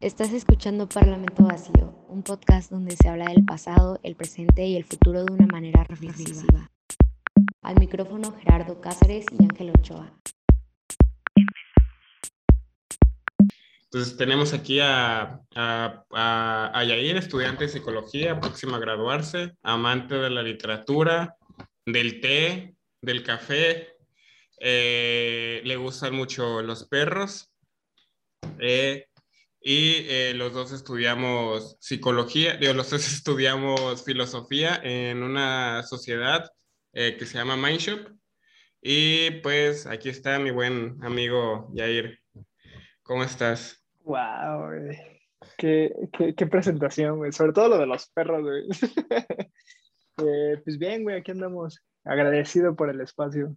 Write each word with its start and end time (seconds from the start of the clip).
Estás 0.00 0.32
escuchando 0.32 0.88
Parlamento 0.88 1.42
Vacío, 1.42 2.06
un 2.06 2.22
podcast 2.22 2.70
donde 2.70 2.94
se 2.94 3.08
habla 3.08 3.24
del 3.32 3.44
pasado, 3.44 3.98
el 4.04 4.14
presente 4.14 4.64
y 4.64 4.76
el 4.76 4.84
futuro 4.84 5.24
de 5.24 5.32
una 5.32 5.48
manera 5.48 5.82
reflexiva. 5.82 6.70
Al 7.62 7.80
micrófono 7.80 8.32
Gerardo 8.38 8.80
Cáceres 8.80 9.26
y 9.36 9.42
Ángel 9.42 9.70
Ochoa. 9.70 10.16
Entonces 13.86 14.16
tenemos 14.16 14.52
aquí 14.52 14.78
a, 14.78 15.42
a, 15.56 16.84
Yair, 16.86 17.16
estudiante 17.16 17.64
de 17.64 17.70
psicología, 17.70 18.38
próxima 18.38 18.76
a 18.76 18.80
graduarse, 18.80 19.56
amante 19.64 20.14
de 20.14 20.30
la 20.30 20.44
literatura, 20.44 21.34
del 21.84 22.20
té, 22.20 22.76
del 23.02 23.24
café, 23.24 23.96
eh, 24.60 25.60
le 25.64 25.74
gustan 25.74 26.14
mucho 26.14 26.62
los 26.62 26.86
perros. 26.86 27.50
Eh, 28.60 29.07
y 29.70 30.06
eh, 30.08 30.32
los 30.34 30.54
dos 30.54 30.72
estudiamos 30.72 31.76
psicología, 31.78 32.56
digo, 32.56 32.72
los 32.72 32.88
dos 32.88 33.06
estudiamos 33.12 34.02
filosofía 34.02 34.80
en 34.82 35.22
una 35.22 35.82
sociedad 35.82 36.50
que 36.94 37.26
se 37.26 37.36
llama 37.36 37.54
Mindshop. 37.54 38.08
Y 38.80 39.30
pues 39.42 39.86
aquí 39.86 40.08
está 40.08 40.38
mi 40.38 40.50
buen 40.50 40.96
amigo 41.04 41.68
Yair. 41.74 42.18
¿Cómo 43.02 43.22
estás? 43.22 43.84
Wow, 44.04 44.70
qué, 45.58 45.92
qué, 46.14 46.34
qué, 46.34 46.46
presentación, 46.46 47.18
güey. 47.18 47.32
Sobre 47.32 47.52
todo 47.52 47.68
lo 47.68 47.78
de 47.78 47.86
los 47.86 48.08
perros, 48.08 48.42
güey. 48.42 48.68
pues 50.64 50.78
bien, 50.78 51.02
güey, 51.02 51.18
aquí 51.18 51.30
andamos. 51.30 51.84
Agradecido 52.04 52.74
por 52.74 52.88
el 52.88 53.02
espacio. 53.02 53.54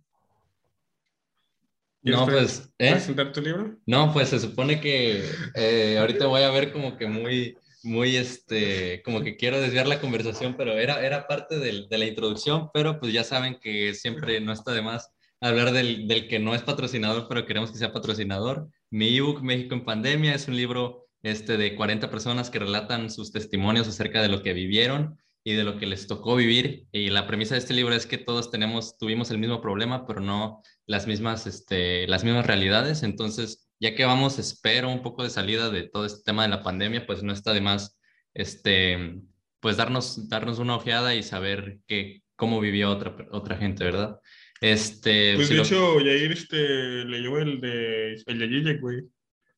No, 2.04 2.26
pues. 2.26 2.72
¿eh? 2.80 2.92
presentar 2.92 3.32
tu 3.32 3.42
libro? 3.42 3.78
No, 3.86 4.12
pues 4.12 4.30
se 4.30 4.40
supone 4.40 4.82
que 4.82 5.24
eh, 5.56 5.98
ahorita 6.00 6.28
voy 6.28 6.42
a 6.42 6.50
ver 6.50 6.72
como 6.72 6.98
que 6.98 7.08
muy, 7.08 7.58
muy, 7.84 8.16
este, 8.16 9.02
como 9.04 9.22
que 9.22 9.38
quiero 9.38 9.62
desviar 9.62 9.88
la 9.88 10.00
conversación, 10.00 10.56
pero 10.58 10.74
era, 10.74 11.06
era 11.06 11.28
parte 11.28 11.60
del, 11.60 11.88
de 11.90 11.98
la 11.98 12.06
introducción, 12.06 12.70
pero 12.74 13.00
pues 13.00 13.14
ya 13.14 13.24
saben 13.24 13.60
que 13.62 13.94
siempre 13.94 14.42
no 14.42 14.52
está 14.52 14.72
de 14.72 14.82
más 14.82 15.12
hablar 15.40 15.72
del, 15.72 16.08
del 16.08 16.28
que 16.28 16.40
no 16.40 16.56
es 16.56 16.62
patrocinador, 16.62 17.28
pero 17.28 17.46
queremos 17.46 17.72
que 17.72 17.78
sea 17.78 17.94
patrocinador. 17.94 18.70
Mi 18.90 19.16
ebook 19.18 19.42
México 19.42 19.76
en 19.76 19.86
Pandemia 19.86 20.36
es 20.36 20.48
un 20.48 20.56
libro 20.56 21.08
este, 21.24 21.58
de 21.58 21.76
40 21.76 22.10
personas 22.10 22.50
que 22.50 22.60
relatan 22.60 23.12
sus 23.12 23.32
testimonios 23.32 23.88
acerca 23.88 24.22
de 24.22 24.30
lo 24.30 24.42
que 24.42 24.54
vivieron 24.54 25.20
y 25.44 25.54
de 25.54 25.64
lo 25.64 25.78
que 25.78 25.88
les 25.88 26.08
tocó 26.08 26.36
vivir. 26.36 26.86
Y 26.92 27.10
la 27.10 27.28
premisa 27.28 27.56
de 27.56 27.60
este 27.60 27.74
libro 27.74 27.96
es 27.96 28.06
que 28.06 28.18
todos 28.18 28.52
tenemos, 28.52 28.98
tuvimos 28.98 29.32
el 29.32 29.40
mismo 29.40 29.62
problema, 29.62 30.06
pero 30.06 30.20
no 30.22 30.62
las 30.86 31.08
mismas, 31.08 31.48
este, 31.48 32.08
las 32.08 32.24
mismas 32.24 32.46
realidades. 32.46 33.04
Entonces, 33.04 33.70
ya 33.80 33.96
que 33.96 34.06
vamos, 34.06 34.38
espero 34.40 34.90
un 34.90 35.02
poco 35.02 35.24
de 35.24 35.30
salida 35.30 35.70
de 35.70 35.84
todo 35.84 36.06
este 36.06 36.24
tema 36.24 36.44
de 36.44 36.50
la 36.50 36.64
pandemia, 36.64 37.06
pues 37.06 37.24
no 37.24 37.34
está 37.34 37.54
de 37.54 37.62
más, 37.62 38.00
este, 38.34 39.20
pues 39.60 39.78
darnos, 39.78 40.30
darnos 40.30 40.60
una 40.60 40.76
ojeada 40.76 41.16
y 41.16 41.24
saber 41.24 41.80
que, 41.88 42.22
cómo 42.36 42.60
vivió 42.60 42.92
otra, 42.92 43.16
otra 43.32 43.58
gente, 43.58 43.84
¿verdad? 43.84 44.20
Este, 44.62 45.36
pues 45.36 45.50
de 45.50 45.60
hecho, 45.60 46.00
Yair 46.00 46.32
este, 46.32 47.06
leyó 47.06 47.40
el 47.40 47.60
de, 47.60 48.14
el 48.28 48.64
de 48.64 48.78
güey. 48.78 49.02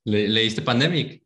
¿Leíste 0.05 0.61
Pandemic? 0.61 1.23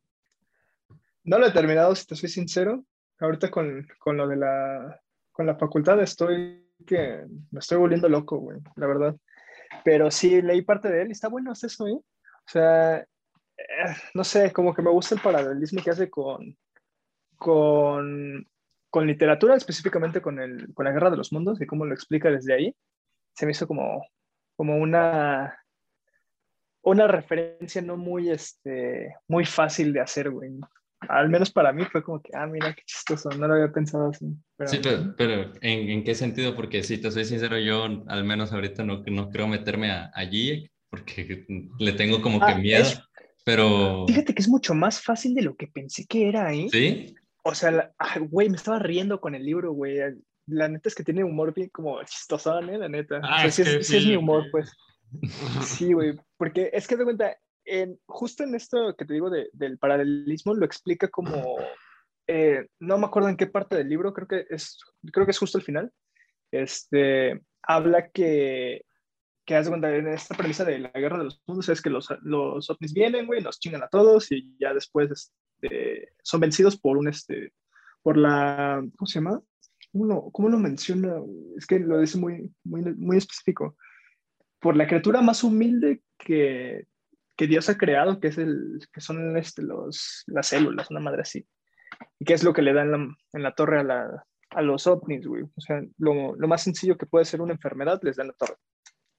No 1.23 1.37
lo 1.37 1.47
he 1.47 1.51
terminado, 1.51 1.95
si 1.95 2.07
te 2.07 2.15
soy 2.15 2.29
sincero 2.29 2.86
ahorita 3.19 3.49
con, 3.49 3.87
con 3.99 4.17
lo 4.17 4.27
de 4.27 4.37
la, 4.37 5.01
con 5.31 5.45
la 5.45 5.55
facultad 5.55 6.01
estoy 6.01 6.63
que 6.85 7.25
me 7.51 7.59
estoy 7.59 7.77
volviendo 7.77 8.07
loco, 8.07 8.37
güey, 8.37 8.59
la 8.75 8.87
verdad. 8.87 9.15
Pero 9.83 10.11
sí, 10.11 10.41
leí 10.41 10.61
parte 10.61 10.89
de 10.89 11.01
él 11.01 11.09
y 11.09 11.11
está 11.11 11.27
bueno 11.27 11.51
eso, 11.51 11.87
¿eh? 11.87 11.93
O 11.93 12.49
sea, 12.49 12.99
eh, 12.99 13.05
no 14.13 14.23
sé, 14.23 14.51
como 14.53 14.73
que 14.73 14.81
me 14.81 14.91
gusta 14.91 15.15
el 15.15 15.21
paralelismo 15.21 15.83
que 15.83 15.89
hace 15.89 16.09
con, 16.09 16.55
con, 17.37 18.47
con 18.89 19.07
literatura, 19.07 19.55
específicamente 19.55 20.21
con, 20.21 20.39
el, 20.39 20.73
con 20.73 20.85
la 20.85 20.91
Guerra 20.91 21.09
de 21.09 21.17
los 21.17 21.33
Mundos 21.33 21.59
y 21.59 21.65
cómo 21.65 21.85
lo 21.85 21.93
explica 21.93 22.29
desde 22.29 22.53
ahí. 22.53 22.75
Se 23.33 23.45
me 23.45 23.51
hizo 23.51 23.67
como, 23.67 24.05
como 24.55 24.77
una, 24.77 25.57
una 26.83 27.07
referencia 27.07 27.81
no 27.81 27.97
muy, 27.97 28.29
este, 28.29 29.15
muy 29.27 29.45
fácil 29.45 29.93
de 29.93 30.01
hacer, 30.01 30.29
güey 30.29 30.51
al 31.01 31.29
menos 31.29 31.51
para 31.51 31.71
mí 31.71 31.85
fue 31.85 32.03
como 32.03 32.21
que, 32.21 32.31
ah, 32.33 32.47
mira 32.47 32.73
qué 32.73 32.81
chistoso, 32.85 33.29
no 33.29 33.47
lo 33.47 33.53
había 33.53 33.71
pensado 33.71 34.09
así. 34.09 34.25
Sí, 34.65 34.79
pero, 35.17 35.51
¿en, 35.61 35.89
¿en, 35.89 36.03
qué 36.03 36.15
sentido? 36.15 36.55
Porque 36.55 36.83
si 36.83 36.97
te 36.97 37.11
soy 37.11 37.25
sincero, 37.25 37.59
yo 37.59 37.85
al 38.07 38.23
menos 38.23 38.51
ahorita 38.51 38.83
no, 38.83 39.03
no 39.05 39.29
creo 39.29 39.47
meterme 39.47 39.91
a, 39.91 40.11
allí 40.13 40.69
porque 40.89 41.45
le 41.79 41.91
tengo 41.93 42.21
como 42.21 42.39
que 42.39 42.51
ah, 42.51 42.57
miedo, 42.57 42.85
pero... 43.43 44.05
Fíjate 44.07 44.33
que 44.33 44.41
es 44.41 44.49
mucho 44.49 44.73
más 44.73 45.01
fácil 45.01 45.35
de 45.35 45.43
lo 45.43 45.55
que 45.55 45.67
pensé 45.67 46.05
que 46.05 46.27
era, 46.29 46.53
¿eh? 46.53 46.67
¿Sí? 46.71 47.15
O 47.43 47.53
sea, 47.53 47.93
güey, 48.29 48.49
me 48.49 48.57
estaba 48.57 48.79
riendo 48.79 49.21
con 49.21 49.35
el 49.35 49.45
libro, 49.45 49.71
güey. 49.73 49.99
La 50.47 50.67
neta 50.67 50.89
es 50.89 50.95
que 50.95 51.03
tiene 51.03 51.23
humor 51.23 51.53
bien 51.53 51.69
como 51.69 52.01
chistoso, 52.03 52.59
¿eh? 52.59 52.77
La 52.77 52.89
neta. 52.89 53.19
Ah, 53.23 53.45
o 53.45 53.51
sea, 53.51 53.51
sí, 53.51 53.61
es, 53.61 53.87
sí 53.87 53.97
es 53.97 54.05
mi 54.05 54.15
humor, 54.15 54.45
pues. 54.51 54.71
Sí, 55.63 55.93
güey, 55.93 56.19
porque 56.37 56.69
es 56.73 56.87
que 56.87 56.97
de 56.97 57.05
cuenta, 57.05 57.37
justo 58.05 58.43
en 58.43 58.55
esto 58.55 58.95
que 58.95 59.05
te 59.05 59.13
digo 59.13 59.29
del 59.29 59.77
paralelismo, 59.77 60.53
lo 60.53 60.65
explica 60.65 61.07
como, 61.07 61.57
eh, 62.27 62.67
no 62.79 62.97
me 62.97 63.05
acuerdo 63.05 63.29
en 63.29 63.37
qué 63.37 63.47
parte 63.47 63.75
del 63.75 63.89
libro, 63.89 64.13
creo 64.13 64.27
que 64.27 64.45
es, 64.49 64.79
creo 65.11 65.25
que 65.25 65.31
es 65.31 65.39
justo 65.39 65.57
el 65.57 65.63
final, 65.63 65.91
este, 66.51 67.41
habla 67.63 68.09
que, 68.09 68.85
que 69.45 69.55
hace 69.55 69.69
cuenta 69.69 69.95
en 69.95 70.07
esta 70.07 70.35
premisa 70.35 70.65
de 70.65 70.79
la 70.79 70.91
guerra 70.91 71.19
de 71.19 71.25
los 71.25 71.41
mundos 71.45 71.69
es 71.69 71.81
que 71.81 71.89
los, 71.89 72.07
los 72.21 72.69
ovnis 72.69 72.93
vienen, 72.93 73.27
güey, 73.27 73.41
nos 73.41 73.59
chingan 73.59 73.83
a 73.83 73.89
todos 73.89 74.31
y 74.31 74.55
ya 74.59 74.73
después 74.73 75.09
este, 75.11 76.13
son 76.23 76.41
vencidos 76.41 76.77
por 76.77 76.97
un, 76.97 77.07
este, 77.07 77.53
por 78.01 78.17
la, 78.17 78.83
¿cómo 78.97 79.07
se 79.07 79.19
llama? 79.19 79.41
¿Cómo 79.91 80.05
lo, 80.05 80.31
cómo 80.31 80.49
lo 80.49 80.57
menciona? 80.57 81.15
Es 81.57 81.65
que 81.65 81.79
lo 81.79 81.99
dice 81.99 82.17
muy, 82.17 82.53
muy, 82.63 82.81
muy 82.95 83.17
específico. 83.17 83.77
Por 84.59 84.75
la 84.75 84.87
criatura 84.87 85.21
más 85.21 85.43
humilde 85.43 86.01
que 86.17 86.87
que 87.37 87.47
Dios 87.47 87.69
ha 87.69 87.77
creado, 87.77 88.19
que, 88.19 88.27
es 88.27 88.37
el, 88.37 88.79
que 88.91 88.99
son 88.99 89.37
este, 89.37 89.61
los, 89.61 90.23
las 90.25 90.47
células, 90.47 90.89
una 90.89 90.99
madre 90.99 91.21
así. 91.21 91.47
Y 92.19 92.25
que 92.25 92.33
es 92.33 92.43
lo 92.43 92.51
que 92.51 92.63
le 92.63 92.73
dan 92.73 93.15
en 93.31 93.43
la, 93.43 93.53
torre 93.53 93.79
a, 93.79 93.83
la, 93.83 94.25
a, 94.49 94.61
los 94.61 94.87
ovnis, 94.87 95.25
güey. 95.25 95.43
O 95.43 95.61
sea, 95.61 95.81
lo, 95.99 96.35
lo, 96.35 96.47
más 96.47 96.63
sencillo 96.63 96.97
que 96.97 97.05
puede 97.05 97.25
ser 97.25 97.41
una 97.41 97.53
enfermedad, 97.53 97.99
les 98.01 98.15
dan 98.17 98.27
la 98.27 98.33
torre. 98.33 98.55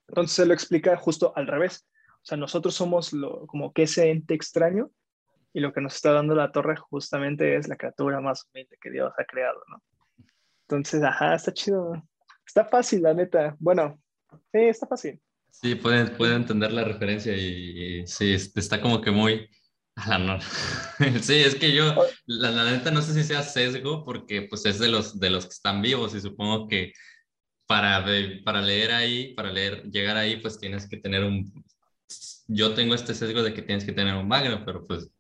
Entonces 0.09 0.35
se 0.35 0.47
lo 0.47 0.53
explica 0.53 0.97
justo 0.97 1.33
al 1.37 1.47
revés. 1.47 1.87
O 2.17 2.25
sea, 2.25 2.37
nosotros 2.37 2.75
somos 2.75 3.13
lo, 3.13 3.47
como 3.47 3.73
que 3.73 3.85
ese 3.85 4.11
ente 4.11 4.35
extraño 4.35 4.91
y 5.53 5.61
lo 5.61 5.73
que 5.73 5.81
nos 5.81 5.95
está 5.95 6.13
dando 6.13 6.35
la 6.35 6.51
torre 6.51 6.77
justamente 6.77 7.57
es 7.57 7.69
la 7.69 7.77
criatura 7.77 8.21
más 8.21 8.47
humilde 8.47 8.77
que 8.81 8.91
Dios 8.91 9.13
ha 9.17 9.25
creado, 9.25 9.63
¿no? 9.69 9.83
Entonces, 10.63 11.03
ajá, 11.03 11.37
está 11.37 11.53
chido. 11.53 11.93
Está 12.47 12.65
fácil, 12.65 13.03
la 13.03 13.15
neta. 13.15 13.57
Bueno, 13.59 13.99
sí, 14.53 14.59
está 14.59 14.87
fácil. 14.87 15.21
Sí, 15.61 15.75
pueden, 15.75 16.17
puede 16.17 16.37
entender 16.37 16.73
la 16.73 16.85
referencia 16.85 17.37
y, 17.37 18.07
sí, 18.07 18.33
está 18.33 18.81
como 18.81 19.01
que 19.01 19.11
muy... 19.11 19.49
sí, 21.21 21.35
es 21.35 21.57
que 21.57 21.73
yo, 21.73 21.93
la, 22.27 22.53
la, 22.53 22.71
neta, 22.71 22.93
no 22.93 23.03
sé 23.03 23.13
si 23.15 23.25
sea 23.25 23.43
sesgo, 23.43 24.05
porque 24.05 24.43
pues 24.43 24.65
es 24.67 24.79
de 24.79 24.87
los, 24.87 25.19
de 25.19 25.31
los 25.31 25.47
que 25.47 25.55
están 25.55 25.83
vivos 25.83 26.15
y 26.15 26.21
supongo 26.21 26.69
que 26.69 26.93
para, 27.67 28.07
para 28.45 28.63
leer 28.63 28.93
ahí, 28.93 29.35
para 29.35 29.51
leer, 29.51 29.83
llegar 29.91 30.17
ahí, 30.17 30.37
pues 30.37 30.61
tienes 30.61 30.89
que 30.89 30.99
tener 30.99 31.25
un... 31.25 31.53
Yo 32.47 32.75
tengo 32.75 32.95
este 32.95 33.13
sesgo 33.13 33.43
de 33.43 33.53
que 33.53 33.63
tienes 33.63 33.85
que 33.85 33.93
tener 33.93 34.15
un 34.15 34.29
background, 34.29 34.65
pero 34.65 34.87
pues 34.87 35.11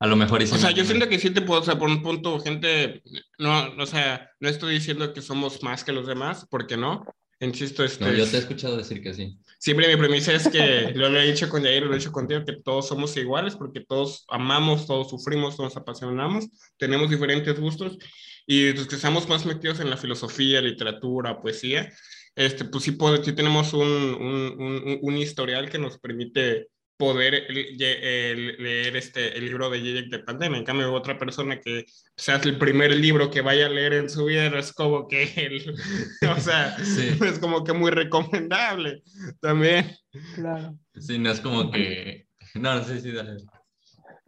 a 0.00 0.06
lo 0.08 0.16
mejor... 0.16 0.42
O 0.42 0.46
sea, 0.46 0.72
yo 0.72 0.84
siento 0.84 1.08
que 1.08 1.20
sí 1.20 1.30
te 1.30 1.42
puedo, 1.42 1.60
o 1.60 1.64
sea, 1.64 1.78
por 1.78 1.88
un 1.88 2.02
punto, 2.02 2.40
gente, 2.40 3.02
no, 3.38 3.72
o 3.78 3.86
sea, 3.86 4.32
no 4.40 4.48
estoy 4.48 4.74
diciendo 4.74 5.14
que 5.14 5.22
somos 5.22 5.62
más 5.62 5.84
que 5.84 5.92
los 5.92 6.08
demás, 6.08 6.44
porque 6.50 6.76
no, 6.76 7.04
insisto, 7.38 7.84
este... 7.84 8.04
No, 8.04 8.12
yo 8.12 8.26
te 8.26 8.36
he 8.36 8.40
escuchado 8.40 8.76
decir 8.76 9.00
que 9.00 9.14
sí 9.14 9.38
siempre 9.66 9.88
mi 9.88 9.96
premisa 9.96 10.32
es 10.32 10.46
que, 10.46 10.92
lo, 10.94 11.08
he 11.08 11.26
dicho 11.26 11.48
con 11.48 11.64
Jair, 11.64 11.82
lo 11.82 11.92
he 11.92 11.98
dicho 11.98 12.12
contigo, 12.12 12.44
que 12.44 12.52
todos 12.52 12.86
somos 12.86 13.16
iguales 13.16 13.56
porque 13.56 13.80
todos 13.80 14.24
amamos, 14.28 14.86
todos 14.86 15.10
sufrimos, 15.10 15.56
todos 15.56 15.76
apasionamos, 15.76 16.46
tenemos 16.76 17.10
diferentes 17.10 17.58
gustos 17.58 17.98
y 18.46 18.72
los 18.74 18.86
que 18.86 18.94
estamos 18.94 19.28
más 19.28 19.44
metidos 19.44 19.80
en 19.80 19.90
la 19.90 19.96
filosofía, 19.96 20.62
literatura, 20.62 21.40
poesía, 21.40 21.92
este, 22.36 22.66
pues 22.66 22.84
sí, 22.84 22.96
sí 23.24 23.32
tenemos 23.32 23.72
un, 23.72 23.88
un, 23.88 24.98
un 25.02 25.16
historial 25.16 25.68
que 25.68 25.80
nos 25.80 25.98
permite 25.98 26.68
poder 26.96 27.46
leer 27.50 28.96
este, 28.96 29.36
el 29.36 29.46
libro 29.46 29.70
de 29.70 29.80
Zizek 29.80 30.10
de 30.10 30.18
Pandemia. 30.20 30.58
En 30.58 30.64
cambio, 30.64 30.92
otra 30.92 31.18
persona 31.18 31.60
que 31.60 31.84
sea 32.16 32.36
el 32.36 32.58
primer 32.58 32.94
libro 32.94 33.30
que 33.30 33.42
vaya 33.42 33.66
a 33.66 33.70
leer 33.70 33.94
en 33.94 34.08
su 34.08 34.24
vida 34.24 34.46
es 34.58 34.72
como 34.72 35.06
que 35.08 35.24
él, 35.36 35.74
o 36.36 36.40
sea, 36.40 36.76
es 36.76 37.38
como 37.38 37.64
que 37.64 37.72
muy 37.72 37.90
recomendable 37.90 39.02
también. 39.40 39.94
Claro. 40.34 40.78
Sí, 40.94 41.18
no 41.18 41.30
es 41.30 41.40
como 41.40 41.70
que... 41.70 42.26
No, 42.54 42.74
no 42.74 42.84
sé 42.84 43.00
si... 43.00 43.12
Dale. 43.12 43.36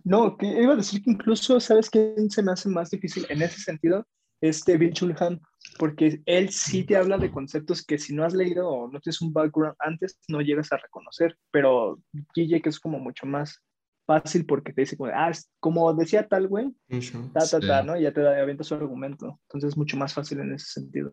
No, 0.05 0.37
que 0.37 0.47
iba 0.47 0.73
a 0.73 0.77
decir 0.77 1.03
que 1.03 1.11
incluso, 1.11 1.61
¿sabes 1.61 1.91
quién 1.91 2.31
se 2.31 2.43
me 2.43 2.53
hace 2.53 2.69
más 2.69 2.91
difícil 2.91 3.27
en 3.29 3.43
ese 3.43 3.61
sentido? 3.61 4.07
Este 4.41 4.77
Bill 4.77 4.93
Chulhan, 4.93 5.41
porque 5.79 6.23
él 6.27 6.51
sí 6.51 6.85
te 6.85 6.97
habla 6.97 7.19
de 7.19 7.31
conceptos 7.31 7.85
que 7.85 7.99
si 7.99 8.15
no 8.15 8.25
has 8.25 8.35
leído 8.35 8.69
o 8.69 8.89
no 8.89 9.01
tienes 9.01 9.21
un 9.21 9.33
background 9.33 9.77
antes, 9.81 10.19
no 10.29 10.41
llegas 10.41 10.73
a 10.73 10.77
reconocer, 10.77 11.37
pero 11.51 12.01
Guille 12.35 12.63
que 12.63 12.69
es 12.69 12.79
como 12.79 12.99
mucho 12.99 13.27
más 13.27 13.63
fácil 14.07 14.47
porque 14.47 14.73
te 14.73 14.83
dice 14.83 14.97
como, 14.97 15.13
ah, 15.15 15.31
como 15.61 15.93
decía 15.93 16.27
tal 16.27 16.49
güey, 16.49 16.75
ta, 17.35 17.47
ta, 17.47 17.61
ta, 17.61 17.83
¿no? 17.83 17.97
Y 17.97 18.03
ya 18.03 18.13
te 18.13 18.23
da 18.23 18.41
avienta 18.41 18.65
su 18.65 18.75
argumento. 18.75 19.39
Entonces 19.49 19.71
es 19.71 19.77
mucho 19.77 19.99
más 19.99 20.15
fácil 20.15 20.41
en 20.41 20.55
ese 20.55 20.81
sentido. 20.81 21.13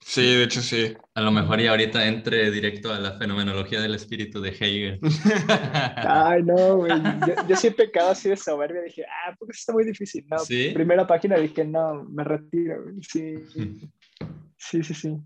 Sí, 0.00 0.22
de 0.22 0.44
hecho 0.44 0.62
sí. 0.62 0.96
A 1.14 1.20
lo 1.20 1.30
mejor 1.30 1.60
y 1.60 1.66
ahorita 1.66 2.06
entre 2.06 2.50
directo 2.50 2.92
a 2.92 2.98
la 2.98 3.18
fenomenología 3.18 3.80
del 3.80 3.94
espíritu 3.94 4.40
de 4.40 4.50
Hegel. 4.50 5.00
Ay, 5.96 6.42
no, 6.42 6.76
güey. 6.76 6.92
Yo, 7.26 7.34
yo 7.48 7.56
sí 7.56 7.66
he 7.66 7.72
pecado 7.72 8.10
así 8.10 8.28
de 8.28 8.36
soberbia. 8.36 8.82
Dije, 8.82 9.04
ah, 9.04 9.34
porque 9.38 9.52
está 9.52 9.72
muy 9.72 9.84
difícil. 9.84 10.24
No, 10.30 10.38
¿Sí? 10.38 10.70
primera 10.72 11.06
página 11.06 11.36
dije, 11.36 11.64
no, 11.64 12.04
me 12.04 12.24
retiro. 12.24 12.76
Sí, 13.02 13.34
sí, 14.56 14.82
sí, 14.82 14.94
sí. 14.94 15.16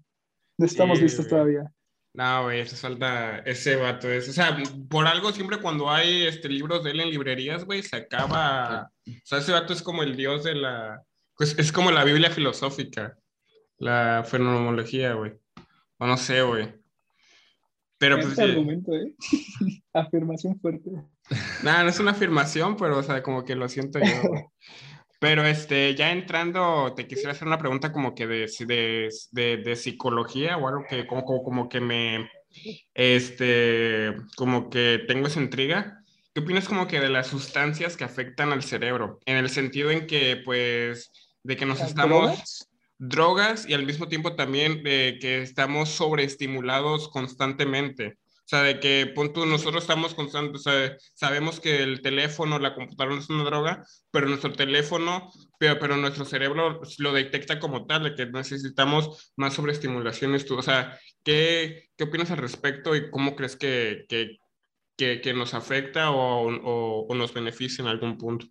No 0.58 0.66
estamos 0.66 1.00
listos 1.00 1.28
todavía. 1.28 1.70
No, 2.14 2.44
güey, 2.44 2.60
eso 2.60 2.76
falta 2.76 3.38
ese 3.38 3.76
vato. 3.76 4.10
Es, 4.10 4.28
o 4.28 4.32
sea, 4.32 4.56
por 4.88 5.06
algo 5.06 5.32
siempre 5.32 5.60
cuando 5.60 5.90
hay 5.90 6.26
este, 6.26 6.48
libros 6.48 6.84
de 6.84 6.90
él 6.90 7.00
en 7.00 7.10
librerías, 7.10 7.64
güey, 7.64 7.82
se 7.82 7.96
acaba. 7.96 8.90
O 9.06 9.12
sea, 9.24 9.38
ese 9.38 9.52
vato 9.52 9.72
es 9.72 9.82
como 9.82 10.02
el 10.02 10.16
dios 10.16 10.44
de 10.44 10.54
la. 10.54 11.02
Pues 11.36 11.58
es 11.58 11.72
como 11.72 11.90
la 11.90 12.04
Biblia 12.04 12.30
filosófica, 12.30 13.16
la 13.82 14.22
fenomenología, 14.24 15.14
güey. 15.14 15.32
O 15.98 16.06
no 16.06 16.16
sé, 16.16 16.40
güey. 16.42 16.72
Pero 17.98 18.16
pues. 18.16 18.28
Este 18.28 18.42
argumento, 18.44 18.92
¿eh? 18.94 19.12
Afirmación 19.92 20.58
fuerte. 20.60 20.90
Nada, 21.64 21.82
no 21.82 21.90
es 21.90 21.98
una 21.98 22.12
afirmación, 22.12 22.76
pero, 22.76 22.98
o 22.98 23.02
sea, 23.02 23.22
como 23.24 23.44
que 23.44 23.56
lo 23.56 23.68
siento 23.68 23.98
yo, 23.98 24.28
güey. 24.28 24.44
Pero 25.20 25.44
este, 25.44 25.94
ya 25.94 26.10
entrando, 26.10 26.94
te 26.96 27.06
quisiera 27.06 27.30
hacer 27.30 27.46
una 27.46 27.58
pregunta 27.58 27.92
como 27.92 28.12
que 28.12 28.26
de, 28.26 28.50
de, 29.30 29.56
de, 29.58 29.76
psicología 29.76 30.56
o 30.56 30.66
algo 30.66 30.84
que 30.90 31.06
como, 31.06 31.22
como, 31.22 31.44
como, 31.44 31.68
que 31.68 31.80
me, 31.80 32.28
este, 32.92 34.16
como 34.34 34.68
que 34.68 35.04
tengo 35.06 35.28
esa 35.28 35.40
intriga. 35.40 36.02
¿Qué 36.34 36.40
opinas 36.40 36.66
como 36.66 36.88
que 36.88 36.98
de 36.98 37.08
las 37.08 37.28
sustancias 37.28 37.96
que 37.96 38.02
afectan 38.02 38.50
al 38.50 38.64
cerebro? 38.64 39.20
En 39.24 39.36
el 39.36 39.48
sentido 39.48 39.92
en 39.92 40.08
que, 40.08 40.42
pues, 40.44 41.12
de 41.44 41.56
que 41.56 41.66
nos 41.66 41.80
estamos... 41.80 42.26
Drogas? 42.26 42.71
Y 43.66 43.74
al 43.74 43.84
mismo 43.84 44.08
tiempo 44.08 44.36
también 44.36 44.82
de 44.82 45.18
que 45.20 45.42
estamos 45.42 45.88
sobreestimulados 45.88 47.08
constantemente. 47.08 48.18
O 48.44 48.48
sea, 48.52 48.62
de 48.62 48.80
que 48.80 49.10
punto, 49.14 49.46
nosotros 49.46 49.82
estamos 49.82 50.14
constantes, 50.14 50.66
o 50.66 50.70
sea, 50.70 50.96
sabemos 51.14 51.58
que 51.58 51.82
el 51.82 52.02
teléfono, 52.02 52.58
la 52.58 52.74
computadora 52.74 53.14
no 53.16 53.20
es 53.20 53.30
una 53.30 53.44
droga, 53.44 53.84
pero 54.10 54.28
nuestro 54.28 54.52
teléfono, 54.52 55.32
pero, 55.58 55.78
pero 55.78 55.96
nuestro 55.96 56.24
cerebro 56.24 56.80
lo 56.98 57.12
detecta 57.12 57.58
como 57.58 57.86
tal, 57.86 58.04
de 58.04 58.14
que 58.14 58.26
necesitamos 58.26 59.32
más 59.36 59.54
sobreestimulaciones. 59.54 60.48
O 60.50 60.62
sea, 60.62 60.98
¿qué, 61.24 61.88
¿qué 61.96 62.04
opinas 62.04 62.30
al 62.30 62.38
respecto 62.38 62.94
y 62.94 63.10
cómo 63.10 63.34
crees 63.34 63.56
que, 63.56 64.04
que, 64.08 64.38
que, 64.96 65.20
que 65.20 65.34
nos 65.34 65.54
afecta 65.54 66.10
o, 66.10 66.48
o, 66.48 67.06
o, 67.08 67.14
nos 67.14 67.32
beneficia 67.32 67.82
en 67.82 67.88
algún 67.88 68.18
punto? 68.18 68.46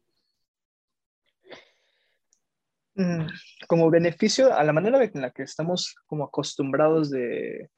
Mm, 3.02 3.28
como 3.68 3.90
beneficio, 3.90 4.54
a 4.54 4.64
la 4.64 4.74
manera 4.74 5.04
en 5.04 5.22
la 5.22 5.32
que 5.32 5.44
estamos 5.44 5.96
como 6.06 6.26
acostumbrados 6.26 7.10
de, 7.10 7.70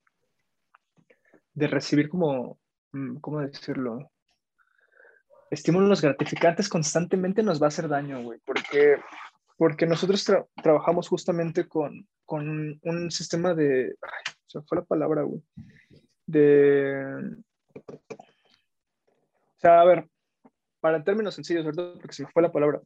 de 1.54 1.68
recibir 1.68 2.10
como, 2.10 2.60
mm, 2.92 3.18
¿cómo 3.18 3.40
decirlo? 3.40 4.12
Estímulos 5.50 6.02
gratificantes 6.02 6.68
constantemente 6.68 7.42
nos 7.42 7.62
va 7.62 7.68
a 7.68 7.70
hacer 7.70 7.88
daño, 7.88 8.22
güey, 8.22 8.40
porque, 8.46 8.98
porque 9.58 9.86
nosotros 9.86 10.26
trabajamos 10.62 11.08
justamente 11.08 11.68
con, 11.68 12.06
con 12.26 12.80
un 12.82 13.12
sistema 13.12 13.54
de, 13.54 13.96
ay, 14.02 14.34
se 14.48 14.62
fue 14.64 14.80
la 14.80 14.84
palabra, 14.84 15.22
güey, 15.24 15.42
de, 16.26 17.36
o 17.76 19.60
sea, 19.60 19.80
a 19.80 19.86
ver, 19.86 20.08
para 20.82 21.04
términos 21.04 21.36
sencillos, 21.36 21.66
¿verdad? 21.66 21.94
Porque 21.94 22.14
se 22.14 22.24
me 22.24 22.32
fue 22.32 22.42
la 22.42 22.52
palabra, 22.52 22.82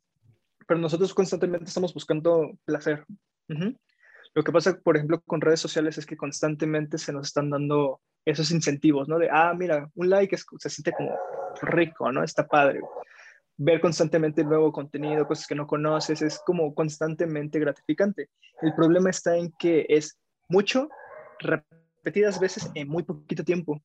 pero 0.67 0.79
nosotros 0.79 1.13
constantemente 1.13 1.65
estamos 1.65 1.93
buscando 1.93 2.51
placer. 2.65 3.05
Lo 4.33 4.43
que 4.43 4.51
pasa, 4.51 4.77
por 4.83 4.97
ejemplo, 4.97 5.21
con 5.21 5.41
redes 5.41 5.61
sociales 5.61 5.97
es 5.97 6.05
que 6.05 6.17
constantemente 6.17 6.97
se 6.97 7.13
nos 7.13 7.27
están 7.27 7.49
dando 7.49 8.01
esos 8.25 8.51
incentivos, 8.51 9.07
¿no? 9.07 9.17
De, 9.17 9.29
ah, 9.31 9.53
mira, 9.57 9.89
un 9.95 10.09
like 10.09 10.35
es, 10.35 10.45
se 10.59 10.69
siente 10.69 10.91
como 10.91 11.17
rico, 11.61 12.11
¿no? 12.11 12.23
Está 12.23 12.45
padre. 12.45 12.81
Ver 13.55 13.81
constantemente 13.81 14.43
nuevo 14.43 14.71
contenido, 14.71 15.25
cosas 15.25 15.47
que 15.47 15.55
no 15.55 15.65
conoces, 15.65 16.21
es 16.21 16.39
como 16.45 16.75
constantemente 16.75 17.57
gratificante. 17.59 18.29
El 18.61 18.75
problema 18.75 19.09
está 19.09 19.35
en 19.37 19.51
que 19.57 19.85
es 19.89 20.19
mucho, 20.49 20.89
repetidas 21.39 22.39
veces 22.39 22.69
en 22.75 22.89
muy 22.89 23.03
poquito 23.03 23.43
tiempo. 23.43 23.81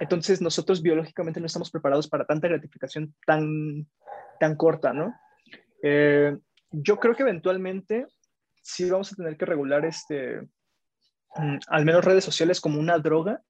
Entonces 0.00 0.42
nosotros 0.42 0.82
biológicamente 0.82 1.40
no 1.40 1.46
estamos 1.46 1.70
preparados 1.70 2.08
para 2.08 2.26
tanta 2.26 2.48
gratificación 2.48 3.14
tan, 3.24 3.86
tan 4.40 4.56
corta, 4.56 4.92
¿no? 4.92 5.14
Eh, 5.86 6.34
yo 6.70 6.96
creo 6.96 7.14
que 7.14 7.22
eventualmente 7.22 8.06
sí 8.62 8.88
vamos 8.88 9.12
a 9.12 9.16
tener 9.16 9.36
que 9.36 9.44
regular 9.44 9.84
este, 9.84 10.40
mm, 11.36 11.58
al 11.68 11.84
menos 11.84 12.04
redes 12.04 12.24
sociales 12.24 12.60
como 12.60 12.80
una 12.80 12.98
droga 12.98 13.42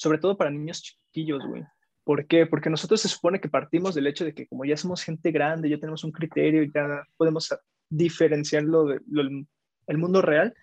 sobre 0.00 0.16
todo 0.16 0.38
para 0.38 0.50
niños 0.50 0.80
chiquillos, 0.80 1.46
güey. 1.46 1.62
¿Por 2.04 2.26
qué? 2.26 2.46
Porque 2.46 2.70
nosotros 2.70 3.02
se 3.02 3.08
supone 3.08 3.38
que 3.38 3.50
partimos 3.50 3.94
del 3.94 4.06
hecho 4.06 4.24
de 4.24 4.32
que 4.32 4.46
como 4.46 4.64
ya 4.64 4.74
somos 4.74 5.02
gente 5.02 5.30
grande, 5.30 5.68
ya 5.68 5.78
tenemos 5.78 6.04
un 6.04 6.10
criterio, 6.10 6.62
ya 6.62 7.04
podemos 7.18 7.54
diferenciarlo 7.90 8.86
del 8.86 9.46
el 9.86 9.98
mundo 9.98 10.22
real 10.22 10.54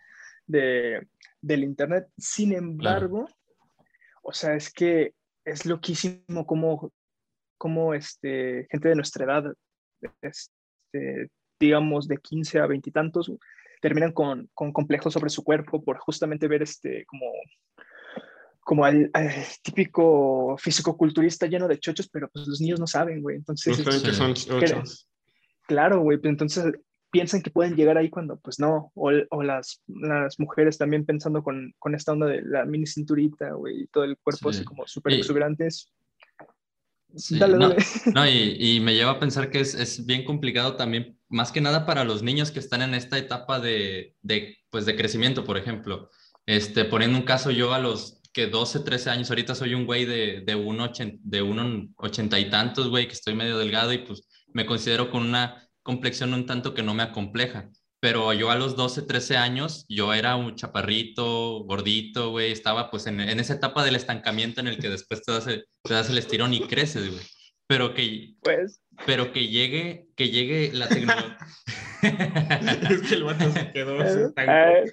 de, 0.48 1.08
del 1.40 1.64
Internet. 1.64 2.08
Sin 2.18 2.52
embargo, 2.52 3.28
o 4.24 4.34
sea, 4.34 4.56
es 4.56 4.74
que 4.74 5.14
es 5.46 5.68
loquísimo 5.68 6.48
como, 6.48 6.92
como 7.60 7.94
este, 7.94 8.68
gente 8.72 8.90
de 8.90 8.96
nuestra 8.96 9.26
edad, 9.26 9.54
este, 10.92 11.30
digamos 11.60 12.08
de 12.08 12.18
15 12.18 12.60
a 12.60 12.68
20 12.68 12.90
y 12.90 12.94
tantos, 12.94 13.32
terminan 13.82 14.12
con, 14.12 14.50
con 14.54 14.72
complejos 14.72 15.14
sobre 15.14 15.30
su 15.30 15.44
cuerpo 15.44 15.84
por 15.84 15.98
justamente 15.98 16.48
ver 16.48 16.64
este, 16.64 17.06
como 17.06 17.26
como 18.62 18.86
el, 18.86 19.10
típico 19.64 20.58
físico-culturista 20.58 21.48
lleno 21.48 21.70
de 21.70 21.80
chochos, 21.80 22.10
pero 22.10 22.28
pues 22.28 22.46
los 22.48 22.60
niños 22.60 22.82
no 22.82 22.86
saben, 22.86 23.22
güey. 23.22 23.38
Entonces, 23.38 23.78
que 23.78 24.12
son 24.12 24.34
chochos. 24.34 25.08
Claro, 25.68 26.02
güey, 26.02 26.18
pues 26.18 26.32
entonces 26.32 26.74
piensan 27.10 27.42
que 27.42 27.50
pueden 27.50 27.78
llegar 27.78 27.98
ahí 27.98 28.10
cuando 28.10 28.38
pues 28.38 28.60
no, 28.60 28.92
o, 28.94 29.12
o 29.30 29.44
las, 29.44 29.82
las, 29.88 30.38
mujeres 30.38 30.78
también 30.78 31.06
pensando 31.06 31.44
con, 31.44 31.74
con, 31.80 31.96
esta 31.96 32.12
onda 32.12 32.28
de 32.28 32.42
la 32.42 32.66
mini 32.66 32.86
cinturita, 32.86 33.52
güey, 33.54 33.84
y 33.84 33.88
todo 33.88 34.04
el 34.04 34.18
cuerpo 34.18 34.50
así 34.50 34.66
como 34.66 34.86
súper 34.86 35.14
Dale, 37.10 37.58
no, 37.58 37.70
dale. 37.70 37.86
no 38.14 38.28
y, 38.28 38.58
y, 38.60 38.80
me 38.80 38.94
lleva 38.94 39.12
a 39.12 39.20
pensar 39.20 39.50
que 39.50 39.60
es, 39.60 39.74
es, 39.74 40.06
bien 40.06 40.24
complicado 40.26 40.76
también, 40.76 41.18
más 41.30 41.52
que 41.52 41.62
nada 41.62 41.86
para 41.86 42.04
los 42.04 42.22
niños 42.22 42.52
que 42.52 42.60
están 42.60 42.82
en 42.82 42.94
esta 42.94 43.18
etapa 43.18 43.60
de, 43.60 44.16
de, 44.22 44.58
pues, 44.70 44.86
de 44.86 44.96
crecimiento, 44.96 45.44
por 45.44 45.58
ejemplo. 45.58 46.10
Este, 46.46 46.86
poniendo 46.86 47.18
un 47.18 47.26
caso, 47.26 47.52
yo 47.52 47.74
a 47.74 47.80
los 47.80 48.22
que 48.34 48.48
12, 48.48 48.82
13 48.82 49.10
años, 49.10 49.30
ahorita 49.30 49.56
soy 49.56 49.74
un 49.74 49.86
güey 49.86 50.06
de, 50.06 50.42
de, 50.42 50.56
uno, 50.56 50.92
de 50.94 51.42
uno 51.42 51.88
ochenta 51.98 52.40
y 52.40 52.50
tantos, 52.50 52.90
güey, 52.90 53.08
que 53.08 53.14
estoy 53.14 53.34
medio 53.34 53.58
delgado 53.58 53.94
y 53.94 54.00
pues 54.00 54.28
me 54.54 54.66
considero 54.66 55.10
con 55.10 55.24
una 55.24 55.68
complexión 55.82 56.34
un 56.34 56.46
tanto 56.46 56.74
que 56.74 56.84
no 56.84 56.94
me 56.94 57.04
acompleja. 57.04 57.70
Pero 58.00 58.32
yo 58.34 58.52
a 58.52 58.56
los 58.56 58.76
12, 58.76 59.04
13 59.04 59.38
años, 59.38 59.86
yo 59.90 60.14
era 60.14 60.36
un 60.36 60.56
chaparrito, 60.56 61.64
gordito, 61.64 62.30
güey, 62.30 62.52
estaba 62.52 62.92
pues 62.92 63.08
en, 63.08 63.20
en 63.20 63.40
esa 63.40 63.56
etapa 63.56 63.84
del 63.84 63.96
estancamiento 63.96 64.62
en 64.62 64.68
el 64.68 64.78
que 64.78 64.90
después 64.90 65.24
te 65.24 65.32
das 65.32 65.48
el, 65.48 65.66
te 65.84 65.94
das 65.94 66.10
el 66.10 66.18
estirón 66.18 66.54
y 66.54 66.62
creces, 66.62 67.10
güey. 67.10 67.26
Pero 67.68 67.94
que, 67.94 68.36
pues. 68.42 68.82
pero 69.06 69.34
que 69.34 69.48
llegue, 69.48 70.08
que 70.16 70.30
llegue 70.30 70.72
la 70.74 70.88
tecnología. 70.88 71.38
es 72.90 73.02
que 73.02 73.16
el 73.16 73.24
vato 73.24 73.52
se 73.52 73.72
quedó. 73.74 74.00
Se 74.08 74.32
eh, 74.38 74.86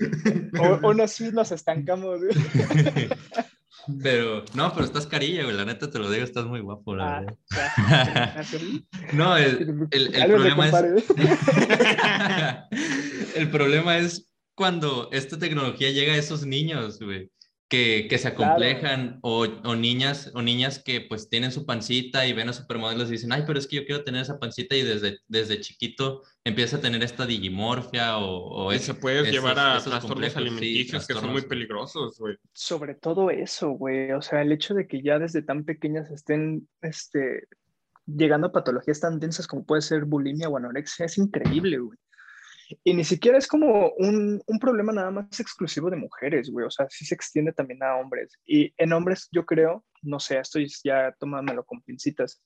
uno 0.82 1.06
sí 1.06 1.30
nos 1.30 1.52
estancamos. 1.52 2.20
Pero, 4.02 4.44
no, 4.54 4.72
pero 4.72 4.84
estás 4.84 5.06
carilla, 5.06 5.44
güey. 5.44 5.56
La 5.56 5.64
neta 5.64 5.90
te 5.90 5.98
lo 5.98 6.10
digo, 6.10 6.24
estás 6.24 6.46
muy 6.46 6.60
guapo, 6.60 6.96
la 6.96 7.24
ah, 7.48 8.42
no, 9.12 9.36
el, 9.36 9.88
el, 9.90 10.14
el 10.14 10.26
problema 10.26 10.68
es. 10.68 10.74
el 13.36 13.50
problema 13.50 13.98
es 13.98 14.30
cuando 14.54 15.10
esta 15.12 15.38
tecnología 15.38 15.90
llega 15.90 16.14
a 16.14 16.18
esos 16.18 16.46
niños, 16.46 17.00
güey 17.00 17.30
que, 17.68 18.06
que 18.08 18.18
se 18.18 18.28
acomplejan 18.28 19.18
o, 19.22 19.46
o, 19.64 19.74
niñas 19.74 20.30
o 20.34 20.42
niñas 20.42 20.82
que 20.82 21.00
pues 21.00 21.28
tienen 21.28 21.50
su 21.50 21.64
pancita 21.64 22.26
y 22.26 22.32
ven 22.32 22.48
a 22.48 22.52
supermodelos 22.52 23.08
y 23.08 23.12
dicen, 23.12 23.32
ay, 23.32 23.44
pero 23.46 23.58
es 23.58 23.66
que 23.66 23.76
yo 23.76 23.86
quiero 23.86 24.04
tener 24.04 24.22
esa 24.22 24.38
pancita 24.38 24.76
y 24.76 24.82
desde, 24.82 25.18
desde 25.28 25.60
chiquito 25.60 26.22
empieza 26.44 26.76
a 26.76 26.80
tener 26.80 27.02
esta 27.02 27.26
digimorfia 27.26 28.18
o... 28.18 28.66
o 28.66 28.72
se 28.72 28.94
puede 28.94 29.30
llevar 29.30 29.58
a 29.58 29.82
trastornos 29.82 30.36
alimenticios 30.36 31.06
que 31.06 31.14
son 31.14 31.32
muy 31.32 31.42
peligrosos, 31.42 32.18
güey. 32.18 32.36
Sobre 32.52 32.94
todo 32.94 33.30
eso, 33.30 33.70
güey. 33.70 34.12
O 34.12 34.20
sea, 34.20 34.42
el 34.42 34.52
hecho 34.52 34.74
de 34.74 34.86
que 34.86 35.02
ya 35.02 35.18
desde 35.18 35.42
tan 35.42 35.64
pequeñas 35.64 36.10
estén 36.10 36.68
este, 36.82 37.48
llegando 38.06 38.48
a 38.48 38.52
patologías 38.52 39.00
tan 39.00 39.18
densas 39.18 39.46
como 39.46 39.64
puede 39.64 39.82
ser 39.82 40.04
bulimia 40.04 40.48
o 40.48 40.56
anorexia 40.56 41.06
es 41.06 41.18
increíble, 41.18 41.78
güey. 41.78 41.98
Y 42.82 42.94
ni 42.94 43.04
siquiera 43.04 43.38
es 43.38 43.46
como 43.46 43.90
un, 43.98 44.42
un, 44.46 44.58
problema 44.58 44.92
nada 44.92 45.10
más 45.10 45.40
exclusivo 45.40 45.90
de 45.90 45.96
mujeres, 45.96 46.50
güey. 46.50 46.66
O 46.66 46.70
sea, 46.70 46.86
sí 46.88 47.04
se 47.04 47.14
extiende 47.14 47.52
también 47.52 47.82
a 47.82 47.96
hombres. 47.96 48.38
Y 48.46 48.72
en 48.76 48.92
hombres, 48.92 49.28
yo 49.32 49.44
creo, 49.44 49.84
no 50.02 50.20
sé, 50.20 50.38
estoy 50.38 50.66
ya 50.82 51.14
tomándolo 51.18 51.64
con 51.64 51.82
pincitas, 51.82 52.42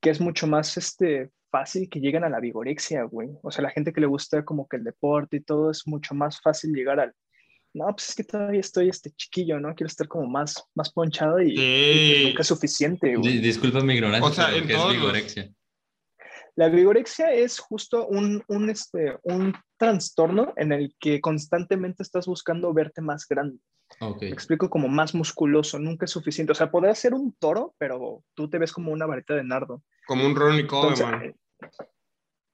que 0.00 0.10
es 0.10 0.20
mucho 0.20 0.46
más 0.46 0.76
este, 0.76 1.30
fácil 1.50 1.88
que 1.88 2.00
lleguen 2.00 2.24
a 2.24 2.28
la 2.28 2.40
vigorexia, 2.40 3.04
güey. 3.04 3.30
O 3.42 3.50
sea, 3.50 3.62
la 3.62 3.70
gente 3.70 3.92
que 3.92 4.00
le 4.00 4.06
gusta 4.06 4.44
como 4.44 4.66
que 4.66 4.76
el 4.76 4.84
deporte 4.84 5.36
y 5.36 5.40
todo 5.40 5.70
es 5.70 5.86
mucho 5.86 6.14
más 6.14 6.40
fácil 6.40 6.72
llegar 6.72 7.00
al, 7.00 7.14
no, 7.74 7.86
pues 7.86 8.10
es 8.10 8.14
que 8.14 8.24
todavía 8.24 8.60
estoy 8.60 8.88
este 8.88 9.10
chiquillo, 9.10 9.58
¿no? 9.58 9.74
Quiero 9.74 9.88
estar 9.88 10.06
como 10.06 10.28
más, 10.28 10.62
más 10.76 10.92
ponchado 10.92 11.42
y, 11.42 11.54
pues 11.54 12.28
nunca 12.28 12.42
es 12.42 12.46
suficiente, 12.46 13.16
güey. 13.16 13.38
Disculpa 13.38 13.80
mi 13.80 13.94
ignorancia, 13.94 14.30
o 14.30 14.32
sea, 14.32 14.66
¿qué 14.66 14.72
es 14.72 14.92
vigorexia? 14.92 15.50
La 16.56 16.68
vigorexia 16.68 17.32
es 17.32 17.58
justo 17.58 18.06
un, 18.06 18.42
un, 18.48 18.70
este, 18.70 19.18
un 19.22 19.54
trastorno 19.76 20.52
en 20.56 20.72
el 20.72 20.94
que 21.00 21.20
constantemente 21.20 22.02
estás 22.02 22.26
buscando 22.26 22.72
verte 22.72 23.00
más 23.00 23.26
grande. 23.28 23.58
Okay. 24.00 24.28
Me 24.28 24.34
explico 24.34 24.70
como 24.70 24.88
más 24.88 25.14
musculoso, 25.14 25.78
nunca 25.78 26.04
es 26.04 26.10
suficiente. 26.10 26.52
O 26.52 26.54
sea, 26.54 26.70
podrás 26.70 26.98
ser 26.98 27.14
un 27.14 27.34
toro, 27.38 27.74
pero 27.78 28.22
tú 28.34 28.48
te 28.48 28.58
ves 28.58 28.72
como 28.72 28.92
una 28.92 29.06
varita 29.06 29.34
de 29.34 29.44
nardo. 29.44 29.82
Como 30.06 30.26
un 30.26 30.36
Ronnie 30.36 30.66
Coleman. 30.66 31.34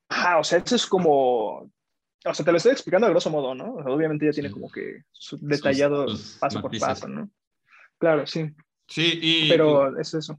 Ah, 0.09 0.39
o 0.39 0.45
sea, 0.45 0.59
eso 0.59 0.77
es 0.77 0.87
como 0.87 1.71
o 2.25 2.35
sea, 2.35 2.45
te 2.45 2.51
lo 2.51 2.59
estoy 2.59 2.73
explicando 2.73 3.07
a 3.07 3.11
grosso 3.11 3.31
modo, 3.31 3.55
¿no? 3.55 3.77
obviamente 3.77 4.27
ya 4.27 4.33
tiene 4.33 4.51
como 4.51 4.71
que 4.71 5.05
detallado 5.41 6.07
paso 6.39 6.61
por 6.61 6.79
paso, 6.79 7.09
¿no? 7.09 7.31
Claro, 7.99 8.27
sí. 8.27 8.51
Sí, 8.87 9.19
y... 9.23 9.49
Pero 9.49 9.99
es 9.99 10.13
eso. 10.13 10.37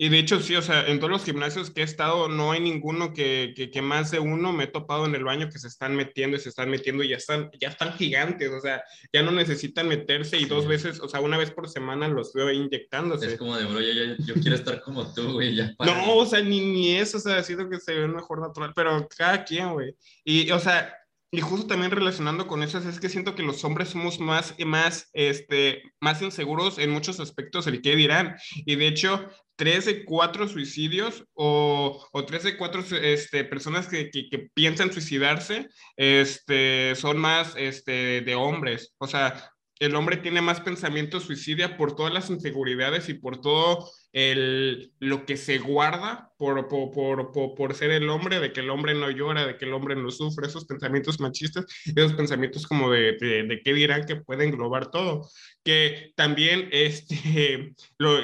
Y 0.00 0.10
de 0.10 0.20
hecho, 0.20 0.38
sí, 0.40 0.54
o 0.54 0.62
sea, 0.62 0.86
en 0.86 1.00
todos 1.00 1.10
los 1.10 1.24
gimnasios 1.24 1.70
que 1.70 1.80
he 1.80 1.84
estado, 1.84 2.28
no 2.28 2.52
hay 2.52 2.60
ninguno 2.60 3.12
que, 3.12 3.52
que, 3.72 3.82
más 3.82 4.12
de 4.12 4.20
uno 4.20 4.52
me 4.52 4.64
he 4.64 4.66
topado 4.68 5.06
en 5.06 5.14
el 5.16 5.24
baño 5.24 5.48
que 5.50 5.58
se 5.58 5.66
están 5.66 5.96
metiendo 5.96 6.36
y 6.36 6.40
se 6.40 6.50
están 6.50 6.70
metiendo 6.70 7.02
y 7.02 7.08
ya 7.08 7.16
están, 7.16 7.50
ya 7.60 7.70
están 7.70 7.92
gigantes, 7.94 8.48
o 8.52 8.60
sea, 8.60 8.84
ya 9.12 9.24
no 9.24 9.32
necesitan 9.32 9.88
meterse 9.88 10.38
y 10.38 10.44
dos 10.44 10.68
veces, 10.68 11.00
o 11.00 11.08
sea, 11.08 11.20
una 11.20 11.36
vez 11.36 11.50
por 11.50 11.68
semana 11.68 12.06
los 12.06 12.32
veo 12.32 12.52
inyectándose. 12.52 13.26
Es 13.26 13.38
como 13.38 13.56
de, 13.56 13.64
bro, 13.64 13.80
yo, 13.80 14.14
yo, 14.24 14.34
quiero 14.34 14.54
estar 14.54 14.80
como 14.82 15.12
tú, 15.12 15.32
güey, 15.32 15.56
ya. 15.56 15.74
No, 15.84 16.14
o 16.14 16.26
sea, 16.26 16.42
ni, 16.42 16.60
ni 16.60 16.96
eso, 16.96 17.16
o 17.16 17.20
sea, 17.20 17.42
sido 17.42 17.68
que 17.68 17.80
se 17.80 17.94
ve 17.94 18.06
mejor 18.06 18.40
natural, 18.40 18.72
pero 18.76 19.08
cada 19.16 19.44
quien, 19.44 19.72
güey. 19.72 19.96
Y, 20.22 20.48
o 20.52 20.60
sea, 20.60 20.94
y 21.30 21.40
justo 21.40 21.66
también 21.66 21.90
relacionando 21.90 22.46
con 22.46 22.62
eso, 22.62 22.78
es 22.78 23.00
que 23.00 23.10
siento 23.10 23.34
que 23.34 23.42
los 23.42 23.62
hombres 23.64 23.90
somos 23.90 24.18
más, 24.18 24.54
más, 24.64 25.10
este, 25.12 25.82
más 26.00 26.22
inseguros 26.22 26.78
en 26.78 26.90
muchos 26.90 27.20
aspectos, 27.20 27.66
el 27.66 27.82
que 27.82 27.96
dirán. 27.96 28.36
Y 28.64 28.76
de 28.76 28.88
hecho, 28.88 29.28
tres 29.56 29.84
de 29.84 30.04
cuatro 30.06 30.48
suicidios 30.48 31.24
o, 31.34 32.02
o 32.12 32.24
tres 32.24 32.44
de 32.44 32.56
cuatro 32.56 32.82
este, 33.02 33.44
personas 33.44 33.88
que, 33.88 34.08
que, 34.10 34.30
que, 34.30 34.48
piensan 34.54 34.92
suicidarse 34.92 35.68
este, 35.96 36.94
son 36.94 37.18
más 37.18 37.54
este, 37.56 38.22
de 38.22 38.34
hombres. 38.34 38.94
O 38.98 39.06
sea, 39.06 39.52
el 39.80 39.94
hombre 39.94 40.16
tiene 40.16 40.40
más 40.42 40.60
pensamiento 40.60 41.20
suicidia 41.20 41.76
por 41.76 41.94
todas 41.94 42.12
las 42.12 42.30
inseguridades 42.30 43.08
y 43.08 43.14
por 43.14 43.40
todo 43.40 43.88
el, 44.12 44.92
lo 44.98 45.24
que 45.26 45.36
se 45.36 45.58
guarda 45.58 46.32
por, 46.36 46.68
por, 46.68 47.32
por, 47.32 47.54
por, 47.54 47.74
ser 47.74 47.90
el 47.90 48.08
hombre, 48.08 48.40
de 48.40 48.52
que 48.52 48.60
el 48.60 48.70
hombre 48.70 48.94
no 48.94 49.10
llora, 49.10 49.46
de 49.46 49.56
que 49.56 49.66
el 49.66 49.72
hombre 49.72 49.94
no 49.94 50.10
sufre, 50.10 50.46
esos 50.46 50.64
pensamientos 50.64 51.20
machistas, 51.20 51.66
esos 51.84 52.14
pensamientos 52.14 52.66
como 52.66 52.90
de, 52.90 53.16
de, 53.20 53.44
de 53.44 53.60
qué 53.62 53.72
dirán 53.72 54.04
que 54.04 54.16
puede 54.16 54.44
englobar 54.44 54.90
todo. 54.90 55.28
Que 55.62 56.12
también 56.16 56.68
este, 56.72 57.74
lo, 57.98 58.20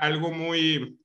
algo 0.00 0.30
muy 0.32 0.98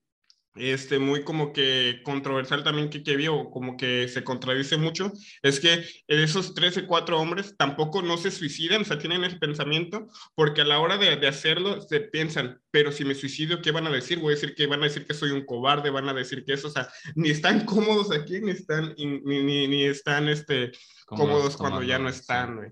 este, 0.55 1.00
muy 1.00 1.24
como 1.24 1.53
que 1.53 2.01
controversial 2.03 2.63
también 2.63 2.89
que, 2.89 3.03
que 3.03 3.15
vio, 3.15 3.50
como 3.50 3.77
que 3.77 4.08
se 4.10 4.24
contradice 4.24 4.77
mucho, 4.77 5.12
es 5.41 5.60
que 5.60 5.86
esos 6.08 6.53
13, 6.53 6.86
cuatro 6.88 7.20
hombres 7.20 7.55
tampoco 7.58 8.01
no 8.01 8.17
se 8.17 8.31
suicidan, 8.31 8.81
o 8.81 8.86
sea, 8.86 9.00
tienen 9.00 9.24
el 9.24 9.39
pensamiento, 9.39 10.08
porque 10.36 10.62
a 10.62 10.65
la 10.65 10.79
hora 10.79 10.98
de, 10.98 11.15
de, 11.15 11.27
hacerlo 11.27 11.81
se 11.81 12.01
piensan, 12.01 12.60
pero 12.70 12.91
si 12.91 13.05
me 13.05 13.15
suicidio, 13.15 13.62
¿qué 13.62 13.72
van 13.72 13.88
a 13.88 13.91
decir? 13.91 14.20
Voy 14.20 14.34
a 14.34 14.36
decir 14.36 14.53
que 14.55 14.67
van 14.67 14.81
a 14.81 14.86
decir 14.86 15.05
que 15.05 15.13
soy 15.13 15.31
un 15.31 15.46
cobarde, 15.46 15.89
van 15.89 16.10
a 16.10 16.13
decir 16.13 16.43
que 16.43 16.53
eso, 16.53 16.67
o 16.67 16.72
sea, 16.72 16.89
ni 17.15 17.29
están 17.29 17.65
cómodos 17.65 18.12
aquí, 18.12 18.41
ni 18.41 18.51
están, 18.51 18.93
ni, 18.98 19.20
ni, 19.43 19.67
ni 19.67 19.86
están 19.86 20.27
este, 20.27 20.72
cómodos, 21.05 21.55
cuando 21.55 21.81
ya 21.81 21.98
no 21.98 22.10
están, 22.10 22.58
güey. 22.58 22.72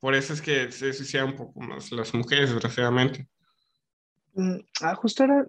Por 0.00 0.16
eso 0.16 0.32
es 0.32 0.42
que 0.42 0.72
se 0.72 0.92
suicidan 0.92 1.28
un 1.28 1.36
poco 1.36 1.60
más 1.60 1.92
las 1.92 2.12
mujeres, 2.12 2.50
desgraciadamente. 2.50 3.28
Mm, 4.34 4.58
ah, 4.80 4.94
justo 4.96 5.22
era, 5.22 5.46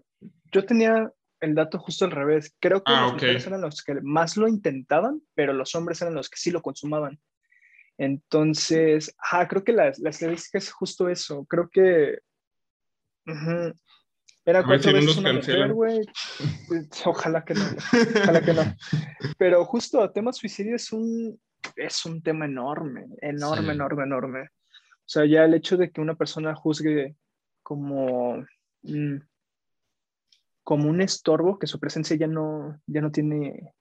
yo 0.51 0.63
tenía 0.63 1.11
el 1.43 1.55
dato 1.55 1.77
justo 1.79 2.05
al 2.05 2.11
revés. 2.11 2.55
Creo 2.59 2.83
que 2.83 2.93
ah, 2.93 3.01
las 3.01 3.13
mujeres 3.13 3.47
eran 3.47 3.61
los 3.61 3.83
que 3.83 4.01
más 4.01 4.37
lo 4.37 4.47
intentaban, 4.47 5.21
pero 5.35 5.53
los 5.53 5.75
hombres 5.75 6.01
eran 6.01 6.15
los 6.15 6.29
que 6.29 6.37
sí 6.37 6.51
lo 6.51 6.61
consumaban. 6.61 7.19
Entonces, 7.97 9.15
ah, 9.31 9.47
creo 9.47 9.63
que 9.63 9.73
la, 9.73 9.91
la 9.97 10.09
estadística 10.09 10.57
es 10.57 10.71
justo 10.71 11.09
eso. 11.09 11.45
Creo 11.45 11.69
que 11.69 12.19
era 14.45 14.63
cuatro 14.63 14.93
veces 14.93 15.17
una 15.17 15.33
mujer, 15.33 15.73
güey. 15.73 16.01
Ojalá 17.05 17.45
que 17.45 17.53
no. 17.53 17.65
Ojalá 18.21 18.41
que 18.41 18.53
no. 18.53 18.63
Pero 19.37 19.63
justo 19.65 20.01
a 20.01 20.11
tema 20.11 20.33
suicidio 20.33 20.75
es 20.75 20.91
un, 20.91 21.39
es 21.75 22.05
un 22.05 22.21
tema 22.21 22.45
enorme, 22.45 23.05
enorme, 23.21 23.73
enorme, 23.73 24.03
enorme. 24.03 24.41
O 24.41 25.05
sea, 25.05 25.25
ya 25.25 25.45
el 25.45 25.53
hecho 25.53 25.77
de 25.77 25.91
que 25.91 26.01
una 26.01 26.15
persona 26.15 26.55
juzgue 26.55 27.15
como... 27.61 28.45
Mm, 28.83 29.17
como 30.63 30.89
un 30.89 31.01
estorbo, 31.01 31.59
que 31.59 31.67
su 31.67 31.79
presencia 31.79 32.15
ya 32.15 32.27
no, 32.27 32.79
ya 32.87 33.01
no 33.01 33.11
tiene 33.11 33.73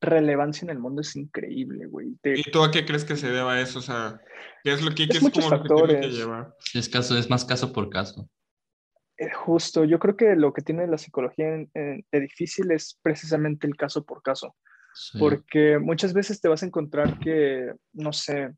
relevancia 0.00 0.66
en 0.66 0.70
el 0.70 0.78
mundo 0.78 1.00
es 1.00 1.16
increíble, 1.16 1.86
güey. 1.86 2.16
¿Y 2.22 2.50
tú 2.50 2.62
a 2.62 2.70
qué 2.70 2.84
crees 2.84 3.04
que 3.04 3.16
se 3.16 3.30
deba 3.30 3.60
eso? 3.60 3.78
O 3.78 3.82
sea, 3.82 4.20
¿qué 4.62 4.72
es 4.72 4.82
lo 4.82 4.94
que, 4.94 5.04
es, 5.04 5.20
como 5.30 5.50
lo 5.50 5.62
que 5.62 5.68
tiene 5.68 6.00
que 6.00 6.08
llevar? 6.08 6.54
Es, 6.74 6.88
caso, 6.88 7.16
es 7.18 7.30
más 7.30 7.44
caso 7.44 7.72
por 7.72 7.90
caso. 7.90 8.28
Eh, 9.16 9.30
justo, 9.32 9.84
yo 9.84 9.98
creo 9.98 10.16
que 10.16 10.36
lo 10.36 10.52
que 10.52 10.62
tiene 10.62 10.86
la 10.86 10.98
psicología 10.98 11.46
de 11.46 12.20
difícil 12.20 12.70
es 12.70 12.98
precisamente 13.02 13.66
el 13.66 13.76
caso 13.76 14.04
por 14.04 14.22
caso. 14.22 14.54
Porque 15.18 15.78
muchas 15.80 16.12
veces 16.12 16.40
te 16.40 16.48
vas 16.48 16.62
a 16.62 16.66
encontrar 16.66 17.18
que, 17.18 17.72
no 17.92 18.12
sé, 18.12 18.52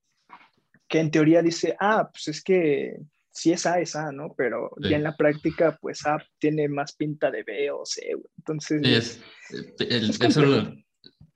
que 0.87 1.01
en 1.01 1.11
teoría 1.11 1.41
dice, 1.41 1.75
ah, 1.81 2.11
pues 2.13 2.29
es 2.29 2.43
que 2.43 2.99
si 3.37 3.53
es 3.53 3.67
A, 3.67 3.79
es 3.81 3.95
A, 3.95 4.13
¿no? 4.13 4.35
Pero 4.37 4.71
ya 4.81 4.97
en 4.97 5.03
la 5.03 5.15
práctica, 5.15 5.79
pues 5.81 6.07
A 6.07 6.19
tiene 6.39 6.69
más 6.69 6.97
pinta 6.97 7.31
de 7.31 7.43
B 7.43 7.71
o 7.71 7.85
C, 7.85 8.15
Entonces. 8.39 9.21
eso 9.51 10.43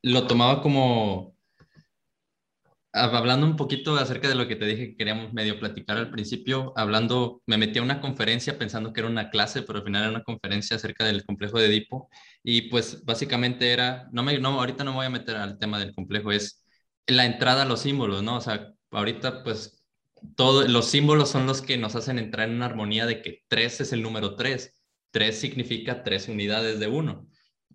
lo, 0.03 0.27
tomaba 0.27 0.63
como. 0.63 1.37
Hablando 2.93 3.47
un 3.47 3.55
poquito 3.55 3.97
acerca 3.97 4.29
de 4.29 4.35
lo 4.35 4.49
que 4.49 4.57
te 4.57 4.65
dije 4.65 4.89
que 4.89 4.97
queríamos 4.97 5.33
medio 5.33 5.61
platicar 5.61 5.97
al 5.97 6.11
principio, 6.11 6.73
hablando, 6.75 7.41
me 7.47 7.57
metí 7.57 7.79
a 7.79 7.83
una 7.83 8.01
conferencia 8.01 8.59
pensando 8.59 8.93
que 8.93 9.01
era 9.01 9.09
una 9.09 9.31
clase, 9.31 9.63
pero 9.63 9.79
al 9.79 9.85
final 9.85 10.03
era 10.03 10.11
una 10.11 10.25
conferencia 10.25 10.75
acerca 10.75 11.05
del 11.05 11.25
complejo 11.25 11.61
de 11.61 11.67
Edipo. 11.67 12.09
Y 12.43 12.63
pues 12.63 13.05
básicamente 13.05 13.73
era, 13.73 14.09
no 14.11 14.25
me, 14.25 14.41
no, 14.41 14.59
ahorita 14.59 14.83
no 14.83 14.91
me 14.91 14.97
voy 14.97 15.07
a 15.07 15.11
meter 15.11 15.37
al 15.37 15.59
tema 15.59 15.79
del 15.79 15.95
complejo, 15.95 16.33
es 16.33 16.65
la 17.07 17.27
entrada 17.27 17.63
a 17.63 17.67
los 17.67 17.81
símbolos, 17.81 18.25
¿no? 18.25 18.39
O 18.39 18.41
sea, 18.41 18.73
ahorita 18.91 19.45
pues 19.45 19.80
todos 20.37 20.69
los 20.69 20.87
símbolos 20.87 21.31
son 21.31 21.47
los 21.47 21.63
que 21.63 21.77
nos 21.77 21.97
hacen 21.97 22.19
entrar 22.19 22.49
en 22.49 22.57
una 22.57 22.67
armonía 22.67 23.07
de 23.07 23.23
que 23.23 23.43
3 23.49 23.83
es 23.83 23.93
el 23.93 24.03
número 24.03 24.37
3. 24.37 24.75
3 25.11 25.39
significa 25.39 26.03
tres 26.05 26.29
unidades 26.29 26.79
de 26.79 26.87
uno. 26.87 27.29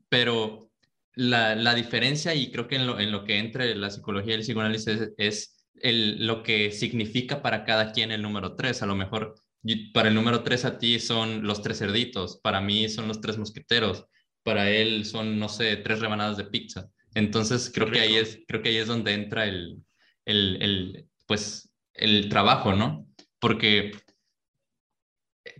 Pero 0.10 0.72
la, 1.14 1.56
la 1.56 1.76
diferencia, 1.76 2.34
y 2.36 2.52
creo 2.52 2.68
que 2.68 2.76
en 2.76 2.88
lo, 2.88 3.00
en 3.00 3.12
lo, 3.12 3.24
que 3.24 3.40
entra 3.40 3.66
la 3.66 3.90
psicología 3.90 4.34
y 4.34 4.36
el 4.36 4.42
psicoanálisis 4.42 5.10
es, 5.18 5.68
el, 5.82 6.26
lo 6.26 6.44
que 6.44 6.72
significa 6.72 7.42
para 7.42 7.66
cada 7.66 7.92
quien 7.92 8.12
el 8.12 8.22
número 8.22 8.56
3. 8.56 8.82
A 8.82 8.86
lo 8.86 8.96
mejor 8.96 9.36
para 9.94 10.10
el 10.10 10.16
número 10.16 10.44
3 10.44 10.66
a 10.66 10.78
ti 10.78 11.00
son 11.00 11.44
los 11.44 11.62
tres 11.62 11.80
cerditos, 11.80 12.40
para 12.42 12.62
mí 12.62 12.88
son 12.88 13.08
los 13.08 13.20
tres 13.20 13.38
mosqueteros, 13.38 14.06
para 14.44 14.70
él 14.70 15.06
son, 15.06 15.40
no 15.40 15.50
sé, 15.50 15.76
tres 15.78 16.00
rebanadas 16.00 16.38
de 16.38 16.46
pizza. 16.46 16.88
Entonces 17.16 17.72
creo 17.74 17.90
que 17.90 18.00
ahí 18.00 18.16
es, 18.16 18.40
creo 18.48 18.62
que 18.62 18.70
ahí 18.70 18.78
es 18.78 18.88
donde 18.88 19.14
entra 19.14 19.46
el, 19.46 19.84
el, 20.26 20.62
el 20.62 21.10
pues 21.26 21.75
el 21.96 22.30
trabajo, 22.30 22.74
¿no? 22.74 23.08
Porque 23.40 23.92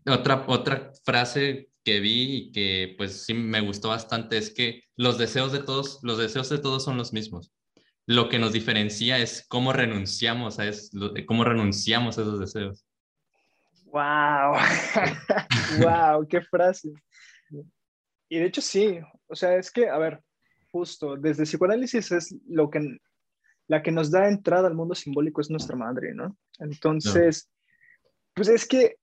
otra, 0.08 0.46
otra 0.48 0.92
frase 1.04 1.70
que 1.84 2.00
vi 2.00 2.36
y 2.36 2.52
que 2.52 2.96
pues 2.98 3.26
sí 3.26 3.34
me 3.34 3.62
gustó 3.62 3.90
bastante 3.90 4.38
es 4.38 4.52
que 4.52 4.82
los 4.96 5.18
deseos 5.18 5.52
de 5.52 5.60
todos, 5.60 6.00
los 6.02 6.18
deseos 6.18 6.50
de 6.50 6.58
todos 6.58 6.84
son 6.84 6.98
los 6.98 7.14
mismos. 7.14 7.52
Lo 8.08 8.30
que 8.30 8.40
nos 8.40 8.54
diferencia 8.54 9.18
es 9.18 9.46
cómo 9.48 9.74
renunciamos 9.74 10.60
a, 10.60 10.68
es, 10.68 10.92
cómo 11.28 11.44
renunciamos 11.44 12.18
a 12.18 12.22
esos 12.22 12.40
deseos. 12.40 12.86
¡Wow! 13.86 14.58
¡Wow! 15.80 16.28
¡Qué 16.30 16.42
frase! 16.42 16.92
Y 18.30 18.40
de 18.40 18.46
hecho 18.46 18.62
sí, 18.62 19.00
o 19.28 19.36
sea, 19.36 19.56
es 19.56 19.72
que, 19.72 19.88
a 19.88 19.98
ver, 19.98 20.22
justo, 20.72 21.16
desde 21.16 21.44
psicoanálisis 21.44 22.12
es 22.12 22.36
lo 22.48 22.70
que 22.70 22.98
la 23.68 23.82
que 23.82 23.92
nos 23.92 24.12
da 24.12 24.28
entrada 24.28 24.68
al 24.68 24.76
mundo 24.76 24.96
simbólico 24.96 25.42
es 25.42 25.50
nuestra 25.50 25.76
madre, 25.76 26.14
¿no? 26.14 26.38
Entonces, 26.60 27.50
pues 28.34 28.48
es 28.48 28.68
que 28.68 28.98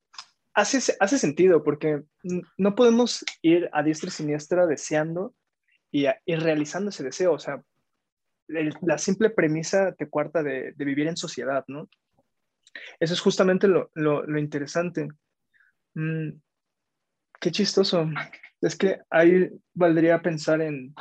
hace, 0.54 0.94
hace 1.00 1.18
sentido 1.18 1.64
porque 1.64 2.02
no 2.56 2.74
podemos 2.74 3.24
ir 3.42 3.68
a 3.72 3.82
diestra 3.82 4.08
y 4.08 4.12
siniestra 4.12 4.66
deseando 4.66 5.34
y, 5.90 6.06
realizando 6.26 6.90
ese 6.90 7.04
deseo, 7.04 7.32
o 7.32 7.38
sea, 7.38 7.62
la 8.48 8.98
simple 8.98 9.30
premisa 9.30 9.94
te 9.94 10.08
cuarta 10.08 10.42
de, 10.42 10.72
vivir 10.76 11.06
en 11.06 11.16
sociedad, 11.16 11.64
¿no? 11.68 11.88
Eso 13.00 13.14
es 13.14 13.20
justamente 13.20 13.68
lo, 13.68 14.38
interesante. 14.38 15.08
Mm, 15.94 16.30
qué 17.40 17.50
chistoso. 17.50 18.08
Es 18.60 18.76
que 18.76 19.00
ahí 19.10 19.50
valdría 19.74 20.22
pensar 20.22 20.62
en, 20.62 20.94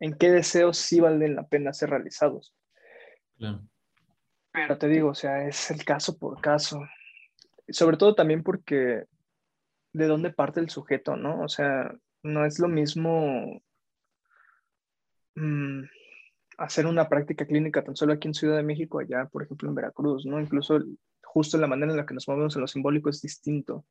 en 0.00 0.14
qué 0.14 0.30
deseos 0.30 0.78
sí 0.78 1.00
valen 1.00 1.36
la 1.36 1.46
pena 1.46 1.72
ser 1.72 1.90
realizados. 1.90 2.54
Claro. 3.42 3.60
Pero 4.52 4.78
te 4.78 4.88
digo, 4.88 5.08
o 5.08 5.14
sea, 5.14 5.46
es 5.46 5.70
el 5.70 5.84
caso 5.84 6.16
por 6.18 6.40
caso. 6.40 6.80
Sobre 7.68 7.96
todo 7.96 8.14
también 8.14 8.42
porque 8.42 9.04
de 9.92 10.06
dónde 10.06 10.30
parte 10.30 10.60
el 10.60 10.70
sujeto, 10.70 11.16
¿no? 11.16 11.42
O 11.42 11.48
sea, 11.48 11.92
no 12.22 12.44
es 12.44 12.58
lo 12.58 12.68
mismo 12.68 13.60
mm, 15.34 15.82
hacer 16.58 16.86
una 16.86 17.08
práctica 17.08 17.46
clínica 17.46 17.82
tan 17.82 17.96
solo 17.96 18.12
aquí 18.12 18.28
en 18.28 18.34
Ciudad 18.34 18.56
de 18.56 18.62
México, 18.62 19.00
allá, 19.00 19.26
por 19.26 19.42
ejemplo, 19.42 19.68
en 19.68 19.74
Veracruz, 19.74 20.26
¿no? 20.26 20.40
Incluso 20.40 20.78
justo 21.22 21.58
la 21.58 21.66
manera 21.66 21.92
en 21.92 21.96
la 21.96 22.06
que 22.06 22.14
nos 22.14 22.28
movemos 22.28 22.54
en 22.54 22.60
lo 22.60 22.68
simbólico 22.68 23.10
es 23.10 23.22
distinto. 23.22 23.84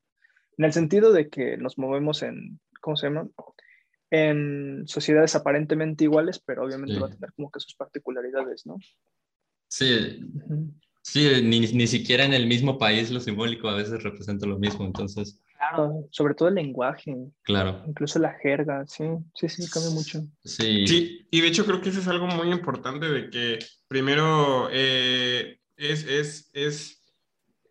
En 0.56 0.64
el 0.64 0.72
sentido 0.72 1.12
de 1.12 1.28
que 1.28 1.56
nos 1.56 1.76
movemos 1.76 2.22
en, 2.22 2.60
¿cómo 2.80 2.96
se 2.96 3.08
llama? 3.08 3.28
En 4.10 4.86
sociedades 4.86 5.34
aparentemente 5.34 6.04
iguales, 6.04 6.38
pero 6.38 6.64
obviamente 6.64 7.00
va 7.00 7.08
a 7.08 7.10
tener 7.10 7.32
como 7.32 7.50
que 7.50 7.60
sus 7.60 7.74
particularidades, 7.74 8.64
¿no? 8.66 8.76
Sí, 9.72 10.20
sí 11.00 11.30
ni, 11.42 11.60
ni 11.60 11.86
siquiera 11.86 12.26
en 12.26 12.34
el 12.34 12.46
mismo 12.46 12.76
país 12.76 13.10
lo 13.10 13.20
simbólico 13.20 13.70
a 13.70 13.76
veces 13.76 14.02
representa 14.02 14.46
lo 14.46 14.58
mismo, 14.58 14.84
entonces... 14.84 15.40
Claro, 15.56 16.06
sobre 16.10 16.34
todo 16.34 16.48
el 16.48 16.56
lenguaje. 16.56 17.16
Claro. 17.42 17.82
Incluso 17.86 18.18
la 18.18 18.34
jerga, 18.34 18.84
sí, 18.86 19.04
sí, 19.34 19.48
sí, 19.48 19.66
cambia 19.70 19.90
mucho. 19.92 20.20
Sí. 20.44 20.86
Sí, 20.86 21.26
y 21.30 21.40
de 21.40 21.48
hecho 21.48 21.64
creo 21.64 21.80
que 21.80 21.88
eso 21.88 22.00
es 22.00 22.08
algo 22.08 22.26
muy 22.26 22.52
importante 22.52 23.08
de 23.08 23.30
que 23.30 23.60
primero 23.88 24.68
eh, 24.70 25.58
es, 25.78 26.04
es, 26.04 26.50
es 26.52 27.02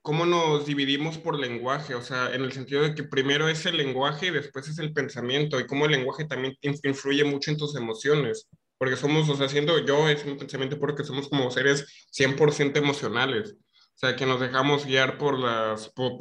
cómo 0.01 0.25
nos 0.25 0.65
dividimos 0.65 1.19
por 1.19 1.39
lenguaje, 1.39 1.93
o 1.93 2.01
sea, 2.01 2.33
en 2.33 2.41
el 2.41 2.51
sentido 2.51 2.81
de 2.81 2.95
que 2.95 3.03
primero 3.03 3.47
es 3.47 3.63
el 3.67 3.77
lenguaje 3.77 4.27
y 4.27 4.31
después 4.31 4.67
es 4.67 4.79
el 4.79 4.91
pensamiento, 4.91 5.59
y 5.59 5.67
cómo 5.67 5.85
el 5.85 5.91
lenguaje 5.91 6.25
también 6.25 6.57
influye 6.81 7.23
mucho 7.25 7.51
en 7.51 7.57
tus 7.57 7.75
emociones, 7.75 8.47
porque 8.81 8.95
somos, 8.95 9.29
o 9.29 9.35
sea, 9.35 9.47
siendo 9.47 9.77
yo 9.85 10.09
es 10.09 10.25
un 10.25 10.39
pensamiento 10.39 10.79
porque 10.79 11.03
somos 11.03 11.29
como 11.29 11.51
seres 11.51 12.07
100% 12.17 12.77
emocionales, 12.77 13.51
o 13.53 13.93
sea, 13.93 14.15
que 14.15 14.25
nos 14.25 14.39
dejamos 14.39 14.87
guiar 14.87 15.19
por 15.19 15.37
las, 15.37 15.89
por, 15.89 16.17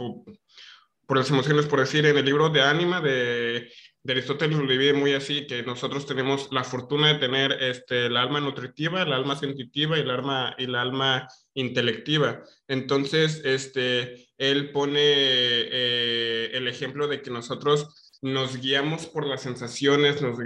por 1.07 1.17
las 1.17 1.31
emociones, 1.31 1.65
por 1.65 1.81
decir, 1.81 2.05
en 2.05 2.19
el 2.19 2.27
libro 2.27 2.51
de 2.51 2.61
Ánima 2.61 3.01
de, 3.01 3.73
de, 4.03 4.13
Aristóteles 4.13 4.59
lo 4.59 4.67
divide 4.67 4.93
muy 4.93 5.15
así, 5.15 5.47
que 5.47 5.63
nosotros 5.63 6.05
tenemos 6.05 6.53
la 6.53 6.63
fortuna 6.63 7.15
de 7.15 7.19
tener 7.19 7.53
este, 7.63 8.05
el 8.05 8.17
alma 8.19 8.43
nutritiva, 8.43 9.05
el 9.05 9.15
alma 9.15 9.37
sensitiva 9.37 9.97
y 9.97 10.03
el 10.03 10.11
alma, 10.11 10.55
y 10.59 10.65
el 10.65 10.75
alma 10.75 11.29
intelectiva. 11.55 12.43
Entonces, 12.69 13.41
este, 13.43 14.29
él 14.37 14.71
pone 14.71 15.01
eh, 15.01 16.51
el 16.53 16.69
ejemplo 16.69 17.09
de 17.09 17.23
que 17.23 17.31
nosotros 17.31 18.10
nos 18.23 18.61
guiamos 18.61 19.07
por 19.07 19.27
las 19.27 19.43
sensaciones, 19.43 20.21
nos, 20.21 20.39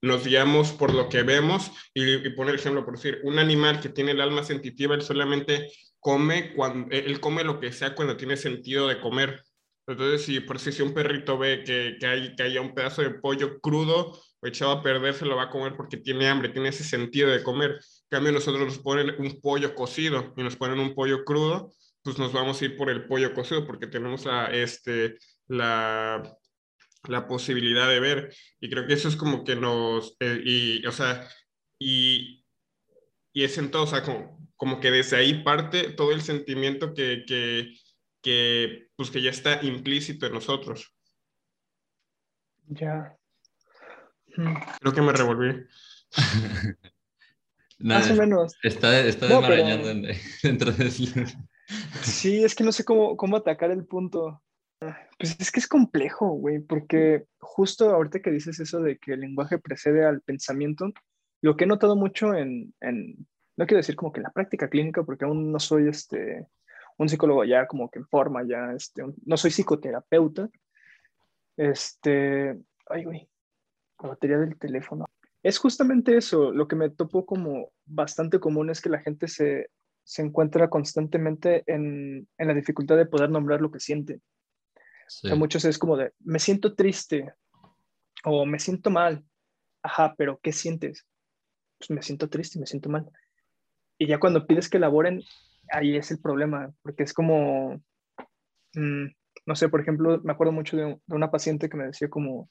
nos 0.00 0.24
guiamos 0.24 0.72
por 0.72 0.94
lo 0.94 1.08
que 1.08 1.22
vemos 1.22 1.70
y, 1.94 2.02
y, 2.02 2.34
ejemplo 2.54 2.84
por 2.84 2.96
decir, 2.96 3.20
un 3.24 3.38
animal 3.38 3.80
que 3.80 3.90
tiene 3.90 4.12
el 4.12 4.20
alma 4.20 4.42
sensitiva, 4.42 4.94
él 4.94 5.02
solamente 5.02 5.70
come 5.98 6.54
cuando, 6.54 6.88
él 6.90 7.20
come 7.20 7.44
lo 7.44 7.60
que 7.60 7.72
sea 7.72 7.94
cuando 7.94 8.16
tiene 8.16 8.36
sentido 8.36 8.88
de 8.88 9.00
comer 9.00 9.42
entonces, 9.90 10.22
si 10.24 10.38
por 10.40 10.60
si 10.60 10.82
un 10.82 10.94
perrito 10.94 11.36
ve 11.36 11.64
que, 11.64 11.96
que, 11.98 12.06
hay, 12.06 12.36
que 12.36 12.42
haya 12.44 12.60
un 12.60 12.74
pedazo 12.74 13.02
de 13.02 13.10
pollo 13.10 13.60
crudo 13.60 14.16
o 14.40 14.46
echado 14.46 14.70
a 14.70 14.82
perder, 14.82 15.14
se 15.14 15.26
lo 15.26 15.36
va 15.36 15.44
a 15.44 15.50
comer 15.50 15.74
porque 15.76 15.96
tiene 15.96 16.28
hambre, 16.28 16.50
tiene 16.50 16.68
ese 16.68 16.84
sentido 16.84 17.28
de 17.28 17.42
comer. 17.42 17.72
En 17.72 18.08
cambio, 18.08 18.32
nosotros 18.32 18.64
nos 18.64 18.78
ponen 18.78 19.14
un 19.18 19.40
pollo 19.40 19.74
cocido 19.74 20.32
y 20.36 20.44
nos 20.44 20.56
ponen 20.56 20.78
un 20.78 20.94
pollo 20.94 21.24
crudo, 21.24 21.72
pues 22.02 22.18
nos 22.18 22.32
vamos 22.32 22.60
a 22.60 22.64
ir 22.64 22.76
por 22.76 22.88
el 22.88 23.06
pollo 23.06 23.34
cocido 23.34 23.66
porque 23.66 23.88
tenemos 23.88 24.26
este, 24.52 25.16
la, 25.48 26.22
la 27.08 27.26
posibilidad 27.26 27.88
de 27.88 28.00
ver. 28.00 28.34
Y 28.60 28.70
creo 28.70 28.86
que 28.86 28.94
eso 28.94 29.08
es 29.08 29.16
como 29.16 29.44
que 29.44 29.56
nos, 29.56 30.16
eh, 30.20 30.40
y, 30.44 30.86
o 30.86 30.92
sea, 30.92 31.28
y, 31.78 32.44
y 33.32 33.44
es 33.44 33.58
en 33.58 33.70
todo, 33.70 33.84
o 33.84 33.86
sea, 33.86 34.02
como, 34.02 34.48
como 34.56 34.80
que 34.80 34.90
desde 34.90 35.16
ahí 35.16 35.42
parte 35.42 35.90
todo 35.92 36.12
el 36.12 36.22
sentimiento 36.22 36.94
que, 36.94 37.24
que 37.26 37.74
que, 38.22 38.88
pues, 38.96 39.10
que 39.10 39.22
ya 39.22 39.30
está 39.30 39.62
implícito 39.62 40.26
en 40.26 40.34
nosotros. 40.34 40.94
Ya. 42.66 43.16
Hmm. 44.36 44.54
Creo 44.80 44.94
que 44.94 45.02
me 45.02 45.12
revolví. 45.12 45.66
Más 47.78 48.10
o 48.10 48.14
menos. 48.14 48.54
Está, 48.62 49.00
está 49.00 49.26
desmarañando 49.26 49.88
dentro 50.42 50.72
de 50.72 50.90
Sí, 52.02 52.44
es 52.44 52.54
que 52.54 52.62
no 52.64 52.72
sé 52.72 52.84
cómo, 52.84 53.16
cómo 53.16 53.36
atacar 53.36 53.70
el 53.70 53.86
punto. 53.86 54.42
Pues 55.18 55.36
es 55.38 55.52
que 55.52 55.60
es 55.60 55.68
complejo, 55.68 56.30
güey, 56.30 56.60
porque 56.60 57.26
justo 57.38 57.90
ahorita 57.90 58.20
que 58.20 58.30
dices 58.30 58.58
eso 58.60 58.80
de 58.80 58.96
que 58.98 59.12
el 59.12 59.20
lenguaje 59.20 59.58
precede 59.58 60.04
al 60.06 60.22
pensamiento, 60.22 60.90
lo 61.42 61.56
que 61.56 61.64
he 61.64 61.66
notado 61.66 61.96
mucho 61.96 62.34
en, 62.34 62.74
en 62.80 63.26
no 63.56 63.66
quiero 63.66 63.78
decir 63.78 63.96
como 63.96 64.10
que 64.10 64.20
en 64.20 64.24
la 64.24 64.30
práctica 64.30 64.68
clínica, 64.70 65.02
porque 65.02 65.26
aún 65.26 65.52
no 65.52 65.58
soy 65.58 65.88
este, 65.88 66.46
un 66.96 67.08
psicólogo 67.08 67.44
ya 67.44 67.66
como 67.66 67.90
que 67.90 67.98
en 67.98 68.06
forma, 68.06 68.42
ya, 68.46 68.72
este, 68.72 69.02
no 69.24 69.36
soy 69.36 69.50
psicoterapeuta. 69.50 70.48
Este, 71.56 72.58
ay, 72.86 73.04
güey, 73.04 73.28
la 74.02 74.10
batería 74.10 74.38
del 74.38 74.58
teléfono. 74.58 75.04
Es 75.42 75.58
justamente 75.58 76.16
eso, 76.16 76.52
lo 76.52 76.68
que 76.68 76.76
me 76.76 76.90
topo 76.90 77.26
como 77.26 77.70
bastante 77.84 78.40
común 78.40 78.70
es 78.70 78.80
que 78.80 78.90
la 78.90 79.00
gente 79.00 79.28
se, 79.28 79.70
se 80.04 80.22
encuentra 80.22 80.68
constantemente 80.68 81.62
en, 81.66 82.26
en, 82.36 82.48
la 82.48 82.54
dificultad 82.54 82.96
de 82.96 83.06
poder 83.06 83.30
nombrar 83.30 83.60
lo 83.60 83.70
que 83.70 83.80
siente. 83.80 84.20
Sí. 85.10 85.34
muchos 85.34 85.64
es 85.64 85.76
como 85.76 85.96
de, 85.96 86.12
me 86.20 86.38
siento 86.38 86.76
triste 86.76 87.34
o 88.24 88.46
me 88.46 88.60
siento 88.60 88.90
mal. 88.90 89.24
Ajá, 89.82 90.14
pero 90.16 90.38
¿qué 90.40 90.52
sientes? 90.52 91.04
Pues 91.78 91.90
me 91.90 92.00
siento 92.00 92.28
triste, 92.28 92.60
me 92.60 92.66
siento 92.66 92.88
mal. 92.88 93.10
Y 93.98 94.06
ya 94.06 94.20
cuando 94.20 94.46
pides 94.46 94.68
que 94.68 94.76
elaboren, 94.76 95.20
ahí 95.72 95.96
es 95.96 96.12
el 96.12 96.20
problema, 96.20 96.72
porque 96.82 97.02
es 97.02 97.12
como, 97.12 97.82
mm, 98.74 99.06
no 99.46 99.56
sé, 99.56 99.68
por 99.68 99.80
ejemplo, 99.80 100.20
me 100.22 100.32
acuerdo 100.32 100.52
mucho 100.52 100.76
de, 100.76 101.00
una 101.08 101.30
paciente 101.30 101.68
que 101.68 101.76
me 101.76 101.86
decía 101.86 102.08
como, 102.08 102.48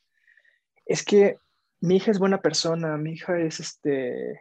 es 0.86 1.06
que 1.06 1.38
mi 1.80 1.96
hija 1.96 2.12
es 2.12 2.20
buena 2.20 2.42
persona, 2.42 2.98
mi 2.98 3.14
hija 3.14 3.40
es 3.40 3.62
este, 3.62 4.34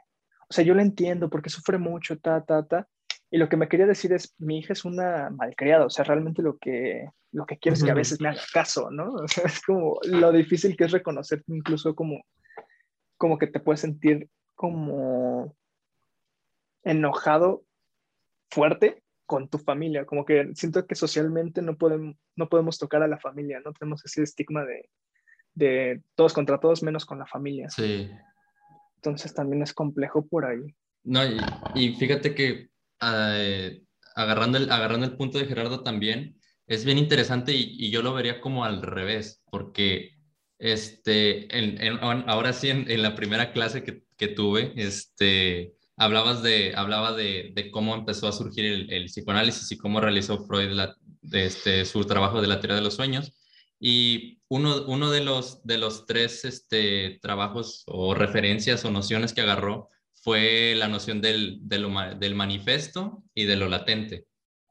o 0.50 0.52
sea, 0.52 0.64
yo 0.64 0.74
la 0.74 0.83
entiendo 0.83 1.31
porque 1.31 1.50
sufre 1.50 1.78
mucho, 1.78 2.18
ta, 2.18 2.44
ta, 2.44 2.66
ta. 2.66 2.88
Y 3.31 3.38
lo 3.38 3.49
que 3.49 3.57
me 3.57 3.69
quería 3.69 3.87
decir 3.87 4.12
es, 4.12 4.35
mi 4.38 4.59
hija 4.59 4.73
es 4.73 4.85
una 4.85 5.31
malcriada, 5.31 5.87
o 5.87 5.91
sea, 5.91 6.05
realmente 6.05 6.43
lo 6.43 6.57
que, 6.57 7.09
lo 7.33 7.45
que 7.45 7.59
quiero 7.59 7.75
es 7.75 7.85
que 7.85 7.91
a 7.91 7.95
veces 7.95 8.21
me 8.21 8.29
haga 8.29 8.41
caso, 8.53 8.91
¿no? 8.91 9.12
O 9.25 9.29
sea, 9.29 9.45
es 9.45 9.61
como 9.61 9.99
lo 10.05 10.33
difícil 10.33 10.77
que 10.77 10.85
es 10.85 10.93
reconocer 10.93 11.43
incluso 11.47 11.95
como, 11.95 12.23
como 13.17 13.38
que 13.38 13.47
te 13.47 13.61
puedes 13.61 13.81
sentir 13.81 14.29
como 14.55 15.55
enojado 16.85 17.64
fuerte 18.51 19.03
con 19.27 19.49
tu 19.49 19.59
familia, 19.59 20.07
como 20.07 20.25
que 20.25 20.51
siento 20.55 20.87
que 20.87 20.95
socialmente 20.95 21.61
no 21.61 21.77
podemos, 21.77 22.17
no 22.35 22.49
podemos 22.49 22.79
tocar 22.79 23.03
a 23.03 23.09
la 23.09 23.19
familia, 23.19 23.61
no 23.62 23.75
tenemos 23.75 24.03
ese 24.07 24.23
estigma 24.23 24.64
de, 24.64 24.88
de 25.55 26.03
todos 26.14 26.33
contra 26.33 26.59
todos 26.59 26.83
menos 26.83 27.05
con 27.05 27.19
la 27.19 27.27
familia. 27.27 27.69
Sí. 27.69 28.11
Entonces 28.97 29.35
también 29.35 29.62
es 29.62 29.75
complejo 29.75 30.27
por 30.27 30.47
ahí. 30.47 30.75
No, 31.05 31.21
y, 31.75 31.95
fíjate 31.95 32.35
que 32.35 32.69
eh, 33.01 33.83
agarrando, 34.15 34.59
el, 34.59 34.71
agarrando 34.71 35.07
el 35.07 35.17
punto 35.17 35.39
de 35.39 35.47
Gerardo 35.47 35.83
también, 35.83 36.39
es 36.67 36.85
bien 36.85 36.99
interesante 36.99 37.53
y, 37.55 37.91
yo 37.91 38.03
lo 38.03 38.13
vería 38.13 38.41
como 38.41 38.65
al 38.65 38.83
revés, 38.83 39.43
porque 39.51 40.19
este, 40.59 41.57
en, 41.57 41.99
ahora 42.03 42.53
sí, 42.53 42.69
en, 42.69 43.03
la 43.03 43.15
primera 43.15 43.53
clase 43.53 43.83
que, 43.85 44.29
tuve, 44.29 44.73
este, 44.77 45.75
hablabas 45.97 46.43
de, 46.43 46.75
hablaba 46.77 47.15
de, 47.15 47.71
cómo 47.73 47.95
empezó 47.95 48.29
a 48.29 48.33
surgir 48.33 48.87
el, 48.91 49.07
psicoanálisis 49.07 49.71
y 49.73 49.79
cómo 49.79 50.01
realizó 50.01 50.45
Freud 50.47 50.79
este, 51.33 51.85
su 51.85 52.05
trabajo 52.05 52.43
de 52.43 52.49
la 52.49 52.61
teoría 52.61 52.77
de 52.77 52.83
los 52.83 52.95
sueños. 52.95 53.33
Y 53.81 54.41
uno, 54.49 54.85
uno 54.89 55.11
de, 55.11 55.23
los, 55.23 55.63
de 55.65 55.79
los 55.79 56.05
tres 56.05 56.45
este, 56.45 57.19
trabajos 57.23 57.85
o 57.87 58.13
referencias 58.15 58.85
o 58.85 58.91
nociones 58.91 59.33
que 59.33 59.41
agarró 59.43 59.89
fue 60.29 60.75
la 60.77 60.88
noción 60.88 61.23
del, 61.23 61.57
del, 61.62 61.88
del 62.21 62.35
manifiesto 62.35 63.25
y 63.35 63.47
de 63.47 63.57
lo 63.57 63.67
latente, 63.67 64.27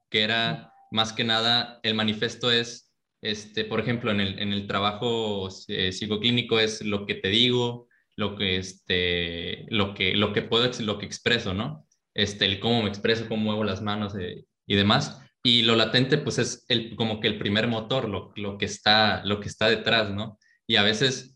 que 0.08 0.22
era 0.22 0.72
más 0.91 1.13
que 1.13 1.24
nada, 1.24 1.80
el 1.82 1.96
manifiesto 1.96 2.52
es, 2.52 2.93
este, 3.24 3.65
por 3.65 3.80
ejemplo, 3.80 4.12
en 4.12 4.20
el, 4.20 4.38
en 4.38 4.54
el 4.54 4.67
trabajo 4.67 5.50
eh, 5.67 5.91
psicoclínico 5.91 6.60
es 6.60 6.84
lo 6.86 7.08
que 7.08 7.15
te 7.15 7.30
digo, 7.30 7.88
lo 8.15 8.36
que, 8.36 8.58
este, 8.58 9.65
lo 9.70 9.96
que, 9.96 10.13
lo 10.13 10.32
que 10.32 10.43
puedo, 10.43 10.70
lo 10.82 11.00
que 11.00 11.08
expreso, 11.08 11.56
¿no? 11.56 11.88
Este, 12.13 12.46
el 12.46 12.60
cómo 12.60 12.84
me 12.84 12.89
expreso, 12.89 13.28
cómo 13.28 13.46
muevo 13.46 13.63
las 13.63 13.82
manos 13.82 14.15
eh, 14.15 14.46
y 14.67 14.76
demás. 14.76 15.24
Y 15.41 15.63
lo 15.63 15.76
latente, 15.76 16.20
pues 16.20 16.38
es 16.38 16.65
el, 16.67 16.96
como 16.96 17.20
que 17.20 17.30
el 17.30 17.39
primer 17.39 17.67
motor, 17.67 18.08
lo, 18.08 18.32
lo, 18.36 18.60
que 18.60 18.65
está, 18.65 19.26
lo 19.26 19.39
que 19.39 19.50
está 19.50 19.67
detrás, 19.70 20.12
¿no? 20.12 20.38
Y 20.67 20.76
a 20.76 20.84
veces 20.84 21.36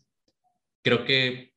creo 0.84 1.04
que 1.04 1.51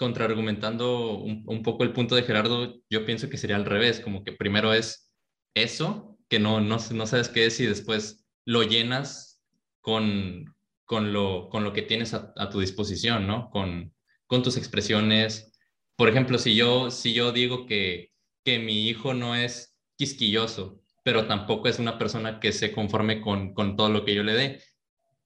contraargumentando 0.00 1.18
un, 1.18 1.44
un 1.46 1.62
poco 1.62 1.84
el 1.84 1.92
punto 1.92 2.14
de 2.14 2.22
Gerardo, 2.22 2.80
yo 2.88 3.04
pienso 3.04 3.28
que 3.28 3.36
sería 3.36 3.56
al 3.56 3.66
revés, 3.66 4.00
como 4.00 4.24
que 4.24 4.32
primero 4.32 4.72
es 4.72 5.12
eso, 5.54 6.18
que 6.30 6.38
no, 6.38 6.58
no, 6.62 6.78
no 6.92 7.06
sabes 7.06 7.28
qué 7.28 7.44
es 7.44 7.60
y 7.60 7.66
después 7.66 8.26
lo 8.46 8.62
llenas 8.62 9.42
con, 9.82 10.56
con 10.86 11.12
lo, 11.12 11.50
con 11.50 11.64
lo 11.64 11.74
que 11.74 11.82
tienes 11.82 12.14
a, 12.14 12.48
tu 12.48 12.60
disposición, 12.60 13.26
¿no? 13.26 13.50
Con, 13.50 13.92
con 14.26 14.42
tus 14.42 14.56
expresiones. 14.56 15.52
Por 15.96 16.08
ejemplo, 16.08 16.38
si 16.38 16.54
yo, 16.54 16.90
si 16.90 17.12
yo 17.12 17.30
digo 17.30 17.66
que, 17.66 18.10
que 18.42 18.58
mi 18.58 18.88
hijo 18.88 19.12
no 19.12 19.36
es 19.36 19.76
quisquilloso, 19.98 20.80
pero 21.04 21.26
tampoco 21.26 21.68
es 21.68 21.78
una 21.78 21.98
persona 21.98 22.40
que 22.40 22.52
se 22.52 22.72
conforme 22.72 23.20
con, 23.20 23.52
con 23.52 23.76
todo 23.76 23.90
lo 23.90 24.06
que 24.06 24.14
yo 24.14 24.22
le 24.22 24.32
dé, 24.32 24.62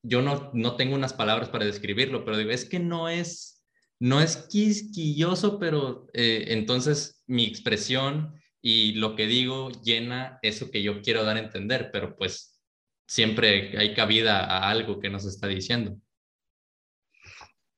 yo 0.03 0.21
no, 0.21 0.51
no 0.53 0.75
tengo 0.75 0.97
unas 0.97 1.13
palabras 1.13 1.49
para 1.49 1.65
describirlo, 1.65 2.25
pero 2.25 2.37
digo, 2.37 2.51
es 2.51 2.65
que 2.65 2.81
no 2.81 3.09
es, 3.09 3.54
no 4.01 4.21
es 4.21 4.37
quisquilloso, 4.49 5.59
pero 5.59 6.07
eh, 6.13 6.47
entonces 6.49 7.23
mi 7.27 7.47
expresión 7.47 8.35
y 8.61 8.95
lo 8.95 9.15
que 9.15 9.27
digo 9.27 9.71
llena 9.83 10.39
eso 10.43 10.71
que 10.71 10.83
yo 10.83 11.03
quiero 11.03 11.25
dar 11.25 11.37
a 11.37 11.41
entender, 11.41 11.91
pero 11.93 12.17
pues 12.17 12.61
siempre 13.07 13.77
hay 13.79 13.95
cabida 13.95 14.45
a 14.45 14.71
algo 14.71 15.01
que 15.01 15.11
nos 15.11 15.27
está 15.27 15.47
diciendo. 15.47 15.99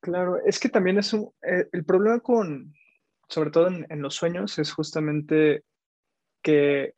Claro, 0.00 0.38
es 0.44 0.60
que 0.60 0.68
también 0.68 0.98
es 0.98 1.12
un, 1.12 1.32
eh, 1.42 1.68
el 1.72 1.84
problema 1.84 2.20
con, 2.20 2.72
sobre 3.28 3.50
todo 3.50 3.66
en, 3.66 4.02
los 4.02 4.14
sueños, 4.14 4.58
es 4.58 4.72
justamente 4.72 5.64
que 6.42 6.94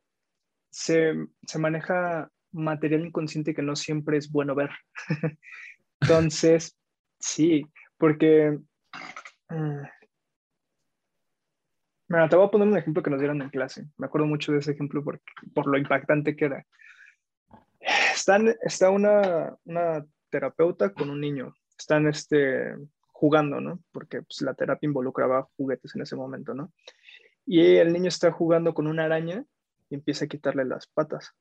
se, 0.69 1.15
maneja 1.57 2.29
material 2.51 3.07
inconsciente 3.07 3.55
que 3.55 3.63
no 3.63 3.75
siempre 3.75 4.17
es 4.17 4.31
bueno 4.31 4.53
ver. 4.53 4.69
Entonces, 6.01 6.77
sí, 7.19 7.65
porque... 7.97 8.59
Mm, 9.49 9.83
te 12.29 12.35
voy 12.35 12.45
a 12.45 12.51
poner 12.51 12.67
un 12.67 12.77
ejemplo 12.77 13.03
que 13.03 13.09
nos 13.09 13.19
dieron 13.19 13.41
en 13.41 13.49
clase. 13.49 13.85
Me 13.97 14.07
acuerdo 14.07 14.27
mucho 14.27 14.51
de 14.51 14.59
ese 14.59 14.71
ejemplo 14.71 15.03
por, 15.03 15.21
por 15.53 15.67
lo 15.67 15.77
impactante 15.77 16.35
que 16.35 16.45
era 16.45 16.65
está 18.61 18.89
una, 18.89 20.05
terapeuta 20.29 20.93
con 20.93 21.09
un 21.09 21.19
niño, 21.19 21.55
están 21.77 22.07
este, 22.07 22.75
jugando, 23.07 23.59
¿no? 23.59 23.79
Porque 23.91 24.21
pues, 24.21 24.41
la 24.41 24.53
terapia 24.53 24.87
involucraba 24.87 25.47
juguetes 25.57 25.95
en 25.95 26.01
ese 26.01 26.15
momento, 26.15 26.53
¿no? 26.53 26.71
Y 27.45 27.77
el 27.77 27.91
niño 27.91 28.09
está 28.09 28.31
jugando 28.31 28.73
con 28.73 28.85
una 28.85 29.05
araña 29.05 29.43
y 29.89 29.95
empieza 29.95 30.25
a 30.25 30.27
quitarle 30.27 30.65
las 30.65 30.87
patas. 30.87 31.33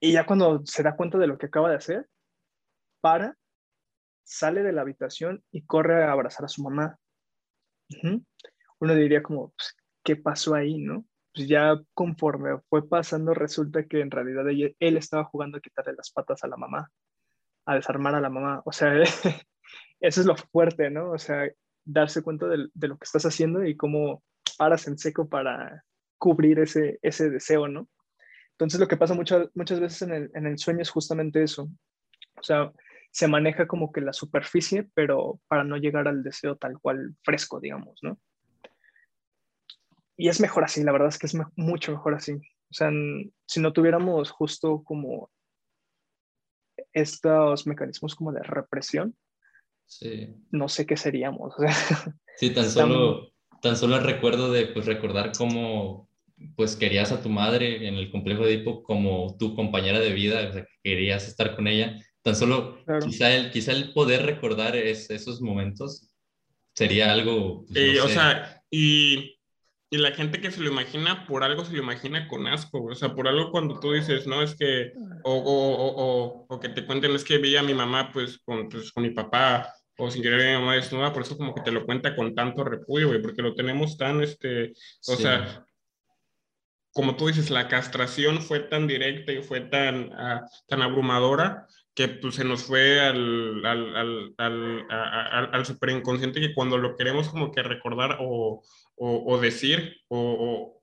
Y 0.00 0.12
ya 0.12 0.26
cuando 0.26 0.62
se 0.64 0.82
da 0.82 0.96
cuenta 0.96 1.18
de 1.18 1.28
lo 1.28 1.38
que 1.38 1.46
acaba 1.46 1.70
de 1.70 1.76
hacer, 1.76 2.08
para, 3.00 3.36
sale 4.24 4.62
de 4.62 4.72
la 4.72 4.82
habitación 4.82 5.42
y 5.50 5.62
corre 5.62 6.04
a 6.04 6.12
abrazar 6.12 6.44
a 6.44 6.48
su 6.48 6.62
mamá. 6.62 6.98
Uno 8.78 8.94
diría 8.94 9.22
como, 9.22 9.50
pues, 9.50 9.76
¿qué 10.02 10.16
pasó 10.16 10.54
ahí, 10.54 10.78
no? 10.78 11.04
pues 11.34 11.48
ya 11.48 11.80
conforme 11.94 12.58
fue 12.68 12.88
pasando, 12.88 13.34
resulta 13.34 13.84
que 13.84 14.00
en 14.00 14.10
realidad 14.10 14.44
él 14.48 14.96
estaba 14.96 15.24
jugando 15.24 15.58
a 15.58 15.60
quitarle 15.60 15.94
las 15.94 16.10
patas 16.10 16.44
a 16.44 16.48
la 16.48 16.56
mamá, 16.56 16.90
a 17.66 17.74
desarmar 17.74 18.14
a 18.14 18.20
la 18.20 18.28
mamá. 18.28 18.62
O 18.64 18.72
sea, 18.72 18.92
eso 20.00 20.20
es 20.20 20.26
lo 20.26 20.36
fuerte, 20.36 20.90
¿no? 20.90 21.10
O 21.12 21.18
sea, 21.18 21.48
darse 21.84 22.22
cuenta 22.22 22.46
de, 22.48 22.68
lo 22.74 22.98
que 22.98 23.04
estás 23.04 23.24
haciendo 23.24 23.64
y 23.64 23.76
cómo 23.76 24.22
paras 24.58 24.86
en 24.86 24.98
seco 24.98 25.28
para 25.28 25.84
cubrir 26.18 26.58
ese, 26.58 26.98
ese 27.02 27.30
deseo, 27.30 27.66
¿no? 27.66 27.88
Entonces 28.52 28.78
lo 28.78 28.86
que 28.86 28.96
pasa 28.96 29.14
muchas 29.14 29.48
muchas 29.54 29.80
veces 29.80 30.02
en 30.02 30.12
el, 30.12 30.30
en 30.34 30.46
el 30.46 30.58
sueño 30.58 30.82
es 30.82 30.90
justamente 30.90 31.42
eso. 31.42 31.68
O 32.36 32.42
sea, 32.42 32.72
se 33.12 33.28
maneja 33.28 33.68
como 33.68 33.92
que 33.92 34.00
la 34.00 34.12
superficie, 34.12 34.88
pero 34.94 35.40
para 35.46 35.62
no 35.62 35.76
llegar 35.76 36.08
al 36.08 36.22
deseo 36.22 36.56
tal 36.56 36.80
cual 36.80 37.14
fresco, 37.22 37.60
digamos, 37.60 37.98
¿no? 38.02 38.18
y 40.16 40.28
es 40.28 40.40
mejor 40.40 40.62
así, 40.62 40.84
la 40.84 40.92
verdad 40.92 41.08
es 41.08 41.18
que 41.18 41.26
es 41.26 41.36
mucho 41.56 41.90
mejor 41.90 42.14
así. 42.14 42.32
O 42.34 42.74
sea, 42.74 42.90
si 43.46 43.60
no 43.60 43.72
tuviéramos 43.72 44.30
justo 44.30 44.82
como 44.84 45.30
estos 46.92 47.66
mecanismos 47.66 48.14
como 48.14 48.32
de 48.32 48.42
represión, 48.42 49.16
no 50.52 50.68
sé 50.68 50.86
qué 50.86 50.96
seríamos. 50.96 51.54
sí, 52.36 52.50
tan 52.50 52.70
solo, 52.70 53.32
tan 53.60 53.76
solo 53.76 53.96
el 53.96 54.04
recuerdo 54.04 54.52
de 54.52 54.66
pues, 54.66 54.86
recordar 54.86 55.32
cómo 55.36 56.08
pues 56.56 56.76
querías 56.76 57.12
a 57.12 57.22
tu 57.22 57.28
madre 57.28 57.88
en 57.88 57.94
el 57.94 58.10
complejo 58.10 58.44
de 58.44 58.54
Edipo 58.54 58.82
como 58.82 59.36
tu 59.38 59.56
compañera 59.56 59.98
de 59.98 60.12
vida, 60.12 60.48
o 60.48 60.52
sea, 60.52 60.66
querías 60.82 61.26
estar 61.26 61.56
con 61.56 61.66
ella. 61.66 61.98
Tan 62.22 62.36
solo 62.36 62.84
quizá, 63.04 63.34
el, 63.34 63.50
quizá 63.50 63.72
el 63.72 63.92
poder 63.92 64.24
recordar 64.24 64.76
esos 64.76 65.40
momentos 65.40 66.08
sería 66.74 67.12
algo... 67.12 67.64
Pues, 67.66 68.00
o 68.00 68.08
sea, 68.08 68.62
y 68.70 69.36
y 69.92 69.98
la 69.98 70.12
gente 70.12 70.40
que 70.40 70.50
se 70.50 70.62
lo 70.62 70.70
imagina, 70.70 71.26
por 71.26 71.44
algo 71.44 71.66
se 71.66 71.74
lo 71.74 71.82
imagina 71.82 72.26
con 72.26 72.46
asco, 72.46 72.82
o 72.82 72.94
sea, 72.94 73.14
por 73.14 73.28
algo 73.28 73.50
cuando 73.50 73.78
tú 73.78 73.92
dices, 73.92 74.26
no, 74.26 74.40
es 74.42 74.56
que, 74.56 74.94
o, 75.22 75.34
o, 75.34 75.86
o, 75.86 76.46
o 76.48 76.60
que 76.60 76.70
te 76.70 76.86
cuenten, 76.86 77.10
es 77.10 77.24
que 77.24 77.36
vi 77.36 77.56
a 77.56 77.62
mi 77.62 77.74
mamá, 77.74 78.10
pues, 78.10 78.38
con, 78.38 78.70
pues, 78.70 78.90
con 78.90 79.02
mi 79.02 79.10
papá, 79.10 79.70
o 79.98 80.10
sin 80.10 80.22
querer 80.22 80.46
mi 80.46 80.58
mamá 80.58 80.76
desnuda, 80.76 81.12
por 81.12 81.20
eso 81.20 81.36
como 81.36 81.54
que 81.54 81.60
te 81.60 81.70
lo 81.70 81.84
cuenta 81.84 82.16
con 82.16 82.34
tanto 82.34 82.64
repudio, 82.64 83.08
güey, 83.08 83.20
porque 83.20 83.42
lo 83.42 83.54
tenemos 83.54 83.98
tan, 83.98 84.22
este, 84.22 84.72
o 85.08 85.14
sea, 85.14 85.66
como 86.94 87.14
tú 87.14 87.26
dices, 87.26 87.50
la 87.50 87.68
castración 87.68 88.40
fue 88.40 88.60
tan 88.60 88.86
directa 88.86 89.32
y 89.32 89.42
fue 89.42 89.60
tan, 89.60 90.06
uh, 90.06 90.40
tan 90.68 90.80
abrumadora 90.80 91.66
que 91.94 92.08
pues, 92.08 92.36
se 92.36 92.44
nos 92.44 92.64
fue 92.64 93.00
al, 93.00 93.64
al, 93.64 93.96
al, 93.96 94.86
al, 94.88 95.50
al 95.52 95.66
superinconsciente 95.66 96.40
que 96.40 96.54
cuando 96.54 96.78
lo 96.78 96.96
queremos 96.96 97.28
como 97.28 97.52
que 97.52 97.62
recordar 97.62 98.18
o, 98.20 98.62
o, 98.96 99.40
decir 99.40 99.96
o, 100.08 100.82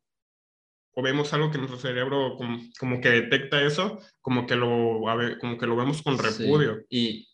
o, 0.94 1.02
vemos 1.02 1.34
algo 1.34 1.50
que 1.50 1.58
nuestro 1.58 1.80
cerebro 1.80 2.36
como, 2.78 3.02
que 3.02 3.10
detecta 3.10 3.62
eso, 3.62 4.00
como 4.22 4.46
que 4.46 4.56
lo, 4.56 5.02
como 5.40 5.58
que 5.58 5.66
lo 5.66 5.78
vemos 5.78 6.02
con 6.02 6.18
repudio. 6.18 6.82
Y 6.90 7.30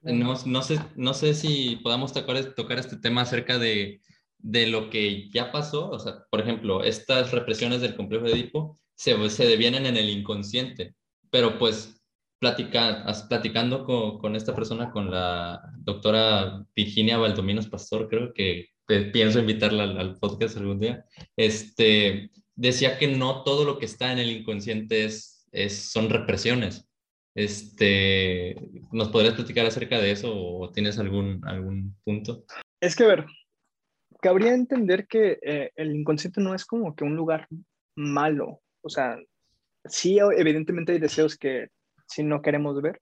no, 0.00 0.34
no, 0.46 0.62
sé, 0.62 0.80
no 0.96 1.12
sé 1.12 1.34
si 1.34 1.76
podamos 1.82 2.14
tocar, 2.14 2.54
tocar 2.54 2.78
este 2.78 2.96
tema 2.96 3.20
acerca 3.20 3.58
de, 3.58 4.00
de 4.38 4.66
lo 4.66 4.88
que 4.88 5.28
ya 5.30 5.52
pasó. 5.52 5.90
O 5.90 5.98
sea, 5.98 6.24
por 6.30 6.40
ejemplo, 6.40 6.82
estas 6.82 7.32
represiones 7.32 7.82
del 7.82 7.96
complejo 7.96 8.24
de 8.24 8.32
Edipo 8.32 8.78
se, 8.94 9.28
se 9.28 9.46
devienen 9.46 9.84
en 9.84 9.98
el 9.98 10.08
inconsciente, 10.08 10.94
pero 11.30 11.58
pues 11.58 12.01
platicando 12.42 13.84
con, 13.84 14.18
con, 14.18 14.36
esta 14.36 14.54
persona, 14.54 14.90
con 14.90 15.10
la 15.10 15.62
doctora 15.78 16.64
Virginia 16.74 17.18
Valdominos 17.18 17.68
Pastor, 17.68 18.08
creo 18.08 18.32
que 18.34 18.72
pienso 18.86 19.38
invitarla 19.38 19.84
al, 19.84 20.18
podcast 20.18 20.56
algún 20.56 20.80
día, 20.80 21.04
este, 21.36 22.30
decía 22.54 22.98
que 22.98 23.08
no 23.08 23.42
todo 23.42 23.64
lo 23.64 23.78
que 23.78 23.86
está 23.86 24.12
en 24.12 24.18
el 24.18 24.30
inconsciente 24.30 25.04
es, 25.04 25.46
es, 25.52 25.90
son 25.90 26.10
represiones. 26.10 26.88
Este, 27.34 28.56
¿Nos 28.92 29.08
podrías 29.08 29.34
platicar 29.34 29.64
acerca 29.64 29.98
de 29.98 30.10
eso 30.10 30.34
o 30.34 30.70
tienes 30.70 30.98
algún, 30.98 31.40
algún 31.46 31.96
punto? 32.04 32.44
Es 32.80 32.94
que, 32.94 33.04
a 33.04 33.08
ver, 33.08 33.26
cabría 34.20 34.54
entender 34.54 35.06
que 35.06 35.38
eh, 35.42 35.70
el 35.76 35.96
inconsciente 35.96 36.40
no 36.40 36.54
es 36.54 36.66
como 36.66 36.94
que 36.94 37.04
un 37.04 37.16
lugar 37.16 37.48
malo. 37.96 38.60
O 38.82 38.90
sea, 38.90 39.16
sí, 39.84 40.18
evidentemente 40.18 40.92
hay 40.92 40.98
deseos 40.98 41.38
que 41.38 41.68
sí 42.12 42.22
no 42.22 42.42
queremos 42.42 42.80
ver, 42.80 43.00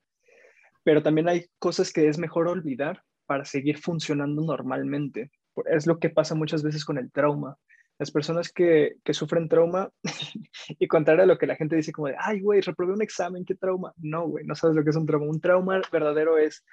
pero 0.84 1.02
también 1.02 1.28
hay 1.28 1.46
cosas 1.58 1.92
que 1.92 2.08
es 2.08 2.18
mejor 2.18 2.48
olvidar 2.48 3.02
para 3.26 3.44
seguir 3.44 3.78
funcionando 3.78 4.42
normalmente 4.42 5.30
es 5.66 5.86
lo 5.86 5.98
que 5.98 6.10
pasa 6.10 6.34
muchas 6.34 6.62
veces 6.62 6.84
con 6.84 6.98
el 6.98 7.10
trauma. 7.10 7.56
Las 7.98 8.10
personas 8.10 8.50
que, 8.50 8.94
que 9.04 9.12
sufren 9.12 9.48
trauma, 9.48 9.90
y 10.78 10.88
contrario 10.88 11.24
a 11.24 11.26
lo 11.26 11.38
que 11.38 11.46
la 11.46 11.56
gente 11.56 11.76
dice 11.76 11.92
como 11.92 12.08
de, 12.08 12.16
ay, 12.18 12.40
güey, 12.40 12.60
reprobé 12.60 12.94
un 12.94 13.02
examen, 13.02 13.44
qué 13.44 13.54
trauma. 13.54 13.92
No, 13.98 14.26
güey, 14.26 14.44
no 14.46 14.54
sabes 14.54 14.76
lo 14.76 14.84
que 14.84 14.90
es 14.90 14.96
un 14.96 15.06
trauma. 15.06 15.26
Un 15.26 15.40
trauma 15.40 15.82
verdadero 15.92 16.38
es... 16.38 16.64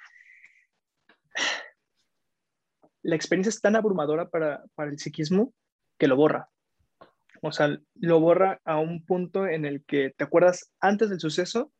La 3.02 3.14
experiencia 3.14 3.50
es 3.50 3.60
tan 3.60 3.76
abrumadora 3.76 4.28
para, 4.28 4.64
para 4.74 4.90
el 4.90 4.98
psiquismo 4.98 5.52
que 5.98 6.08
lo 6.08 6.16
borra. 6.16 6.48
O 7.42 7.52
sea, 7.52 7.78
lo 7.94 8.20
borra 8.20 8.60
a 8.64 8.78
un 8.78 9.04
punto 9.04 9.46
en 9.46 9.64
el 9.64 9.84
que 9.84 10.12
te 10.16 10.24
acuerdas 10.24 10.72
antes 10.80 11.08
del 11.08 11.20
suceso, 11.20 11.72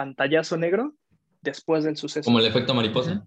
pantallazo 0.00 0.56
negro, 0.56 0.94
después 1.42 1.84
del 1.84 1.98
suceso. 1.98 2.24
Como 2.24 2.38
el 2.38 2.46
efecto 2.46 2.72
mariposa. 2.72 3.22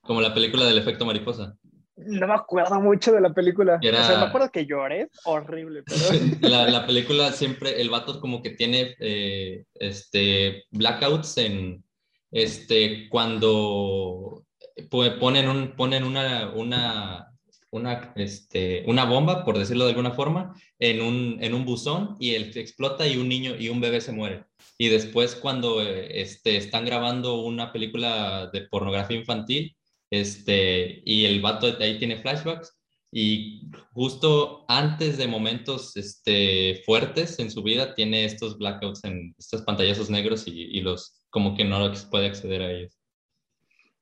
Como 0.00 0.22
la 0.22 0.32
película 0.32 0.64
del 0.64 0.78
efecto 0.78 1.04
mariposa. 1.04 1.54
No 1.96 2.26
me 2.26 2.32
acuerdo 2.32 2.80
mucho 2.80 3.12
de 3.12 3.20
la 3.20 3.34
película. 3.34 3.78
O 3.78 3.82
sea, 3.82 4.20
me 4.20 4.24
acuerdo 4.24 4.50
que 4.50 4.64
lloré 4.64 5.10
horrible. 5.26 5.82
la, 6.40 6.66
la, 6.66 6.86
película 6.86 7.30
siempre, 7.32 7.78
el 7.78 7.90
vato 7.90 8.22
como 8.22 8.40
que 8.42 8.52
tiene 8.52 8.96
eh, 9.00 9.64
este, 9.74 10.64
blackouts 10.70 11.36
en, 11.36 11.84
este, 12.30 13.10
cuando 13.10 14.46
ponen, 14.88 15.50
un, 15.50 15.76
ponen 15.76 16.04
una, 16.04 16.52
una, 16.54 17.29
una, 17.70 18.12
este, 18.16 18.84
una 18.86 19.04
bomba, 19.04 19.44
por 19.44 19.58
decirlo 19.58 19.84
de 19.84 19.90
alguna 19.90 20.12
forma, 20.12 20.54
en 20.78 21.00
un, 21.00 21.38
en 21.40 21.54
un 21.54 21.64
buzón 21.64 22.16
y 22.18 22.34
él 22.34 22.52
explota 22.54 23.06
y 23.06 23.16
un 23.16 23.28
niño 23.28 23.56
y 23.58 23.68
un 23.68 23.80
bebé 23.80 24.00
se 24.00 24.12
muere. 24.12 24.44
Y 24.78 24.88
después 24.88 25.34
cuando 25.36 25.82
eh, 25.82 26.20
este, 26.20 26.56
están 26.56 26.84
grabando 26.84 27.42
una 27.42 27.72
película 27.72 28.50
de 28.52 28.62
pornografía 28.62 29.18
infantil, 29.18 29.76
este, 30.10 31.02
y 31.04 31.24
el 31.26 31.40
vato 31.40 31.76
ahí 31.80 31.98
tiene 31.98 32.20
flashbacks, 32.20 32.76
y 33.12 33.62
justo 33.92 34.64
antes 34.68 35.18
de 35.18 35.26
momentos 35.26 35.96
este, 35.96 36.82
fuertes 36.86 37.38
en 37.40 37.50
su 37.50 37.62
vida 37.62 37.94
tiene 37.94 38.24
estos 38.24 38.56
blackouts, 38.56 39.04
en 39.04 39.34
estos 39.38 39.62
pantallazos 39.62 40.10
negros 40.10 40.46
y, 40.46 40.52
y 40.52 40.80
los 40.80 41.24
como 41.30 41.56
que 41.56 41.64
no 41.64 41.92
puede 42.10 42.26
acceder 42.26 42.62
a 42.62 42.72
ellos. 42.72 42.99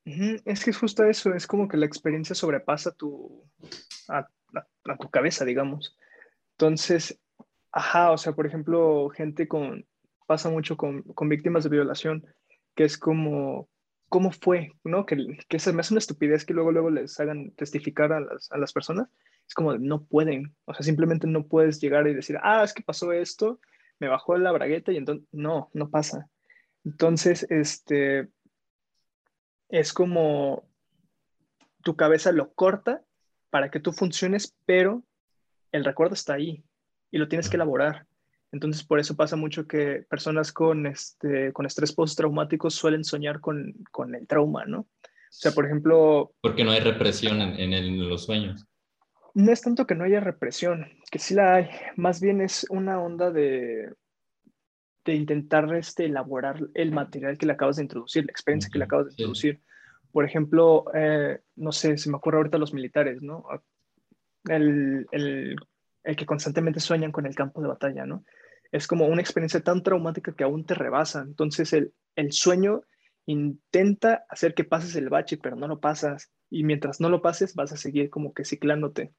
Es 0.05 0.63
que 0.63 0.71
es 0.71 0.77
justo 0.77 1.03
eso, 1.03 1.33
es 1.33 1.45
como 1.45 1.67
que 1.67 1.77
la 1.77 1.85
experiencia 1.85 2.35
sobrepasa 2.35 2.91
tu, 2.91 3.43
a, 4.07 4.27
tu 4.99 5.09
cabeza, 5.09 5.45
digamos. 5.45 5.95
Entonces, 6.51 7.19
ajá, 7.71 8.11
o 8.11 8.17
sea, 8.17 8.33
por 8.33 8.47
ejemplo, 8.47 9.09
gente 9.09 9.47
con, 9.47 9.85
pasa 10.25 10.49
mucho 10.49 10.77
con, 10.77 11.03
con 11.03 11.29
víctimas 11.29 11.63
de 11.63 11.69
violación, 11.69 12.25
que 12.75 12.85
es 12.85 12.97
como, 12.97 13.69
¿cómo 14.09 14.31
fue? 14.31 14.73
¿No? 14.83 15.05
Que, 15.05 15.37
que 15.47 15.59
se 15.59 15.73
me 15.73 15.81
hace 15.81 15.93
una 15.93 15.99
estupidez 15.99 16.45
que 16.45 16.53
luego, 16.53 16.71
luego 16.71 16.89
les 16.89 17.19
hagan 17.19 17.51
testificar 17.51 18.11
a 18.11 18.19
las, 18.19 18.51
a 18.51 18.57
las 18.57 18.73
personas. 18.73 19.09
Es 19.47 19.53
como, 19.53 19.77
no 19.77 20.03
pueden, 20.03 20.55
o 20.65 20.73
sea, 20.73 20.83
simplemente 20.83 21.27
no 21.27 21.47
puedes 21.47 21.79
llegar 21.79 22.07
y 22.07 22.13
decir, 22.13 22.37
ah, 22.41 22.63
es 22.63 22.73
que 22.73 22.83
pasó 22.83 23.11
esto, 23.11 23.59
me 23.99 24.07
bajó 24.07 24.37
la 24.37 24.51
bragueta 24.51 24.91
y 24.91 24.97
entonces, 24.97 25.27
no, 25.31 25.69
no 25.73 25.89
pasa. 25.89 26.29
Entonces, 26.85 27.45
este, 27.49 28.29
es 29.69 29.93
como 29.93 30.67
tu 31.83 31.95
cabeza 31.95 32.31
lo 32.31 32.53
corta 32.53 33.03
para 33.49 33.71
que 33.71 33.79
tú 33.79 33.93
funciones, 33.93 34.55
pero 34.65 35.03
el 35.71 35.85
recuerdo 35.85 36.13
está 36.13 36.33
ahí 36.33 36.63
y 37.11 37.17
lo 37.17 37.27
tienes 37.27 37.49
que 37.49 37.55
elaborar. 37.55 38.05
Entonces, 38.51 38.83
por 38.83 38.99
eso 38.99 39.15
pasa 39.15 39.35
mucho 39.35 39.67
que 39.67 40.05
personas 40.09 40.51
con, 40.51 40.87
este, 40.87 41.53
con 41.53 41.67
estrés 41.67 41.93
postraumático 41.93 42.69
suelen 42.69 43.03
soñar 43.03 43.39
con, 43.39 43.75
con, 43.91 44.15
el 44.15 44.25
trauma, 44.27 44.65
¿no? 44.65 44.79
O 44.79 44.87
sea, 45.29 45.51
por 45.51 45.65
ejemplo... 45.65 46.33
Porque 46.41 46.63
no 46.63 46.71
hay 46.71 46.79
represión 46.79 47.39
en, 47.41 47.73
en, 47.73 48.09
los 48.09 48.25
sueños. 48.25 48.65
No 49.35 49.51
es 49.51 49.61
tanto 49.61 49.85
que 49.85 49.93
no 49.93 50.03
haya 50.03 50.19
represión, 50.19 50.87
que 51.11 51.19
sí 51.19 51.35
la 51.35 51.55
hay. 51.55 51.69
Más 51.95 52.19
bien 52.19 52.41
es 52.41 52.65
una 52.71 52.99
onda 52.99 53.29
de, 53.29 53.93
de 55.09 55.15
intentar 55.15 55.73
este, 55.75 56.05
elaborar 56.05 56.59
el 56.75 56.91
material 56.91 57.37
que 57.37 57.47
le 57.47 57.53
acabas 57.53 57.77
de 57.77 57.83
introducir, 57.83 58.25
la 58.25 58.31
experiencia 58.31 58.69
que 58.71 58.77
le 58.77 58.85
acabas 58.85 59.07
de 59.07 59.11
introducir. 59.13 59.59
Por 60.11 60.23
ejemplo, 60.23 60.85
eh, 60.93 61.39
no 61.55 61.71
sé, 61.71 61.97
se 61.97 62.09
me 62.09 62.17
ocurre 62.17 62.37
ahorita 62.37 62.57
los 62.59 62.73
militares, 62.73 63.21
¿no? 63.21 63.43
El, 64.45 65.07
el, 65.11 65.55
el, 66.03 66.15
que 66.15 66.25
constantemente 66.25 66.79
sueñan 66.79 67.11
con 67.11 67.25
el 67.25 67.35
campo 67.35 67.61
de 67.61 67.67
batalla, 67.67 68.05
¿no? 68.05 68.23
Es 68.71 68.85
como 68.85 69.07
una 69.07 69.21
experiencia 69.21 69.61
tan 69.61 69.81
traumática 69.81 70.33
que 70.33 70.43
aún 70.43 70.65
te 70.65 70.75
rebasa. 70.75 71.21
Entonces, 71.21 71.73
el, 71.73 71.91
el 72.15 72.31
sueño 72.31 72.81
intenta 73.25 74.25
hacer 74.29 74.53
que 74.53 74.63
pases 74.63 74.95
el 74.95 75.09
bache, 75.09 75.37
pero 75.37 75.55
no 75.55 75.67
lo 75.67 75.79
pasas. 75.79 76.31
Y 76.51 76.63
mientras 76.63 77.01
no 77.01 77.09
lo 77.09 77.21
pases, 77.21 77.55
vas 77.55 77.71
a 77.71 77.77
seguir 77.77 78.09
como 78.09 78.33
que 78.33 78.45
ciclándote. 78.45 79.13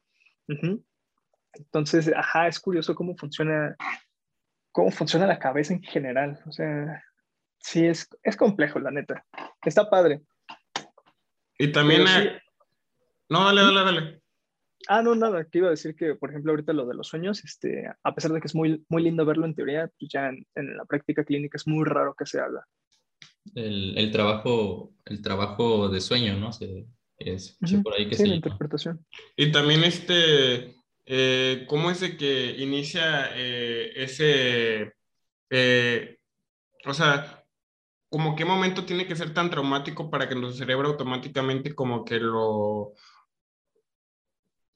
Entonces, 1.53 2.13
ajá, 2.15 2.47
es 2.47 2.61
curioso 2.61 2.95
cómo 2.95 3.17
funciona 3.17 3.77
cómo 4.73 4.91
funciona 4.91 5.27
la 5.27 5.39
cabeza 5.39 5.73
en 5.73 5.83
general. 5.83 6.41
O 6.47 6.53
sea, 6.53 7.03
sí, 7.59 7.87
es, 7.87 8.09
es 8.23 8.37
complejo, 8.37 8.79
la 8.79 8.91
neta. 8.91 9.25
Está 9.65 9.89
padre. 9.89 10.23
Y 11.59 11.73
también... 11.73 12.05
No, 13.29 13.45
dale, 13.45 13.63
dale, 13.63 13.85
dale. 13.85 14.23
Ah, 14.89 15.03
no, 15.03 15.15
nada, 15.15 15.45
que 15.45 15.59
iba 15.59 15.69
a 15.69 15.73
decir 15.73 15.95
que, 15.95 16.15
por 16.15 16.31
ejemplo, 16.31 16.53
ahorita 16.53 16.73
lo 16.73 16.87
de 16.87 16.95
los 16.95 17.07
sueños, 17.07 17.45
este, 17.45 17.87
a 18.03 18.15
pesar 18.15 18.33
de 18.33 18.41
que 18.41 18.47
es 18.47 18.55
muy, 18.55 18.85
muy 18.89 19.03
lindo 19.03 19.25
verlo 19.25 19.45
en 19.45 19.55
teoría, 19.55 19.91
pues 19.99 20.11
ya 20.11 20.29
en, 20.29 20.77
la 20.77 20.85
práctica 20.85 21.23
clínica 21.23 21.57
es 21.57 21.67
muy 21.67 21.85
raro 21.85 22.15
que 22.19 22.27
se 22.27 22.41
haga. 22.41 22.67
El, 23.55 23.97
el 23.97 24.11
trabajo, 24.11 24.95
el 25.05 25.23
trabajo 25.23 25.89
de 25.91 26.01
sueño, 26.01 26.37
¿no? 26.39 26.53
Se, 26.53 26.87
es 27.21 27.59
por 27.83 27.95
ahí 27.95 28.09
que 28.09 28.17
sí, 28.17 28.27
la 28.27 28.35
interpretación. 28.35 29.05
Y 29.37 29.53
también 29.53 29.85
este, 29.85 30.75
eh, 31.13 31.67
¿cómo 31.69 31.91
es 31.91 31.99
de 32.01 32.17
que 32.17 32.53
inicia 32.59 33.31
eh, 33.35 33.93
ese, 33.97 34.95
eh, 35.51 36.19
o 36.87 36.95
sea, 36.95 37.45
como 38.09 38.37
qué 38.37 38.45
momento 38.45 38.85
tiene 38.87 39.07
que 39.09 39.17
ser 39.17 39.35
tan 39.35 39.51
traumático 39.51 40.09
para 40.09 40.29
que 40.29 40.37
nuestro 40.37 40.59
cerebro 40.65 40.89
automáticamente 40.91 41.75
como 41.75 42.05
que 42.05 42.21
lo, 42.21 42.93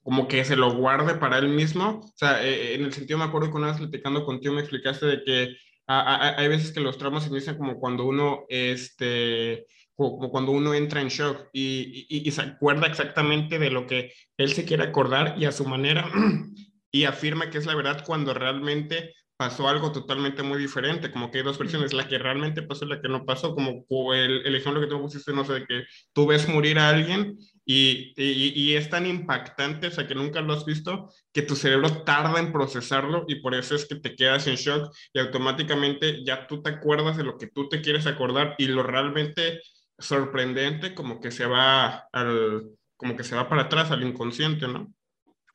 como 0.03 0.27
que 0.27 0.43
se 0.43 0.57
lo 0.57 0.75
guarde 0.75 1.15
para 1.15 1.37
él 1.37 1.47
mismo? 1.47 2.01
O 2.03 2.13
sea, 2.17 2.45
en 2.45 2.83
el 2.83 2.91
sentido 2.93 3.17
me 3.19 3.25
acuerdo 3.25 3.49
que 3.49 3.57
una 3.57 3.67
vez 3.67 3.77
platicando 3.77 4.25
contigo 4.25 4.53
me 4.55 4.61
explicaste 4.61 5.05
de 5.05 5.23
que 5.23 5.57
hay 5.87 6.47
veces 6.49 6.73
que 6.73 6.81
los 6.81 6.97
traumas 6.97 7.27
inician 7.27 7.57
como 7.57 7.79
cuando 7.79 8.05
uno, 8.05 8.43
este, 8.49 9.67
como 9.95 10.29
cuando 10.29 10.51
uno 10.51 10.73
entra 10.73 11.01
en 11.01 11.07
shock 11.07 11.47
y, 11.53 12.05
y, 12.09 12.29
se 12.31 12.41
acuerda 12.41 12.87
exactamente 12.87 13.59
de 13.59 13.69
lo 13.69 13.87
que 13.87 14.11
él 14.37 14.53
se 14.53 14.65
quiere 14.65 14.83
acordar 14.83 15.35
y 15.37 15.45
a 15.45 15.51
su 15.51 15.65
manera 15.65 16.09
y 16.91 17.05
afirma 17.05 17.49
que 17.49 17.57
es 17.57 17.65
la 17.65 17.75
verdad 17.75 18.03
cuando 18.05 18.33
realmente 18.33 19.13
pasó 19.37 19.67
algo 19.67 19.91
totalmente 19.91 20.43
muy 20.43 20.57
diferente, 20.57 21.11
como 21.11 21.29
que 21.29 21.39
hay 21.39 21.43
dos 21.43 21.57
versiones, 21.57 21.93
la 21.93 22.07
que 22.07 22.17
realmente 22.17 22.61
pasó 22.61 22.85
y 22.85 22.89
la 22.89 23.01
que 23.01 23.09
no 23.09 23.25
pasó, 23.25 23.53
como 23.53 24.13
el, 24.13 24.45
el 24.45 24.55
ejemplo 24.55 24.79
que 24.81 24.87
tú 24.87 25.01
pusiste, 25.01 25.33
no 25.33 25.43
sé, 25.43 25.53
de 25.53 25.65
que 25.65 25.83
tú 26.13 26.25
ves 26.25 26.47
morir 26.47 26.79
a 26.79 26.89
alguien 26.89 27.37
y, 27.65 28.13
y, 28.15 28.53
y, 28.55 28.75
es 28.75 28.89
tan 28.89 29.05
impactante, 29.05 29.87
o 29.87 29.91
sea, 29.91 30.07
que 30.07 30.15
nunca 30.15 30.39
lo 30.39 30.53
has 30.53 30.65
visto, 30.65 31.09
que 31.33 31.41
tu 31.41 31.55
cerebro 31.55 32.03
tarda 32.03 32.39
en 32.39 32.53
procesarlo 32.53 33.25
y 33.27 33.41
por 33.41 33.55
eso 33.55 33.75
es 33.75 33.85
que 33.85 33.95
te 33.95 34.15
quedas 34.15 34.47
en 34.47 34.55
shock 34.55 34.93
y 35.13 35.19
automáticamente 35.19 36.23
ya 36.23 36.47
tú 36.47 36.61
te 36.61 36.69
acuerdas 36.69 37.17
de 37.17 37.23
lo 37.23 37.37
que 37.37 37.47
tú 37.47 37.67
te 37.67 37.81
quieres 37.81 38.07
acordar 38.07 38.55
y 38.57 38.67
lo 38.67 38.83
realmente 38.83 39.59
sorprendente 39.97 40.93
como 40.93 41.19
que 41.19 41.31
se 41.31 41.45
va 41.45 42.07
al, 42.11 42.71
como 42.97 43.15
que 43.15 43.23
se 43.23 43.35
va 43.35 43.49
para 43.49 43.63
atrás 43.63 43.91
al 43.91 44.03
inconsciente, 44.03 44.67
¿no? 44.67 44.93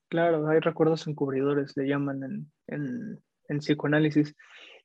Claro, 0.09 0.49
hay 0.49 0.61
recuerdos 0.61 1.07
encubridores, 1.07 1.77
le 1.77 1.87
llaman 1.87 2.23
en, 2.25 2.53
en, 2.67 3.23
en 3.49 3.59
psicoanálisis. 3.59 4.35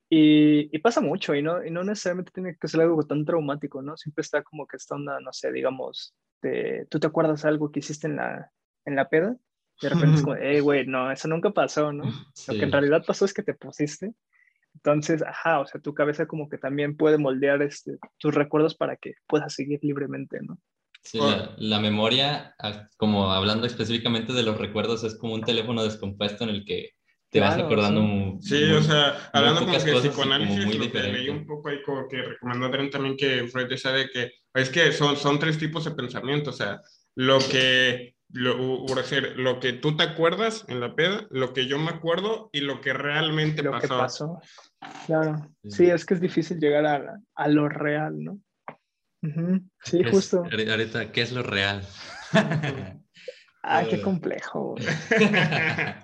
Y, 0.08 0.70
y, 0.76 0.80
pasa 0.80 1.02
mucho, 1.02 1.34
y 1.34 1.42
no, 1.42 1.66
y 1.66 1.72
no 1.72 1.84
necesariamente 1.84 2.32
tiene 2.32 2.56
que 2.60 2.68
ser 2.68 2.82
algo 2.82 3.04
tan 3.08 3.26
traumático, 3.26 3.82
¿no? 3.82 3.98
Siempre 3.98 4.22
está 4.22 4.44
como 4.44 4.68
que 4.68 4.78
esta 4.78 4.94
onda, 4.94 5.20
no 5.20 5.34
sé, 5.34 5.52
digamos, 5.52 6.14
de, 6.44 6.86
tú 6.92 7.00
te 7.00 7.08
acuerdas 7.08 7.44
algo 7.44 7.72
que 7.72 7.80
hiciste 7.80 8.06
en 8.06 8.18
la, 8.18 8.52
en 8.86 8.96
la 8.96 9.10
peda, 9.10 9.36
y 9.82 9.88
de 9.88 9.90
repente 9.90 10.16
es 10.18 10.22
como, 10.22 10.36
hey, 10.40 10.60
güey, 10.60 10.86
no, 10.86 11.12
eso 11.12 11.28
nunca 11.28 11.50
pasó, 11.50 11.92
¿no? 11.92 12.04
Lo 12.04 12.54
que 12.54 12.64
en 12.64 12.72
realidad 12.72 13.04
pasó 13.06 13.26
es 13.26 13.34
que 13.34 13.42
te 13.42 13.56
pusiste 13.56 14.14
entonces, 14.86 15.24
ajá, 15.24 15.62
o 15.62 15.66
sea, 15.66 15.82
tu 15.82 15.96
cabeza 15.96 16.28
como 16.28 16.48
que 16.48 16.60
también 16.60 16.96
puede 16.96 17.18
moldear 17.18 17.64
este, 17.64 17.98
tus 18.20 18.36
recuerdos 18.36 18.76
para 18.76 18.96
que 18.98 19.16
puedas 19.26 19.54
seguir 19.54 19.80
libremente, 19.82 20.38
¿no? 20.44 20.60
Sí, 21.02 21.20
la, 21.58 21.80
memoria, 21.80 22.56
ah, 22.60 22.88
como 22.98 23.32
hablando 23.32 23.66
específicamente 23.66 24.34
de 24.34 24.44
los 24.44 24.58
recuerdos, 24.58 25.04
es 25.04 25.18
como 25.18 25.34
un 25.34 25.42
teléfono 25.42 25.84
descompuesto 25.84 26.44
en 26.44 26.52
el 26.52 26.66
que 26.66 26.92
te 27.30 27.40
vas 27.40 27.58
acordando 27.58 28.02
sí. 28.02 28.08
Muy, 28.08 28.42
sí, 28.42 28.64
o 28.72 28.82
sea, 28.82 29.30
hablando 29.34 29.62
como 29.62 29.74
que 29.74 29.92
de 29.92 30.00
psicoanálisis, 30.00 30.78
lo 30.78 30.92
que 30.92 31.00
leí 31.00 31.30
un 31.30 31.46
poco 31.46 31.70
ahí 31.70 31.82
como 31.84 32.08
que 32.08 32.22
recomendó 32.22 32.68
Adrián 32.68 32.90
también 32.90 33.18
que 33.18 33.48
Freud 33.48 33.76
sabe 33.78 34.10
que 34.12 34.32
es 34.54 34.70
que 34.70 34.92
son, 34.92 35.18
son 35.18 35.38
tres 35.38 35.58
tipos 35.58 35.86
de 35.86 35.92
pensamiento, 35.92 36.52
o 36.52 36.54
sea, 36.54 36.80
lo 37.16 37.40
que 37.40 38.15
lo, 38.36 38.86
por 38.86 38.98
decir, 38.98 39.34
lo 39.38 39.62
que 39.62 39.72
tú 39.74 39.96
te 39.96 40.04
acuerdas 40.04 40.66
en 40.68 40.82
la 40.82 40.94
peda, 40.94 41.26
lo 41.30 41.54
que 41.54 41.68
yo 41.68 41.80
me 41.80 41.90
acuerdo 41.90 42.50
y 42.52 42.60
lo 42.60 42.82
que 42.82 42.92
realmente 42.92 43.64
lo 43.64 43.72
pasó. 43.72 43.82
Que 43.82 43.88
pasó. 43.88 44.42
Claro, 45.06 45.50
sí. 45.64 45.86
es 45.86 46.06
que 46.06 46.16
es 46.16 46.22
difícil 46.22 46.60
llegar 46.60 46.86
a, 46.86 47.20
a 47.36 47.48
lo 47.48 47.70
real, 47.70 48.22
¿no? 48.22 48.40
Sí, 49.84 50.04
justo. 50.04 50.44
Ahorita, 50.44 51.12
¿qué 51.12 51.22
es 51.22 51.32
lo 51.32 51.44
real? 51.44 51.82
ah, 53.64 53.84
qué 53.90 54.02
complejo. 54.02 54.76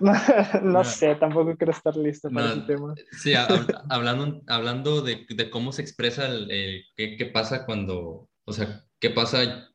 no, 0.62 0.84
sé, 0.84 1.14
tampoco 1.16 1.54
quiero 1.56 1.72
estar 1.72 1.96
listo 1.96 2.30
para 2.30 2.52
ese 2.52 2.60
tema. 2.62 2.94
Sí, 3.12 3.34
hablando, 3.34 4.42
hablando 4.48 5.02
de, 5.02 5.26
de, 5.28 5.50
cómo 5.50 5.72
se 5.72 5.82
expresa, 5.82 6.26
el, 6.26 6.84
qué, 6.96 7.16
qué, 7.16 7.26
pasa 7.26 7.66
cuando, 7.66 8.30
o 8.46 8.52
sea, 8.52 8.84
qué 8.98 9.10
pasa, 9.10 9.68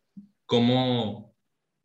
cómo, 0.46 1.36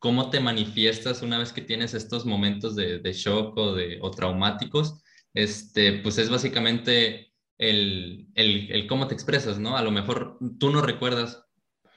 cómo 0.03 0.31
te 0.31 0.41
manifiestas 0.41 1.23
una 1.23 1.39
vez 1.39 1.53
que 1.53 1.63
tienes 1.63 1.95
estos 1.95 2.27
momentos 2.27 2.75
de, 2.75 2.99
de 2.99 3.13
shock 3.13 3.57
o, 3.57 3.73
de, 3.73 4.01
traumáticos 4.17 5.01
este, 5.33 6.01
pues 6.01 6.19
es 6.19 6.29
básicamente 6.29 7.33
el, 7.57 8.27
cómo 8.89 9.07
te 9.07 9.15
expresas, 9.15 9.61
¿no? 9.61 9.77
A 9.77 9.83
lo 9.83 9.93
mejor 9.93 10.39
tú 10.59 10.71
no 10.71 10.83
recuerdas, 10.83 11.45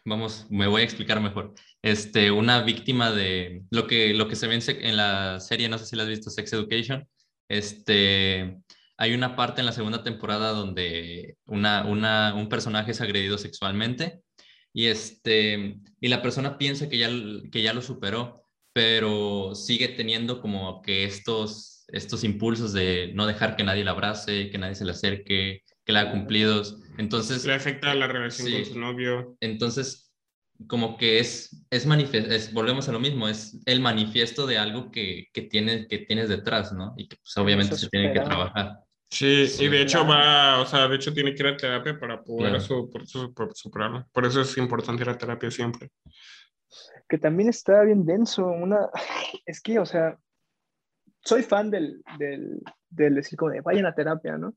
vamos, 0.06 0.46
me 0.52 0.68
voy 0.68 0.82
a 0.82 0.86
explicar 0.86 1.20
mejor, 1.20 1.56
este, 1.82 2.30
una 2.30 2.62
víctima 2.62 3.12
de 3.12 3.64
lo 3.72 3.88
que, 3.88 4.14
lo 4.14 4.28
que 4.28 4.36
se 4.36 4.46
ve 4.46 4.60
en, 4.68 4.98
la 4.98 5.40
serie, 5.40 5.68
no 5.68 5.80
sé 5.80 5.88
si 5.88 5.96
la 5.96 6.04
has 6.04 6.10
visto, 6.10 6.30
Sex 6.30 6.54
Education, 6.54 7.10
este, 7.50 8.56
hay 8.98 9.16
una 9.16 9.36
parte 9.36 9.62
en 9.62 9.66
la 9.66 9.72
segunda 9.72 10.04
temporada 10.04 10.52
donde 10.52 11.38
una, 11.48 11.84
un 12.36 12.50
personaje 12.50 12.92
es 12.92 13.02
agredido 13.02 13.40
sexualmente 13.40 14.22
y, 14.76 14.88
este, 14.88 15.80
y 16.00 16.08
la 16.10 16.22
persona 16.22 16.60
piensa 16.60 16.90
que 16.90 17.00
ya, 17.00 17.10
que 17.52 17.64
ya 17.64 17.74
lo 17.74 17.82
superó, 17.82 18.44
pero 18.74 19.56
sigue 19.56 19.88
teniendo 19.88 20.42
como 20.42 20.82
que 20.82 21.06
estos 21.06 21.76
estos 21.88 22.24
impulsos 22.24 22.74
de 22.74 23.12
no 23.14 23.28
dejar 23.28 23.56
que 23.56 23.64
nadie 23.64 23.84
la 23.84 23.92
abrace, 23.92 24.50
que 24.50 24.58
nadie 24.58 24.76
se 24.76 24.86
le 24.86 24.92
acerque, 24.92 25.64
que 25.86 25.94
le 25.94 26.00
haga 26.00 26.12
cumplidos. 26.12 26.78
Entonces... 26.98 27.46
Le 27.46 27.54
afecta 27.54 27.94
la 27.94 28.08
relación 28.08 28.52
con 28.52 28.66
su 28.66 28.80
novio. 28.80 29.38
Entonces, 29.40 30.12
como 30.68 30.98
que 30.98 31.20
es, 31.20 31.66
es, 31.70 31.86
es, 31.86 32.54
volvemos 32.54 32.90
a 32.90 32.92
lo 32.92 33.00
mismo, 33.00 33.28
es 33.28 33.60
el 33.66 33.82
manifiesto 33.82 34.48
de 34.48 34.58
algo 34.58 34.92
que, 34.92 35.28
que, 35.34 35.44
tienes, 35.44 35.88
que 35.88 36.00
tienes 36.00 36.30
detrás, 36.30 36.74
¿no? 36.74 36.94
Y 36.98 37.08
que 37.08 37.18
pues 37.18 37.38
obviamente 37.38 37.76
se 37.76 37.90
tiene 37.90 38.14
que 38.14 38.22
trabajar. 38.22 38.80
Sí, 39.10 39.46
y 39.60 39.68
de 39.70 39.82
hecho 39.82 40.06
va, 40.06 40.60
o 40.62 40.66
sea, 40.66 40.88
de 40.88 40.96
hecho 40.96 41.14
tiene 41.14 41.34
que 41.34 41.44
ir 41.44 41.48
a 41.48 41.58
terapia 41.58 42.00
para 42.00 42.24
poder 42.24 42.60
su, 42.60 42.90
su, 43.06 43.34
superarlo. 43.54 44.08
Por 44.12 44.26
eso 44.26 44.42
es 44.42 44.58
importante 44.58 45.04
ir 45.04 45.10
a 45.10 45.18
terapia 45.18 45.52
siempre. 45.52 45.90
Que 47.08 47.18
también 47.18 47.50
está 47.50 47.84
bien 47.84 48.06
denso, 48.06 48.46
una, 48.48 48.90
es 49.46 49.62
que, 49.62 49.80
o 49.80 49.86
sea, 49.86 50.18
soy 51.24 51.44
fan 51.44 51.72
del, 51.72 52.02
del, 52.18 52.62
del 52.90 53.16
decir 53.16 53.38
como 53.38 53.52
de 53.52 53.62
vayan 53.62 53.86
a 53.86 53.96
terapia, 53.96 54.38
¿no? 54.38 54.56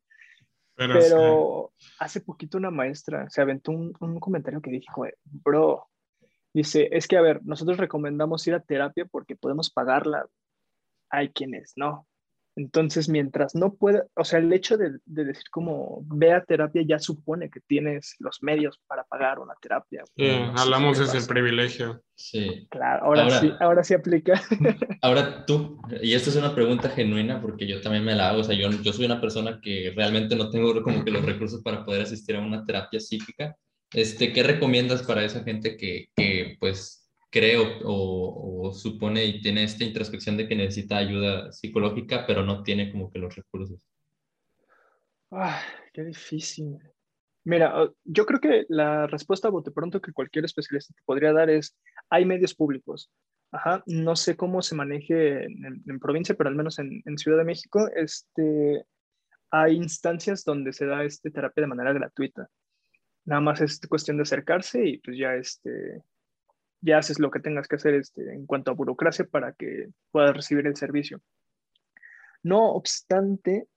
Pero, 0.77 1.73
hace 1.99 2.21
poquito 2.21 2.57
una 2.57 2.71
maestra 2.71 3.29
se 3.31 3.41
aventó 3.41 3.73
un, 3.73 3.93
un 3.99 4.21
comentario 4.21 4.63
que 4.63 4.71
dije, 4.71 4.87
bro, 5.25 5.89
dice, 6.55 6.89
es 6.93 7.09
que 7.09 7.17
a 7.17 7.21
ver, 7.21 7.41
nosotros 7.45 7.79
recomendamos 7.79 8.47
ir 8.47 8.55
a 8.55 8.61
terapia 8.61 9.05
porque 9.05 9.35
podemos 9.35 9.71
pagarla. 9.71 10.27
Hay 11.11 11.31
quienes 11.31 11.73
no. 11.75 12.07
Entonces, 12.59 13.09
mientras 13.09 13.55
no 13.55 13.75
pueda, 13.75 14.07
o 14.17 14.25
sea, 14.25 14.41
el 14.41 14.53
hecho 14.53 14.77
de, 14.77 14.99
decir 15.07 15.45
como 15.53 16.01
ve 16.07 16.33
a 16.33 16.43
terapia 16.43 16.83
ya 16.85 16.99
supone 16.99 17.51
que 17.51 17.61
tienes 17.61 18.17
los 18.19 18.43
medios 18.43 18.81
para 18.89 19.05
pagar 19.05 19.39
una 19.39 19.55
terapia. 19.63 20.03
hablamos 20.57 20.99
desde 20.99 21.19
el 21.19 21.27
privilegio. 21.27 22.03
Sí. 22.17 22.67
Claro, 22.69 23.05
ahora, 23.05 23.31
sí, 23.31 23.53
ahora 23.61 23.85
sí 23.85 23.95
aplica. 23.95 24.43
Ahora 25.03 25.47
tú, 25.47 25.81
y 26.03 26.15
esta 26.15 26.31
es 26.31 26.37
una 26.37 26.53
pregunta 26.53 26.91
genuina 26.91 27.41
porque 27.41 27.69
yo 27.69 27.81
también 27.81 28.05
me 28.05 28.17
la 28.17 28.31
hago, 28.31 28.41
o 28.41 28.45
sea, 28.45 28.57
yo, 28.57 28.69
yo 28.83 28.93
soy 28.93 29.07
una 29.07 29.21
persona 29.21 29.61
que 29.63 29.93
realmente 29.95 30.35
no 30.35 30.51
tengo 30.51 30.83
como 30.83 31.05
que 31.05 31.13
los 31.13 31.25
recursos 31.25 31.63
para 31.63 31.85
poder 31.85 32.03
asistir 32.03 32.35
a 32.35 32.41
una 32.41 32.65
terapia 32.65 32.99
psíquica. 32.99 33.57
Este, 33.93 34.33
¿Qué 34.33 34.43
recomiendas 34.43 35.05
para 35.05 35.23
esa 35.23 35.45
gente 35.45 35.77
que, 35.77 36.09
que 36.17 36.57
pues 36.59 36.98
cree 37.31 37.57
o, 37.85 38.73
supone 38.73 39.25
y 39.25 39.41
tiene 39.41 39.65
esta 39.65 39.85
introspección 39.85 40.37
de 40.37 40.49
que 40.49 40.57
necesita 40.57 40.97
ayuda 40.97 41.53
psicológica, 41.53 42.25
pero 42.27 42.45
no 42.45 42.63
tiene 42.63 42.91
como 42.91 43.11
que 43.11 43.19
los 43.19 43.35
recursos? 43.35 43.87
Ah, 45.31 45.61
qué 45.93 46.05
difícil. 46.05 46.79
Mira, 47.45 47.91
yo 48.05 48.27
creo 48.27 48.41
que 48.41 48.67
la 48.69 49.07
respuesta 49.07 49.49
a 49.49 49.51
bote 49.51 49.71
pronto 49.71 50.01
que 50.01 50.13
cualquier 50.13 50.45
especialista 50.45 50.95
te 50.95 51.03
podría 51.05 51.33
dar 51.33 51.49
es, 51.51 51.77
hay 52.11 52.25
medios 52.25 52.55
públicos. 52.55 53.11
Ajá, 53.51 53.83
no 53.87 54.15
sé 54.17 54.37
cómo 54.37 54.61
se 54.61 54.75
maneje 54.75 55.45
en, 55.45 55.99
provincia, 56.01 56.35
pero 56.35 56.51
al 56.51 56.57
menos 56.57 56.79
en, 56.79 57.03
en, 57.07 57.17
Ciudad 57.17 57.39
de 57.39 57.45
México, 57.45 57.89
este, 57.97 58.85
hay 59.51 59.77
instancias 59.77 60.45
donde 60.45 60.75
se 60.75 60.85
da 60.85 61.05
este 61.05 61.31
terapia 61.31 61.63
de 61.63 61.69
manera 61.69 61.95
gratuita. 61.95 62.49
Nada 63.25 63.41
más 63.41 63.61
es 63.63 63.81
cuestión 63.89 64.19
de 64.19 64.25
acercarse 64.25 64.87
y 64.87 64.99
pues 64.99 65.17
ya 65.17 65.35
este, 65.35 66.03
ya 66.81 66.99
haces 66.99 67.19
lo 67.19 67.31
que 67.31 67.41
tengas 67.41 67.69
que 67.69 67.77
hacer 67.77 67.95
este, 67.95 68.33
en 68.33 68.47
cuanto 68.47 68.71
a 68.71 68.75
burocracia 68.75 69.25
para 69.25 69.53
que 69.53 69.89
puedas 70.11 70.35
recibir 70.35 70.67
el 70.67 70.77
servicio. 70.77 71.21
No 72.43 72.71
obstante, 72.73 73.69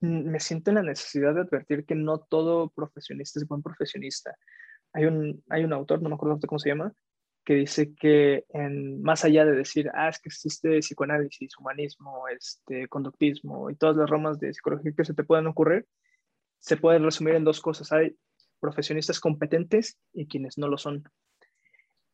me 0.00 0.40
siento 0.40 0.70
en 0.70 0.76
la 0.76 0.82
necesidad 0.82 1.34
de 1.34 1.42
advertir 1.42 1.84
que 1.84 1.94
no 1.94 2.18
todo 2.18 2.70
profesionista 2.70 3.38
es 3.38 3.46
buen 3.46 3.62
profesionista. 3.62 4.36
Hay 4.92 5.04
un, 5.04 5.42
hay 5.48 5.64
un 5.64 5.72
autor, 5.72 6.02
no 6.02 6.08
me 6.08 6.16
acuerdo 6.16 6.40
cómo 6.46 6.58
se 6.58 6.70
llama, 6.70 6.92
que 7.44 7.54
dice 7.54 7.94
que 7.94 8.44
en, 8.50 9.02
más 9.02 9.24
allá 9.24 9.44
de 9.44 9.52
decir, 9.52 9.90
ah, 9.94 10.08
es 10.08 10.18
que 10.18 10.28
existe 10.28 10.78
psicoanálisis, 10.80 11.56
humanismo, 11.58 12.28
este, 12.28 12.88
conductismo 12.88 13.70
y 13.70 13.76
todas 13.76 13.96
las 13.96 14.10
ramas 14.10 14.38
de 14.38 14.52
psicología 14.52 14.92
que 14.96 15.04
se 15.04 15.14
te 15.14 15.24
puedan 15.24 15.46
ocurrir, 15.46 15.86
se 16.58 16.76
pueden 16.76 17.04
resumir 17.04 17.34
en 17.34 17.44
dos 17.44 17.60
cosas. 17.60 17.92
Hay 17.92 18.16
profesionistas 18.60 19.20
competentes 19.20 19.98
y 20.12 20.26
quienes 20.26 20.58
no 20.58 20.68
lo 20.68 20.76
son. 20.76 21.04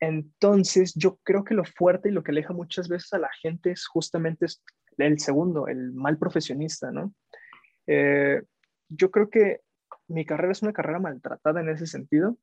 Entonces, 0.00 0.94
yo 0.94 1.18
creo 1.22 1.44
que 1.44 1.54
lo 1.54 1.64
fuerte 1.64 2.08
y 2.08 2.12
lo 2.12 2.22
que 2.22 2.32
aleja 2.32 2.52
muchas 2.52 2.88
veces 2.88 3.12
a 3.12 3.18
la 3.18 3.30
gente 3.40 3.70
es 3.70 3.86
justamente 3.86 4.46
el 4.98 5.18
segundo, 5.18 5.68
el 5.68 5.92
mal 5.92 6.18
profesionista, 6.18 6.90
¿no? 6.90 7.14
Eh, 7.86 8.42
yo 8.88 9.10
creo 9.10 9.30
que 9.30 9.60
mi 10.08 10.24
carrera 10.24 10.52
es 10.52 10.62
una 10.62 10.72
carrera 10.72 10.98
maltratada 10.98 11.60
en 11.60 11.70
ese 11.70 11.86
sentido, 11.86 12.36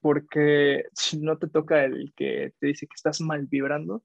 porque 0.00 0.84
si 0.94 1.20
no 1.20 1.38
te 1.38 1.48
toca 1.48 1.84
el 1.84 2.12
que 2.16 2.52
te 2.58 2.68
dice 2.68 2.86
que 2.86 2.94
estás 2.94 3.20
mal 3.20 3.46
vibrando, 3.46 4.02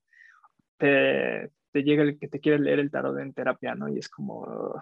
te, 0.78 1.52
llega 1.74 2.04
el 2.04 2.18
que 2.20 2.28
te 2.28 2.40
quiere 2.40 2.60
leer 2.60 2.80
el 2.80 2.92
tarot 2.92 3.18
en 3.20 3.34
terapia, 3.34 3.76
¿no? 3.76 3.90
Y 3.90 3.98
es 3.98 4.10
como, 4.10 4.82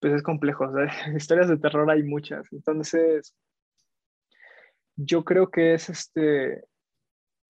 pues 0.00 0.14
es 0.14 0.22
complejo, 0.22 0.66
historias 1.16 1.48
de 1.48 1.58
terror 1.58 1.90
hay 1.90 2.02
muchas, 2.02 2.52
entonces 2.52 3.34
yo 4.96 5.24
creo 5.24 5.50
que 5.50 5.74
es 5.74 5.88
este 5.88 6.62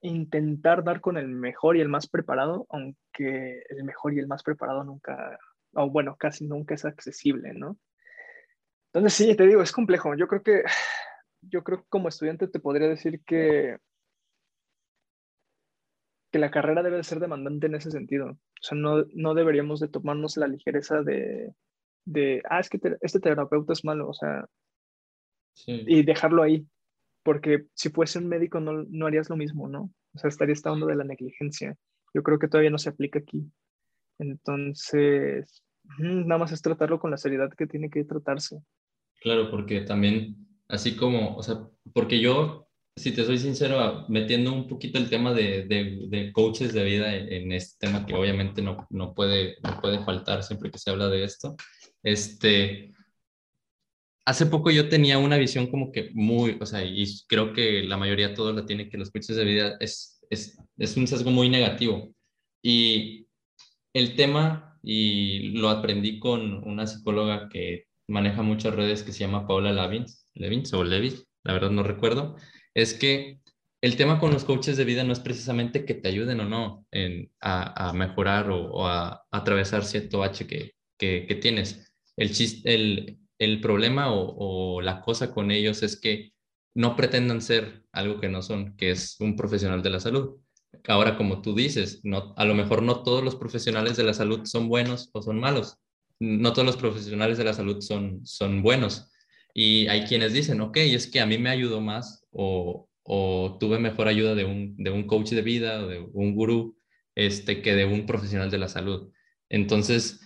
intentar 0.05 0.85
dar 0.85 1.01
con 1.01 1.17
el 1.17 1.29
mejor 1.29 1.77
y 1.77 1.81
el 1.81 1.89
más 1.89 2.07
preparado, 2.07 2.67
aunque 2.69 3.63
el 3.71 3.85
mejor 3.85 4.15
y 4.15 4.19
el 4.19 4.27
más 4.27 4.43
preparado 4.43 4.85
nunca, 4.85 5.39
o 5.73 5.89
bueno, 5.91 6.17
casi 6.17 6.47
nunca 6.47 6.75
es 6.75 6.85
accesible, 6.85 7.55
¿no? 7.55 7.79
Entonces 8.93 9.15
sí, 9.15 9.35
te 9.35 9.47
digo, 9.47 9.63
es 9.63 9.73
complejo. 9.73 10.15
Yo 10.15 10.29
creo 10.29 10.43
que, 10.43 10.63
yo 11.41 11.65
creo 11.65 11.79
que 11.79 11.89
como 11.89 12.09
estudiante 12.09 12.49
te 12.49 12.61
podría 12.61 12.89
decir 12.89 13.23
que, 13.25 13.79
que 16.31 16.39
la 16.39 16.51
carrera 16.51 16.83
debe 16.83 17.03
ser 17.03 17.19
demandante 17.19 17.67
en 17.67 17.75
ese 17.75 17.91
sentido. 17.91 18.31
O 18.31 18.39
sea, 18.61 18.77
no, 18.77 19.05
no 19.15 19.35
deberíamos 19.35 19.81
de 19.81 19.89
tomarnos 19.89 20.37
la 20.37 20.49
ligereza 20.49 21.03
de, 21.03 21.55
de 22.05 22.43
ah, 22.51 22.61
es 22.61 22.69
que 22.69 22.79
este 23.01 23.21
terapeuta 23.21 23.73
es 23.73 23.85
malo, 23.85 24.09
o 24.09 24.15
sea, 24.15 24.47
y 25.67 26.03
dejarlo 26.03 26.43
ahí 26.43 26.67
porque 27.25 27.67
si 27.75 27.89
fuese 27.89 28.19
un 28.19 28.29
médico 28.29 28.61
no, 28.61 28.85
no 28.89 29.07
harías 29.07 29.31
lo 29.31 29.37
mismo, 29.37 29.69
¿no? 29.69 29.91
O 30.15 30.19
sea, 30.19 30.29
estaría 30.29 30.53
estando 30.53 30.87
de 30.87 30.95
la 30.95 31.05
negligencia. 31.05 31.77
Yo 32.13 32.23
creo 32.23 32.39
que 32.39 32.49
todavía 32.49 32.71
no 32.71 32.79
se 32.79 32.91
aplica 32.91 33.19
aquí. 33.19 33.51
Entonces, 34.19 35.65
nada 35.99 36.39
más 36.39 36.53
es 36.53 36.63
tratarlo 36.63 37.01
con 37.01 37.11
la 37.11 37.17
seriedad 37.17 37.51
que 37.57 37.67
tiene 37.67 37.91
que 37.91 38.05
tratarse. 38.05 38.61
Claro, 39.21 39.51
porque 39.51 39.81
también, 39.81 40.37
así 40.69 40.97
como, 40.97 41.35
o 41.37 41.43
sea, 41.43 41.67
porque 41.93 42.21
yo, 42.21 42.69
si 42.97 43.13
te 43.13 43.25
soy 43.25 43.39
sincero, 43.39 44.05
metiendo 44.09 44.53
un 44.53 44.69
poquito 44.69 44.99
el 44.99 45.11
tema 45.11 45.33
de, 45.33 45.65
de, 45.65 46.31
coaches 46.33 46.73
de 46.73 46.85
vida 46.85 47.15
en, 47.17 47.51
este 47.53 47.87
tema 47.87 48.07
que 48.07 48.15
obviamente 48.15 48.63
no, 48.63 48.87
no, 48.91 49.15
puede, 49.15 49.57
no 49.63 49.81
puede 49.81 50.05
faltar 50.05 50.43
siempre 50.43 50.71
que 50.71 50.79
se 50.79 50.91
habla 50.91 51.09
de 51.09 51.25
esto, 51.25 51.57
este, 52.03 52.94
hace 54.25 54.47
poco 54.47 54.71
yo 54.71 54.89
tenía 54.89 55.19
una 55.19 55.37
visión 55.37 55.67
como 55.69 55.93
que 55.93 56.11
muy, 56.15 56.57
o 56.61 56.67
sea, 56.67 56.85
y 56.85 57.05
creo 57.29 57.53
que 57.53 57.83
la 57.83 57.97
mayoría 57.97 58.35
todos 58.35 58.55
la 58.55 58.67
tiene, 58.67 58.89
que 58.89 58.99
los 58.99 59.11
coaches 59.11 59.37
de 59.37 59.45
vida 59.45 59.77
es, 59.81 60.21
es, 60.31 60.59
es 60.79 60.97
un 60.97 61.07
sesgo 61.07 61.31
muy 61.31 61.49
negativo. 61.49 62.15
Y 62.63 63.27
el 63.93 64.17
tema, 64.17 64.79
y 64.83 65.51
lo 65.59 65.69
aprendí 65.69 66.19
con 66.19 66.67
una 66.69 66.87
psicóloga 66.87 67.49
que 67.49 67.85
maneja 68.09 68.43
muchas 68.43 68.75
redes 68.75 69.03
que 69.03 69.13
se 69.13 69.21
llama 69.21 69.47
Paula 69.47 69.73
Levins, 69.73 70.27
Levins 70.35 70.73
o 70.73 70.85
Levis, 70.85 71.27
la 71.43 71.53
verdad 71.53 71.71
no 71.71 71.83
recuerdo, 71.83 72.37
es 72.75 72.95
que 72.95 73.41
el 73.83 73.97
tema 73.97 74.19
con 74.19 74.33
los 74.33 74.45
coaches 74.45 74.79
de 74.79 74.85
vida 74.87 75.05
no 75.05 75.13
es 75.13 75.21
precisamente 75.21 75.85
que 75.85 75.95
te 75.95 76.09
ayuden 76.09 76.41
o 76.41 76.47
no 76.47 76.87
en, 76.91 77.31
a, 77.41 77.91
a, 77.91 77.93
mejorar 77.93 78.51
o, 78.51 78.71
o 78.73 78.87
a, 78.87 79.23
atravesar 79.31 79.85
cierto 79.85 80.23
H 80.23 80.47
que, 80.47 80.73
que, 80.99 81.27
que 81.29 81.35
tienes. 81.35 81.93
El, 82.17 82.33
chiste, 82.33 82.75
el, 82.75 83.19
el 83.39 83.61
problema 83.61 84.13
o, 84.13 84.81
la 84.81 85.01
cosa 85.01 85.33
con 85.33 85.51
ellos 85.51 85.83
es 85.83 86.01
que 86.01 86.33
no 86.75 86.97
pretendan 86.97 87.41
ser 87.41 87.85
algo 87.93 88.21
que 88.21 88.29
no 88.29 88.43
son, 88.43 88.77
que 88.77 88.91
es 88.91 89.17
un 89.21 89.37
profesional 89.37 89.83
de 89.83 89.91
la 89.91 90.01
salud. 90.01 90.37
Ahora, 90.89 91.17
como 91.17 91.41
tú 91.41 91.55
dices, 91.55 92.01
no, 92.05 92.35
a 92.37 92.45
lo 92.45 92.55
mejor 92.55 92.83
no 92.83 93.03
todos 93.03 93.23
los 93.23 93.37
profesionales 93.37 93.97
de 93.97 94.05
la 94.05 94.15
salud 94.15 94.45
son 94.45 94.69
buenos 94.69 95.11
o 95.13 95.23
son 95.23 95.39
malos. 95.39 95.79
No 96.19 96.53
todos 96.53 96.67
los 96.67 96.77
profesionales 96.77 97.39
de 97.39 97.45
la 97.45 97.55
salud 97.55 97.81
son, 97.81 98.27
son 98.27 98.63
buenos. 98.63 99.11
Y 99.55 99.87
hay 99.87 100.05
quienes 100.05 100.33
dicen, 100.33 100.61
ok, 100.61 100.79
es 100.79 101.07
que 101.07 101.21
a 101.21 101.27
mí 101.27 101.39
me 101.39 101.51
ayudó 101.51 101.81
más 101.81 102.27
o, 102.33 102.89
tuve 103.61 103.79
mejor 103.79 104.09
ayuda 104.09 104.35
de 104.35 104.45
un, 104.45 104.77
de 104.77 104.91
un 104.91 105.07
coach 105.07 105.31
de 105.31 105.43
vida 105.43 105.85
o 105.85 105.87
de 105.87 106.01
un 106.01 106.35
gurú 106.35 106.77
este, 107.15 107.63
que 107.63 107.75
de 107.75 107.85
un 107.85 108.07
profesional 108.07 108.51
de 108.51 108.59
la 108.59 108.69
salud. 108.69 109.13
Entonces, 109.49 110.21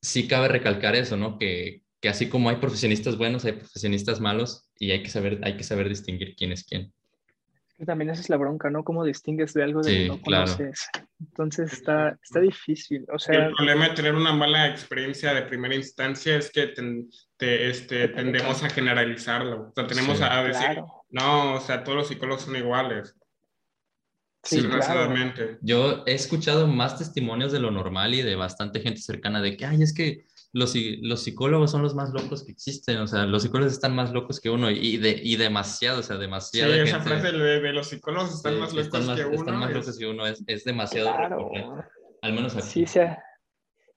sí 0.00 0.28
cabe 0.28 0.48
recalcar 0.48 0.94
eso, 0.94 1.16
¿no? 1.16 1.38
Que, 1.38 1.82
que 2.00 2.08
así 2.08 2.28
como 2.28 2.48
hay 2.48 2.56
profesionistas 2.56 3.16
buenos, 3.18 3.44
hay 3.44 3.52
profesionistas 3.52 4.20
malos 4.20 4.70
y 4.78 4.90
hay 4.90 5.02
que 5.02 5.10
saber, 5.10 5.40
hay 5.42 5.56
que 5.56 5.64
saber 5.64 5.88
distinguir 5.88 6.34
quién 6.36 6.52
es 6.52 6.64
quién. 6.64 6.92
También 7.86 8.10
esa 8.10 8.20
es 8.20 8.28
la 8.28 8.36
bronca, 8.36 8.68
¿no? 8.68 8.84
¿Cómo 8.84 9.04
distingues 9.04 9.54
de 9.54 9.62
algo 9.62 9.80
de 9.80 9.90
que 9.90 10.08
no 10.08 10.20
conoces? 10.20 10.86
Entonces 11.18 11.72
está, 11.72 12.18
está 12.22 12.40
difícil. 12.40 13.06
O 13.10 13.18
sea, 13.18 13.46
el 13.46 13.54
problema 13.54 13.88
de 13.88 13.94
tener 13.94 14.14
una 14.14 14.34
mala 14.34 14.68
experiencia 14.68 15.32
de 15.32 15.42
primera 15.42 15.74
instancia 15.74 16.36
es 16.36 16.50
que 16.50 16.74
te, 17.38 17.70
este, 17.70 18.08
tendemos 18.08 18.62
a 18.62 18.68
generalizarlo. 18.68 19.68
O 19.70 19.72
sea, 19.74 19.86
tenemos 19.86 20.20
a 20.20 20.42
decir, 20.42 20.82
no, 21.08 21.54
o 21.54 21.60
sea, 21.60 21.82
todos 21.82 21.96
los 21.96 22.08
psicólogos 22.08 22.42
son 22.42 22.56
iguales. 22.56 23.16
Sí, 24.42 24.62
claro. 24.62 25.14
Yo 25.60 26.02
he 26.06 26.14
escuchado 26.14 26.66
más 26.66 26.98
testimonios 26.98 27.52
de 27.52 27.60
lo 27.60 27.70
normal 27.70 28.14
y 28.14 28.22
de 28.22 28.36
bastante 28.36 28.80
gente 28.80 29.00
cercana 29.00 29.42
de 29.42 29.56
que, 29.56 29.66
ay, 29.66 29.82
es 29.82 29.92
que 29.92 30.26
los, 30.52 30.74
los 31.02 31.22
psicólogos 31.22 31.70
son 31.70 31.82
los 31.82 31.94
más 31.94 32.10
locos 32.10 32.42
que 32.44 32.52
existen, 32.52 32.98
o 32.98 33.06
sea, 33.06 33.24
los 33.24 33.42
psicólogos 33.42 33.72
están 33.72 33.94
más 33.94 34.12
locos 34.12 34.40
que 34.40 34.50
uno 34.50 34.70
y, 34.70 34.96
de, 34.96 35.20
y 35.22 35.36
demasiado, 35.36 36.00
o 36.00 36.02
sea, 36.02 36.16
demasiado. 36.16 36.72
Sí, 36.72 36.80
esa 36.80 37.00
frase 37.00 37.32
de, 37.32 37.72
los 37.72 37.88
psicólogos 37.88 38.34
están 38.34 38.58
más 38.58 38.72
locos 38.72 38.90
que 38.90 39.24
uno. 39.24 39.34
Están 39.34 39.56
más 39.56 39.72
locos 39.72 39.98
que 39.98 40.06
uno, 40.06 40.26
es, 40.26 40.42
es 40.46 40.64
demasiado. 40.64 41.10
Al 42.22 42.32
menos 42.32 42.56
aquí. 42.56 42.66
Sí, 42.66 42.86
sea, 42.86 43.22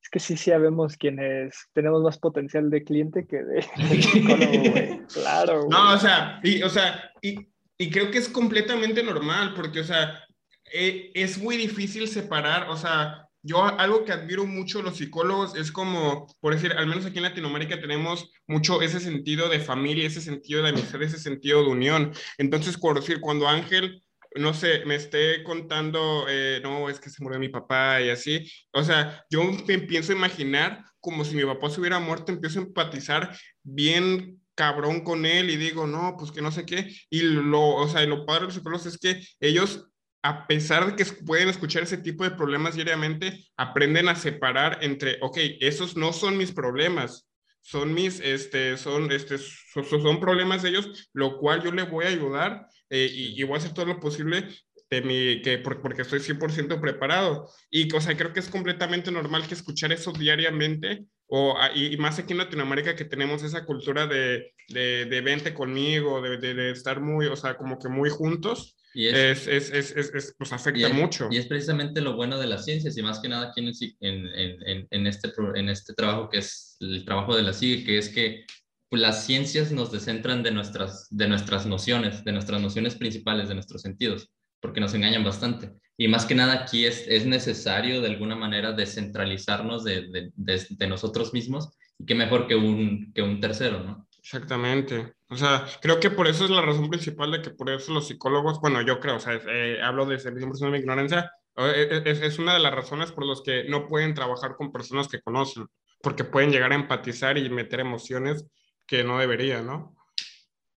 es 0.02 0.10
que 0.10 0.20
sí 0.20 0.38
sabemos 0.38 0.96
quiénes 0.96 1.56
tenemos 1.74 2.04
más 2.04 2.20
potencial 2.20 2.70
de 2.70 2.84
cliente 2.84 3.26
que 3.26 3.44
de, 3.44 3.62
psicólogo, 4.02 4.72
güey. 4.72 5.00
Claro. 5.08 5.64
Güey. 5.64 5.70
No, 5.70 5.94
o 5.94 5.98
sea, 5.98 6.40
y, 6.44 6.62
o 6.62 6.70
sea, 6.70 7.12
y, 7.22 7.48
y 7.78 7.90
creo 7.90 8.12
que 8.12 8.20
es 8.20 8.30
completamente 8.30 9.02
normal, 9.02 9.54
porque, 9.56 9.80
o 9.80 9.84
sea, 9.84 10.24
eh, 10.72 11.12
es 11.14 11.38
muy 11.38 11.58
difícil 11.58 12.08
separar, 12.08 12.70
o 12.70 12.78
sea, 12.78 13.23
yo 13.44 13.64
algo 13.64 14.06
que 14.06 14.14
admiro 14.14 14.46
mucho 14.46 14.82
los 14.82 14.98
psicólogos 14.98 15.56
es 15.56 15.72
como, 15.72 16.34
por 16.40 16.54
decir, 16.54 16.72
al 16.72 16.88
menos 16.88 17.06
aquí 17.06 17.18
en 17.18 17.24
Latinoamérica 17.24 17.80
tenemos 17.80 18.32
mucho 18.48 18.82
ese 18.82 19.02
sentido 19.02 19.50
de 19.50 19.60
familia, 19.60 20.08
ese 20.08 20.22
sentido 20.22 20.64
de 20.64 20.70
amistad, 20.70 21.02
ese 21.02 21.20
sentido 21.20 21.62
de 21.62 21.70
unión. 21.70 22.14
Entonces, 22.38 22.78
por 22.78 23.00
decir, 23.00 23.20
cuando 23.20 23.48
Ángel, 23.48 24.02
no 24.36 24.54
sé, 24.54 24.86
me 24.86 24.96
esté 24.96 25.44
contando, 25.44 26.26
eh, 26.30 26.62
no, 26.64 26.90
es 26.90 27.02
que 27.02 27.10
se 27.10 27.22
murió 27.22 27.38
mi 27.38 27.50
papá 27.50 28.02
y 28.02 28.10
así, 28.10 28.50
o 28.72 28.84
sea, 28.84 29.24
yo 29.30 29.44
me 29.44 29.74
empiezo 29.74 30.14
a 30.14 30.16
imaginar 30.16 30.84
como 31.02 31.26
si 31.26 31.36
mi 31.36 31.44
papá 31.44 31.70
se 31.70 31.82
hubiera 31.82 32.00
muerto, 32.00 32.32
empiezo 32.32 32.60
a 32.60 32.64
empatizar 32.64 33.38
bien 33.62 34.40
cabrón 34.56 35.02
con 35.02 35.26
él 35.26 35.50
y 35.50 35.58
digo, 35.58 35.86
no, 35.86 36.16
pues 36.18 36.32
que 36.32 36.42
no 36.42 36.52
sé 36.52 36.66
qué. 36.66 36.96
Y 37.10 37.22
lo, 37.22 37.76
o 37.76 37.88
sea, 37.90 38.06
lo 38.06 38.26
padre 38.26 38.42
de 38.42 38.46
los 38.48 38.56
psicólogos 38.56 38.86
es 38.86 38.98
que 38.98 39.22
ellos 39.42 39.90
a 40.24 40.48
pesar 40.48 40.86
de 40.86 40.96
que 40.96 41.06
pueden 41.26 41.50
escuchar 41.50 41.84
ese 41.84 41.98
tipo 41.98 42.24
de 42.24 42.32
problemas 42.32 42.76
diariamente, 42.76 43.46
aprenden 43.58 44.08
a 44.08 44.16
separar 44.16 44.80
entre, 44.82 45.18
ok, 45.22 45.38
esos 45.60 45.98
no 45.98 46.14
son 46.14 46.38
mis 46.38 46.54
problemas, 46.54 47.30
son 47.62 47.94
mis, 47.94 48.22
este, 48.22 48.78
son, 48.78 49.12
este, 49.12 49.38
son, 49.38 50.20
problemas 50.22 50.64
de 50.64 50.70
ellos, 50.70 51.10
lo 51.14 51.38
cual 51.38 51.62
yo 51.62 51.74
le 51.74 51.84
voy 51.84 52.06
a 52.06 52.10
ayudar 52.10 52.66
eh, 52.90 53.10
y, 53.12 53.44
voy 53.44 53.56
a 53.56 53.58
hacer 53.58 53.74
todo 53.74 53.86
lo 53.86 54.00
posible 54.00 54.48
de 54.90 55.02
mi, 55.02 55.42
que, 55.42 55.58
porque 55.58 56.04
estoy 56.04 56.20
100% 56.20 56.80
preparado. 56.80 57.50
Y, 57.70 57.94
o 57.94 58.00
sea, 58.00 58.16
creo 58.16 58.32
que 58.32 58.40
es 58.40 58.48
completamente 58.48 59.12
normal 59.12 59.46
que 59.46 59.56
escuchar 59.56 59.92
eso 59.92 60.14
diariamente, 60.14 61.06
o, 61.28 61.58
y, 61.76 61.98
más 61.98 62.18
aquí 62.18 62.32
en 62.32 62.40
Latinoamérica 62.40 62.96
que 62.96 63.06
tenemos 63.06 63.44
esa 63.44 63.66
cultura 63.66 64.08
de, 64.08 64.54
de, 64.70 65.04
de 65.06 65.22
vente 65.22 65.54
conmigo, 65.54 66.22
de, 66.22 66.38
de 66.38 66.72
estar 66.72 67.02
muy, 67.02 67.26
o 67.26 67.36
sea, 67.36 67.58
como 67.58 67.78
que 67.78 67.90
muy 67.90 68.10
juntos, 68.10 68.78
y 68.94 69.08
es, 69.08 69.48
es, 69.48 69.72
es, 69.72 69.92
es, 69.92 70.36
pues 70.38 70.54
afecta 70.54 70.90
mucho. 70.90 71.28
Y 71.32 71.38
es 71.38 71.48
precisamente 71.48 72.02
lo 72.02 72.16
bueno 72.16 72.40
de 72.40 72.48
las 72.48 72.66
ciencias 72.66 72.98
y 72.98 73.02
más 73.02 73.20
que 73.20 73.30
nada 73.30 73.50
aquí 73.50 73.62
en, 74.02 74.28
en, 74.36 74.88
en, 74.90 75.08
este, 75.08 75.32
en 75.56 75.70
este 75.70 75.94
trabajo 75.94 76.30
que 76.30 76.40
es 76.40 76.78
el 76.80 77.04
trabajo 77.04 77.36
de 77.36 77.42
la 77.42 77.54
CIG, 77.54 77.86
que 77.86 77.98
es 77.98 78.10
que 78.10 78.46
las 78.92 79.26
ciencias 79.26 79.72
nos 79.72 79.92
descentran 79.92 80.44
de 80.44 80.52
nuestras, 80.52 81.08
de 81.10 81.28
nuestras 81.28 81.66
nociones, 81.66 82.24
de 82.24 82.32
nuestras 82.32 82.62
nociones 82.62 82.96
principales, 82.96 83.48
de 83.48 83.56
nuestros 83.56 83.82
sentidos, 83.82 84.30
porque 84.62 84.80
nos 84.80 84.94
engañan 84.94 85.24
bastante. 85.24 85.72
Y 85.98 86.08
más 86.08 86.26
que 86.26 86.36
nada 86.36 86.54
aquí 86.54 86.86
es, 86.86 87.06
es 87.08 87.26
necesario 87.26 88.02
de 88.02 88.10
alguna 88.10 88.36
manera 88.36 88.72
descentralizarnos 88.72 89.84
de, 89.84 90.08
de, 90.10 90.32
de, 90.36 90.66
de 90.70 90.88
nosotros 90.88 91.34
mismos 91.34 91.70
y 91.98 92.06
qué 92.06 92.16
mejor 92.16 92.48
que 92.48 92.56
un, 92.56 93.12
que 93.14 93.22
un 93.22 93.40
tercero, 93.40 93.84
¿no? 93.84 94.08
Exactamente. 94.20 95.14
O 95.34 95.38
sea, 95.38 95.66
creo 95.82 96.00
que 96.00 96.12
por 96.12 96.28
eso 96.28 96.46
es 96.46 96.52
la 96.52 96.62
razón 96.62 96.90
principal 96.90 97.32
de 97.32 97.42
que 97.42 97.50
por 97.50 97.70
eso 97.70 97.92
los 97.92 98.08
psicólogos, 98.08 98.62
bueno, 98.62 98.82
yo 98.82 99.00
creo, 99.00 99.16
o 99.16 99.20
sea, 99.20 99.40
eh, 99.48 99.80
hablo 99.82 100.06
de 100.06 100.18
100% 100.20 100.60
de 100.60 100.72
mi 100.72 100.78
ignorancia, 100.78 101.32
eh, 101.58 101.88
eh, 101.92 102.02
es, 102.06 102.22
es, 102.22 102.40
una 102.40 102.54
de 102.54 102.60
las 102.60 102.74
razones 102.74 103.12
por 103.12 103.26
las 103.26 103.42
que 103.42 103.64
no 103.68 103.88
pueden 103.88 104.14
trabajar 104.14 104.56
con 104.56 104.72
personas 104.72 105.08
que 105.08 105.22
conocen, 105.22 105.66
porque 106.02 106.24
pueden 106.24 106.52
llegar 106.52 106.72
a 106.72 106.76
empatizar 106.76 107.38
y 107.38 107.50
meter 107.50 107.80
emociones 107.80 108.46
que 108.86 109.04
no 109.04 109.18
deberían, 109.18 109.66
¿no? 109.66 109.96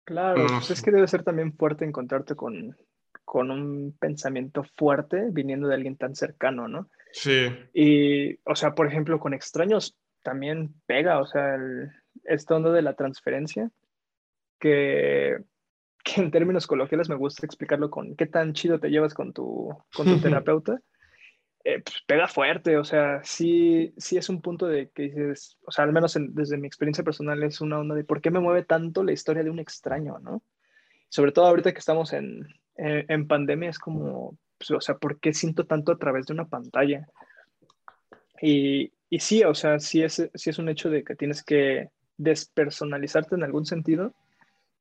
Claro, 0.04 0.46
pues 0.46 0.70
es 0.70 0.82
que 0.82 0.92
debe 0.92 1.08
ser 1.08 1.22
también 1.22 1.52
fuerte 1.54 1.84
encontrarte 1.84 2.34
con, 2.34 2.76
con 3.24 3.50
un 3.50 3.94
pensamiento 3.98 4.64
fuerte 4.76 5.26
viniendo 5.32 5.68
de 5.68 5.74
alguien 5.74 5.96
tan 5.96 6.14
cercano, 6.14 6.68
¿no? 6.68 6.88
Sí. 7.12 7.48
Y, 7.74 8.36
o 8.44 8.54
sea, 8.54 8.74
por 8.74 8.86
ejemplo, 8.86 9.18
con 9.18 9.34
extraños 9.34 9.96
también 10.22 10.74
pega, 10.86 11.18
o 11.18 11.26
sea, 11.26 11.56
el, 11.56 11.90
esta 12.24 12.54
onda 12.54 12.72
de 12.72 12.82
la 12.82 12.94
transferencia, 12.94 13.70
que, 14.66 15.36
que, 16.02 16.20
en 16.20 16.30
términos 16.30 16.66
coloquiales 16.66 17.08
me 17.08 17.14
gusta 17.14 17.46
explicarlo 17.46 17.90
con 17.90 18.16
qué 18.16 18.26
tan 18.26 18.52
chido 18.52 18.80
te 18.80 18.88
llevas 18.88 19.14
con 19.14 19.32
tu, 19.32 19.68
con 19.94 20.06
tu 20.06 20.18
terapeuta. 20.20 20.80
Eh, 21.64 21.82
pues 21.82 21.96
pega 22.06 22.28
fuerte, 22.28 22.76
o 22.76 22.84
sea, 22.84 23.20
sí, 23.24 23.92
sí 23.96 24.16
es 24.16 24.28
un 24.28 24.40
punto 24.40 24.68
de 24.68 24.88
que 24.90 25.04
dices, 25.04 25.58
o 25.66 25.72
sea, 25.72 25.84
al 25.84 25.92
menos 25.92 26.16
desde 26.16 26.58
mi 26.58 26.68
experiencia 26.68 27.02
personal 27.02 27.42
es 27.42 27.60
una 27.60 27.80
onda 27.80 27.96
de 27.96 28.04
por 28.04 28.20
qué 28.20 28.30
me 28.30 28.38
mueve 28.38 28.62
tanto 28.62 29.02
la 29.02 29.12
historia 29.12 29.42
de 29.42 29.50
un 29.50 29.58
extraño, 29.58 30.20
¿no? 30.20 30.42
Sobre 31.08 31.32
todo 31.32 31.46
ahorita 31.46 31.72
que 31.72 31.80
estamos 31.80 32.12
en, 32.12 32.46
en, 32.76 33.04
en 33.08 33.26
pandemia, 33.26 33.70
es 33.70 33.80
como, 33.80 34.38
pues, 34.58 34.70
o 34.70 34.80
sea, 34.80 34.96
¿por 34.96 35.18
qué 35.18 35.34
siento 35.34 35.66
tanto 35.66 35.90
a 35.90 35.98
través 35.98 36.26
de 36.26 36.34
una 36.34 36.46
pantalla? 36.46 37.08
Y, 38.40 38.92
y 39.10 39.18
sí, 39.18 39.42
o 39.42 39.54
sea, 39.54 39.80
sí 39.80 40.02
es, 40.04 40.30
sí 40.34 40.50
es 40.50 40.58
un 40.58 40.68
hecho 40.68 40.88
de 40.88 41.02
que 41.02 41.16
tienes 41.16 41.42
que 41.42 41.90
despersonalizarte 42.16 43.34
en 43.34 43.42
algún 43.42 43.66
sentido, 43.66 44.14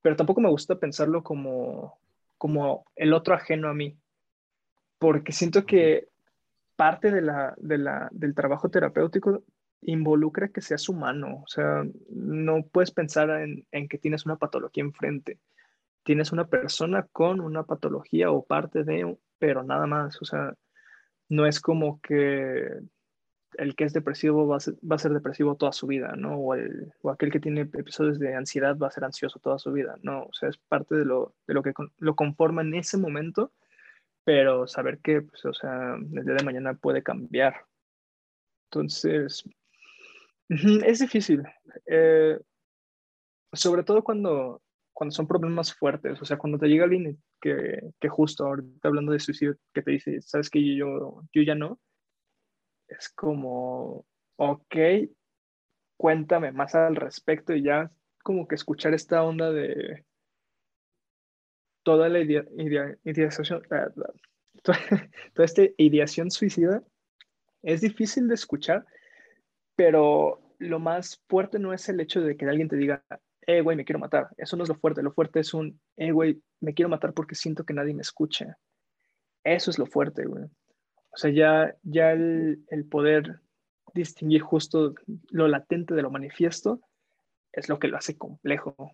pero 0.06 0.16
tampoco 0.16 0.40
me 0.40 0.52
gusta 0.52 0.78
pensarlo 0.78 1.24
como, 1.24 1.98
como 2.38 2.86
el 2.96 3.12
otro 3.12 3.34
ajeno 3.34 3.70
a 3.70 3.74
mí, 3.74 3.98
porque 5.00 5.32
siento 5.32 5.66
que 5.66 6.10
parte 6.76 7.10
de 7.10 7.24
la, 7.24 7.56
de 7.58 7.80
la, 7.80 8.10
del 8.12 8.36
trabajo 8.36 8.70
terapéutico 8.70 9.44
involucra 9.82 10.50
que 10.50 10.62
seas 10.62 10.90
humano, 10.90 11.42
o 11.44 11.48
sea, 11.48 11.84
no 12.12 12.68
puedes 12.68 12.92
pensar 12.92 13.32
en, 13.32 13.66
en 13.72 13.88
que 13.88 13.98
tienes 13.98 14.28
una 14.28 14.36
patología 14.36 14.84
enfrente, 14.84 15.40
tienes 16.04 16.32
una 16.32 16.46
persona 16.46 17.08
con 17.12 17.40
una 17.40 17.64
patología 17.64 18.30
o 18.30 18.46
parte 18.46 18.84
de, 18.84 19.18
pero 19.40 19.64
nada 19.64 19.88
más, 19.88 20.22
o 20.22 20.26
sea, 20.26 20.54
no 21.30 21.48
es 21.48 21.60
como 21.60 22.00
que 22.00 22.70
el 23.58 23.76
que 23.76 23.84
es 23.84 23.94
depresivo 23.94 24.48
va 24.48 24.58
a, 24.58 24.60
ser, 24.60 24.76
va 24.76 24.98
depresivo 24.98 25.56
toda 25.56 25.72
su 25.72 25.88
vida, 25.88 26.14
¿no? 26.16 26.36
O, 26.36 26.56
el, 26.56 26.94
o, 27.02 27.12
aquel 27.12 27.32
que 27.32 27.40
tiene 27.40 27.62
episodios 27.62 28.20
de 28.20 28.36
ansiedad 28.36 28.78
va 28.78 28.88
a 28.88 28.92
ser 28.92 29.04
ansioso 29.04 29.40
toda 29.40 29.60
su 29.60 29.72
vida, 29.72 29.96
¿no? 30.02 30.24
O 30.24 30.34
sea, 30.34 30.50
es 30.50 30.58
parte 30.58 30.96
de 30.96 31.06
lo, 31.06 31.36
de 31.48 31.54
lo 31.54 31.64
que 31.64 31.74
lo 31.98 32.16
conforma 32.16 32.62
en 32.62 32.76
ese 32.76 32.98
momento, 32.98 33.52
pero 34.24 34.68
saber 34.68 35.00
que, 35.00 35.22
pues, 35.22 35.46
o 35.46 35.54
sea, 35.54 35.96
el 35.96 36.26
día 36.26 36.36
de 36.36 36.44
mañana 36.44 36.74
puede 36.74 37.04
cambiar. 37.04 37.66
Entonces, 38.70 39.44
es 40.50 41.00
difícil. 41.00 41.44
Eh, 41.86 42.40
sobre 43.54 43.84
todo 43.84 44.04
cuando, 44.04 44.62
cuando 44.94 45.14
son 45.14 45.28
problemas 45.28 45.74
fuertes, 45.74 46.22
o 46.22 46.26
sea, 46.26 46.38
cuando 46.38 46.58
te 46.58 46.68
llega 46.68 46.86
alguien 46.86 47.22
que, 47.42 47.80
que 48.00 48.10
justo 48.10 48.46
ahorita 48.46 48.88
hablando 48.88 49.12
de 49.12 49.20
suicidio, 49.20 49.56
que 49.74 49.82
te 49.82 49.92
dice, 49.92 50.22
sabes 50.22 50.50
que 50.50 50.76
yo, 50.76 51.22
yo 51.34 51.42
ya 51.42 51.56
no, 51.56 51.80
es 52.88 53.10
como, 53.10 54.06
ok, 54.38 54.76
cuéntame 55.98 56.52
más 56.52 56.76
al 56.76 56.96
respecto 56.96 57.54
y 57.54 57.64
ya 57.64 57.92
como 58.24 58.48
que 58.48 58.56
escuchar 58.56 58.94
esta 58.94 59.24
onda 59.24 59.52
de 59.52 60.06
toda 61.84 62.10
la 62.10 62.20
idea, 62.20 62.44
toda, 64.64 65.46
esta 65.46 65.62
ideación 65.78 66.32
suicida 66.32 66.84
es 67.62 67.82
difícil 67.82 68.28
de 68.28 68.34
escuchar, 68.34 68.86
pero 69.76 70.42
lo 70.60 70.80
más 70.80 71.22
fuerte 71.28 71.60
no 71.60 71.74
es 71.74 71.88
el 71.90 72.00
hecho 72.00 72.22
de 72.22 72.36
que 72.36 72.46
alguien 72.46 72.68
te 72.68 72.78
diga, 72.78 73.04
eh, 73.48 73.62
güey, 73.62 73.78
me 73.78 73.86
quiero 73.86 74.00
matar. 74.00 74.30
Eso 74.38 74.58
no 74.58 74.64
es 74.64 74.70
lo 74.70 74.76
fuerte. 74.76 75.04
Lo 75.04 75.12
fuerte 75.12 75.40
es 75.40 75.54
un, 75.54 75.80
eh, 75.98 76.12
güey, 76.12 76.42
me 76.62 76.74
quiero 76.74 76.90
matar 76.90 77.14
porque 77.14 77.36
siento 77.36 77.64
que 77.64 77.74
nadie 77.74 77.94
me 77.94 78.02
escucha. 78.02 78.58
Eso 79.44 79.70
es 79.70 79.78
lo 79.78 79.86
fuerte, 79.86 80.26
güey. 80.26 80.46
O 81.16 81.18
sea, 81.18 81.32
ya, 81.32 81.74
ya 81.84 82.12
el, 82.12 82.66
el, 82.68 82.84
poder 82.84 83.40
distinguir 83.94 84.42
justo 84.42 84.94
lo 85.30 85.48
latente 85.48 85.94
de 85.94 86.02
lo 86.02 86.12
manifiesto 86.12 86.82
es 87.54 87.70
lo 87.70 87.80
que 87.80 87.88
lo 87.88 87.96
hace 87.96 88.18
complejo. 88.18 88.92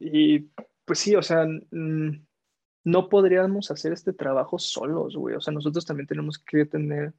Y 0.00 0.50
pues 0.84 0.98
sí, 0.98 1.14
o 1.14 1.22
sea, 1.22 1.46
no 1.70 3.08
podríamos 3.08 3.70
hacer 3.70 3.92
este 3.92 4.12
trabajo 4.12 4.58
solos, 4.58 5.14
güey. 5.14 5.36
O 5.36 5.40
sea, 5.40 5.54
nosotros 5.54 5.86
también 5.86 6.08
tenemos 6.08 6.40
que 6.40 6.66
tener 6.66 7.14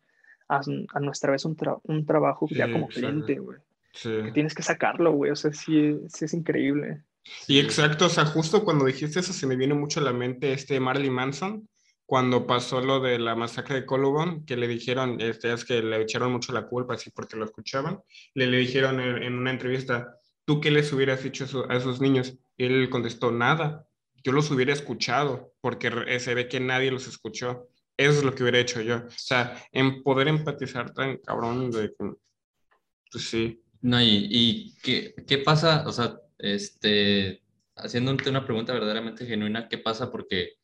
a, 0.49 0.59
a 0.93 0.99
nuestra 0.99 1.31
vez 1.31 1.45
un, 1.45 1.55
tra 1.55 1.77
un 1.83 2.05
trabajo 2.05 2.49
sí, 2.49 2.55
ya 2.55 2.69
como 2.69 2.89
cliente, 2.89 3.39
güey. 3.39 3.59
Sí. 3.93 4.09
Que 4.25 4.31
tienes 4.33 4.53
que 4.53 4.63
sacarlo, 4.63 5.13
güey. 5.13 5.31
O 5.31 5.35
sea, 5.37 5.53
sí, 5.53 5.97
sí 6.09 6.25
es 6.25 6.33
increíble. 6.33 7.03
Sí, 7.23 7.57
exacto. 7.57 8.07
O 8.07 8.09
sea, 8.09 8.25
justo 8.25 8.65
cuando 8.65 8.83
dijiste 8.83 9.21
eso 9.21 9.31
se 9.31 9.47
me 9.47 9.55
viene 9.55 9.75
mucho 9.75 10.01
a 10.01 10.03
la 10.03 10.11
mente 10.11 10.51
este 10.51 10.77
Marley 10.81 11.09
Manson, 11.09 11.69
cuando 12.11 12.45
pasó 12.45 12.81
lo 12.81 12.99
de 12.99 13.19
la 13.19 13.35
masacre 13.35 13.75
de 13.75 13.85
Colobón, 13.85 14.45
que 14.45 14.57
le 14.57 14.67
dijeron, 14.67 15.21
este, 15.21 15.53
es 15.53 15.63
que 15.63 15.81
le 15.81 16.01
echaron 16.01 16.33
mucho 16.33 16.51
la 16.51 16.67
culpa, 16.67 16.95
así 16.95 17.09
porque 17.09 17.37
lo 17.37 17.45
escuchaban, 17.45 18.01
le, 18.33 18.47
le 18.47 18.57
dijeron 18.57 18.99
en, 18.99 19.23
en, 19.23 19.35
una 19.35 19.49
entrevista, 19.49 20.17
¿tú 20.43 20.59
qué 20.59 20.71
les 20.71 20.91
hubieras 20.91 21.23
dicho 21.23 21.45
a 21.69 21.77
esos 21.77 22.01
niños? 22.01 22.37
Y 22.57 22.65
él 22.65 22.89
contestó, 22.89 23.31
nada, 23.31 23.87
yo 24.25 24.33
los 24.33 24.51
hubiera 24.51 24.73
escuchado, 24.73 25.53
porque 25.61 26.19
se 26.19 26.35
ve 26.35 26.49
que 26.49 26.59
nadie 26.59 26.91
los 26.91 27.07
escuchó. 27.07 27.69
Eso 27.95 28.17
es 28.17 28.25
lo 28.25 28.35
que 28.35 28.43
hubiera 28.43 28.59
hecho 28.59 28.81
yo. 28.81 28.97
O 28.97 29.11
sea, 29.15 29.65
en 29.71 30.03
poder 30.03 30.27
empatizar 30.27 30.93
tan 30.93 31.15
cabrón 31.15 31.71
de... 31.71 31.93
pues 31.97 33.23
sí. 33.23 33.63
No, 33.79 34.01
y, 34.01 34.27
y 34.29 34.75
¿qué, 34.83 35.15
¿qué, 35.25 35.37
pasa? 35.37 35.85
O 35.87 35.93
sea, 35.93 36.19
este, 36.37 37.41
haciéndote 37.77 38.29
una 38.29 38.43
pregunta 38.43 38.73
verdaderamente 38.73 39.25
genuina, 39.25 39.69
¿qué 39.69 39.77
pasa? 39.77 40.11
Porque, 40.11 40.57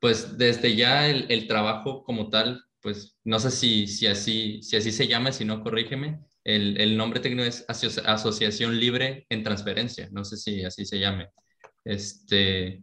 pues, 0.00 0.38
desde 0.38 0.74
ya 0.76 1.08
el, 1.08 1.30
el 1.30 1.46
trabajo 1.46 2.02
como 2.04 2.30
tal, 2.30 2.64
pues, 2.80 3.18
no 3.24 3.38
sé 3.38 3.50
si, 3.50 3.86
si, 3.86 4.06
así, 4.06 4.62
si 4.62 4.76
así 4.76 4.92
se 4.92 5.06
llama, 5.06 5.32
si 5.32 5.44
no, 5.44 5.62
corrígeme, 5.62 6.20
el, 6.44 6.80
el 6.80 6.96
nombre 6.96 7.20
técnico 7.20 7.44
es 7.44 7.64
Asociación 7.68 8.78
Libre 8.80 9.26
en 9.28 9.42
Transferencia, 9.42 10.08
no 10.10 10.24
sé 10.24 10.36
si 10.36 10.64
así 10.64 10.86
se 10.86 10.98
llame. 10.98 11.28
Este, 11.84 12.82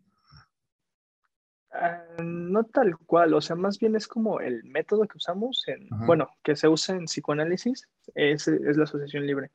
Ah, 1.80 2.01
no 2.24 2.63
tal 2.63 2.97
cual, 2.97 3.34
o 3.34 3.41
sea, 3.41 3.55
más 3.55 3.78
bien 3.78 3.95
es 3.95 4.07
como 4.07 4.39
el 4.39 4.63
método 4.63 5.07
que 5.07 5.18
usamos, 5.18 5.63
en, 5.68 5.88
bueno, 6.07 6.28
que 6.43 6.55
se 6.55 6.68
usa 6.68 6.95
en 6.95 7.05
psicoanálisis, 7.05 7.88
es, 8.15 8.47
es 8.47 8.78
la 8.78 8.86
asociación 8.86 9.28
libre, 9.28 9.51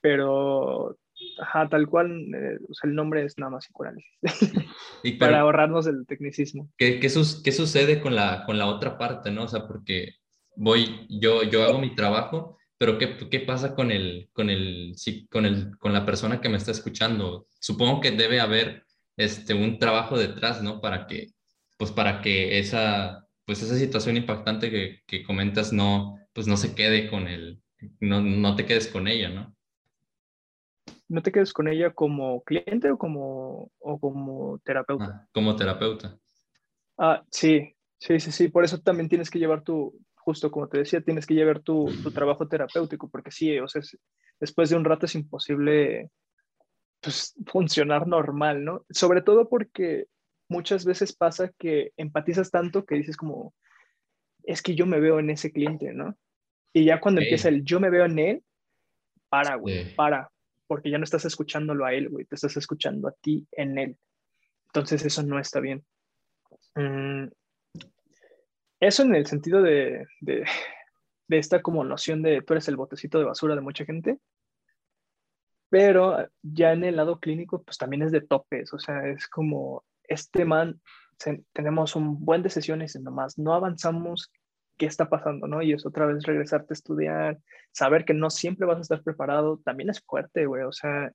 pero 0.00 0.98
ajá, 1.40 1.68
tal 1.68 1.86
cual, 1.88 2.10
eh, 2.34 2.58
o 2.68 2.74
sea, 2.74 2.88
el 2.88 2.94
nombre 2.94 3.24
es 3.24 3.38
nada 3.38 3.50
más 3.50 3.64
psicoanálisis, 3.64 4.18
para 5.18 5.40
ahorrarnos 5.40 5.86
el 5.86 6.06
tecnicismo. 6.06 6.70
¿qué, 6.76 7.00
qué, 7.00 7.08
qué 7.08 7.52
sucede 7.52 8.00
con 8.00 8.14
la, 8.14 8.44
con 8.44 8.58
la 8.58 8.66
otra 8.66 8.98
parte, 8.98 9.30
no? 9.30 9.44
O 9.44 9.48
sea, 9.48 9.66
porque 9.66 10.14
voy, 10.56 11.06
yo, 11.08 11.42
yo 11.44 11.64
hago 11.64 11.78
mi 11.78 11.94
trabajo, 11.94 12.58
pero 12.78 12.98
¿qué, 12.98 13.16
qué 13.30 13.40
pasa 13.40 13.74
con, 13.74 13.90
el, 13.90 14.28
con, 14.32 14.50
el, 14.50 14.94
con, 15.30 15.46
el, 15.46 15.76
con 15.78 15.92
la 15.92 16.04
persona 16.06 16.40
que 16.40 16.48
me 16.48 16.56
está 16.56 16.70
escuchando? 16.70 17.46
Supongo 17.60 18.00
que 18.00 18.12
debe 18.12 18.40
haber 18.40 18.84
este, 19.16 19.54
un 19.54 19.78
trabajo 19.78 20.18
detrás, 20.18 20.62
¿no? 20.62 20.80
Para 20.80 21.06
que 21.06 21.28
pues 21.78 21.92
para 21.92 22.20
que 22.20 22.58
esa, 22.58 23.26
pues 23.46 23.62
esa 23.62 23.76
situación 23.76 24.16
impactante 24.18 24.70
que, 24.70 25.00
que 25.06 25.22
comentas 25.22 25.72
no, 25.72 26.18
pues 26.34 26.46
no 26.46 26.58
se 26.58 26.74
quede 26.74 27.08
con 27.08 27.28
el, 27.28 27.62
no, 28.00 28.20
no 28.20 28.56
te 28.56 28.66
quedes 28.66 28.88
con 28.88 29.08
ella, 29.08 29.30
¿no? 29.30 29.56
¿No 31.08 31.22
te 31.22 31.32
quedes 31.32 31.52
con 31.52 31.68
ella 31.68 31.92
como 31.92 32.42
cliente 32.42 32.90
o 32.90 32.98
como, 32.98 33.70
o 33.78 33.98
como 33.98 34.58
terapeuta? 34.64 35.04
Ah, 35.04 35.28
como 35.32 35.56
terapeuta. 35.56 36.18
Ah, 36.98 37.22
sí, 37.30 37.74
sí, 37.98 38.20
sí, 38.20 38.32
sí. 38.32 38.48
Por 38.48 38.64
eso 38.64 38.80
también 38.80 39.08
tienes 39.08 39.30
que 39.30 39.38
llevar 39.38 39.62
tu, 39.62 39.98
justo 40.16 40.50
como 40.50 40.68
te 40.68 40.78
decía, 40.78 41.00
tienes 41.00 41.26
que 41.26 41.34
llevar 41.34 41.60
tu, 41.60 41.86
tu 42.02 42.10
trabajo 42.10 42.46
terapéutico, 42.46 43.08
porque 43.08 43.30
sí, 43.30 43.58
o 43.58 43.68
sea, 43.68 43.80
después 44.38 44.68
de 44.68 44.76
un 44.76 44.84
rato 44.84 45.06
es 45.06 45.14
imposible 45.14 46.10
pues, 47.00 47.34
funcionar 47.46 48.06
normal, 48.06 48.64
¿no? 48.64 48.84
Sobre 48.90 49.22
todo 49.22 49.48
porque 49.48 50.06
muchas 50.48 50.84
veces 50.84 51.14
pasa 51.14 51.50
que 51.58 51.92
empatizas 51.96 52.50
tanto 52.50 52.84
que 52.84 52.96
dices 52.96 53.16
como, 53.16 53.54
es 54.44 54.62
que 54.62 54.74
yo 54.74 54.86
me 54.86 55.00
veo 55.00 55.18
en 55.18 55.30
ese 55.30 55.52
cliente, 55.52 55.92
¿no? 55.92 56.16
Y 56.72 56.84
ya 56.84 57.00
cuando 57.00 57.20
empieza 57.20 57.48
el 57.48 57.64
yo 57.64 57.80
me 57.80 57.90
veo 57.90 58.04
en 58.04 58.18
él, 58.18 58.42
para, 59.28 59.56
güey, 59.56 59.94
para, 59.94 60.30
porque 60.68 60.90
ya 60.90 60.98
no 60.98 61.04
estás 61.04 61.24
escuchándolo 61.24 61.84
a 61.84 61.94
él, 61.94 62.08
güey, 62.10 62.26
te 62.26 62.36
estás 62.36 62.56
escuchando 62.56 63.08
a 63.08 63.12
ti 63.20 63.48
en 63.52 63.78
él. 63.78 63.98
Entonces 64.66 65.04
eso 65.04 65.22
no 65.24 65.40
está 65.40 65.58
bien. 65.58 65.84
Mm, 66.76 67.28
eso 68.80 69.02
en 69.02 69.14
el 69.14 69.26
sentido 69.26 69.62
de, 69.62 70.06
de, 70.20 70.44
esta 71.30 71.62
como 71.62 71.82
noción 71.82 72.22
de 72.22 72.42
tú 72.42 72.52
eres 72.52 72.68
el 72.68 72.76
botecito 72.76 73.18
de 73.18 73.24
basura 73.24 73.54
de 73.54 73.60
mucha 73.60 73.84
gente, 73.84 74.18
pero 75.70 76.28
ya 76.42 76.72
en 76.72 76.84
el 76.84 76.96
lado 76.96 77.18
clínico, 77.18 77.62
pues 77.62 77.76
también 77.78 78.02
es 78.02 78.12
de 78.12 78.20
topes, 78.20 78.72
o 78.72 78.78
sea, 78.78 79.06
es 79.08 79.26
como 79.26 79.84
este 80.04 80.44
man, 80.44 80.80
tenemos 81.52 81.96
un 81.96 82.24
buen 82.24 82.42
de 82.42 82.50
sesiones 82.50 82.94
y 82.94 83.00
nomás 83.00 83.38
no 83.38 83.54
avanzamos, 83.54 84.30
¿qué 84.78 84.86
está 84.86 85.08
pasando? 85.08 85.46
¿no? 85.46 85.62
Y 85.62 85.72
es 85.72 85.84
otra 85.84 86.06
vez 86.06 86.24
regresarte 86.24 86.72
a 86.72 86.74
estudiar, 86.74 87.38
saber 87.72 88.04
que 88.04 88.14
no 88.14 88.30
siempre 88.30 88.66
vas 88.66 88.78
a 88.78 88.82
estar 88.82 89.02
preparado, 89.02 89.58
también 89.58 89.90
es 89.90 90.00
fuerte, 90.00 90.46
güey, 90.46 90.62
o 90.62 90.72
sea, 90.72 91.12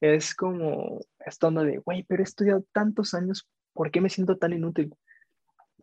es 0.00 0.34
como 0.34 1.00
esta 1.18 1.48
onda 1.48 1.62
de, 1.62 1.78
güey, 1.78 2.04
pero 2.04 2.22
he 2.22 2.24
estudiado 2.24 2.64
tantos 2.72 3.12
años, 3.12 3.48
¿por 3.74 3.90
qué 3.90 4.00
me 4.00 4.08
siento 4.08 4.38
tan 4.38 4.52
inútil? 4.52 4.94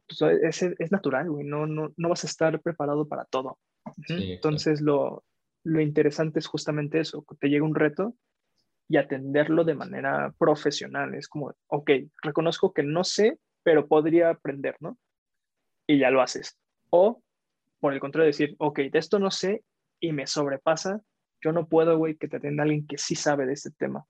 Pues, 0.08 0.22
es, 0.42 0.64
es, 0.80 0.92
natural, 0.92 1.30
güey, 1.30 1.46
no, 1.46 1.68
no, 1.68 1.94
no 1.96 2.10
vas 2.10 2.24
a 2.24 2.28
estar 2.28 2.60
preparado 2.62 3.08
para 3.08 3.26
todo. 3.26 3.60
Entonces, 4.08 4.82
lo, 4.82 5.24
lo 5.64 5.82
interesante 5.82 6.40
es 6.40 6.48
justamente 6.48 7.00
eso, 7.00 7.24
que 7.24 7.36
te 7.36 7.50
llega 7.50 7.66
un 7.66 7.76
reto 7.76 8.16
y 8.88 8.98
atenderlo 8.98 9.64
de 9.64 9.76
manera 9.76 10.34
profesional. 10.38 11.14
Es 11.14 11.28
como, 11.28 11.54
ok, 11.68 11.92
reconozco 12.22 12.74
que 12.74 12.84
no 12.84 13.04
sé, 13.04 13.38
pero 13.64 13.88
podría 13.88 14.30
aprender, 14.30 14.78
¿no? 14.80 14.98
Y 15.86 16.00
ya 16.00 16.10
lo 16.10 16.22
haces. 16.22 16.58
O, 16.90 17.22
por 17.80 17.94
el 17.94 18.00
contrario, 18.00 18.28
decir, 18.28 18.56
ok, 18.60 18.80
de 18.80 19.00
esto 19.00 19.20
no 19.20 19.32
sé 19.32 19.64
y 20.00 20.12
me 20.12 20.28
sobrepasa, 20.28 21.02
yo 21.44 21.52
no 21.52 21.68
puedo, 21.68 21.98
güey, 21.98 22.16
que 22.16 22.28
te 22.28 22.38
atienda 22.38 22.64
alguien 22.64 22.88
que 22.88 22.98
sí 22.98 23.16
sabe 23.16 23.46
de 23.46 23.54
este 23.54 23.72
tema, 23.72 24.06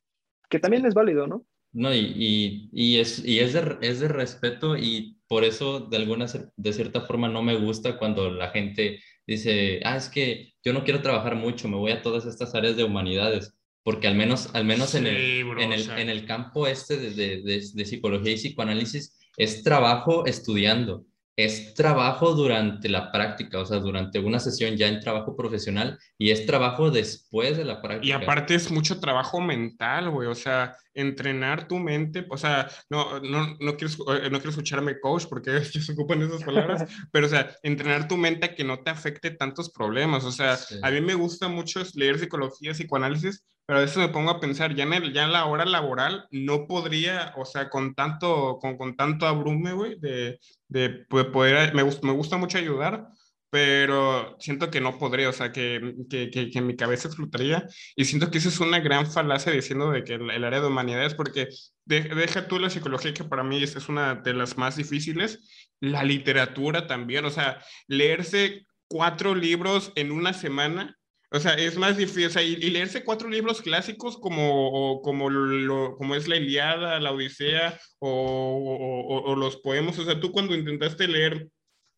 que 0.49 0.59
también 0.59 0.85
es 0.85 0.93
válido, 0.93 1.27
¿no? 1.27 1.45
No, 1.73 1.93
y, 1.93 1.99
y, 1.99 2.69
y, 2.71 2.99
es, 2.99 3.23
y 3.23 3.39
es, 3.39 3.53
de, 3.53 3.77
es 3.81 3.99
de 3.99 4.07
respeto 4.07 4.77
y 4.77 5.19
por 5.27 5.43
eso 5.43 5.81
de 5.81 5.97
alguna, 5.97 6.25
de 6.55 6.73
cierta 6.73 7.01
forma 7.01 7.27
no 7.27 7.43
me 7.43 7.57
gusta 7.57 7.97
cuando 7.97 8.31
la 8.31 8.49
gente 8.49 8.99
dice, 9.27 9.81
ah, 9.83 9.97
es 9.97 10.09
que 10.09 10.53
yo 10.63 10.73
no 10.73 10.83
quiero 10.83 11.01
trabajar 11.01 11.35
mucho, 11.35 11.67
me 11.67 11.75
voy 11.75 11.91
a 11.91 12.01
todas 12.01 12.25
estas 12.25 12.55
áreas 12.55 12.77
de 12.77 12.85
humanidades 12.85 13.57
porque 13.87 14.09
al 14.09 14.15
menos, 14.15 14.53
al 14.53 14.65
menos 14.65 14.95
en, 14.95 15.07
el, 15.07 15.15
en, 15.61 15.71
el, 15.71 15.89
en, 15.91 16.09
el, 16.09 16.25
campo 16.25 16.67
este 16.67 16.97
de, 16.97 17.11
de, 17.41 17.63
de, 17.73 17.85
psicología 17.85 18.33
y 18.33 18.35
psicoanálisis 18.35 19.17
es 19.37 19.63
trabajo 19.63 20.25
estudiando, 20.25 21.05
es 21.37 21.75
trabajo 21.75 22.33
durante 22.33 22.89
la 22.89 23.11
práctica, 23.11 23.59
o 23.59 23.65
sea, 23.65 23.77
durante 23.77 24.17
una 24.17 24.39
sesión 24.39 24.75
ya 24.75 24.87
en 24.87 24.99
trabajo 24.99 25.35
profesional 25.35 25.99
y 26.17 26.31
es 26.31 26.47
trabajo 26.47 26.89
después 26.89 27.55
de 27.55 27.63
la 27.63 27.79
práctica. 27.79 28.07
Y 28.07 28.11
aparte 28.11 28.55
es 28.55 28.71
mucho 28.71 28.99
trabajo 28.99 29.39
mental, 29.39 30.09
güey, 30.09 30.27
o 30.27 30.33
sea, 30.33 30.75
entrenar 30.95 31.67
tu 31.67 31.77
mente, 31.77 32.25
o 32.27 32.37
sea, 32.37 32.67
no, 32.89 33.19
no, 33.19 33.55
no, 33.59 33.77
quiero, 33.77 33.93
eh, 34.15 34.31
no 34.31 34.39
quiero 34.39 34.49
escucharme 34.49 34.99
coach 34.99 35.25
porque 35.29 35.61
se 35.63 35.91
ocupan 35.91 36.23
esas 36.23 36.43
palabras, 36.43 36.85
pero 37.11 37.27
o 37.27 37.29
sea, 37.29 37.55
entrenar 37.61 38.07
tu 38.07 38.17
mente 38.17 38.47
a 38.47 38.55
que 38.55 38.63
no 38.63 38.79
te 38.79 38.89
afecte 38.89 39.29
tantos 39.29 39.69
problemas, 39.69 40.23
o 40.23 40.31
sea, 40.31 40.57
a 40.81 40.89
mí 40.89 41.01
me 41.01 41.13
gusta 41.13 41.47
mucho 41.47 41.83
leer 41.93 42.17
psicología, 42.17 42.71
psicoanálisis, 42.71 43.45
pero 43.67 43.79
a 43.79 43.81
veces 43.81 43.97
me 43.97 44.07
pongo 44.07 44.31
a 44.31 44.39
pensar, 44.39 44.73
ya 44.75 44.85
en, 44.85 44.93
el, 44.93 45.13
ya 45.13 45.25
en 45.25 45.33
la 45.33 45.45
hora 45.45 45.65
laboral 45.65 46.25
no 46.31 46.67
podría, 46.67 47.33
o 47.35 47.43
sea, 47.45 47.69
con 47.69 47.93
tanto, 47.95 48.59
con, 48.61 48.77
con 48.77 48.95
tanto 48.95 49.27
abrume, 49.27 49.73
güey, 49.73 49.99
de, 49.99 50.39
de, 50.69 50.89
poder, 51.09 51.75
me, 51.75 51.83
me 51.83 52.11
gusta 52.13 52.37
mucho 52.37 52.57
ayudar, 52.57 53.09
pero 53.49 54.37
siento 54.39 54.71
que 54.71 54.79
no 54.79 54.97
podría, 54.97 55.29
o 55.29 55.33
sea, 55.33 55.51
que, 55.51 55.95
que, 56.09 56.29
que, 56.29 56.61
mi 56.61 56.77
cabeza 56.77 57.09
explotaría. 57.09 57.65
Y 57.95 58.05
siento 58.05 58.31
que 58.31 58.37
eso 58.37 58.49
es 58.49 58.59
una 58.61 58.79
gran 58.79 59.09
falacia 59.09 59.51
diciendo 59.51 59.91
de 59.91 60.03
que 60.03 60.13
el, 60.15 60.43
área 60.45 60.61
de 60.61 60.67
humanidades, 60.67 61.13
porque 61.13 61.49
deja 61.85 62.47
tú 62.47 62.59
la 62.59 62.69
psicología, 62.69 63.13
que 63.13 63.25
para 63.25 63.43
mí 63.43 63.61
es, 63.61 63.75
es 63.75 63.89
una 63.89 64.15
de 64.15 64.33
las 64.33 64.57
más 64.57 64.77
difíciles, 64.77 65.73
la 65.81 66.03
literatura 66.03 66.87
también, 66.87 67.25
o 67.25 67.31
sea, 67.31 67.61
leerse 67.87 68.65
cuatro 68.87 69.35
libros 69.35 69.91
en 69.95 70.11
una 70.11 70.33
semana 70.33 70.96
o 71.29 71.39
sea, 71.39 71.53
es 71.55 71.77
más 71.77 71.97
difícil, 71.97 72.27
o 72.27 72.29
sea, 72.29 72.41
y, 72.41 72.55
leerse 72.55 73.03
cuatro 73.03 73.29
libros 73.29 73.61
clásicos 73.61 74.17
como, 74.17 75.01
como, 75.01 75.29
lo, 75.29 75.95
como 75.97 76.15
es 76.15 76.27
la 76.27 76.37
Iliada, 76.37 76.99
la 76.99 77.11
Odisea 77.11 77.77
o, 77.99 79.23
o, 79.25 79.35
los 79.35 79.57
poemas, 79.57 79.99
o 79.99 80.05
sea, 80.05 80.19
tú 80.19 80.31
cuando 80.31 80.55
intentaste 80.55 81.07
leer 81.07 81.49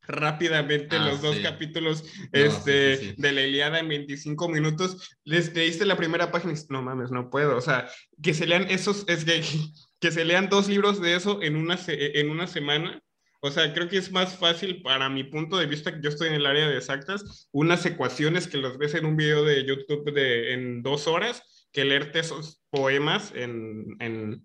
rápidamente 0.02 0.96
ah, 0.96 1.06
los 1.06 1.22
dos 1.22 1.38
capítulos 1.38 2.04
este, 2.32 3.14
de 3.16 3.32
la 3.32 3.42
Iliada 3.42 3.80
en 3.80 3.90
25 3.90 4.50
minutos, 4.50 5.16
les 5.24 5.54
leíste 5.54 5.86
la 5.86 5.98
primera 5.98 6.32
página 6.32 6.54
y 6.54 6.74
no 6.74 6.82
mames, 6.82 7.12
no 7.12 7.30
puedo, 7.30 7.56
o 7.56 7.62
sea, 7.62 7.88
que 8.24 8.34
se 8.34 8.48
lean 8.48 8.66
esos, 8.70 9.06
es 9.08 9.26
que, 9.26 9.44
que 10.00 10.12
se 10.12 10.26
lean 10.26 10.50
dos 10.50 10.68
libros 10.68 11.00
de 11.00 11.16
eso 11.16 11.42
en 11.44 11.56
una, 11.56 11.78
en 11.88 12.32
una 12.32 12.48
semana, 12.48 13.04
o 13.42 13.52
sea, 13.52 13.74
creo 13.74 13.88
que 13.88 13.98
es 13.98 14.12
más 14.12 14.38
fácil 14.38 14.82
para 14.82 15.10
mi 15.10 15.24
punto 15.24 15.58
de 15.58 15.66
vista, 15.66 15.94
que 15.94 16.02
yo 16.02 16.10
estoy 16.10 16.30
en 16.30 16.36
el 16.36 16.46
área 16.46 16.68
de 16.68 16.76
exactas, 16.76 17.50
unas 17.52 17.86
ecuaciones 17.86 18.48
que 18.48 18.58
las 18.58 18.78
ves 18.78 18.96
en 18.96 19.06
un 19.06 19.16
video 19.16 19.44
de 19.44 19.66
YouTube 19.66 20.12
de, 20.14 20.54
en 20.54 20.82
dos 20.82 21.08
horas, 21.08 21.68
que 21.72 21.86
leerte 21.86 22.20
esos 22.20 22.64
poemas 22.70 23.34
en, 23.36 23.86
en, 24.00 24.44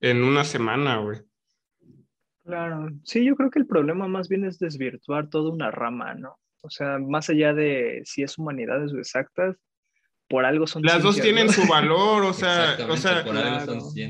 en 0.00 0.24
una 0.24 0.44
semana, 0.44 0.98
güey. 0.98 1.18
Claro, 2.44 2.90
sí, 3.02 3.24
yo 3.24 3.34
creo 3.34 3.50
que 3.50 3.58
el 3.58 3.66
problema 3.66 4.06
más 4.06 4.28
bien 4.28 4.44
es 4.44 4.58
desvirtuar 4.58 5.28
toda 5.28 5.50
una 5.50 5.70
rama, 5.72 6.14
¿no? 6.14 6.38
O 6.62 6.70
sea, 6.70 6.98
más 6.98 7.28
allá 7.28 7.52
de 7.54 8.02
si 8.04 8.22
es 8.22 8.38
humanidades 8.38 8.92
o 8.92 8.98
exactas, 8.98 9.56
por 10.28 10.44
algo 10.44 10.66
son 10.66 10.82
Las 10.82 11.02
dos 11.02 11.20
tienen 11.20 11.52
su 11.52 11.66
valor, 11.66 12.24
o 12.24 12.32
sea, 12.32 12.76
o 12.88 12.96
sea, 12.96 13.24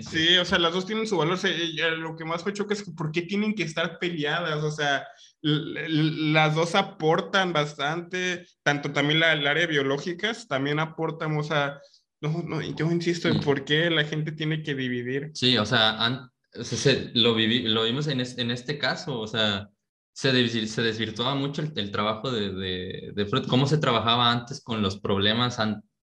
sí, 0.01 0.37
o 0.39 0.45
sea, 0.45 0.59
las 0.59 0.73
dos 0.73 0.87
tienen 0.87 1.07
su 1.07 1.17
valor. 1.17 1.39
lo 1.99 2.17
que 2.17 2.25
más 2.25 2.45
me 2.47 2.53
choca 2.53 2.75
es 2.75 2.83
que 2.83 2.93
por 2.93 3.13
qué 3.13 3.23
tienen 3.23 3.55
que 3.55 3.65
estar 3.65 3.99
peleadas, 3.99 4.63
o 4.63 4.71
sea, 4.71 5.07
las 5.43 6.55
dos 6.55 6.75
aportan 6.75 7.53
bastante, 7.53 8.47
tanto 8.63 8.93
también 8.93 9.21
la, 9.21 9.33
el 9.33 9.47
área 9.47 9.67
biológicas 9.67 10.49
también 10.49 10.81
aportan, 10.81 11.37
o 11.37 11.43
sea, 11.43 11.81
no, 12.21 12.43
no, 12.43 12.63
yo 12.63 12.91
insisto 12.91 13.29
en 13.29 13.41
por 13.41 13.65
qué 13.65 13.91
la 13.91 14.05
gente 14.05 14.33
tiene 14.33 14.63
que 14.63 14.75
dividir. 14.75 15.31
Sí, 15.35 15.59
o 15.59 15.67
sea, 15.67 16.31
lo, 17.15 17.35
viví, 17.35 17.63
lo 17.63 17.85
vimos 17.85 18.07
en, 18.07 18.21
en 18.21 18.51
este 18.51 18.79
caso, 18.79 19.21
o 19.21 19.27
sea, 19.27 19.69
se, 20.15 20.67
se 20.67 20.83
desvirtuaba 20.83 21.35
mucho 21.35 21.63
el, 21.75 21.91
trabajo 21.91 22.33
de, 22.33 22.55
de, 22.55 23.13
de, 23.15 23.27
Freud, 23.27 23.47
cómo 23.49 23.67
se 23.67 23.77
trabajaba 23.77 24.33
antes 24.33 24.63
con 24.63 24.81
los 24.81 24.99
problemas 24.99 25.59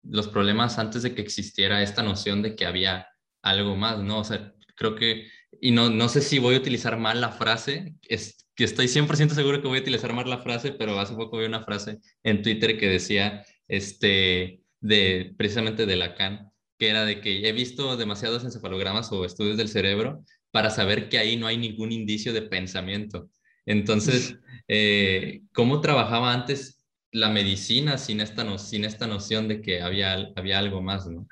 los 0.03 0.27
problemas 0.27 0.79
antes 0.79 1.03
de 1.03 1.13
que 1.13 1.21
existiera 1.21 1.83
esta 1.83 2.03
noción 2.03 2.41
de 2.41 2.55
que 2.55 2.65
había 2.65 3.07
algo 3.41 3.75
más, 3.75 3.99
¿no? 3.99 4.19
O 4.19 4.23
sea, 4.23 4.53
creo 4.75 4.95
que, 4.95 5.27
y 5.59 5.71
no, 5.71 5.89
no 5.89 6.09
sé 6.09 6.21
si 6.21 6.39
voy 6.39 6.55
a 6.55 6.59
utilizar 6.59 6.97
mal 6.97 7.21
la 7.21 7.31
frase, 7.31 7.95
es 8.07 8.47
que 8.55 8.63
estoy 8.63 8.87
100% 8.87 9.29
seguro 9.29 9.61
que 9.61 9.67
voy 9.67 9.79
a 9.79 9.81
utilizar 9.81 10.13
mal 10.13 10.29
la 10.29 10.39
frase, 10.39 10.71
pero 10.71 10.99
hace 10.99 11.15
poco 11.15 11.37
vi 11.37 11.45
una 11.45 11.63
frase 11.63 11.99
en 12.23 12.41
Twitter 12.41 12.77
que 12.77 12.89
decía, 12.89 13.43
este, 13.67 14.61
de, 14.79 15.33
precisamente 15.37 15.85
de 15.85 15.95
Lacan, 15.95 16.51
que 16.77 16.89
era 16.89 17.05
de 17.05 17.21
que 17.21 17.47
he 17.47 17.51
visto 17.53 17.95
demasiados 17.95 18.43
encefalogramas 18.43 19.11
o 19.11 19.23
estudios 19.23 19.57
del 19.57 19.69
cerebro 19.69 20.23
para 20.51 20.69
saber 20.69 21.09
que 21.09 21.17
ahí 21.17 21.37
no 21.37 21.47
hay 21.47 21.57
ningún 21.57 21.91
indicio 21.91 22.33
de 22.33 22.41
pensamiento. 22.41 23.29
Entonces, 23.65 24.35
eh, 24.67 25.41
¿cómo 25.53 25.79
trabajaba 25.81 26.33
antes 26.33 26.80
la 27.11 27.29
medicina 27.29 27.97
sin 27.97 28.21
esta, 28.21 28.43
no, 28.43 28.57
sin 28.57 28.85
esta 28.85 29.07
noción 29.07 29.47
de 29.47 29.61
que 29.61 29.81
había, 29.81 30.31
había 30.35 30.59
algo 30.59 30.81
más, 30.81 31.07
no? 31.07 31.27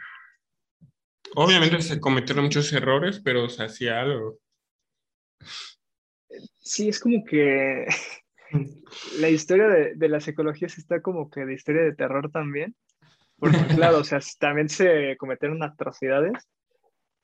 Obviamente 1.35 1.81
se 1.81 1.99
cometieron 1.99 2.45
muchos 2.45 2.73
errores, 2.73 3.21
pero 3.23 3.49
se 3.49 3.63
hacía 3.63 4.01
algo. 4.01 4.39
Sí, 6.59 6.89
es 6.89 6.99
como 6.99 7.23
que 7.23 7.85
la 9.19 9.29
historia 9.29 9.67
de, 9.67 9.95
de 9.95 10.09
la 10.09 10.19
psicología 10.19 10.67
está 10.67 11.01
como 11.01 11.29
que 11.29 11.45
de 11.45 11.53
historia 11.53 11.83
de 11.83 11.95
terror 11.95 12.31
también. 12.31 12.75
Porque 13.39 13.57
claro, 13.75 13.99
o 13.99 14.03
sea, 14.03 14.19
también 14.39 14.69
se 14.69 15.15
cometieron 15.17 15.63
atrocidades, 15.63 16.47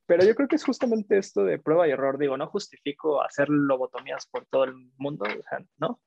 pero 0.05 0.23
yo 0.23 0.35
creo 0.35 0.47
que 0.47 0.55
es 0.55 0.63
justamente 0.63 1.17
esto 1.17 1.43
de 1.43 1.59
prueba 1.59 1.87
y 1.87 1.91
error. 1.91 2.17
Digo, 2.17 2.37
no 2.37 2.47
justifico 2.47 3.21
hacer 3.21 3.49
lobotomías 3.49 4.27
por 4.27 4.45
todo 4.45 4.65
el 4.65 4.73
mundo, 4.97 5.25
o 5.25 5.43
sea, 5.43 5.59
¿no? 5.77 5.99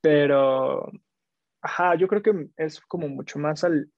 Pero, 0.00 0.90
ajá, 1.62 1.94
yo 1.96 2.08
creo 2.08 2.22
que 2.22 2.48
es 2.56 2.80
como 2.80 3.08
mucho 3.08 3.38
más 3.38 3.64
al, 3.64 3.90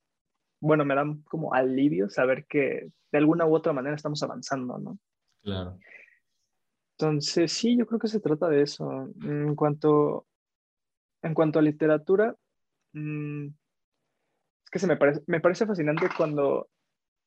bueno, 0.60 0.84
me 0.84 0.94
da 0.94 1.04
como 1.24 1.54
alivio 1.54 2.08
saber 2.08 2.46
que 2.46 2.90
de 3.10 3.18
alguna 3.18 3.46
u 3.46 3.54
otra 3.54 3.72
manera 3.72 3.96
estamos 3.96 4.22
avanzando, 4.22 4.78
¿no? 4.78 4.98
Claro. 5.42 5.78
Entonces, 6.98 7.52
sí, 7.52 7.76
yo 7.76 7.86
creo 7.86 7.98
que 7.98 8.08
se 8.08 8.20
trata 8.20 8.48
de 8.48 8.62
eso. 8.62 9.08
En 9.22 9.56
cuanto, 9.56 10.26
en 11.22 11.34
cuanto 11.34 11.58
a 11.58 11.62
literatura, 11.62 12.34
mm, 12.92 13.46
es 13.46 14.70
que 14.70 14.78
se 14.78 14.86
me 14.86 14.96
parece, 14.96 15.22
me 15.26 15.40
parece 15.40 15.66
fascinante 15.66 16.08
cuando 16.16 16.68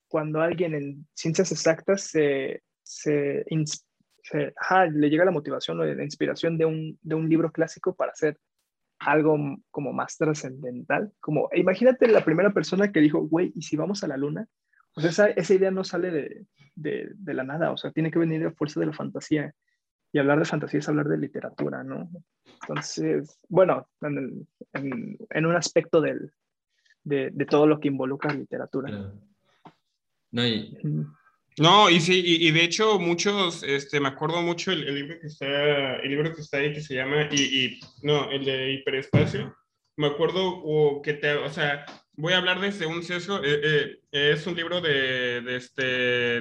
cuando 0.08 0.42
alguien 0.42 0.74
en 0.74 1.08
ciencias 1.14 1.52
exactas 1.52 2.04
se, 2.04 2.64
se, 2.84 3.44
le 3.50 5.10
llega 5.10 5.26
la 5.26 5.32
motivación 5.32 5.80
o 5.80 5.84
la 5.84 6.04
inspiración 6.04 6.58
de 6.58 6.66
un, 6.66 6.98
de 7.02 7.16
un 7.16 7.28
libro 7.28 7.52
clásico 7.52 7.96
para 7.96 8.12
hacer 8.12 8.38
algo 9.06 9.38
como 9.72 9.94
más 9.94 10.18
trascendental. 10.18 11.12
Como, 11.20 11.50
imagínate 11.54 12.08
la 12.08 12.24
primera 12.24 12.52
persona 12.52 12.92
que 12.92 13.00
dijo, 13.00 13.22
güey, 13.22 13.52
¿y 13.56 13.62
si 13.62 13.78
vamos 13.78 14.04
a 14.04 14.08
la 14.08 14.18
luna? 14.18 14.48
O 14.96 15.02
sea, 15.02 15.10
esa, 15.10 15.28
esa 15.30 15.54
idea 15.54 15.72
no 15.72 15.84
sale 15.84 16.12
de, 16.12 16.46
de, 16.76 17.10
de, 17.14 17.34
la 17.34 17.44
nada, 17.44 17.72
o 17.72 17.78
sea, 17.78 17.92
tiene 17.92 18.12
que 18.12 18.20
venir 18.20 18.46
a 18.46 18.52
fuerza 18.52 18.80
de 18.80 18.88
la 18.88 18.94
fantasía. 18.94 19.54
Y 20.12 20.20
hablar 20.20 20.40
de 20.40 20.46
fantasía 20.46 20.80
es 20.80 20.88
hablar 20.88 21.08
de 21.08 21.18
literatura, 21.18 21.84
¿no? 21.84 22.10
Entonces, 22.62 23.38
bueno, 23.50 23.88
en, 24.02 24.48
en, 24.74 25.18
en 25.30 25.46
un 25.46 25.56
aspecto 25.56 26.00
del, 26.00 26.32
de, 27.04 27.32
de, 27.34 27.46
todo 27.46 27.68
lo 27.68 27.80
que 27.80 27.90
involucra 27.90 28.34
literatura. 28.34 29.12
No, 30.32 30.48
y, 30.48 30.78
no, 31.58 31.90
y 31.90 32.02
sí, 32.02 32.22
y, 32.26 32.52
de 32.52 32.64
hecho 32.64 33.00
muchos, 33.00 33.64
este, 33.64 34.00
me 34.02 34.10
acuerdo 34.10 34.42
mucho 34.42 34.72
el, 34.72 34.94
libro 34.94 35.20
que 35.20 35.28
está, 35.28 35.96
el 35.98 36.10
libro 36.10 36.34
que 36.34 36.42
está 36.42 36.58
ahí 36.58 36.74
que 36.74 36.82
se 36.82 36.96
llama, 36.96 37.30
y, 37.32 37.80
no, 38.02 38.30
el 38.30 38.44
de 38.44 38.74
hiperespacio, 38.74 39.56
me 39.96 40.08
acuerdo 40.08 40.46
o 40.46 41.02
que 41.02 41.14
te, 41.14 41.34
o 41.34 41.50
sea, 41.50 41.86
voy 42.18 42.34
a 42.34 42.38
hablar 42.38 42.60
desde 42.60 42.86
un 42.86 43.04
sesgo, 43.04 43.40
eh, 43.42 44.02
eh, 44.12 44.32
es 44.34 44.46
un 44.48 44.56
libro 44.56 44.82
de, 44.82 45.42
de, 45.42 45.56
este, 45.56 45.84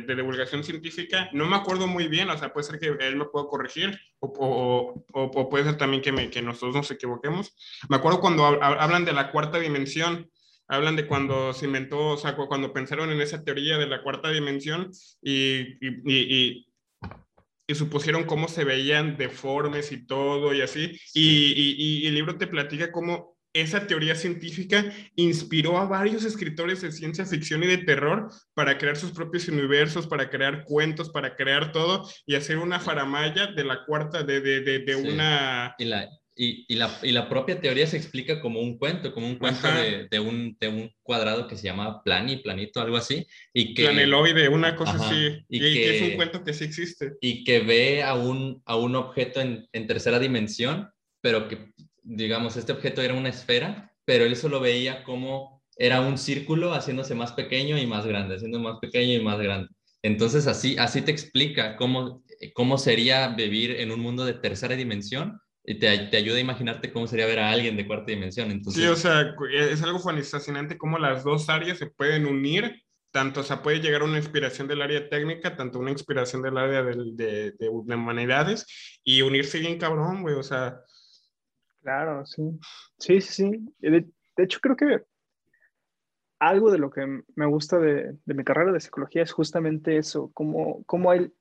de 0.00 0.16
divulgación 0.16 0.64
científica, 0.64 1.28
no 1.32 1.46
me 1.46 1.56
acuerdo 1.56 1.86
muy 1.86 2.08
bien, 2.08 2.28
o 2.30 2.36
sea, 2.36 2.52
puede 2.52 2.66
ser 2.66 2.80
que 2.80 2.96
él 3.06 3.14
me 3.14 3.26
pueda 3.26 3.46
corregir, 3.46 3.96
o, 4.18 5.04
o, 5.12 5.22
o 5.22 5.48
puede 5.48 5.64
ser 5.64 5.76
también 5.76 6.02
que, 6.02 6.10
me, 6.10 6.28
que 6.28 6.42
nosotros 6.42 6.74
nos 6.74 6.90
equivoquemos. 6.90 7.54
Me 7.88 7.96
acuerdo 7.96 8.20
cuando 8.20 8.44
hablan 8.44 9.04
de 9.04 9.12
la 9.12 9.30
cuarta 9.30 9.60
dimensión, 9.60 10.28
hablan 10.68 10.96
de 10.96 11.06
cuando 11.06 11.52
se 11.52 11.66
inventó, 11.66 12.08
o 12.08 12.16
sea, 12.16 12.36
cuando 12.36 12.72
pensaron 12.72 13.10
en 13.10 13.20
esa 13.20 13.42
teoría 13.42 13.78
de 13.78 13.86
la 13.86 14.02
cuarta 14.02 14.30
dimensión 14.30 14.90
y, 15.22 15.60
y, 15.86 16.66
y, 17.68 17.74
supusieron 17.74 18.24
cómo 18.24 18.48
se 18.48 18.64
veían 18.64 19.16
deformes 19.16 19.90
y 19.92 20.06
todo 20.06 20.54
y 20.54 20.60
así. 20.60 20.98
Y, 21.14 22.06
el 22.06 22.14
libro 22.14 22.36
te 22.36 22.46
platica 22.46 22.92
cómo 22.92 23.34
esa 23.52 23.86
teoría 23.86 24.16
científica 24.16 24.92
inspiró 25.14 25.78
a 25.78 25.86
varios 25.86 26.24
escritores 26.24 26.82
de 26.82 26.90
ciencia 26.90 27.24
ficción 27.24 27.62
y 27.62 27.68
de 27.68 27.78
terror 27.78 28.28
para 28.52 28.78
crear 28.78 28.96
sus 28.96 29.12
propios 29.12 29.48
universos, 29.48 30.08
para 30.08 30.28
crear 30.28 30.64
cuentos, 30.64 31.10
para 31.10 31.36
crear 31.36 31.70
todo 31.70 32.08
y 32.26 32.34
hacer 32.34 32.58
una 32.58 32.80
faramaya 32.80 33.46
de 33.46 33.64
la 33.64 33.84
cuarta, 33.84 34.24
de, 34.24 34.40
de, 34.40 34.60
de, 34.60 34.96
una... 34.96 35.74
Y 35.78 35.84
la, 35.84 36.08
y, 36.36 36.64
y, 36.68 36.76
la, 36.76 36.90
y, 37.02 37.12
la, 37.12 37.28
propia 37.28 37.60
teoría 37.60 37.86
se 37.86 37.96
explica 37.96 38.40
como 38.40 38.60
un 38.60 38.76
cuento, 38.78 39.14
como 39.14 39.26
un 39.26 39.36
cuento 39.36 39.68
de, 39.68 40.08
de, 40.10 40.20
un, 40.20 40.56
de, 40.58 40.68
un, 40.68 40.90
cuadrado 41.02 41.46
que 41.46 41.56
se 41.56 41.64
llama 41.64 42.02
plani, 42.02 42.38
planito, 42.38 42.80
algo 42.80 42.96
así. 42.96 43.26
Y 43.52 43.74
que, 43.74 43.84
Planeloide, 43.84 44.48
una 44.48 44.74
cosa 44.74 44.94
así. 44.94 45.44
Y, 45.48 45.60
que, 45.60 45.96
es 45.96 46.02
un 46.02 46.16
cuento 46.16 46.42
que 46.42 46.52
sí 46.52 46.64
existe. 46.64 47.12
Y 47.20 47.44
que 47.44 47.60
ve 47.60 48.02
a 48.02 48.14
un, 48.14 48.62
a 48.64 48.76
un 48.76 48.96
objeto 48.96 49.40
en, 49.40 49.68
en, 49.72 49.86
tercera 49.86 50.18
dimensión, 50.18 50.90
pero 51.20 51.46
que, 51.48 51.72
digamos, 52.02 52.56
este 52.56 52.72
objeto 52.72 53.00
era 53.00 53.14
una 53.14 53.28
esfera, 53.28 53.92
pero 54.04 54.24
él 54.24 54.34
solo 54.36 54.60
veía 54.60 55.04
como 55.04 55.62
era 55.76 56.00
un 56.00 56.18
círculo 56.18 56.72
haciéndose 56.72 57.14
más 57.14 57.32
pequeño 57.32 57.78
y 57.78 57.86
más 57.86 58.06
grande, 58.06 58.36
haciendo 58.36 58.58
más 58.58 58.78
pequeño 58.80 59.14
y 59.14 59.22
más 59.22 59.38
grande. 59.38 59.68
Entonces, 60.02 60.46
así, 60.46 60.76
así 60.78 61.00
te 61.02 61.10
explica 61.10 61.76
cómo, 61.76 62.22
cómo 62.52 62.76
sería 62.76 63.28
vivir 63.28 63.70
en 63.72 63.90
un 63.90 64.00
mundo 64.00 64.24
de 64.24 64.34
tercera 64.34 64.76
dimensión 64.76 65.40
y 65.43 65.43
te, 65.64 65.98
te, 66.08 66.16
ayuda 66.16 66.36
a 66.36 66.40
imaginarte 66.40 66.92
cómo 66.92 67.06
sería 67.06 67.26
ver 67.26 67.38
a 67.38 67.50
alguien 67.50 67.76
de 67.76 67.86
cuarta 67.86 68.12
dimensión. 68.12 68.50
Entonces... 68.50 68.82
Sí, 68.82 68.88
o 68.88 68.96
sea, 68.96 69.34
es 69.50 69.82
algo 69.82 69.98
fascinante 69.98 70.76
cómo 70.76 70.98
las 70.98 71.24
dos 71.24 71.48
áreas 71.48 71.78
se 71.78 71.86
pueden 71.86 72.26
unir, 72.26 72.82
tanto, 73.10 73.40
o 73.40 73.42
sea, 73.42 73.62
puede 73.62 73.80
llegar 73.80 74.02
una 74.02 74.18
inspiración 74.18 74.68
del 74.68 74.82
área 74.82 75.08
técnica, 75.08 75.56
tanto 75.56 75.78
una 75.78 75.90
inspiración 75.90 76.42
del 76.42 76.58
área 76.58 76.82
de, 76.82 77.12
de, 77.14 77.52
de, 77.52 77.68
humanidades, 77.68 78.66
y 79.02 79.22
unirse 79.22 79.58
bien 79.58 79.78
cabrón, 79.78 80.22
güey, 80.22 80.34
o 80.34 80.42
sea... 80.42 80.80
Claro, 81.80 82.26
sí. 82.26 82.42
Sí, 82.98 83.20
sí, 83.20 83.32
sí. 83.32 83.74
De, 83.78 84.06
de 84.36 84.44
hecho, 84.44 84.58
creo 84.60 84.76
que 84.76 85.02
algo 86.38 86.70
de 86.70 86.78
lo 86.78 86.90
que 86.90 87.06
me 87.36 87.46
gusta 87.46 87.78
de, 87.78 88.16
de, 88.24 88.34
mi 88.34 88.44
carrera 88.44 88.72
de 88.72 88.80
psicología 88.80 89.22
es 89.22 89.32
justamente 89.32 89.96
eso, 89.96 90.30
cómo, 90.34 90.82
cómo 90.84 91.10
hay 91.10 91.32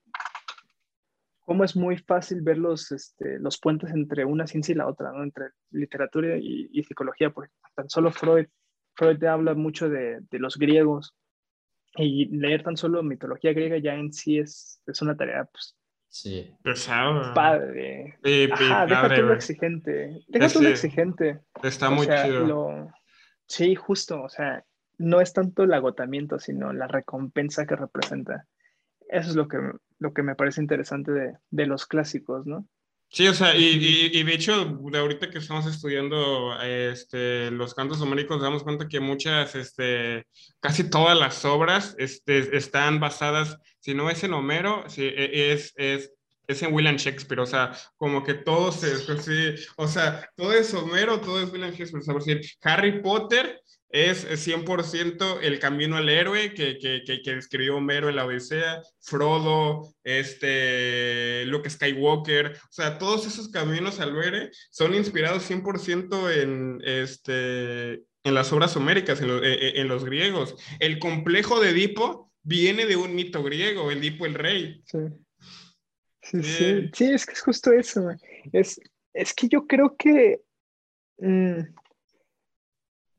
cómo 1.46 1.64
es 1.64 1.76
muy 1.76 1.98
fácil 1.98 2.42
ver 2.42 2.58
los, 2.58 2.92
este, 2.92 3.40
los 3.40 3.60
puentes 3.60 3.92
entre 3.92 4.26
una 4.26 4.48
ciencia 4.48 4.74
y 4.74 4.78
la 4.78 4.88
otra, 4.88 5.12
¿no? 5.12 5.24
entre 5.24 5.48
literatura 5.72 6.38
y, 6.38 6.84
psicología, 6.84 7.30
porque 7.32 7.52
tan 7.76 7.90
solo 7.90 8.12
Freud, 8.12 8.48
Freud 8.96 9.24
habla 9.24 9.54
mucho 9.54 9.90
de, 9.90 10.20
de, 10.30 10.40
los 10.40 10.58
griegos 10.58 11.16
y 11.96 12.26
leer 12.36 12.64
tan 12.64 12.78
solo 12.78 13.04
mitología 13.04 13.54
griega 13.54 13.78
ya 13.78 13.94
en 13.94 14.12
sí 14.14 14.40
es, 14.40 14.82
es 14.86 15.02
una 15.02 15.16
tarea 15.16 15.46
pues, 15.46 15.76
sí. 16.10 16.56
padre. 17.34 18.18
Sí, 18.24 18.50
Ajá, 18.52 18.86
deja 18.86 19.10
todo 19.10 19.22
lo 19.22 19.34
exigente. 19.34 20.20
Deja 20.28 20.50
todo 20.50 20.64
lo 20.64 20.70
exigente. 20.70 21.40
Está 21.62 21.90
muy 21.90 22.08
chido. 22.08 22.90
Sí, 23.46 23.76
justo, 23.76 24.24
o 24.24 24.30
sea, 24.30 24.64
no 24.98 25.22
es 25.22 25.34
tanto 25.34 25.64
el 25.64 25.74
agotamiento, 25.74 26.40
sino 26.40 26.74
la 26.74 26.88
recompensa 26.88 27.66
que 27.66 27.76
representa. 27.76 28.48
Eso 29.14 29.30
es 29.30 29.36
lo 29.36 29.48
que 29.48 29.60
lo 30.00 30.14
que 30.14 30.24
me 30.24 30.36
parece 30.36 30.60
interesante 30.60 31.12
de, 31.12 31.38
de 31.50 31.66
los 31.66 31.86
clásicos, 31.86 32.46
¿no? 32.46 32.68
Sí, 33.10 33.28
o 33.28 33.34
sea, 33.36 33.56
y, 33.56 34.10
y, 34.12 34.24
de 34.24 34.34
hecho, 34.34 34.66
de 34.66 34.98
ahorita 34.98 35.30
que 35.30 35.38
estamos 35.38 35.68
estudiando 35.68 36.60
este, 36.64 37.52
los 37.52 37.76
cantos 37.76 38.02
homéricos, 38.02 38.42
damos 38.42 38.64
cuenta 38.64 38.88
que 38.88 39.00
muchas, 39.00 39.54
este, 39.54 40.26
casi 40.60 40.90
todas 40.90 41.16
las 41.16 41.46
obras 41.46 41.96
este, 42.00 42.58
están 42.58 43.00
basadas, 43.00 43.60
si 43.80 43.94
no 43.94 44.10
es 44.10 44.24
en 44.24 44.34
Homero, 44.34 44.84
si 44.90 45.04
e, 45.04 45.54
es, 45.54 45.74
es, 45.76 46.12
es 46.48 46.64
en 46.64 46.74
William 46.74 46.96
Shakespeare, 46.96 47.40
o 47.40 47.46
sea, 47.46 47.74
como 47.98 48.24
que 48.24 48.34
todo 48.34 48.72
se, 48.72 48.98
sí, 49.22 49.64
o 49.78 49.88
sea, 49.88 50.28
todo 50.36 50.52
es 50.52 50.74
Homero, 50.74 51.22
todo 51.22 51.40
es 51.40 51.52
William 51.52 51.70
Shakespeare, 51.70 52.02
o 52.02 52.04
sea, 52.04 52.14
por 52.16 52.24
decir, 52.24 52.42
Harry 52.64 53.00
Potter 53.00 53.62
es 53.94 54.26
100% 54.26 55.38
el 55.44 55.60
camino 55.60 55.98
al 55.98 56.10
héroe 56.10 56.56
que, 56.56 56.80
que, 56.80 57.04
que, 57.06 57.22
que, 57.22 57.36
describió 57.36 57.78
Homero 57.78 58.10
en 58.10 58.16
la 58.16 58.26
Odisea, 58.26 58.82
Frodo, 59.00 59.94
este, 60.04 61.46
Luke 61.46 61.70
Skywalker, 61.70 62.54
o 62.54 62.72
sea, 62.72 62.98
todos 62.98 63.28
esos 63.28 63.50
caminos 63.50 64.00
al 64.00 64.18
héroe 64.18 64.50
son 64.72 64.96
inspirados 64.96 65.50
100% 65.50 66.42
en, 66.42 66.82
este, 66.84 68.04
en 68.24 68.34
las 68.34 68.52
obras 68.52 68.76
homéricas, 68.76 69.22
en, 69.22 69.28
lo, 69.28 69.44
e, 69.44 69.54
e, 69.54 69.82
en, 69.82 69.88
los 69.88 70.04
griegos. 70.04 70.56
El 70.80 70.98
complejo 70.98 71.60
de 71.60 71.70
Edipo 71.70 72.32
viene 72.42 72.88
de 72.88 72.96
un 72.96 73.14
mito 73.14 73.44
griego, 73.44 73.92
el 73.92 74.00
Edipo 74.00 74.26
el 74.26 74.34
rey. 74.34 74.82
Sí. 74.86 75.00
Sí, 76.24 76.42
sí. 76.42 76.90
sí, 76.94 77.04
es 77.12 77.26
que 77.28 77.34
es 77.34 77.42
justo 77.42 77.72
eso. 77.72 78.10
Es, 78.52 78.82
es 79.14 79.34
que 79.36 79.48
yo 79.48 79.68
creo 79.68 79.96
que... 79.96 80.42
Mmm 81.20 81.62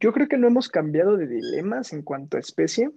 yo 0.04 0.12
creo 0.12 0.28
que 0.28 0.36
no 0.36 0.48
hemos 0.48 0.68
cambiado 0.68 1.16
de 1.16 1.26
dilemas 1.26 1.94
en 1.94 2.02
cuanto 2.02 2.36
a 2.36 2.40
especie. 2.40 2.90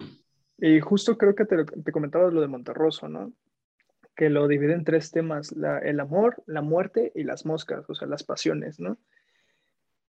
Y 0.57 0.81
justo 0.81 1.17
creo 1.17 1.35
que 1.35 1.45
te, 1.45 1.63
te 1.63 1.91
comentabas 1.93 2.33
lo 2.33 2.41
de 2.41 2.49
Monterroso, 2.49 3.07
¿no? 3.07 3.31
Que 4.13 4.29
lo 4.29 4.45
divide 4.45 4.73
en 4.73 4.83
tres 4.83 5.11
temas, 5.11 5.55
el 5.83 6.01
amor, 6.01 6.43
la 6.47 6.61
muerte 6.61 7.13
y 7.15 7.23
las 7.23 7.45
moscas, 7.45 7.89
o 7.89 7.95
sea, 7.95 8.09
las 8.09 8.23
pasiones, 8.23 8.81
¿no? 8.81 8.99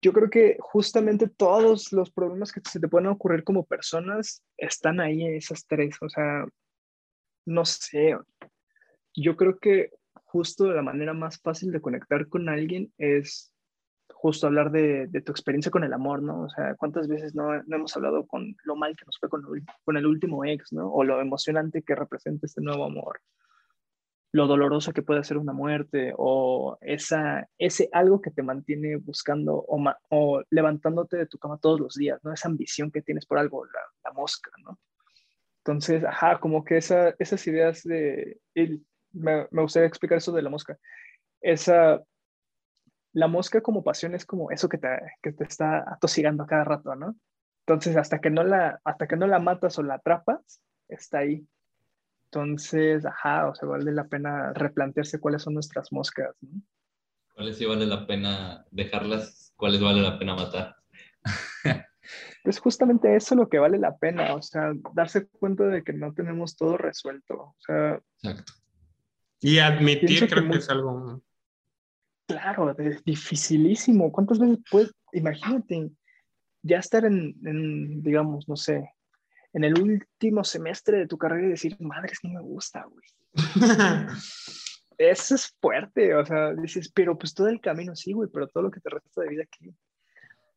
Yo 0.01 0.11
creo 0.11 0.29
que 0.29 0.57
justamente 0.59 1.29
todos 1.29 1.93
los 1.93 2.11
problemas 2.11 2.51
que 2.51 2.59
se 2.69 2.81
te 2.81 2.89
pueden 2.89 3.07
ocurrir 3.07 3.45
como 3.45 3.65
personas 3.65 4.43
están 4.57 4.99
ahí 4.99 5.23
en 5.23 5.35
esas 5.35 5.65
tres, 5.67 5.95
o 6.01 6.09
sea, 6.09 6.45
no 7.45 7.63
sé, 7.63 8.17
yo 9.15 9.37
creo 9.37 9.59
que 9.59 9.91
justo 10.25 10.69
la 10.73 10.81
manera 10.81 11.13
más 11.13 11.39
fácil 11.39 11.71
de 11.71 11.79
conectar 11.79 12.27
con 12.27 12.49
alguien 12.49 12.91
es 12.97 13.50
justo 14.13 14.47
hablar 14.47 14.71
de, 14.71 15.07
tu 15.25 15.31
experiencia 15.31 15.71
con 15.71 15.83
el 15.83 15.93
amor, 15.93 16.21
¿no? 16.21 16.43
O 16.43 16.49
sea, 16.49 16.75
¿cuántas 16.75 17.07
veces 17.07 17.35
no, 17.35 17.53
hemos 17.53 17.95
hablado 17.95 18.25
con 18.25 18.55
lo 18.63 18.75
mal 18.75 18.95
que 18.95 19.05
nos 19.05 19.17
fue 19.19 19.29
con, 19.29 19.43
con, 19.83 19.97
el 19.97 20.05
último 20.05 20.45
ex, 20.45 20.71
¿no? 20.73 20.91
O 20.91 21.03
lo 21.03 21.21
emocionante 21.21 21.83
que 21.83 21.95
representa 21.95 22.45
este 22.45 22.61
nuevo 22.61 22.85
amor, 22.85 23.21
lo 24.33 24.47
doloroso 24.47 24.93
que 24.93 25.01
puede 25.01 25.23
ser 25.23 25.37
una 25.37 25.53
muerte, 25.53 26.13
o 26.17 26.77
esa, 26.81 27.47
ese 27.57 27.89
algo 27.91 28.21
que 28.21 28.31
te 28.31 28.43
mantiene 28.43 28.97
buscando 28.97 29.55
o, 29.55 29.83
o 30.09 30.43
levantándote 30.49 31.17
de 31.17 31.25
tu 31.25 31.37
cama 31.37 31.57
todos 31.57 31.79
los 31.79 31.95
días, 31.95 32.19
¿no? 32.23 32.33
Esa 32.33 32.47
ambición 32.47 32.91
que 32.91 33.01
tienes 33.01 33.25
por 33.25 33.37
algo, 33.37 33.65
la, 33.65 33.81
la 34.03 34.13
mosca, 34.13 34.51
¿no? 34.63 34.79
Entonces, 35.63 36.03
ajá, 36.03 36.39
como 36.39 36.63
que 36.63 36.77
esa, 36.77 37.13
esas 37.19 37.45
ideas 37.45 37.83
de, 37.83 38.39
me, 39.11 39.47
me 39.51 39.61
gustaría 39.61 39.87
explicar 39.87 40.17
eso 40.17 40.31
de 40.31 40.41
la 40.41 40.49
mosca, 40.49 40.77
esa 41.41 42.01
la 43.13 43.27
mosca 43.27 43.61
como 43.61 43.83
pasión 43.83 44.15
es 44.15 44.25
como 44.25 44.51
eso 44.51 44.69
que 44.69 44.77
te, 44.77 44.87
que 45.21 45.33
te 45.33 45.43
está 45.43 45.83
atosigando 45.91 46.45
cada 46.45 46.63
rato, 46.63 46.95
¿no? 46.95 47.15
Entonces, 47.65 47.97
hasta 47.97 48.19
que, 48.19 48.29
no 48.29 48.43
la, 48.43 48.79
hasta 48.83 49.07
que 49.07 49.15
no 49.15 49.27
la 49.27 49.39
matas 49.39 49.77
o 49.77 49.83
la 49.83 49.95
atrapas, 49.95 50.61
está 50.87 51.19
ahí. 51.19 51.45
Entonces, 52.25 53.05
ajá, 53.05 53.49
o 53.49 53.55
sea, 53.55 53.67
vale 53.67 53.91
la 53.91 54.07
pena 54.07 54.53
replantearse 54.53 55.19
cuáles 55.19 55.41
son 55.43 55.53
nuestras 55.53 55.91
moscas, 55.91 56.35
¿no? 56.41 56.61
¿Cuáles 57.33 57.57
sí 57.57 57.65
vale 57.65 57.85
la 57.85 58.07
pena 58.07 58.65
dejarlas? 58.71 59.53
¿Cuáles 59.55 59.81
vale 59.81 60.01
la 60.01 60.17
pena 60.17 60.35
matar? 60.35 60.75
pues 62.43 62.59
justamente 62.59 63.15
eso 63.15 63.35
es 63.35 63.39
lo 63.39 63.49
que 63.49 63.59
vale 63.59 63.77
la 63.77 63.97
pena, 63.97 64.35
o 64.35 64.41
sea, 64.41 64.73
darse 64.93 65.27
cuenta 65.27 65.65
de 65.65 65.83
que 65.83 65.93
no 65.93 66.13
tenemos 66.13 66.55
todo 66.55 66.77
resuelto, 66.77 67.35
o 67.35 67.55
sea... 67.59 68.01
Exacto. 68.21 68.53
Y 69.39 69.59
admitir 69.59 70.29
creo 70.29 70.49
que 70.49 70.57
es 70.57 70.69
algo 70.69 71.21
Claro, 72.31 72.77
es 72.77 73.03
dificilísimo. 73.03 74.11
¿Cuántas 74.11 74.39
veces 74.39 74.59
puedes, 74.69 74.91
imagínate, 75.13 75.91
ya 76.63 76.79
estar 76.79 77.05
en, 77.05 78.01
digamos, 78.01 78.47
no 78.47 78.55
sé, 78.55 78.91
en 79.53 79.63
el 79.63 79.79
último 79.79 80.43
semestre 80.43 80.99
de 80.99 81.07
tu 81.07 81.17
carrera 81.17 81.47
y 81.47 81.51
decir, 81.51 81.77
madre, 81.79 82.11
es 82.11 82.19
que 82.19 82.27
no 82.27 82.35
me 82.35 82.41
gusta, 82.41 82.85
güey. 82.85 83.05
Eso 84.97 85.35
es 85.35 85.55
fuerte, 85.59 86.13
o 86.13 86.25
sea, 86.25 86.53
dices, 86.53 86.91
pero 86.93 87.17
pues 87.17 87.33
todo 87.33 87.47
el 87.47 87.59
camino 87.59 87.95
sí, 87.95 88.13
güey, 88.13 88.29
pero 88.31 88.47
todo 88.47 88.63
lo 88.63 88.71
que 88.71 88.79
te 88.79 88.89
resta 88.89 89.21
de 89.21 89.29
vida 89.29 89.43
aquí. 89.43 89.73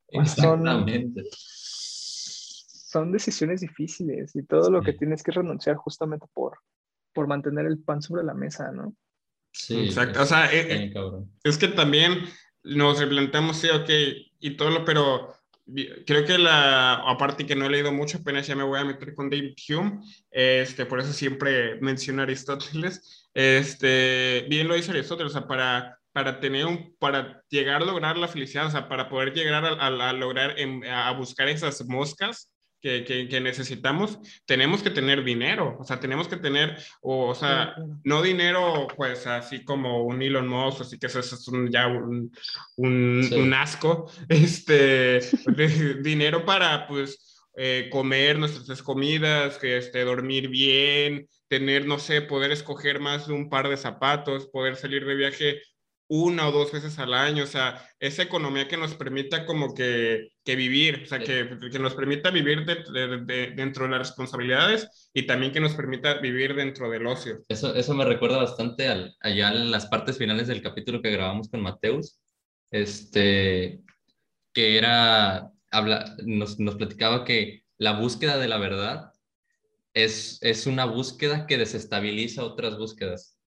Exactamente. 0.08 1.22
Son, 1.32 3.10
decisiones 3.10 3.62
difíciles 3.62 4.36
y 4.36 4.44
todo 4.44 4.70
lo 4.70 4.82
que 4.82 4.92
tienes 4.92 5.22
que 5.22 5.32
renunciar 5.32 5.76
justamente 5.76 6.26
por, 6.32 6.58
por 7.12 7.26
mantener 7.26 7.66
el 7.66 7.82
pan 7.82 8.02
sobre 8.02 8.22
la 8.22 8.34
mesa, 8.34 8.70
¿no? 8.70 8.94
Sí, 9.54 9.84
Exacto. 9.84 10.20
O 10.20 10.26
sea, 10.26 10.52
eh, 10.52 10.92
es, 11.44 11.58
que 11.58 11.68
también 11.68 12.24
nos 12.64 12.98
replanteamos, 12.98 13.56
sí, 13.56 13.68
ok, 13.68 13.88
y 14.40 14.56
todo 14.56 14.70
lo, 14.70 14.84
pero 14.84 15.32
creo 16.04 16.24
que 16.24 16.38
la, 16.38 16.94
aparte 16.94 17.46
que 17.46 17.54
no 17.54 17.66
he 17.66 17.70
leído 17.70 17.92
mucho, 17.92 18.18
apenas 18.18 18.48
ya 18.48 18.56
me 18.56 18.64
voy 18.64 18.80
a 18.80 18.84
meter 18.84 19.14
con 19.14 19.30
David 19.30 19.54
Hume, 19.68 20.00
este, 20.32 20.86
por 20.86 20.98
eso 20.98 21.12
siempre 21.12 21.80
menciono 21.80 22.20
a 22.20 22.24
Aristóteles, 22.24 23.28
este, 23.32 24.44
bien 24.48 24.66
lo 24.66 24.74
dice 24.74 24.90
Aristóteles, 24.90 25.30
o 25.30 25.38
sea, 25.38 25.46
para, 25.46 26.00
para 26.12 26.40
tener 26.40 26.66
un, 26.66 26.96
para 26.98 27.40
llegar 27.48 27.80
a 27.80 27.86
lograr 27.86 28.18
la 28.18 28.26
felicidad, 28.26 28.66
o 28.66 28.70
sea, 28.72 28.88
para 28.88 29.08
poder 29.08 29.32
llegar 29.32 29.64
a, 29.64 29.86
a, 29.86 30.12
lograr, 30.12 30.56
a 30.90 31.12
buscar 31.12 31.48
esas 31.48 31.86
moscas, 31.86 32.50
que, 32.84 33.40
necesitamos, 33.40 34.18
tenemos 34.44 34.82
que 34.82 34.90
tener 34.90 35.24
dinero, 35.24 35.78
o 35.80 35.84
sea, 35.84 36.00
tenemos 36.00 36.28
que 36.28 36.36
tener, 36.36 36.76
o, 37.00 37.34
sea, 37.34 37.74
no 38.04 38.20
dinero 38.20 38.86
pues 38.94 39.26
así 39.26 39.64
como 39.64 40.02
un 40.02 40.20
Elon 40.20 40.46
Musk, 40.46 40.82
así 40.82 40.98
que 40.98 41.06
eso, 41.06 41.20
es 41.20 41.48
un, 41.48 41.70
ya 41.70 41.86
un, 41.86 42.30
un, 42.76 43.54
asco, 43.54 44.10
este, 44.28 45.20
dinero 46.02 46.44
para 46.44 46.86
pues 46.86 47.42
eh, 47.56 47.88
comer 47.90 48.38
nuestras 48.38 48.82
comidas, 48.82 49.56
que, 49.56 49.78
este, 49.78 50.04
dormir 50.04 50.48
bien, 50.48 51.26
tener, 51.48 51.86
no 51.86 51.98
sé, 51.98 52.20
poder 52.20 52.52
escoger 52.52 53.00
más 53.00 53.26
de 53.28 53.32
un 53.32 53.48
par 53.48 53.70
de 53.70 53.78
zapatos, 53.78 54.46
poder 54.48 54.76
salir 54.76 55.06
de 55.06 55.14
viaje 55.14 55.62
una 56.08 56.48
o 56.48 56.52
dos 56.52 56.70
veces 56.70 56.98
al 56.98 57.14
año, 57.14 57.44
o 57.44 57.46
sea, 57.46 57.82
esa 57.98 58.22
economía 58.22 58.68
que 58.68 58.76
nos 58.76 58.94
permita 58.94 59.46
como 59.46 59.74
que, 59.74 60.28
que 60.44 60.54
vivir, 60.54 61.02
o 61.04 61.06
sea, 61.06 61.18
que, 61.18 61.58
que 61.70 61.78
nos 61.78 61.94
permita 61.94 62.30
vivir 62.30 62.64
dentro 62.66 63.84
de 63.84 63.90
las 63.90 63.98
responsabilidades 63.98 65.10
y 65.14 65.26
también 65.26 65.52
que 65.52 65.60
nos 65.60 65.74
permita 65.74 66.14
vivir 66.20 66.54
dentro 66.54 66.90
del 66.90 67.06
ocio. 67.06 67.40
Eso, 67.48 67.74
eso 67.74 67.94
me 67.94 68.04
recuerda 68.04 68.36
bastante 68.36 68.88
al, 68.88 69.16
allá 69.20 69.48
en 69.48 69.70
las 69.70 69.86
partes 69.86 70.18
finales 70.18 70.48
del 70.48 70.62
capítulo 70.62 71.00
que 71.00 71.10
grabamos 71.10 71.48
con 71.48 71.62
Mateus, 71.62 72.20
este, 72.70 73.80
que 74.52 74.76
era, 74.76 75.50
habla, 75.70 76.16
nos, 76.24 76.60
nos 76.60 76.76
platicaba 76.76 77.24
que 77.24 77.64
la 77.78 77.98
búsqueda 77.98 78.36
de 78.38 78.48
la 78.48 78.58
verdad 78.58 79.12
es, 79.94 80.38
es 80.42 80.66
una 80.66 80.84
búsqueda 80.84 81.46
que 81.46 81.56
desestabiliza 81.56 82.44
otras 82.44 82.76
búsquedas. 82.76 83.38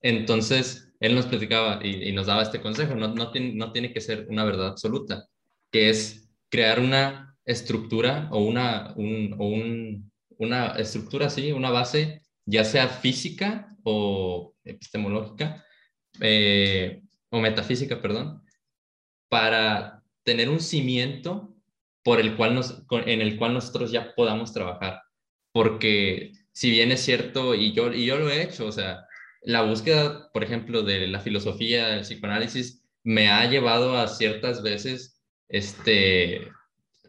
Entonces, 0.00 0.85
él 1.00 1.14
nos 1.14 1.26
platicaba 1.26 1.84
y, 1.84 2.12
nos 2.12 2.26
daba 2.26 2.42
este 2.42 2.60
consejo, 2.60 2.94
no, 2.94 3.08
no, 3.08 3.30
tiene, 3.30 3.54
no 3.54 3.72
tiene 3.72 3.92
que 3.92 4.00
ser 4.00 4.26
una 4.28 4.44
verdad 4.44 4.68
absoluta, 4.68 5.26
que 5.70 5.90
es 5.90 6.30
crear 6.48 6.80
una 6.80 7.36
estructura 7.44 8.28
o 8.32 8.40
una, 8.40 8.94
un, 8.96 10.10
una 10.38 10.68
estructura 10.76 11.26
así, 11.26 11.52
una 11.52 11.70
base, 11.70 12.22
ya 12.44 12.64
sea 12.64 12.88
física 12.88 13.76
o 13.82 14.54
epistemológica, 14.64 15.64
eh, 16.20 17.02
o 17.30 17.40
metafísica, 17.40 18.00
perdón, 18.00 18.42
para 19.28 20.02
tener 20.22 20.48
un 20.48 20.60
cimiento 20.60 21.54
por 22.02 22.20
el 22.20 22.36
cual 22.36 22.54
nos, 22.54 22.84
en 22.90 23.20
el 23.20 23.36
cual 23.36 23.54
nosotros 23.54 23.90
ya 23.90 24.14
podamos 24.14 24.52
trabajar. 24.52 25.02
Porque 25.52 26.32
si 26.52 26.70
bien 26.70 26.92
es 26.92 27.00
cierto, 27.00 27.54
y 27.54 27.72
yo, 27.72 27.92
y 27.92 28.06
yo 28.06 28.16
lo 28.18 28.30
he 28.30 28.42
hecho, 28.42 28.66
o 28.66 28.72
sea, 28.72 29.05
la 29.46 29.62
búsqueda, 29.62 30.28
por 30.32 30.42
ejemplo, 30.42 30.82
de 30.82 31.06
la 31.06 31.20
filosofía, 31.20 31.86
del 31.86 32.00
psicoanálisis, 32.00 32.82
me 33.04 33.28
ha 33.28 33.48
llevado 33.48 33.96
a 33.96 34.08
ciertas 34.08 34.60
veces 34.60 35.22
este, 35.48 36.48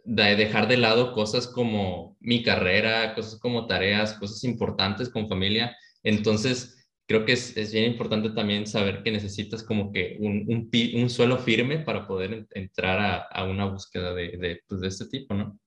de 0.04 0.36
dejar 0.36 0.68
de 0.68 0.78
lado 0.78 1.14
cosas 1.14 1.48
como 1.48 2.16
mi 2.20 2.44
carrera, 2.44 3.16
cosas 3.16 3.40
como 3.40 3.66
tareas, 3.66 4.14
cosas 4.14 4.44
importantes 4.44 5.10
con 5.10 5.28
familia. 5.28 5.76
Entonces, 6.04 6.88
creo 7.08 7.26
que 7.26 7.34
es, 7.34 7.72
bien 7.74 7.92
importante 7.92 8.30
también 8.30 8.68
saber 8.68 9.02
que 9.02 9.12
necesitas 9.12 9.64
como 9.64 9.92
que 9.92 10.18
un, 10.20 11.10
suelo 11.10 11.40
firme 11.40 11.80
para 11.80 12.06
poder 12.06 12.46
entrar 12.52 13.28
a, 13.32 13.44
una 13.46 13.66
búsqueda 13.66 14.14
de, 14.14 14.38
de, 14.38 14.62
pues, 14.68 14.80
de 14.82 14.90
este 14.90 15.08
tipo, 15.08 15.34
¿no? 15.34 15.60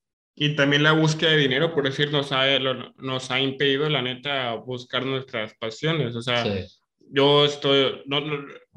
Y 0.43 0.57
también 0.57 0.83
la 0.83 0.93
búsqueda 0.93 1.33
de 1.33 1.37
dinero, 1.37 1.75
por 1.75 1.85
decir, 1.85 2.11
nos 2.11 2.33
ha, 2.33 2.47
nos 2.97 3.31
ha 3.31 3.39
impedido, 3.39 3.87
la 3.91 4.01
neta, 4.01 4.55
buscar 4.55 5.05
nuestras 5.05 5.53
pasiones. 5.53 6.17
O 6.17 6.23
sea, 6.23 6.47
yo 7.11 7.45
estoy, 7.45 8.01
no, 8.07 8.23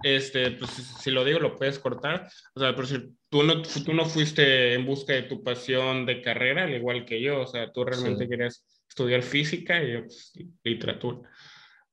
este, 0.03 0.51
pues 0.51 0.71
si 0.71 1.09
lo 1.09 1.23
digo, 1.23 1.39
lo 1.39 1.55
puedes 1.55 1.79
cortar. 1.79 2.27
O 2.53 2.59
sea, 2.59 2.75
por 2.75 2.85
decir, 2.85 3.11
tú 3.29 3.43
no, 3.43 3.61
tú 3.61 3.93
no 3.93 4.03
fuiste 4.03 4.73
en 4.73 4.85
busca 4.85 5.13
de 5.13 5.23
tu 5.23 5.41
pasión 5.41 6.05
de 6.05 6.21
carrera, 6.21 6.65
al 6.65 6.73
igual 6.73 7.05
que 7.05 7.21
yo. 7.21 7.39
O 7.39 7.47
sea, 7.47 7.71
tú 7.71 7.85
realmente 7.85 8.27
querías 8.27 8.65
estudiar 8.89 9.23
física 9.23 9.81
y 9.81 10.01
pues, 10.01 10.33
literatura. 10.65 11.29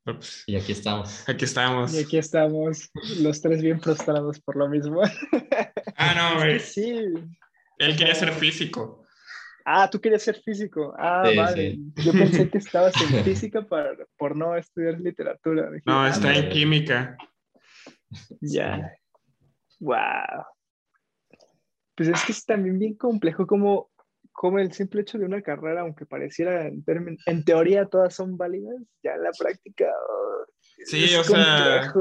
Pues, 0.02 0.42
y 0.48 0.56
aquí 0.56 0.72
estamos. 0.72 1.28
Aquí 1.28 1.44
estamos. 1.44 1.94
Y 1.94 2.00
aquí 2.00 2.18
estamos, 2.18 2.90
los 3.20 3.40
tres 3.40 3.62
bien 3.62 3.80
frustrados 3.80 4.40
por 4.40 4.56
lo 4.56 4.68
mismo. 4.68 5.00
Ah, 5.94 6.32
no, 6.34 6.38
güey. 6.40 6.58
Sí. 6.58 7.04
Él 7.78 7.96
quería 7.96 8.16
ser 8.16 8.32
físico. 8.32 8.99
Ah, 9.64 9.88
tú 9.90 10.00
querías 10.00 10.22
ser 10.22 10.40
físico. 10.42 10.94
Ah, 10.98 11.30
vale. 11.36 11.76
Yo 11.96 12.12
pensé 12.12 12.48
que 12.50 12.58
estabas 12.58 12.94
en 13.00 13.24
física 13.24 13.66
por 14.16 14.36
no 14.36 14.56
estudiar 14.56 15.00
literatura. 15.00 15.70
no, 15.84 16.02
ah, 16.02 16.08
está 16.08 16.34
en 16.34 16.50
química. 16.50 17.16
Ya. 18.40 18.92
Wow. 19.78 20.44
Pues 21.94 22.08
es 22.08 22.24
que 22.24 22.32
es 22.32 22.44
también 22.44 22.78
bien 22.78 22.94
complejo 22.94 23.46
como, 23.46 23.90
como 24.32 24.58
el 24.58 24.72
simple 24.72 25.02
hecho 25.02 25.18
de 25.18 25.26
una 25.26 25.42
carrera, 25.42 25.82
aunque 25.82 26.06
pareciera 26.06 26.66
en, 26.66 26.82
en 27.26 27.44
teoría 27.44 27.86
todas 27.86 28.14
son 28.14 28.36
válidas, 28.36 28.76
ya 29.02 29.12
en 29.12 29.22
la 29.22 29.30
práctica. 29.38 29.86
sí, 30.84 31.14
o 31.14 31.24
sea, 31.24 31.92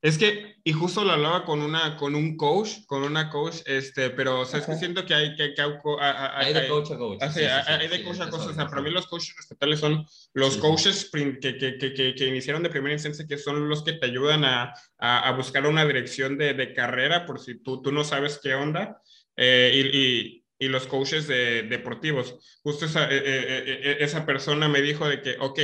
Es 0.00 0.16
que, 0.16 0.54
y 0.62 0.72
justo 0.72 1.02
lo 1.02 1.10
hablaba 1.10 1.44
con, 1.44 1.60
una, 1.60 1.96
con 1.96 2.14
un 2.14 2.36
coach, 2.36 2.84
con 2.86 3.02
una 3.02 3.30
coach, 3.30 3.56
este, 3.66 4.10
pero, 4.10 4.40
o 4.40 4.44
sea, 4.44 4.60
es 4.60 4.66
que 4.66 4.76
siento 4.76 5.04
que 5.04 5.12
hay 5.12 5.34
que... 5.34 5.54
que 5.54 5.60
hay, 5.60 6.52
de 6.54 6.68
coach 6.68 6.92
a 6.92 6.96
coach. 6.96 7.20
hay, 7.20 7.88
de 7.88 8.04
coach 8.04 8.20
a 8.20 8.30
coach. 8.30 8.46
O 8.46 8.54
sea, 8.54 8.68
para 8.68 8.80
mí 8.80 8.90
los 8.90 9.08
coaches 9.08 9.34
estatales 9.36 9.80
son 9.80 10.06
los 10.34 10.56
coaches 10.58 11.10
que, 11.12 11.40
que, 11.40 11.78
que, 11.78 12.14
que, 12.14 12.26
iniciaron 12.28 12.62
de 12.62 12.70
primera 12.70 12.92
instancia, 12.94 13.26
que 13.26 13.38
son 13.38 13.68
los 13.68 13.82
que 13.82 13.94
te 13.94 14.06
ayudan 14.06 14.44
a, 14.44 14.72
a, 14.98 15.32
buscar 15.32 15.66
una 15.66 15.84
dirección 15.84 16.38
de, 16.38 16.54
de, 16.54 16.72
carrera 16.72 17.26
por 17.26 17.40
si 17.40 17.60
tú, 17.60 17.82
tú 17.82 17.90
no 17.90 18.04
sabes 18.04 18.38
qué 18.40 18.54
onda. 18.54 19.02
Eh, 19.36 19.72
y, 19.74 19.98
y, 19.98 20.44
y, 20.60 20.68
los 20.68 20.86
coaches 20.86 21.26
de, 21.26 21.64
deportivos. 21.64 22.36
Justo 22.62 22.84
esa, 22.84 23.10
eh, 23.10 23.22
eh, 23.24 23.96
esa 23.98 24.24
persona 24.24 24.68
me 24.68 24.80
dijo 24.80 25.08
de 25.08 25.22
que, 25.22 25.36
ok, 25.40 25.58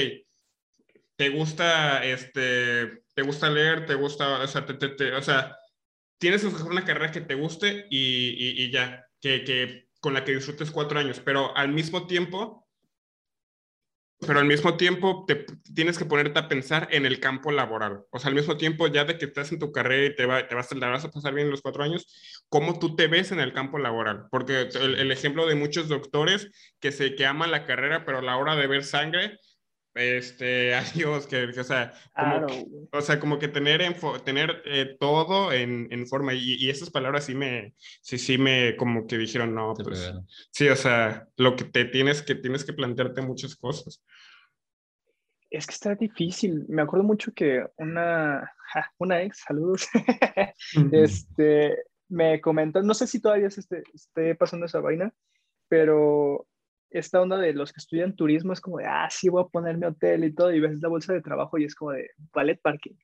te 1.16 1.28
gusta 1.28 2.04
este 2.04 3.03
te 3.14 3.22
gusta 3.22 3.50
leer, 3.50 3.86
te 3.86 3.94
gusta, 3.94 4.40
o 4.42 4.46
sea, 4.46 5.56
tienes 6.18 6.42
que 6.42 6.62
una 6.62 6.84
carrera 6.84 7.12
que 7.12 7.20
te 7.20 7.34
guste 7.34 7.86
y, 7.90 8.70
ya, 8.70 9.06
que, 9.20 9.88
con 10.00 10.14
la 10.14 10.24
que 10.24 10.34
disfrutes 10.34 10.70
cuatro 10.70 10.98
años, 10.98 11.20
pero 11.24 11.56
al 11.56 11.68
mismo 11.68 12.06
tiempo, 12.06 12.66
pero 14.20 14.38
al 14.38 14.46
mismo 14.46 14.76
tiempo 14.76 15.26
tienes 15.74 15.98
que 15.98 16.06
ponerte 16.06 16.38
a 16.38 16.48
pensar 16.48 16.88
en 16.90 17.04
el 17.04 17.20
campo 17.20 17.52
laboral. 17.52 18.04
O 18.10 18.18
sea, 18.18 18.28
al 18.28 18.34
mismo 18.34 18.56
tiempo, 18.56 18.86
ya 18.86 19.04
de 19.04 19.18
que 19.18 19.26
estás 19.26 19.52
en 19.52 19.58
tu 19.58 19.70
carrera 19.70 20.06
y 20.06 20.16
te, 20.16 20.24
va, 20.24 20.48
te 20.48 20.54
vas, 20.54 20.68
vas 20.72 21.04
a 21.04 21.10
pasar 21.10 21.34
bien 21.34 21.50
los 21.50 21.62
cuatro 21.62 21.84
años, 21.84 22.44
¿cómo 22.48 22.78
tú 22.78 22.96
te 22.96 23.06
ves 23.06 23.32
en 23.32 23.40
el 23.40 23.52
campo 23.52 23.78
laboral? 23.78 24.26
Porque 24.30 24.68
el, 24.74 24.94
el 24.96 25.12
ejemplo 25.12 25.46
de 25.46 25.56
muchos 25.56 25.88
doctores 25.88 26.50
que, 26.80 26.90
se, 26.90 27.14
que 27.14 27.26
aman 27.26 27.50
la 27.50 27.66
carrera, 27.66 28.04
pero 28.04 28.18
a 28.18 28.22
la 28.22 28.36
hora 28.36 28.56
de 28.56 28.66
ver 28.66 28.84
sangre, 28.84 29.38
este, 29.94 30.74
adiós, 30.74 31.26
que, 31.26 31.44
o 31.44 31.64
sea, 31.64 31.92
como, 32.14 32.46
o 32.92 33.00
sea, 33.00 33.20
como 33.20 33.38
que 33.38 33.48
tener, 33.48 33.82
tener 34.24 34.62
eh, 34.66 34.96
todo 34.98 35.52
en, 35.52 35.88
en 35.90 36.06
forma, 36.06 36.34
y, 36.34 36.54
y, 36.54 36.70
esas 36.70 36.90
palabras 36.90 37.24
sí 37.24 37.34
me, 37.34 37.74
sí, 38.02 38.18
sí 38.18 38.38
me, 38.38 38.76
como 38.76 39.06
que 39.06 39.18
dijeron, 39.18 39.54
no, 39.54 39.74
pues, 39.74 40.12
sí, 40.50 40.68
o 40.68 40.76
sea, 40.76 41.28
lo 41.36 41.56
que 41.56 41.64
te 41.64 41.84
tienes 41.84 42.22
que, 42.22 42.34
tienes 42.34 42.64
que 42.64 42.72
plantearte 42.72 43.22
muchas 43.22 43.56
cosas. 43.56 44.02
Es 45.50 45.66
que 45.66 45.74
está 45.74 45.94
difícil, 45.94 46.64
me 46.68 46.82
acuerdo 46.82 47.04
mucho 47.04 47.32
que 47.32 47.64
una, 47.76 48.52
una 48.98 49.22
ex, 49.22 49.44
saludos, 49.46 49.88
este, 50.92 51.76
me 52.08 52.40
comentó, 52.40 52.82
no 52.82 52.94
sé 52.94 53.06
si 53.06 53.20
todavía 53.20 53.50
se 53.50 53.60
esté, 53.60 53.82
esté 53.94 54.34
pasando 54.34 54.66
esa 54.66 54.80
vaina, 54.80 55.14
pero 55.68 56.46
esta 56.90 57.20
onda 57.20 57.38
de 57.38 57.52
los 57.52 57.72
que 57.72 57.80
estudian 57.80 58.14
turismo 58.14 58.52
es 58.52 58.60
como 58.60 58.78
de, 58.78 58.86
ah, 58.86 59.08
sí, 59.10 59.28
voy 59.28 59.42
a 59.42 59.48
poner 59.48 59.76
mi 59.76 59.86
hotel 59.86 60.24
y 60.24 60.34
todo, 60.34 60.52
y 60.52 60.60
ves 60.60 60.80
la 60.80 60.88
bolsa 60.88 61.12
de 61.12 61.22
trabajo 61.22 61.58
y 61.58 61.64
es 61.64 61.74
como 61.74 61.92
de, 61.92 62.10
ballet 62.32 62.60
parking. 62.60 62.94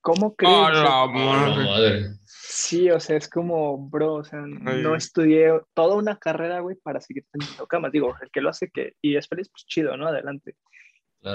¿Cómo 0.00 0.34
crees? 0.34 0.52
Oh, 0.54 1.08
madre. 1.08 2.10
Sí, 2.26 2.90
o 2.90 3.00
sea, 3.00 3.16
es 3.16 3.26
como, 3.26 3.88
bro, 3.88 4.16
o 4.16 4.24
sea, 4.24 4.40
no 4.40 4.94
estudié 4.94 5.50
toda 5.72 5.96
una 5.96 6.18
carrera, 6.18 6.60
güey, 6.60 6.76
para 6.76 7.00
seguir 7.00 7.24
teniendo 7.32 7.66
camas. 7.66 7.90
Digo, 7.90 8.14
el 8.20 8.30
que 8.30 8.42
lo 8.42 8.50
hace 8.50 8.68
que, 8.68 8.96
y 9.00 9.16
es 9.16 9.26
feliz, 9.28 9.48
pues 9.48 9.64
chido, 9.64 9.96
¿no? 9.96 10.06
Adelante. 10.06 10.56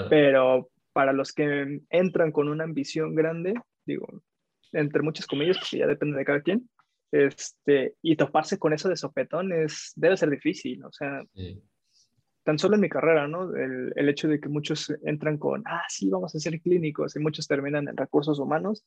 Pero 0.08 0.70
para 0.92 1.12
los 1.12 1.32
que 1.32 1.80
entran 1.90 2.30
con 2.30 2.48
una 2.48 2.62
ambición 2.62 3.16
grande, 3.16 3.54
digo, 3.84 4.06
entre 4.72 5.02
muchas 5.02 5.26
comillas, 5.26 5.58
porque 5.58 5.78
ya 5.78 5.88
depende 5.88 6.16
de 6.16 6.24
cada 6.24 6.40
quien, 6.40 6.70
este, 7.10 7.96
y 8.02 8.14
toparse 8.14 8.58
con 8.58 8.72
eso 8.72 8.88
de 8.88 8.96
sopetón 8.96 9.52
es, 9.52 9.92
debe 9.96 10.16
ser 10.16 10.30
difícil, 10.30 10.84
o 10.84 10.92
sea, 10.92 11.24
tan 12.42 12.58
solo 12.58 12.74
en 12.74 12.80
mi 12.80 12.88
carrera, 12.88 13.28
¿no? 13.28 13.54
El, 13.54 13.92
el, 13.96 14.08
hecho 14.08 14.28
de 14.28 14.40
que 14.40 14.48
muchos 14.48 14.92
entran 15.04 15.38
con, 15.38 15.62
ah, 15.66 15.84
sí, 15.88 16.08
vamos 16.08 16.34
a 16.34 16.38
ser 16.38 16.60
clínicos 16.60 17.16
y 17.16 17.18
muchos 17.18 17.46
terminan 17.46 17.88
en 17.88 17.96
recursos 17.96 18.38
humanos, 18.38 18.84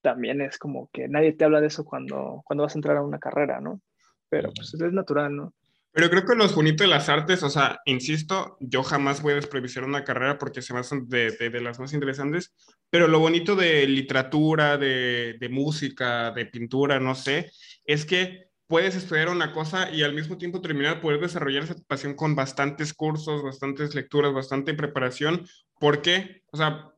también 0.00 0.40
es 0.40 0.58
como 0.58 0.88
que 0.92 1.08
nadie 1.08 1.32
te 1.32 1.44
habla 1.44 1.60
de 1.60 1.66
eso 1.66 1.84
cuando, 1.84 2.42
cuando 2.44 2.64
vas 2.64 2.74
a 2.74 2.78
entrar 2.78 2.96
a 2.96 3.02
una 3.02 3.18
carrera, 3.18 3.60
¿no? 3.60 3.80
Pero 4.28 4.52
pues 4.54 4.72
es 4.74 4.92
natural, 4.92 5.34
¿no? 5.34 5.54
Pero 5.92 6.10
creo 6.10 6.24
que 6.24 6.36
los 6.36 6.54
bonitos 6.54 6.84
de 6.84 6.88
las 6.88 7.08
artes, 7.08 7.42
o 7.42 7.50
sea, 7.50 7.80
insisto, 7.86 8.56
yo 8.60 8.82
jamás 8.82 9.22
voy 9.22 9.32
a 9.32 9.36
despreciar 9.36 9.84
una 9.84 10.04
carrera 10.04 10.38
porque 10.38 10.62
se 10.62 10.72
me 10.72 10.80
hacen 10.80 11.08
de, 11.08 11.32
de, 11.32 11.50
de, 11.50 11.60
las 11.60 11.80
más 11.80 11.92
interesantes, 11.92 12.54
pero 12.90 13.08
lo 13.08 13.18
bonito 13.18 13.56
de 13.56 13.86
literatura, 13.86 14.76
de, 14.76 15.36
de 15.40 15.48
música, 15.48 16.30
de 16.30 16.46
pintura, 16.46 17.00
no 17.00 17.14
sé, 17.14 17.50
es 17.84 18.04
que 18.04 18.47
puedes 18.68 18.94
estudiar 18.94 19.30
una 19.30 19.52
cosa 19.52 19.90
y 19.90 20.02
al 20.02 20.14
mismo 20.14 20.38
tiempo 20.38 20.60
terminar, 20.60 21.00
poder 21.00 21.20
desarrollar 21.20 21.64
esa 21.64 21.74
pasión 21.86 22.14
con 22.14 22.36
bastantes 22.36 22.94
cursos, 22.94 23.42
bastantes 23.42 23.94
lecturas, 23.94 24.32
bastante 24.32 24.74
preparación. 24.74 25.46
¿Por 25.80 26.02
qué? 26.02 26.42
O 26.52 26.56
sea, 26.56 26.92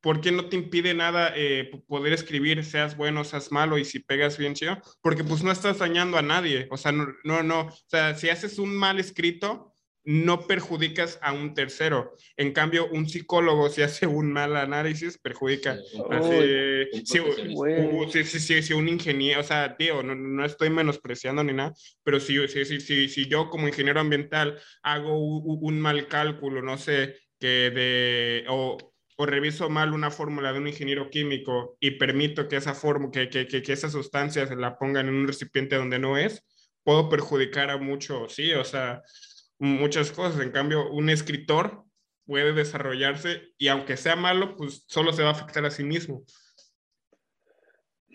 ¿por 0.00 0.20
qué 0.20 0.32
no 0.32 0.48
te 0.48 0.56
impide 0.56 0.94
nada 0.94 1.32
eh, 1.34 1.70
poder 1.88 2.12
escribir, 2.12 2.64
seas 2.64 2.96
bueno, 2.96 3.24
seas 3.24 3.50
malo 3.50 3.78
y 3.78 3.84
si 3.84 3.98
pegas 3.98 4.38
bien 4.38 4.54
chido? 4.54 4.80
Porque 5.02 5.24
pues 5.24 5.42
no 5.42 5.50
estás 5.50 5.78
dañando 5.78 6.16
a 6.18 6.22
nadie. 6.22 6.68
O 6.70 6.76
sea, 6.76 6.92
no, 6.92 7.08
no, 7.24 7.42
no. 7.42 7.62
O 7.62 7.84
sea, 7.88 8.14
si 8.14 8.30
haces 8.30 8.58
un 8.58 8.74
mal 8.74 9.00
escrito, 9.00 9.71
no 10.04 10.46
perjudicas 10.46 11.18
a 11.22 11.32
un 11.32 11.54
tercero. 11.54 12.16
En 12.36 12.52
cambio, 12.52 12.88
un 12.90 13.08
psicólogo, 13.08 13.68
si 13.68 13.82
hace 13.82 14.06
un 14.06 14.32
mal 14.32 14.56
análisis, 14.56 15.18
perjudica. 15.18 15.78
si, 17.04 18.72
un 18.74 18.88
ingeniero, 18.88 19.40
o 19.40 19.44
sea, 19.44 19.76
tío, 19.76 20.02
no, 20.02 20.44
estoy 20.44 20.70
menospreciando 20.70 21.44
ni 21.44 21.52
nada, 21.52 21.72
pero 22.02 22.18
si, 22.20 22.46
si, 22.48 22.64
si, 22.80 23.08
si 23.08 23.26
yo 23.28 23.48
como 23.48 23.68
ingeniero 23.68 24.00
ambiental 24.00 24.58
hago 24.82 25.16
un, 25.18 25.80
mal 25.80 26.08
cálculo, 26.08 26.62
no 26.62 26.78
sé, 26.78 27.16
que 27.38 27.70
de, 27.70 28.44
o, 28.48 28.76
o 29.16 29.26
reviso 29.26 29.68
mal 29.68 29.92
una 29.92 30.10
fórmula 30.10 30.52
de 30.52 30.58
un 30.58 30.68
ingeniero 30.68 31.10
químico 31.10 31.76
y 31.80 31.92
permito 31.92 32.48
que 32.48 32.56
esa 32.56 32.74
fórmula, 32.74 33.12
que, 33.12 33.28
que, 33.28 33.46
que, 33.46 33.62
que 33.62 33.72
esa 33.72 33.90
sustancia 33.90 34.46
se 34.46 34.56
la 34.56 34.78
pongan 34.78 35.08
en 35.08 35.14
un 35.14 35.26
recipiente 35.26 35.76
donde 35.76 35.98
no 35.98 36.16
es, 36.16 36.44
puedo 36.82 37.08
perjudicar 37.08 37.70
a 37.70 37.76
mucho, 37.76 38.28
sí, 38.28 38.52
o 38.52 38.64
sea, 38.64 39.02
muchas 39.62 40.10
cosas. 40.10 40.40
En 40.40 40.50
cambio, 40.50 40.90
un 40.90 41.08
escritor 41.08 41.84
puede 42.26 42.52
desarrollarse 42.52 43.52
y 43.56 43.68
aunque 43.68 43.96
sea 43.96 44.16
malo, 44.16 44.56
pues 44.56 44.84
solo 44.88 45.12
se 45.12 45.22
va 45.22 45.30
a 45.30 45.32
afectar 45.32 45.64
a 45.64 45.70
sí 45.70 45.84
mismo. 45.84 46.24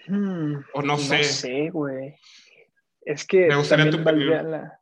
Hmm, 0.07 0.57
o 0.73 0.81
no, 0.81 0.97
sé. 0.97 1.17
No 1.17 1.23
sé, 1.23 1.69
güey. 1.71 2.15
Es 3.01 3.25
que 3.25 3.47
la... 3.47 4.79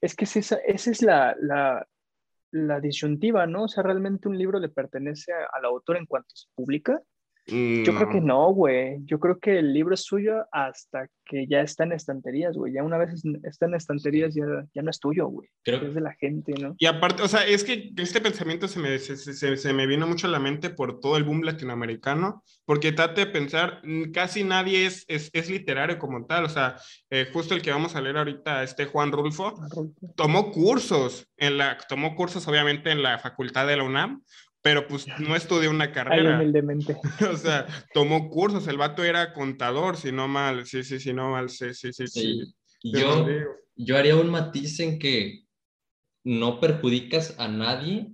Es 0.00 0.16
que 0.16 0.24
esa, 0.24 0.56
esa 0.66 0.90
es 0.90 1.02
la, 1.02 1.36
la, 1.38 1.86
la, 2.52 2.80
disyuntiva, 2.80 3.46
¿no? 3.46 3.64
O 3.64 3.68
sea, 3.68 3.82
realmente 3.82 4.28
un 4.28 4.38
libro 4.38 4.58
le 4.58 4.70
pertenece 4.70 5.30
al 5.32 5.64
autor 5.66 5.98
en 5.98 6.06
cuanto 6.06 6.34
se 6.34 6.48
publica 6.54 7.00
yo 7.50 7.94
creo 7.94 8.08
que 8.08 8.20
no, 8.20 8.52
güey. 8.52 8.98
Yo 9.04 9.18
creo 9.18 9.38
que 9.38 9.58
el 9.58 9.72
libro 9.72 9.94
es 9.94 10.02
suyo 10.02 10.46
hasta 10.52 11.08
que 11.24 11.46
ya 11.46 11.60
está 11.60 11.84
en 11.84 11.92
estanterías, 11.92 12.56
güey. 12.56 12.72
Ya 12.72 12.82
una 12.82 12.98
vez 12.98 13.22
está 13.44 13.66
en 13.66 13.74
estanterías, 13.74 14.34
ya, 14.34 14.44
ya 14.74 14.82
no 14.82 14.90
es 14.90 14.98
tuyo, 14.98 15.26
güey. 15.28 15.48
Creo 15.62 15.80
que 15.80 15.86
es 15.86 15.94
de 15.94 16.00
la 16.00 16.14
gente, 16.14 16.52
¿no? 16.60 16.74
Y 16.78 16.86
aparte, 16.86 17.22
o 17.22 17.28
sea, 17.28 17.46
es 17.46 17.62
que 17.62 17.92
este 17.96 18.20
pensamiento 18.20 18.66
se 18.68 18.80
me, 18.80 18.98
se, 18.98 19.16
se, 19.16 19.56
se 19.56 19.72
me 19.72 19.86
vino 19.86 20.06
mucho 20.06 20.26
a 20.26 20.30
la 20.30 20.40
mente 20.40 20.70
por 20.70 21.00
todo 21.00 21.16
el 21.16 21.24
boom 21.24 21.42
latinoamericano, 21.42 22.42
porque 22.64 22.92
trate 22.92 23.26
de 23.26 23.30
pensar, 23.30 23.80
mm, 23.84 24.10
casi 24.12 24.42
nadie 24.42 24.86
es, 24.86 25.04
es, 25.08 25.30
es 25.32 25.48
literario 25.50 25.98
como 25.98 26.26
tal. 26.26 26.44
O 26.44 26.48
sea, 26.48 26.76
eh, 27.10 27.28
justo 27.32 27.54
el 27.54 27.62
que 27.62 27.70
vamos 27.70 27.94
a 27.94 28.00
leer 28.00 28.16
ahorita, 28.16 28.62
este 28.62 28.86
Juan 28.86 29.12
Rulfo, 29.12 29.54
tomó 30.16 30.50
cursos, 30.50 31.28
en 31.36 31.58
la, 31.58 31.78
tomó 31.88 32.14
cursos 32.14 32.46
obviamente 32.48 32.90
en 32.90 33.02
la 33.02 33.18
facultad 33.18 33.66
de 33.66 33.76
la 33.76 33.84
UNAM, 33.84 34.22
pero 34.62 34.86
pues 34.86 35.06
no 35.18 35.34
estudió 35.36 35.70
una 35.70 35.92
carrera. 35.92 36.36
humildemente. 36.36 36.96
o 37.32 37.36
sea, 37.36 37.66
tomó 37.94 38.28
cursos, 38.28 38.66
el 38.68 38.76
vato 38.76 39.04
era 39.04 39.32
contador, 39.32 39.96
si 39.96 40.12
no 40.12 40.28
mal, 40.28 40.66
sí, 40.66 40.82
sí, 40.82 41.00
sí, 41.00 41.12
no 41.12 41.30
mal, 41.30 41.48
sí, 41.48 41.72
sí, 41.74 41.92
sí. 41.92 42.06
sí. 42.06 42.54
Yo, 42.82 43.26
yo 43.76 43.96
haría 43.96 44.16
un 44.16 44.30
matiz 44.30 44.80
en 44.80 44.98
que 44.98 45.44
no 46.24 46.60
perjudicas 46.60 47.38
a 47.38 47.48
nadie 47.48 48.12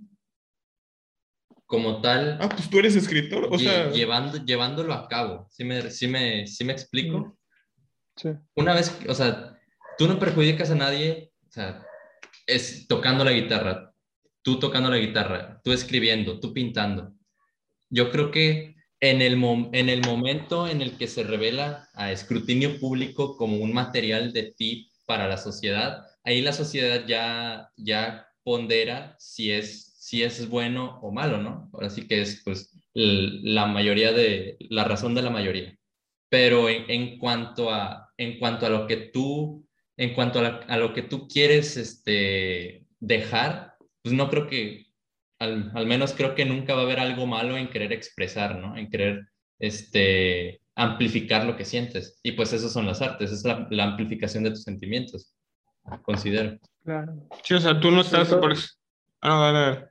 como 1.65 2.01
tal. 2.01 2.37
Ah, 2.41 2.49
pues 2.49 2.69
tú 2.69 2.79
eres 2.79 2.95
escritor, 2.95 3.49
o 3.51 3.59
sea. 3.59 3.91
Llevando, 3.91 4.43
llevándolo 4.43 4.93
a 4.93 5.07
cabo, 5.07 5.47
¿sí 5.51 5.63
me, 5.65 5.89
sí 5.91 6.07
me, 6.07 6.47
sí 6.47 6.63
me 6.63 6.73
explico? 6.73 7.37
Sí. 8.15 8.29
Una 8.55 8.73
vez, 8.73 8.97
o 9.07 9.13
sea, 9.13 9.59
tú 9.97 10.07
no 10.07 10.17
perjudicas 10.17 10.71
a 10.71 10.75
nadie, 10.75 11.31
o 11.47 11.51
sea, 11.51 11.85
es 12.45 12.87
tocando 12.87 13.23
la 13.23 13.31
guitarra 13.31 13.93
tú 14.47 14.59
tocando 14.59 14.89
la 14.89 14.97
guitarra, 14.97 15.59
tú 15.61 15.73
escribiendo, 15.73 16.39
tú 16.39 16.53
pintando. 16.53 17.11
Yo 17.89 18.11
creo 18.11 18.31
que 18.31 18.77
en 19.01 19.21
el, 19.21 19.33
en 19.73 19.89
el 19.89 20.05
momento 20.05 20.69
en 20.69 20.81
el 20.81 20.97
que 20.97 21.07
se 21.07 21.23
revela 21.23 21.89
a 21.93 22.13
escrutinio 22.13 22.79
público 22.79 23.35
como 23.35 23.57
un 23.57 23.73
material 23.73 24.31
de 24.31 24.53
ti 24.53 24.89
para 25.05 25.27
la 25.27 25.35
sociedad, 25.35 26.05
ahí 26.23 26.41
la 26.41 26.53
sociedad 26.53 27.05
ya, 27.05 27.73
ya 27.75 28.25
pondera 28.41 29.17
si 29.19 29.51
es, 29.51 29.97
si 29.99 30.23
es 30.23 30.47
bueno 30.47 30.97
o 31.01 31.11
malo, 31.11 31.39
¿no? 31.39 31.69
Ahora 31.73 31.89
sí 31.89 32.07
que 32.07 32.21
es 32.21 32.41
pues 32.45 32.71
la 32.93 33.65
mayoría 33.65 34.13
de, 34.13 34.55
la 34.69 34.85
razón 34.85 35.13
de 35.13 35.23
la 35.23 35.29
mayoría. 35.29 35.77
Pero 36.29 36.69
en, 36.69 37.19
cuanto, 37.19 37.69
a, 37.69 38.13
en 38.15 38.39
cuanto 38.39 38.65
a 38.65 38.69
lo 38.69 38.87
que 38.87 38.95
tú, 38.95 39.67
en 39.97 40.13
cuanto 40.13 40.39
a, 40.39 40.61
a 40.69 40.77
lo 40.77 40.93
que 40.93 41.01
tú 41.01 41.27
quieres 41.27 41.75
este, 41.75 42.85
dejar, 43.01 43.66
pues 44.07 44.15
no 44.17 44.29
creo 44.29 44.47
que, 44.47 44.85
al, 45.37 45.69
al, 45.75 45.85
menos 45.85 46.13
creo 46.13 46.33
que 46.33 46.45
nunca 46.45 46.73
va 46.73 46.81
a 46.81 46.83
haber 46.83 47.01
algo 47.01 47.27
malo 47.27 47.57
en 47.57 47.69
querer 47.69 47.91
expresar, 47.91 48.57
¿no? 48.57 48.77
En 48.77 48.89
querer 48.89 49.27
este, 49.59 50.61
amplificar 50.75 51.43
lo 51.43 51.57
que 51.57 51.65
sientes. 51.65 52.21
Y 52.23 52.31
pues 52.31 52.53
eso 52.53 52.69
son 52.69 52.85
las 52.85 53.01
artes, 53.01 53.33
es 53.33 53.43
la, 53.43 53.67
la 53.69 53.83
amplificación 53.83 54.45
de 54.45 54.51
tus 54.51 54.63
sentimientos, 54.63 55.35
considero. 56.03 56.57
Claro. 56.85 57.27
Sí, 57.43 57.53
o 57.53 57.59
sea, 57.59 57.77
tú 57.77 57.91
no 57.91 57.99
estás 57.99 58.29
por... 58.29 58.53
Ah, 59.19 59.27
no, 59.27 59.41
dale, 59.41 59.59
dale. 59.59 59.87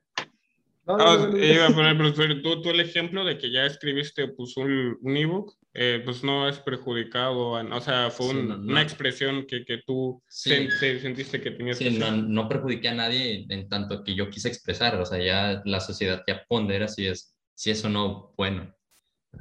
No, 0.87 0.97
no, 0.97 1.05
ah, 1.05 1.45
iba 1.45 1.67
a 1.67 1.75
poner, 1.75 1.99
pero 1.99 2.41
tú, 2.41 2.63
tú, 2.63 2.71
el 2.71 2.81
ejemplo 2.81 3.23
de 3.23 3.37
que 3.37 3.53
ya 3.53 3.67
escribiste 3.67 4.29
pues, 4.29 4.57
un, 4.57 4.97
un 5.03 5.17
ebook, 5.19 5.53
eh, 5.79 6.01
pues 6.03 6.25
no 6.25 6.49
es 6.49 6.59
perjudicado, 6.59 7.51
o 7.51 7.81
sea, 7.83 8.11
fue 8.11 8.31
un, 8.31 8.49
no, 8.49 8.57
no. 8.57 8.73
una 8.73 8.81
expresión 8.81 9.47
que, 9.47 9.63
que 9.63 9.83
tú 9.87 10.23
sí. 10.27 10.71
sen, 10.71 11.01
sentiste 11.01 11.39
que 11.39 11.51
tenías 11.51 11.77
sí, 11.77 11.85
que 11.85 11.91
no, 11.91 12.11
no 12.13 12.49
perjudiqué 12.49 12.89
a 12.89 12.95
nadie 12.95 13.45
en 13.47 13.69
tanto 13.69 14.03
que 14.03 14.15
yo 14.15 14.31
quise 14.31 14.49
expresar, 14.49 14.99
o 14.99 15.05
sea, 15.05 15.19
ya 15.19 15.61
la 15.67 15.81
sociedad 15.81 16.25
ya 16.27 16.47
pondera 16.49 16.89
si 16.89 17.07
es, 17.07 17.37
si 17.55 17.71
es 17.71 17.85
o 17.85 17.91
no 17.91 18.33
bueno. 18.39 18.75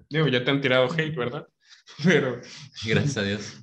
Digo, 0.10 0.28
ya 0.28 0.44
te 0.44 0.52
han 0.52 0.60
tirado 0.60 0.92
hate, 0.92 1.16
¿verdad? 1.16 1.48
Pero... 2.04 2.42
Gracias 2.86 3.18
a 3.18 3.24
Dios. 3.24 3.62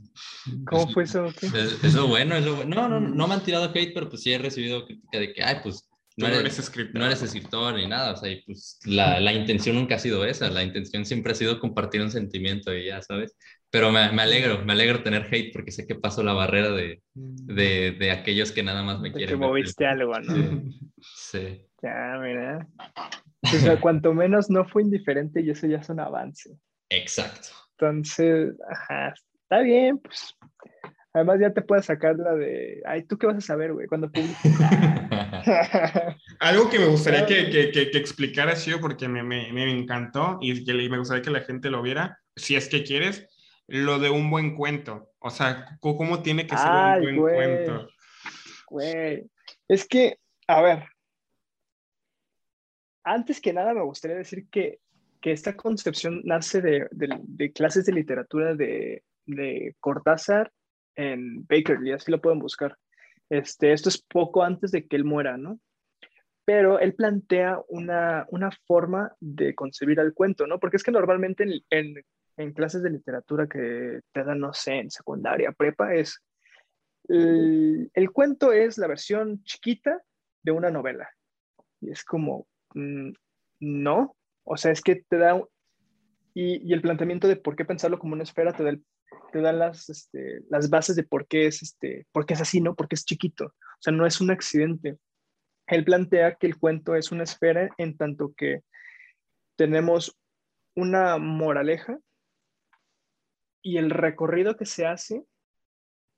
¿Cómo 0.67 0.89
fue 0.89 1.05
eso? 1.05 1.27
Es, 1.27 1.85
eso 1.85 2.07
bueno, 2.09 2.37
es 2.37 2.45
lo 2.47 2.57
bueno. 2.57 2.75
No, 2.75 2.89
no, 2.89 3.01
no 3.01 3.29
me 3.29 3.35
han 3.35 3.45
tirado 3.45 3.71
hate, 3.75 3.93
pero 3.93 4.09
pues 4.09 4.23
sí 4.23 4.33
he 4.33 4.39
recibido 4.39 4.87
crítica 4.87 5.19
de 5.19 5.33
que, 5.33 5.43
ay, 5.43 5.57
pues 5.63 5.89
no 6.17 6.27
eres, 6.27 6.41
eres, 6.41 6.59
escritor. 6.59 6.95
no 6.95 7.07
eres 7.07 7.23
escritor 7.23 7.75
ni 7.75 7.87
nada, 7.87 8.13
o 8.13 8.17
sea, 8.17 8.31
y 8.31 8.43
pues 8.43 8.79
la, 8.85 9.21
la, 9.21 9.33
intención 9.33 9.77
nunca 9.77 9.95
ha 9.95 9.99
sido 9.99 10.25
esa, 10.25 10.51
la 10.51 10.63
intención 10.63 11.05
siempre 11.05 11.33
ha 11.33 11.35
sido 11.35 11.59
compartir 11.59 12.03
un 12.03 12.11
sentimiento 12.11 12.75
y 12.75 12.87
ya, 12.87 13.01
¿sabes? 13.03 13.37
Pero 13.71 13.91
me, 13.91 14.13
me 14.13 14.23
alegro, 14.23 14.65
me 14.65 14.73
alegro 14.73 15.03
tener 15.03 15.29
hate 15.31 15.53
porque 15.53 15.73
sé 15.73 15.87
que 15.87 15.95
paso 15.95 16.23
la 16.23 16.35
barrera 16.35 16.71
de, 16.71 17.03
de, 17.15 17.93
de 17.93 18.11
aquellos 18.11 18.53
que 18.53 18.63
nada 18.63 18.83
más 18.83 19.01
me 19.01 19.11
de 19.11 19.17
quieren. 19.17 19.41
Que 19.41 19.47
moviste 19.47 19.85
ver. 19.85 19.93
algo, 19.93 20.19
¿no? 20.21 20.63
Sí. 21.01 21.67
Ya, 21.83 22.19
mira. 22.21 22.67
O 23.43 23.49
sea, 23.49 23.81
cuanto 23.81 24.13
menos 24.15 24.51
no 24.51 24.65
fue 24.69 24.83
indiferente 24.83 25.41
y 25.41 25.51
eso 25.51 25.67
ya 25.67 25.79
es 25.79 25.89
un 25.89 26.01
avance. 26.01 26.51
Exacto. 26.91 27.49
Entonces, 27.79 28.55
ajá, 28.71 29.15
está 29.43 29.63
bien, 29.63 29.99
pues 29.99 30.37
Además 31.15 31.41
ya 31.41 31.53
te 31.53 31.61
puedes 31.61 31.85
sacar 31.85 32.17
la 32.17 32.35
de, 32.35 32.81
ay, 32.87 33.03
¿tú 33.05 33.19
qué 33.19 33.27
vas 33.27 33.37
a 33.37 33.43
saber, 33.43 33.75
güey? 33.75 33.87
Cuando. 33.87 34.11
Algo 36.41 36.71
que 36.71 36.79
me 36.79 36.87
gustaría 36.87 37.27
que, 37.27 37.51
que, 37.51 37.71
que, 37.71 37.91
que 37.91 37.99
explicaras 37.99 38.65
yo, 38.65 38.81
porque 38.81 39.09
me, 39.09 39.23
me, 39.23 39.53
me, 39.53 39.71
encantó 39.71 40.39
y 40.41 40.65
que 40.65 40.73
me 40.73 40.99
gustaría 40.99 41.23
que 41.23 41.31
la 41.31 41.43
gente 41.43 41.69
lo 41.69 41.83
viera, 41.83 42.19
si 42.35 42.57
es 42.57 42.69
que 42.69 42.83
quieres, 42.83 43.29
lo 43.67 43.99
de 43.99 44.09
un 44.09 44.31
buen 44.31 44.57
cuento. 44.57 45.11
O 45.19 45.29
sea, 45.29 45.79
¿cómo 45.81 46.23
tiene 46.23 46.47
que 46.47 46.57
ser 46.57 46.69
ay, 46.71 47.01
un 47.01 47.03
buen 47.03 47.17
güey. 47.17 47.35
cuento? 47.35 47.89
Güey, 48.71 49.31
es 49.69 49.87
que, 49.87 50.17
a 50.47 50.63
ver, 50.63 50.85
antes 53.05 53.39
que 53.43 53.53
nada 53.53 53.75
me 53.75 53.83
gustaría 53.83 54.17
decir 54.17 54.47
que, 54.51 54.79
que 55.21 55.33
esta 55.33 55.57
concepción 55.57 56.23
nace 56.25 56.63
de, 56.63 56.89
de, 56.91 57.21
de 57.21 57.53
clases 57.53 57.85
de 57.85 57.93
literatura 57.93 58.55
de, 58.55 59.05
de 59.27 59.77
Cortázar 59.79 60.51
en 60.97 61.47
Bakerly, 61.47 61.93
así 61.93 62.11
lo 62.11 62.21
pueden 62.21 62.39
buscar. 62.39 62.77
Este, 63.29 63.73
esto 63.73 63.89
es 63.89 64.03
poco 64.03 64.43
antes 64.43 64.73
de 64.73 64.87
que 64.87 64.97
él 64.97 65.05
muera, 65.05 65.37
¿no? 65.37 65.59
Pero 66.45 66.79
él 66.79 66.95
plantea 66.95 67.61
una, 67.69 68.27
una 68.29 68.51
forma 68.67 69.15
de 69.21 69.55
concebir 69.55 70.01
el 70.01 70.13
cuento, 70.13 70.47
¿no? 70.47 70.59
Porque 70.59 70.77
es 70.77 70.83
que 70.83 70.91
normalmente 70.91 71.63
en, 71.71 71.95
en, 72.37 72.53
clases 72.53 72.83
de 72.83 72.91
literatura 72.91 73.47
que 73.47 74.01
te 74.13 74.25
dan, 74.25 74.41
no 74.41 74.53
sé, 74.53 74.75
en 74.75 74.91
secundaria, 74.91 75.53
prepa, 75.53 75.95
es 75.95 76.21
el, 77.09 77.91
el, 77.95 78.11
cuento 78.11 78.53
es 78.53 78.77
la 78.77 78.87
versión 78.87 79.43
chiquita 79.45 80.03
de 80.43 80.53
una 80.53 80.71
novela. 80.71 81.09
Y 81.81 81.91
es 81.91 82.05
como, 82.05 82.47
mmm, 82.75 83.13
no, 83.61 84.17
o 84.45 84.57
sea, 84.57 84.73
es 84.73 84.83
que 84.83 84.97
te 85.09 85.17
da, 85.17 85.41
y, 86.35 86.69
y, 86.69 86.73
el 86.73 86.83
planteamiento 86.83 87.29
de 87.29 87.37
por 87.37 87.57
qué 87.57 87.65
pensarlo 87.65 87.99
como 87.99 88.15
una 88.15 88.25
esfera 88.25 88.53
te 88.53 88.65
da 88.65 88.71
el 88.71 88.85
te 89.33 89.41
las, 89.41 89.89
este, 89.89 90.43
las 90.49 90.69
bases 90.71 90.95
de 90.97 91.05
por 91.05 91.27
qué, 91.27 91.47
es, 91.47 91.63
este, 91.63 92.07
por 92.13 92.27
qué 92.27 92.35
es 92.35 92.41
así, 92.41 92.61
¿no? 92.61 92.75
Porque 92.75 92.95
es 92.95 93.05
chiquito. 93.05 93.47
O 93.47 93.81
sea, 93.81 93.93
no 93.93 94.07
es 94.07 94.21
un 94.21 94.31
accidente. 94.31 94.99
Él 95.67 95.85
plantea 95.85 96.35
que 96.35 96.47
el 96.47 96.59
cuento 96.59 96.95
es 96.95 97.13
una 97.13 97.25
esfera 97.25 97.71
en 97.79 97.97
tanto 97.97 98.35
que 98.37 98.63
tenemos 99.57 100.19
una 100.75 101.19
moraleja 101.19 101.99
y 103.63 103.79
el 103.79 103.91
recorrido 103.91 104.57
que 104.57 104.67
se 104.67 104.87
hace 104.87 105.25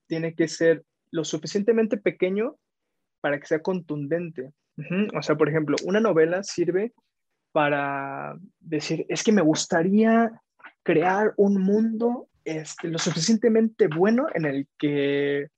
tiene 0.06 0.34
que 0.34 0.48
ser 0.48 0.84
lo 1.10 1.24
suficientemente 1.24 1.96
pequeño 1.96 2.56
para 3.20 3.38
que 3.38 3.46
sea 3.46 3.62
contundente. 3.62 4.52
O 5.16 5.22
sea, 5.22 5.36
por 5.36 5.48
ejemplo, 5.48 5.76
una 5.84 6.00
novela 6.00 6.42
sirve 6.42 6.92
para 7.52 8.36
decir, 8.58 9.06
es 9.08 9.22
que 9.22 9.30
me 9.30 9.42
gustaría 9.42 10.42
crear 10.82 11.32
un 11.36 11.62
mundo 11.62 12.28
este, 12.44 12.88
lo 12.88 12.98
suficientemente 12.98 13.88
bueno 13.88 14.26
en 14.34 14.44
el 14.44 14.68
que 14.78 15.48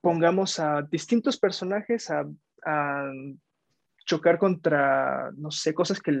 pongamos 0.00 0.58
a 0.58 0.82
distintos 0.82 1.38
personajes 1.38 2.10
a, 2.10 2.26
a 2.64 3.12
chocar 4.04 4.38
contra, 4.38 5.30
no 5.36 5.50
sé, 5.50 5.74
cosas 5.74 6.00
que, 6.00 6.12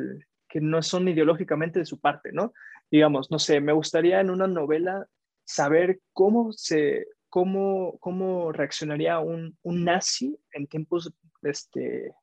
que, 0.48 0.60
no 0.60 0.82
son 0.82 1.08
ideológicamente 1.08 1.78
de 1.78 1.86
su 1.86 1.98
parte, 1.98 2.30
¿no? 2.32 2.52
Digamos, 2.90 3.30
no 3.30 3.38
sé, 3.38 3.60
me 3.60 3.72
gustaría 3.72 4.20
en 4.20 4.30
una 4.30 4.46
novela 4.46 5.06
saber 5.44 6.00
cómo 6.12 6.52
se, 6.52 7.06
cómo, 7.28 7.96
cómo 8.00 8.52
reaccionaría 8.52 9.18
un, 9.20 9.56
un 9.62 9.84
nazi 9.84 10.38
en 10.52 10.66
tiempos 10.66 11.12
este, 11.42 12.14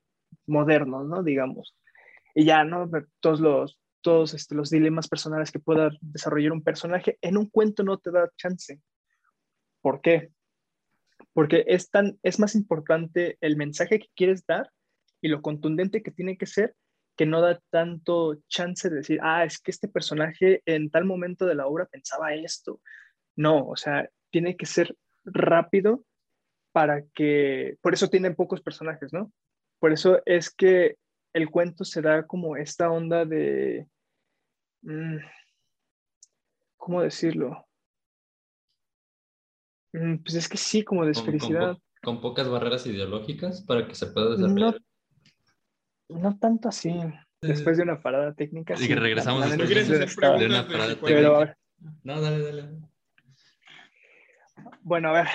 modernos, 0.46 1.08
¿no? 1.08 1.24
Digamos. 1.24 1.76
Y 2.36 2.46
ya, 2.46 2.64
¿no? 2.64 2.90
Todos 3.20 3.40
los, 3.40 3.80
todos 4.08 4.34
este, 4.34 4.56
los 4.56 4.70
dilemas 4.70 5.10
personales 5.10 5.52
que 5.52 5.60
pueda 5.60 5.92
desarrollar 6.00 6.54
un 6.54 6.64
personaje, 6.64 7.18
en 7.20 7.36
un 7.36 7.50
cuento 7.50 7.84
no 7.84 7.98
te 7.98 8.10
da 8.10 8.32
chance. 8.38 8.80
¿Por 9.82 10.00
qué? 10.00 10.32
Porque 11.34 11.66
es, 11.68 11.90
tan, 11.90 12.18
es 12.24 12.40
más 12.40 12.56
importante 12.56 13.38
el 13.42 13.58
mensaje 13.58 14.00
que 14.00 14.08
quieres 14.16 14.46
dar 14.46 14.72
y 15.20 15.28
lo 15.28 15.42
contundente 15.42 16.04
que 16.04 16.12
tiene 16.12 16.38
que 16.38 16.46
ser 16.46 16.74
que 17.18 17.26
no 17.26 17.42
da 17.42 17.60
tanto 17.70 18.38
chance 18.48 18.90
de 18.90 18.96
decir, 18.96 19.20
ah, 19.22 19.44
es 19.44 19.60
que 19.60 19.72
este 19.72 19.90
personaje 19.90 20.62
en 20.66 20.90
tal 20.90 21.04
momento 21.04 21.46
de 21.46 21.56
la 21.56 21.68
obra 21.68 21.86
pensaba 21.86 22.34
esto. 22.34 22.80
No, 23.36 23.68
o 23.68 23.76
sea, 23.76 24.10
tiene 24.30 24.56
que 24.56 24.68
ser 24.68 24.96
rápido 25.26 26.06
para 26.72 27.04
que, 27.14 27.76
por 27.82 27.94
eso 27.94 28.08
tienen 28.08 28.36
pocos 28.36 28.62
personajes, 28.62 29.12
¿no? 29.12 29.34
Por 29.80 29.92
eso 29.92 30.22
es 30.26 30.50
que 30.50 30.96
el 31.34 31.50
cuento 31.50 31.84
se 31.84 32.02
da 32.02 32.26
como 32.26 32.56
esta 32.56 32.90
onda 32.90 33.26
de, 33.26 33.90
¿Cómo 36.78 37.02
decirlo? 37.02 37.68
Pues 39.92 40.36
es 40.36 40.48
que 40.48 40.58
sí, 40.58 40.84
como 40.84 41.06
de 41.06 41.14
felicidad. 41.14 41.78
Con, 42.02 42.16
con, 42.16 42.16
con, 42.16 42.22
pocas 42.22 42.50
barreras 42.50 42.86
ideológicas 42.86 43.62
para 43.62 43.88
que 43.88 43.96
se 43.96 44.08
pueda 44.08 44.32
desarrollar. 44.32 44.80
No, 46.10 46.20
no 46.20 46.38
tanto 46.38 46.70
así. 46.70 46.94
Después 47.42 47.78
de 47.78 47.84
una 47.84 48.02
parada 48.02 48.34
técnica. 48.34 48.74
Y 48.74 48.78
sí, 48.78 48.88
que 48.88 48.96
regresamos 48.96 49.42
la, 49.42 49.48
después 49.56 49.70
de, 49.70 50.00
de, 50.00 50.40
de 50.40 50.46
una 50.46 50.68
parada 50.68 50.96
técnica. 50.96 51.58
No, 52.04 52.22
dale, 52.22 52.44
dale. 52.44 52.80
Bueno, 54.82 55.10
a 55.10 55.14
ver. 55.14 55.28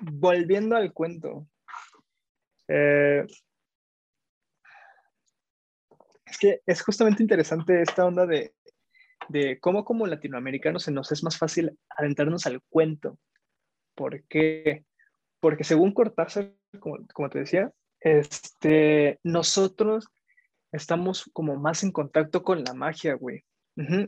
Volviendo 0.00 0.76
al 0.76 0.92
cuento. 0.92 1.46
Eh, 2.68 3.26
es 6.66 6.82
justamente 6.82 7.22
interesante 7.22 7.82
esta 7.82 8.04
onda 8.04 8.26
de, 8.26 8.54
de 9.28 9.58
cómo 9.60 9.84
como 9.84 10.06
latinoamericanos 10.06 10.84
se 10.84 10.92
nos 10.92 11.12
es 11.12 11.22
más 11.22 11.38
fácil 11.38 11.78
adentrarnos 11.90 12.46
al 12.46 12.62
cuento. 12.68 13.18
¿Por 13.94 14.24
qué? 14.24 14.84
Porque 15.40 15.64
según 15.64 15.92
Cortázar, 15.92 16.52
como, 16.80 17.28
te 17.30 17.40
decía, 17.40 17.72
este, 18.00 19.20
nosotros 19.22 20.08
estamos 20.72 21.30
como 21.32 21.56
más 21.56 21.84
en 21.84 21.92
contacto 21.92 22.42
con 22.42 22.64
la 22.64 22.74
magia, 22.74 23.14
güey. 23.14 23.44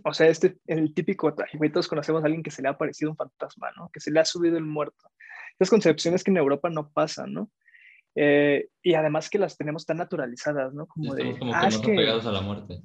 O 0.05 0.14
sea, 0.14 0.28
este, 0.28 0.59
el 0.66 0.95
típico, 0.95 1.34
güey, 1.55 1.72
todos 1.72 1.89
conocemos 1.89 2.22
a 2.22 2.26
alguien 2.26 2.43
que 2.43 2.51
se 2.51 2.62
le 2.62 2.68
ha 2.68 2.72
aparecido 2.72 3.11
un 3.11 3.16
fantasma, 3.16 3.70
¿no? 3.76 3.91
Que 3.93 4.01
se 4.01 4.11
le 4.11 4.20
ha 4.20 4.24
subido 4.24 4.57
el 4.57 4.64
muerto. 4.64 5.11
Esas 5.59 5.70
concepciones 5.70 6.22
que 6.22 6.30
en 6.30 6.37
Europa 6.37 6.70
no 6.70 6.91
pasan, 6.91 7.32
¿no? 7.32 7.51
Eh, 8.18 8.68
y 8.82 8.94
además 8.94 9.28
que 9.28 9.38
las 9.38 9.58
tenemos 9.58 9.84
tan 9.84 9.98
naturalizadas, 9.98 10.72
¿no? 10.72 10.86
Como 10.86 11.14
Estamos 11.14 11.34
de, 11.34 11.38
como 11.38 11.52
que 11.52 11.58
ah, 11.58 11.62
más 11.62 11.78
que... 11.78 12.28
a 12.28 12.32
la 12.32 12.40
muerte. 12.40 12.80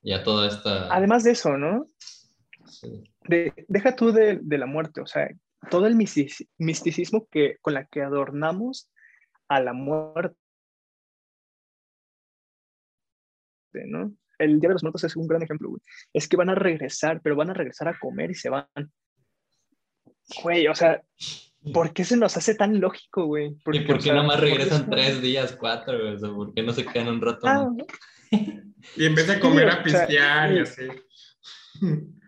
Y 0.00 0.12
a 0.12 0.22
toda 0.22 0.46
esta... 0.46 0.94
Además 0.94 1.24
de 1.24 1.32
eso, 1.32 1.58
¿no? 1.58 1.86
Sí. 2.66 3.02
De, 3.28 3.52
deja 3.66 3.96
tú 3.96 4.12
de, 4.12 4.38
de, 4.40 4.58
la 4.58 4.66
muerte, 4.66 5.00
o 5.00 5.06
sea, 5.06 5.28
todo 5.70 5.86
el 5.86 5.96
misticismo 5.96 7.26
que, 7.30 7.56
con 7.60 7.74
la 7.74 7.84
que 7.86 8.02
adornamos 8.02 8.90
a 9.48 9.60
la 9.60 9.72
muerte, 9.72 10.36
¿no? 13.72 14.14
El 14.38 14.60
Día 14.60 14.68
de 14.68 14.74
los 14.74 14.82
Muertos 14.82 15.04
es 15.04 15.16
un 15.16 15.26
gran 15.26 15.42
ejemplo, 15.42 15.68
güey. 15.68 15.80
Es 16.12 16.28
que 16.28 16.36
van 16.36 16.48
a 16.48 16.54
regresar, 16.54 17.20
pero 17.22 17.36
van 17.36 17.50
a 17.50 17.54
regresar 17.54 17.88
a 17.88 17.98
comer 17.98 18.30
y 18.30 18.34
se 18.34 18.50
van. 18.50 18.66
Güey, 20.42 20.66
o 20.66 20.74
sea, 20.74 21.02
¿Por 21.72 21.92
qué 21.92 22.04
se 22.04 22.16
nos 22.16 22.36
hace 22.36 22.54
tan 22.54 22.80
lógico, 22.80 23.26
güey? 23.26 23.54
Porque, 23.64 23.80
¿Y 23.80 23.84
por 23.84 23.96
qué 23.96 24.00
o 24.00 24.02
sea, 24.02 24.14
nada 24.14 24.26
más 24.26 24.40
regresan 24.40 24.90
tres 24.90 25.22
días, 25.22 25.56
cuatro, 25.58 25.98
güey? 25.98 26.14
O 26.14 26.18
sea, 26.18 26.30
¿por 26.30 26.52
qué 26.54 26.62
no 26.62 26.72
se 26.72 26.84
quedan 26.84 27.08
un 27.08 27.20
rato? 27.20 27.46
Ah, 27.46 27.68
y 28.96 29.04
en 29.04 29.14
vez 29.14 29.26
de 29.28 29.38
comer 29.38 29.70
a 29.70 29.82
pistear 29.82 30.52
y 30.52 30.58
así. 30.60 30.82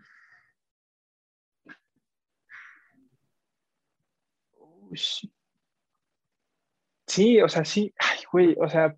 Sí, 7.07 7.41
o 7.41 7.47
sea, 7.47 7.65
sí, 7.65 7.93
ay, 7.97 8.19
güey, 8.31 8.55
o 8.59 8.69
sea, 8.69 8.95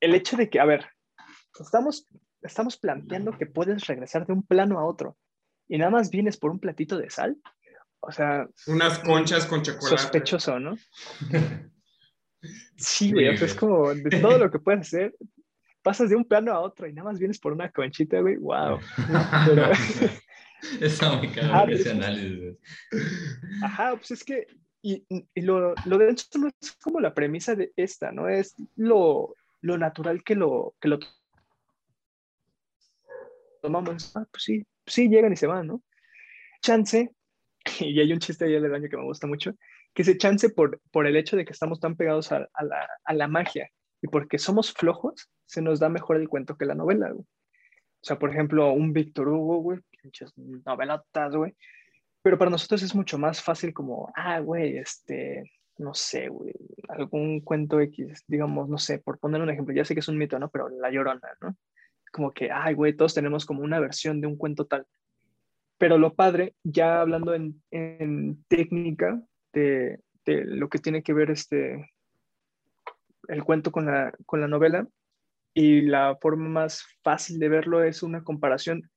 el 0.00 0.14
hecho 0.14 0.36
de 0.36 0.48
que, 0.48 0.60
a 0.60 0.64
ver, 0.64 0.86
estamos, 1.60 2.06
estamos 2.40 2.76
planteando 2.76 3.36
que 3.36 3.46
puedes 3.46 3.86
regresar 3.86 4.26
de 4.26 4.32
un 4.32 4.42
plano 4.42 4.78
a 4.78 4.84
otro 4.84 5.16
y 5.68 5.78
nada 5.78 5.90
más 5.90 6.10
vienes 6.10 6.36
por 6.36 6.50
un 6.50 6.58
platito 6.58 6.98
de 6.98 7.10
sal, 7.10 7.36
o 8.02 8.12
sea... 8.12 8.46
Unas 8.66 8.98
conchas 8.98 9.46
con 9.46 9.62
chocolate. 9.62 9.96
Sospechoso, 9.96 10.58
¿no? 10.60 10.76
Sí, 12.76 13.12
güey, 13.12 13.28
o 13.28 13.36
sea, 13.36 13.46
es 13.46 13.54
como 13.54 13.94
de 13.94 14.20
todo 14.20 14.36
lo 14.36 14.50
que 14.50 14.58
puedes 14.58 14.80
hacer, 14.80 15.14
pasas 15.80 16.10
de 16.10 16.16
un 16.16 16.24
plano 16.24 16.52
a 16.52 16.58
otro 16.58 16.88
y 16.88 16.92
nada 16.92 17.08
más 17.08 17.20
vienes 17.20 17.38
por 17.38 17.52
una 17.52 17.70
conchita, 17.70 18.20
güey, 18.20 18.36
wow. 18.36 18.80
Pero... 19.46 19.70
Está 20.80 21.16
muy 21.16 21.28
caro 21.28 21.48
ah, 21.52 21.66
ese 21.68 21.90
análisis. 21.90 22.56
Ajá, 23.62 23.96
pues 23.96 24.12
es 24.12 24.24
que, 24.24 24.46
y, 24.80 25.04
y 25.08 25.40
lo, 25.40 25.74
lo 25.84 25.98
de 25.98 26.10
hecho 26.10 26.26
no 26.38 26.48
es 26.48 26.72
como 26.80 27.00
la 27.00 27.14
premisa 27.14 27.54
de 27.54 27.72
esta, 27.76 28.12
¿no? 28.12 28.28
Es 28.28 28.54
lo, 28.76 29.34
lo 29.60 29.78
natural 29.78 30.22
que 30.22 30.34
lo, 30.34 30.74
que 30.80 30.88
lo 30.88 30.98
tomamos. 33.60 34.16
Ah, 34.16 34.26
pues 34.30 34.44
sí, 34.44 34.66
sí, 34.86 35.08
llegan 35.08 35.32
y 35.32 35.36
se 35.36 35.46
van, 35.46 35.66
¿no? 35.66 35.82
Chance, 36.60 37.12
y 37.80 38.00
hay 38.00 38.12
un 38.12 38.18
chiste 38.18 38.44
ahí 38.44 38.52
del 38.52 38.74
año 38.74 38.88
que 38.88 38.96
me 38.96 39.04
gusta 39.04 39.26
mucho, 39.26 39.54
que 39.94 40.04
se 40.04 40.16
chance 40.16 40.48
por, 40.50 40.80
por 40.90 41.06
el 41.06 41.16
hecho 41.16 41.36
de 41.36 41.44
que 41.44 41.52
estamos 41.52 41.80
tan 41.80 41.96
pegados 41.96 42.32
a, 42.32 42.48
la, 43.08 43.28
magia 43.28 43.70
y 44.00 44.08
porque 44.08 44.38
somos 44.38 44.72
flojos, 44.72 45.30
se 45.46 45.62
nos 45.62 45.78
da 45.78 45.88
mejor 45.88 46.16
el 46.16 46.28
cuento 46.28 46.56
que 46.56 46.66
la 46.66 46.74
novela. 46.74 47.12
O 47.12 47.24
sea, 48.04 48.18
por 48.18 48.30
ejemplo, 48.30 48.72
un 48.72 48.92
Víctor 48.92 49.28
Hugo, 49.28 49.58
güey, 49.58 49.78
pinches 49.90 50.32
novelatas, 50.36 51.36
güey. 51.36 51.54
Pero 52.22 52.38
para 52.38 52.50
nosotros 52.50 52.82
es 52.82 52.94
mucho 52.94 53.18
más 53.18 53.42
fácil 53.42 53.72
como, 53.72 54.12
ah, 54.16 54.40
güey, 54.40 54.78
este, 54.78 55.44
no 55.78 55.94
sé, 55.94 56.28
güey, 56.28 56.54
algún 56.88 57.40
cuento 57.40 57.80
X, 57.80 58.24
digamos, 58.26 58.68
no 58.68 58.78
sé, 58.78 58.98
por 58.98 59.18
poner 59.18 59.40
un 59.40 59.50
ejemplo, 59.50 59.74
ya 59.74 59.84
sé 59.84 59.94
que 59.94 60.00
es 60.00 60.08
un 60.08 60.18
mito, 60.18 60.38
¿no? 60.38 60.50
Pero 60.50 60.68
La 60.68 60.90
Llorona, 60.90 61.28
¿no? 61.40 61.56
Como 62.12 62.32
que, 62.32 62.50
ay, 62.50 62.74
güey, 62.74 62.94
todos 62.96 63.14
tenemos 63.14 63.46
como 63.46 63.62
una 63.62 63.80
versión 63.80 64.20
de 64.20 64.26
un 64.26 64.36
cuento 64.36 64.66
tal. 64.66 64.86
Pero 65.82 65.98
lo 65.98 66.14
padre, 66.14 66.54
ya 66.62 67.00
hablando 67.00 67.34
en, 67.34 68.44
técnica 68.46 69.20
de, 69.52 69.98
lo 70.24 70.68
que 70.68 70.78
tiene 70.78 71.02
que 71.02 71.12
ver 71.12 71.32
este, 71.32 71.90
el 73.26 73.42
cuento 73.42 73.72
con 73.72 73.86
la, 73.86 74.14
con 74.24 74.40
la 74.40 74.46
novela, 74.46 74.86
y 75.52 75.80
la 75.80 76.16
forma 76.20 76.48
más 76.48 76.84
fácil 77.02 77.40
de 77.40 77.48
verlo 77.48 77.82
es 77.82 78.04
una 78.04 78.22
comparación. 78.22 78.92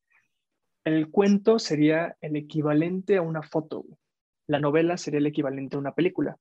El 0.83 1.09
cuento 1.09 1.57
sería 1.57 2.17
el 2.21 2.35
equivalente 2.35 3.17
a 3.17 3.23
una 3.23 3.41
foto, 3.41 3.83
la 4.45 4.59
novela 4.59 4.95
sería 4.97 5.17
el 5.17 5.25
equivalente 5.25 5.77
a 5.77 5.79
una 5.79 5.95
película. 5.95 6.37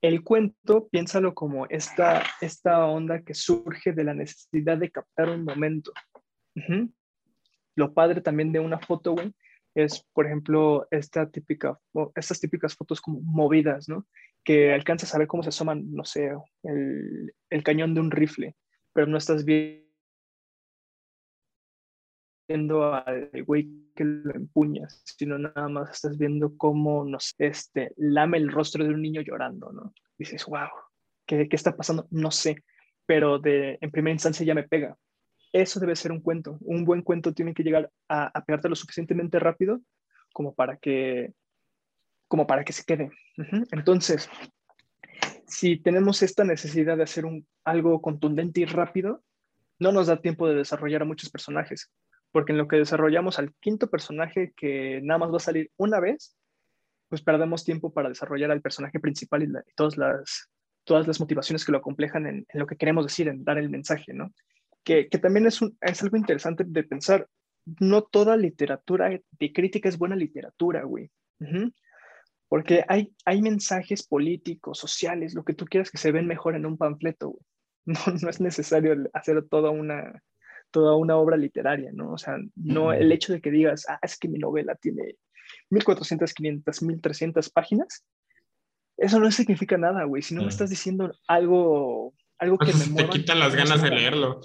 El 0.00 0.22
cuento, 0.22 0.86
piénsalo 0.86 1.34
como 1.34 1.66
esta, 1.66 2.22
esta 2.40 2.86
onda 2.86 3.22
que 3.22 3.34
surge 3.34 3.92
de 3.92 4.04
la 4.04 4.14
necesidad 4.14 4.78
de 4.78 4.92
captar 4.92 5.28
un 5.28 5.42
momento. 5.42 5.92
Lo 7.74 7.94
padre 7.94 8.20
también 8.20 8.52
de 8.52 8.60
una 8.60 8.78
foto, 8.78 9.12
güey, 9.12 9.32
es, 9.74 10.04
por 10.12 10.26
ejemplo, 10.26 10.86
esta 10.90 11.30
típica, 11.30 11.78
estas 12.14 12.40
típicas 12.40 12.74
fotos 12.74 13.00
como 13.00 13.20
movidas, 13.22 13.88
¿no? 13.88 14.06
Que 14.44 14.72
alcanzas 14.72 15.14
a 15.14 15.18
ver 15.18 15.26
cómo 15.26 15.42
se 15.42 15.48
asoman, 15.50 15.90
no 15.92 16.04
sé, 16.04 16.32
el, 16.62 17.62
cañón 17.62 17.94
de 17.94 18.00
un 18.00 18.10
rifle, 18.10 18.54
pero 18.92 19.06
no 19.06 19.16
estás 19.16 19.44
viendo 19.44 19.84
al 22.94 23.30
güey 23.46 23.70
que 23.94 24.04
lo 24.04 24.34
empuñas, 24.34 25.02
sino 25.04 25.38
nada 25.38 25.68
más 25.68 25.90
estás 25.90 26.18
viendo 26.18 26.56
cómo, 26.56 27.04
nos 27.04 27.34
este, 27.38 27.92
lame 27.96 28.38
el 28.38 28.50
rostro 28.50 28.84
de 28.84 28.90
un 28.90 29.00
niño 29.00 29.22
llorando, 29.22 29.72
¿no? 29.72 29.94
Dices, 30.18 30.44
wow, 30.46 30.68
¿qué, 31.26 31.48
¿qué, 31.48 31.56
está 31.56 31.76
pasando? 31.76 32.06
No 32.10 32.30
sé, 32.30 32.62
pero 33.06 33.38
de, 33.38 33.78
en 33.80 33.90
primera 33.90 34.12
instancia 34.12 34.44
ya 34.44 34.54
me 34.54 34.68
pega. 34.68 34.96
Eso 35.52 35.80
debe 35.80 35.96
ser 35.96 36.12
un 36.12 36.20
cuento. 36.20 36.58
Un 36.60 36.84
buen 36.84 37.02
cuento 37.02 37.32
tiene 37.32 37.54
que 37.54 37.62
llegar 37.62 37.90
a, 38.08 38.26
a 38.36 38.44
pegarte 38.44 38.68
lo 38.68 38.76
suficientemente 38.76 39.38
rápido 39.38 39.80
como 40.32 40.54
para 40.54 40.76
que, 40.76 41.32
como 42.28 42.46
para 42.46 42.64
que 42.64 42.72
se 42.72 42.84
quede. 42.84 43.10
Entonces, 43.70 44.30
si 45.46 45.76
tenemos 45.76 46.22
esta 46.22 46.44
necesidad 46.44 46.96
de 46.96 47.02
hacer 47.02 47.26
un, 47.26 47.46
algo 47.64 48.00
contundente 48.00 48.62
y 48.62 48.64
rápido, 48.64 49.22
no 49.78 49.92
nos 49.92 50.06
da 50.06 50.20
tiempo 50.20 50.48
de 50.48 50.54
desarrollar 50.54 51.02
a 51.02 51.06
muchos 51.06 51.30
personajes 51.30 51.90
porque 52.32 52.52
en 52.52 52.58
lo 52.58 52.66
que 52.66 52.76
desarrollamos 52.76 53.38
al 53.38 53.54
quinto 53.60 53.88
personaje 53.88 54.52
que 54.56 55.00
nada 55.02 55.18
más 55.18 55.30
va 55.30 55.36
a 55.36 55.40
salir 55.40 55.70
una 55.76 56.00
vez, 56.00 56.34
pues 57.08 57.22
perdemos 57.22 57.64
tiempo 57.64 57.92
para 57.92 58.08
desarrollar 58.08 58.50
al 58.50 58.62
personaje 58.62 58.98
principal 58.98 59.42
y, 59.42 59.46
la, 59.46 59.60
y 59.60 59.72
todas, 59.74 59.98
las, 59.98 60.50
todas 60.84 61.06
las 61.06 61.20
motivaciones 61.20 61.64
que 61.64 61.72
lo 61.72 61.78
acomplejan 61.78 62.26
en, 62.26 62.46
en, 62.48 62.60
lo 62.60 62.66
que 62.66 62.76
queremos 62.76 63.06
decir, 63.06 63.28
en 63.28 63.44
dar 63.44 63.58
el 63.58 63.68
mensaje, 63.68 64.14
¿no? 64.14 64.32
Que, 64.84 65.08
que 65.08 65.18
también 65.18 65.46
es, 65.46 65.62
un, 65.62 65.76
es 65.80 66.02
algo 66.02 66.16
interesante 66.16 66.64
de 66.66 66.84
pensar. 66.84 67.28
No 67.80 68.02
toda 68.02 68.36
literatura 68.36 69.10
de 69.10 69.52
crítica 69.52 69.88
es 69.88 69.98
buena 69.98 70.16
literatura, 70.16 70.82
güey. 70.84 71.10
Uh 71.40 71.44
-huh. 71.44 71.74
Porque 72.48 72.84
hay, 72.88 73.14
hay 73.24 73.40
mensajes 73.40 74.06
políticos, 74.06 74.78
sociales, 74.78 75.34
lo 75.34 75.44
que 75.44 75.54
tú 75.54 75.64
quieras 75.64 75.90
que 75.90 75.98
se 75.98 76.12
ven 76.12 76.26
mejor 76.26 76.54
en 76.54 76.66
un 76.66 76.76
panfleto, 76.76 77.30
güey. 77.30 77.44
No, 77.84 77.98
no 78.22 78.30
es 78.30 78.40
necesario 78.40 78.94
hacer 79.12 79.42
toda 79.48 79.70
una, 79.70 80.22
toda 80.70 80.96
una 80.96 81.16
obra 81.16 81.36
literaria, 81.36 81.90
¿no? 81.92 82.12
O 82.12 82.18
sea, 82.18 82.36
no 82.54 82.92
el 82.92 83.10
hecho 83.10 83.32
de 83.32 83.40
que 83.40 83.50
digas, 83.50 83.86
ah, 83.88 83.98
es 84.02 84.16
que 84.18 84.28
mi 84.28 84.38
novela 84.38 84.76
tiene 84.76 85.16
1400, 85.70 86.32
500, 86.32 86.82
1300 86.82 87.50
páginas, 87.50 88.04
eso 88.96 89.18
no 89.18 89.30
significa 89.30 89.76
nada, 89.78 90.04
güey. 90.04 90.22
Si 90.22 90.34
no 90.34 90.42
me 90.42 90.48
estás 90.48 90.70
diciendo 90.70 91.12
algo, 91.26 92.14
algo 92.42 92.58
que 92.58 92.72
me 92.74 92.86
mueva. 92.86 93.10
Te 93.10 93.18
quitan 93.18 93.38
las 93.38 93.54
ganas 93.54 93.82
de 93.82 93.90
leerlo. 93.90 94.40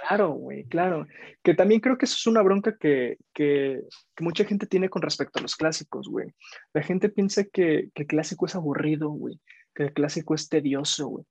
Claro, 0.00 0.30
güey, 0.30 0.64
claro. 0.64 1.06
Que 1.42 1.54
también 1.54 1.80
creo 1.80 1.98
que 1.98 2.04
eso 2.04 2.14
es 2.16 2.26
una 2.26 2.42
bronca 2.42 2.76
que, 2.78 3.18
que, 3.32 3.80
que, 4.14 4.24
mucha 4.24 4.44
gente 4.44 4.66
tiene 4.66 4.88
con 4.88 5.02
respecto 5.02 5.38
a 5.38 5.42
los 5.42 5.56
clásicos, 5.56 6.08
güey. 6.08 6.28
La 6.72 6.82
gente 6.82 7.08
piensa 7.08 7.44
que, 7.44 7.88
que 7.92 8.02
el 8.02 8.06
clásico 8.06 8.46
es 8.46 8.54
aburrido, 8.54 9.10
güey. 9.10 9.40
Que 9.74 9.84
el 9.84 9.92
clásico 9.92 10.34
es 10.34 10.48
tedioso, 10.48 11.08
güey 11.08 11.24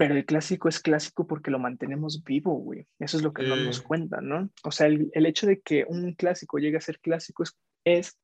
pero 0.00 0.14
el 0.14 0.24
clásico 0.24 0.70
es 0.70 0.80
clásico 0.80 1.26
porque 1.26 1.50
lo 1.50 1.58
mantenemos 1.58 2.24
vivo, 2.24 2.54
güey. 2.54 2.86
Eso 2.98 3.18
es 3.18 3.22
lo 3.22 3.34
que 3.34 3.42
sí. 3.42 3.50
nos 3.50 3.58
damos 3.58 3.82
cuenta, 3.82 4.22
¿no? 4.22 4.48
O 4.64 4.70
sea, 4.70 4.86
el, 4.86 5.10
el, 5.12 5.26
hecho 5.26 5.46
de 5.46 5.60
que 5.60 5.84
un 5.86 6.14
clásico 6.14 6.56
llegue 6.56 6.78
a 6.78 6.80
ser 6.80 7.00
clásico 7.00 7.42
es, 7.42 7.54
es, 7.84 8.18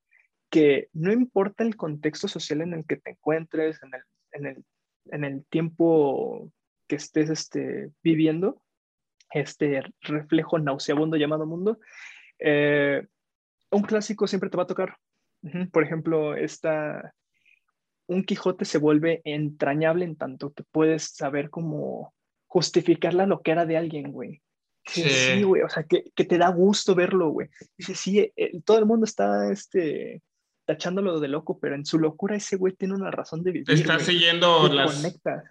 que 0.48 0.88
no 0.94 1.12
importa 1.12 1.64
el 1.64 1.76
contexto 1.76 2.28
social 2.28 2.62
en 2.62 2.72
el 2.72 2.86
que 2.86 2.96
te 2.96 3.10
encuentres, 3.10 3.78
en 3.82 3.94
el, 3.94 4.00
en 4.32 4.46
el, 4.46 4.64
en 5.16 5.24
el 5.24 5.44
tiempo 5.46 6.50
que 6.86 6.96
estés 6.96 7.30
este, 7.30 7.90
viviendo, 8.02 8.62
este 9.30 9.82
reflejo 10.02 10.58
nauseabundo 10.58 11.16
llamado 11.16 11.46
mundo, 11.46 11.78
eh, 12.38 13.04
un 13.70 13.82
clásico 13.82 14.26
siempre 14.26 14.50
te 14.50 14.56
va 14.56 14.62
a 14.62 14.68
tocar. 14.68 14.96
Uh 15.42 15.48
-huh. 15.48 15.70
Por 15.70 15.82
ejemplo, 15.82 16.34
esta, 16.36 17.12
un 18.06 18.24
Quijote 18.24 18.64
se 18.64 18.78
vuelve 18.78 19.20
entrañable 19.24 20.04
en 20.04 20.16
tanto 20.16 20.52
que 20.52 20.62
puedes 20.70 21.14
saber 21.14 21.50
cómo 21.50 22.14
justificar 22.46 23.14
la 23.14 23.26
loquera 23.26 23.66
de 23.66 23.76
alguien, 23.76 24.12
güey. 24.12 24.42
Sí, 24.86 25.02
sí, 25.02 25.42
güey, 25.42 25.62
o 25.62 25.68
sea, 25.68 25.82
que, 25.82 26.04
que, 26.14 26.24
te 26.24 26.38
da 26.38 26.48
gusto 26.48 26.94
verlo, 26.94 27.30
güey. 27.30 27.48
Dice, 27.76 27.96
sí, 27.96 28.20
eh, 28.36 28.60
todo 28.64 28.78
el 28.78 28.86
mundo 28.86 29.04
está, 29.04 29.50
este, 29.50 30.22
tachándolo 30.66 31.20
de 31.20 31.28
loco, 31.28 31.58
pero 31.58 31.74
en 31.74 31.86
su 31.86 31.98
locura 31.98 32.36
ese 32.36 32.56
güey 32.56 32.74
tiene 32.74 32.94
una 32.94 33.10
razón 33.10 33.42
de 33.42 33.52
vivir. 33.52 33.70
Está 33.70 33.94
güey, 33.94 34.06
siguiendo 34.06 34.68
las... 34.68 34.96
Conecta. 34.96 35.44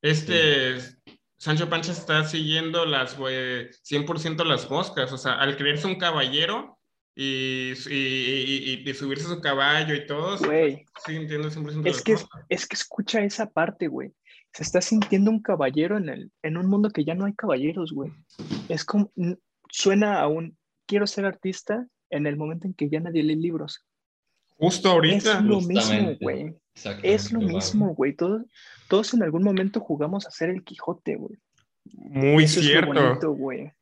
Este... 0.00 0.80
Sí. 0.80 0.96
Sancho 1.38 1.70
Pancha 1.70 1.92
está 1.92 2.22
siguiendo 2.24 2.84
las, 2.84 3.16
güey, 3.16 3.70
100% 3.70 4.44
las 4.44 4.70
moscas, 4.70 5.10
o 5.10 5.16
sea, 5.16 5.40
al 5.40 5.56
creerse 5.56 5.86
un 5.86 5.94
caballero, 5.94 6.78
y, 7.14 7.72
y, 7.88 8.82
y, 8.84 8.88
y, 8.88 8.94
subirse 8.94 9.26
a 9.26 9.34
su 9.34 9.40
caballo 9.40 9.94
y 9.94 10.06
todo. 10.06 10.38
Güey. 10.38 10.86
Sí, 11.04 11.16
entiendo 11.16 11.50
100% 11.50 11.86
es 11.86 12.02
que, 12.02 12.16
es 12.48 12.66
que 12.66 12.76
escucha 12.76 13.22
esa 13.22 13.50
parte, 13.50 13.88
güey. 13.88 14.12
Se 14.52 14.62
está 14.62 14.80
sintiendo 14.80 15.30
un 15.30 15.42
caballero 15.42 15.96
en, 15.96 16.08
el, 16.08 16.32
en 16.42 16.56
un 16.56 16.66
mundo 16.66 16.90
que 16.90 17.04
ya 17.04 17.14
no 17.14 17.24
hay 17.24 17.34
caballeros, 17.34 17.92
güey. 17.92 18.12
Es 18.68 18.84
como, 18.84 19.12
suena 19.68 20.20
a 20.20 20.28
un, 20.28 20.56
quiero 20.86 21.06
ser 21.06 21.24
artista 21.24 21.86
en 22.10 22.26
el 22.26 22.36
momento 22.36 22.66
en 22.66 22.74
que 22.74 22.88
ya 22.88 23.00
nadie 23.00 23.22
lee 23.22 23.36
libros. 23.36 23.84
Justo 24.60 24.90
ahorita. 24.90 25.38
Es 25.38 25.42
lo 25.42 25.60
mismo, 25.62 26.16
güey. 26.20 26.54
Es 27.02 27.32
lo 27.32 27.40
mismo, 27.40 27.94
güey. 27.94 28.14
Todos, 28.14 28.42
todos 28.88 29.14
en 29.14 29.22
algún 29.22 29.42
momento 29.42 29.80
jugamos 29.80 30.26
a 30.26 30.30
ser 30.30 30.50
el 30.50 30.62
Quijote, 30.62 31.16
güey. 31.16 31.38
Muy 31.84 32.44
Eso 32.44 32.60
cierto. 32.60 32.92
Es 32.92 32.96
lo 32.96 33.08
bonito, 33.08 33.32
güey. 33.32 33.72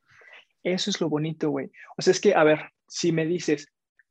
Eso 0.63 0.89
es 0.89 1.01
lo 1.01 1.09
bonito, 1.09 1.49
güey. 1.49 1.69
O 1.97 2.01
sea, 2.01 2.11
es 2.11 2.21
que, 2.21 2.33
a 2.33 2.43
ver, 2.43 2.71
si 2.87 3.11
me 3.11 3.25
dices, 3.25 3.67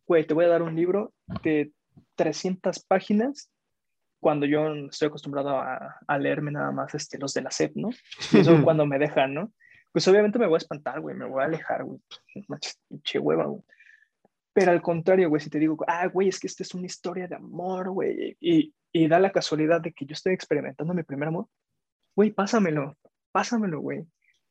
güey, 0.06 0.26
te 0.26 0.34
voy 0.34 0.44
a 0.44 0.48
dar 0.48 0.62
un 0.62 0.76
libro 0.76 1.14
de 1.42 1.72
300 2.16 2.80
páginas 2.84 3.50
cuando 4.20 4.46
yo 4.46 4.74
estoy 4.90 5.08
acostumbrado 5.08 5.50
a, 5.50 5.96
a, 6.06 6.18
leerme 6.18 6.50
nada 6.50 6.72
más 6.72 6.94
este, 6.94 7.18
los 7.18 7.32
de 7.34 7.42
la 7.42 7.50
SEP, 7.50 7.76
¿no? 7.76 7.90
Eso 8.32 8.62
cuando 8.62 8.84
me 8.84 8.98
dejan, 8.98 9.32
¿no? 9.32 9.52
Pues 9.92 10.06
obviamente 10.08 10.38
me 10.38 10.46
voy 10.46 10.56
a 10.56 10.58
espantar, 10.58 11.00
güey, 11.00 11.16
me 11.16 11.24
voy 11.24 11.42
a 11.42 11.46
alejar, 11.46 11.84
güey. 11.84 12.00
Che 13.02 13.18
hueva, 13.18 13.46
güey. 13.46 13.62
Pero 14.58 14.72
al 14.72 14.82
contrario, 14.82 15.28
güey, 15.28 15.40
si 15.40 15.50
te 15.50 15.60
digo, 15.60 15.76
ah, 15.86 16.08
güey, 16.08 16.30
es 16.30 16.40
que 16.40 16.48
esta 16.48 16.64
es 16.64 16.74
una 16.74 16.86
historia 16.86 17.28
de 17.28 17.36
amor, 17.36 17.90
güey, 17.90 18.36
y, 18.40 18.74
y 18.90 19.06
da 19.06 19.20
la 19.20 19.30
casualidad 19.30 19.80
de 19.80 19.92
que 19.92 20.04
yo 20.04 20.14
estoy 20.14 20.34
experimentando 20.34 20.92
mi 20.94 21.04
primer 21.04 21.28
amor, 21.28 21.46
güey, 22.16 22.32
pásamelo, 22.32 22.98
pásamelo, 23.30 23.78
güey. 23.78 24.04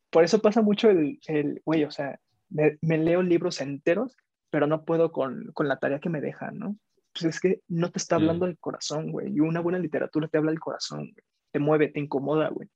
Por 0.10 0.24
eso 0.24 0.42
pasa 0.42 0.62
mucho 0.62 0.90
el, 0.90 1.20
el 1.28 1.62
güey, 1.66 1.84
o 1.84 1.92
sea, 1.92 2.18
me, 2.50 2.78
leo 2.98 3.22
libros 3.22 3.60
enteros, 3.60 4.16
pero 4.50 4.66
no 4.66 4.86
puedo 4.86 5.12
con, 5.12 5.52
con, 5.54 5.68
la 5.68 5.78
tarea 5.78 6.00
que 6.00 6.08
me 6.08 6.22
dejan, 6.22 6.58
¿no? 6.58 6.78
Pues 7.12 7.26
es 7.26 7.42
que 7.42 7.60
no 7.68 7.92
te 7.92 7.98
está 7.98 8.16
hablando 8.16 8.46
el 8.46 8.58
corazón, 8.58 9.12
güey. 9.12 9.34
Y 9.36 9.42
una 9.42 9.60
buena 9.60 9.78
literatura 9.78 10.30
te 10.30 10.38
habla 10.38 10.52
del 10.52 10.62
corazón, 10.62 11.00
güey. 11.00 11.26
Te 11.52 11.60
mueve, 11.60 11.90
te 11.90 12.00
incomoda, 12.00 12.48
güey 12.48 12.70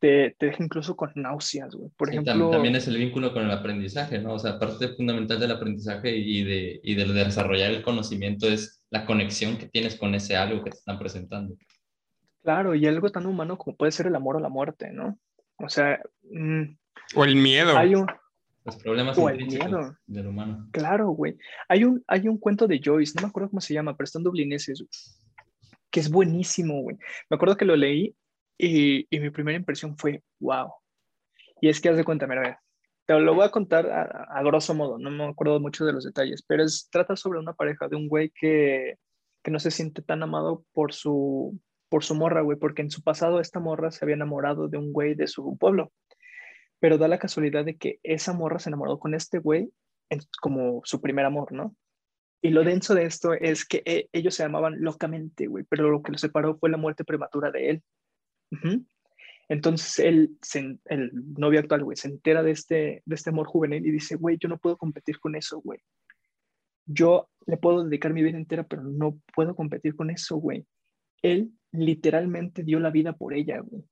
te, 0.00 0.34
deja 0.40 0.64
incluso 0.64 0.96
con 0.96 1.12
náuseas, 1.14 1.74
güey. 1.74 1.90
Por 1.96 2.08
ejemplo... 2.08 2.50
También 2.50 2.74
es 2.74 2.88
el 2.88 2.96
vínculo 2.96 3.32
con 3.32 3.44
el 3.44 3.50
aprendizaje, 3.50 4.18
¿no? 4.18 4.34
O 4.34 4.38
sea, 4.38 4.58
parte 4.58 4.88
fundamental 4.88 5.38
del 5.38 5.52
aprendizaje 5.52 6.16
y 6.16 6.42
de, 6.42 6.80
y 6.82 6.94
de 6.94 7.04
desarrollar 7.12 7.70
el 7.70 7.82
conocimiento 7.82 8.48
es 8.48 8.82
la 8.90 9.04
conexión 9.06 9.58
que 9.58 9.68
tienes 9.68 9.96
con 9.96 10.14
ese 10.14 10.36
algo 10.36 10.64
que 10.64 10.70
te 10.70 10.78
están 10.78 10.98
presentando. 10.98 11.54
Claro, 12.42 12.74
y 12.74 12.86
algo 12.86 13.10
tan 13.10 13.26
humano 13.26 13.58
como 13.58 13.76
puede 13.76 13.92
ser 13.92 14.06
el 14.06 14.16
amor 14.16 14.36
o 14.36 14.40
la 14.40 14.48
muerte, 14.48 14.90
¿no? 14.90 15.18
O 15.58 15.68
sea... 15.68 16.00
Mm, 16.30 16.76
o 17.14 17.24
el 17.24 17.36
miedo. 17.36 17.76
Hay 17.76 17.94
un... 17.94 18.06
Los 18.64 18.76
problemas 18.76 19.16
o 19.18 19.28
el 19.28 19.46
miedo. 19.46 19.96
del 20.06 20.26
humano. 20.26 20.68
Claro, 20.72 21.10
güey. 21.10 21.36
Hay 21.68 21.84
un, 21.84 22.02
hay 22.06 22.28
un 22.28 22.38
cuento 22.38 22.66
de 22.66 22.80
Joyce, 22.82 23.14
no 23.16 23.22
me 23.22 23.28
acuerdo 23.28 23.50
cómo 23.50 23.60
se 23.60 23.74
llama, 23.74 23.96
pero 23.96 24.04
está 24.04 24.18
en 24.18 24.24
dublineses, 24.24 24.84
que 25.90 26.00
es 26.00 26.10
buenísimo, 26.10 26.82
güey. 26.82 26.96
Me 27.28 27.36
acuerdo 27.36 27.56
que 27.56 27.64
lo 27.64 27.76
leí 27.76 28.14
y, 28.66 29.20
mi 29.20 29.30
primera 29.30 29.58
impresión 29.58 29.96
fue, 29.96 30.22
wow. 30.40 30.72
Y 31.60 31.68
es 31.68 31.80
que 31.80 31.88
haz 31.88 31.96
de 31.96 32.04
cuenta, 32.04 32.26
mira, 32.26 32.60
te 33.06 33.18
lo 33.18 33.34
voy 33.34 33.44
a 33.44 33.50
contar 33.50 33.86
a, 33.90 34.42
grosso 34.42 34.74
modo, 34.74 34.98
no 34.98 35.10
me 35.10 35.24
acuerdo 35.24 35.60
mucho 35.60 35.84
de 35.84 35.92
los 35.92 36.04
detalles, 36.04 36.44
pero 36.46 36.64
es, 36.64 36.88
trata 36.90 37.16
sobre 37.16 37.38
una 37.38 37.54
pareja 37.54 37.88
de 37.88 37.96
un 37.96 38.08
güey 38.08 38.30
que, 38.30 38.96
que 39.42 39.50
no 39.50 39.58
se 39.58 39.70
siente 39.70 40.02
tan 40.02 40.22
amado 40.22 40.64
por 40.72 40.92
su, 40.92 41.58
por 41.88 42.04
su 42.04 42.14
morra, 42.14 42.40
güey, 42.42 42.58
porque 42.58 42.82
en 42.82 42.90
su 42.90 43.02
pasado 43.02 43.40
esta 43.40 43.60
morra 43.60 43.90
se 43.90 44.04
había 44.04 44.14
enamorado 44.14 44.68
de 44.68 44.78
un 44.78 44.92
güey 44.92 45.14
de 45.14 45.26
su 45.26 45.56
pueblo. 45.58 45.92
Pero 46.78 46.96
da 46.96 47.08
la 47.08 47.18
casualidad 47.18 47.64
de 47.64 47.76
que 47.76 47.98
esa 48.02 48.32
morra 48.32 48.58
se 48.58 48.70
enamoró 48.70 48.98
con 48.98 49.14
este 49.14 49.38
güey 49.38 49.70
como 50.40 50.80
su 50.84 51.00
primer 51.00 51.24
amor, 51.24 51.52
¿no? 51.52 51.76
Y 52.42 52.50
lo 52.50 52.64
denso 52.64 52.94
de 52.94 53.04
esto 53.04 53.34
es 53.34 53.66
que 53.66 53.82
eh, 53.84 54.08
ellos 54.12 54.34
se 54.34 54.44
amaban 54.44 54.80
locamente, 54.80 55.46
güey, 55.46 55.64
pero 55.68 55.90
lo 55.90 56.02
que 56.02 56.12
los 56.12 56.20
separó 56.20 56.56
fue 56.58 56.70
la 56.70 56.78
muerte 56.78 57.04
prematura 57.04 57.50
de 57.50 57.70
él. 57.70 57.82
Entonces 59.48 59.98
él, 59.98 60.38
el 60.86 61.10
novio 61.12 61.58
actual, 61.58 61.82
güey, 61.82 61.96
se 61.96 62.08
entera 62.08 62.42
de 62.42 62.52
este, 62.52 63.02
de 63.04 63.14
este 63.14 63.30
amor 63.30 63.46
juvenil 63.46 63.84
y 63.84 63.90
dice, 63.90 64.16
güey, 64.16 64.38
yo 64.38 64.48
no 64.48 64.58
puedo 64.58 64.76
competir 64.76 65.18
con 65.18 65.34
eso, 65.34 65.60
güey. 65.60 65.80
Yo 66.86 67.28
le 67.46 67.56
puedo 67.56 67.84
dedicar 67.84 68.12
mi 68.12 68.22
vida 68.22 68.38
entera, 68.38 68.64
pero 68.64 68.82
no 68.82 69.18
puedo 69.34 69.54
competir 69.56 69.96
con 69.96 70.10
eso, 70.10 70.36
güey. 70.36 70.64
Él 71.22 71.52
literalmente 71.72 72.62
dio 72.62 72.80
la 72.80 72.90
vida 72.90 73.12
por 73.12 73.34
ella, 73.34 73.60
güey. 73.60 73.82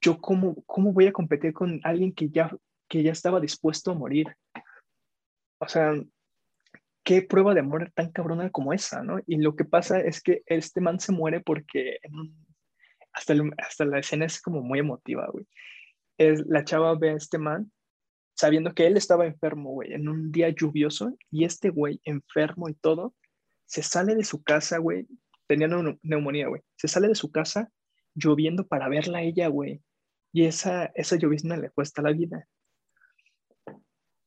Yo 0.00 0.18
cómo, 0.20 0.62
cómo 0.66 0.92
voy 0.92 1.06
a 1.06 1.12
competir 1.12 1.52
con 1.52 1.80
alguien 1.84 2.12
que 2.12 2.28
ya, 2.28 2.54
que 2.88 3.02
ya 3.02 3.12
estaba 3.12 3.40
dispuesto 3.40 3.90
a 3.90 3.94
morir. 3.94 4.36
O 5.58 5.68
sea, 5.68 5.94
qué 7.04 7.22
prueba 7.22 7.54
de 7.54 7.60
amor 7.60 7.90
tan 7.94 8.12
cabrona 8.12 8.50
como 8.50 8.72
esa, 8.72 9.02
¿no? 9.02 9.18
Y 9.26 9.36
lo 9.36 9.56
que 9.56 9.64
pasa 9.64 10.00
es 10.00 10.22
que 10.22 10.42
este 10.46 10.80
man 10.80 11.00
se 11.00 11.12
muere 11.12 11.40
porque 11.40 11.98
hasta, 13.12 13.34
hasta 13.58 13.84
la 13.84 13.98
escena 13.98 14.26
es 14.26 14.40
como 14.40 14.62
muy 14.62 14.78
emotiva, 14.78 15.28
güey. 15.32 15.46
Es, 16.18 16.44
la 16.46 16.64
chava 16.64 16.96
ve 16.96 17.10
a 17.10 17.16
este 17.16 17.38
man 17.38 17.70
sabiendo 18.34 18.74
que 18.74 18.86
él 18.86 18.96
estaba 18.96 19.26
enfermo, 19.26 19.70
güey, 19.70 19.92
en 19.92 20.08
un 20.08 20.32
día 20.32 20.48
lluvioso, 20.48 21.16
y 21.30 21.44
este 21.44 21.70
güey, 21.70 22.00
enfermo 22.04 22.68
y 22.68 22.74
todo, 22.74 23.14
se 23.66 23.82
sale 23.82 24.14
de 24.14 24.24
su 24.24 24.42
casa, 24.42 24.78
güey, 24.78 25.06
tenía 25.46 25.68
neumonía, 26.02 26.48
güey, 26.48 26.62
se 26.76 26.88
sale 26.88 27.08
de 27.08 27.14
su 27.14 27.30
casa 27.30 27.70
lloviendo 28.14 28.66
para 28.66 28.88
verla 28.88 29.18
a 29.18 29.22
ella, 29.22 29.48
güey, 29.48 29.82
y 30.32 30.46
esa, 30.46 30.86
esa 30.94 31.16
llovizna 31.16 31.56
le 31.56 31.70
cuesta 31.70 32.02
la 32.02 32.12
vida. 32.12 32.48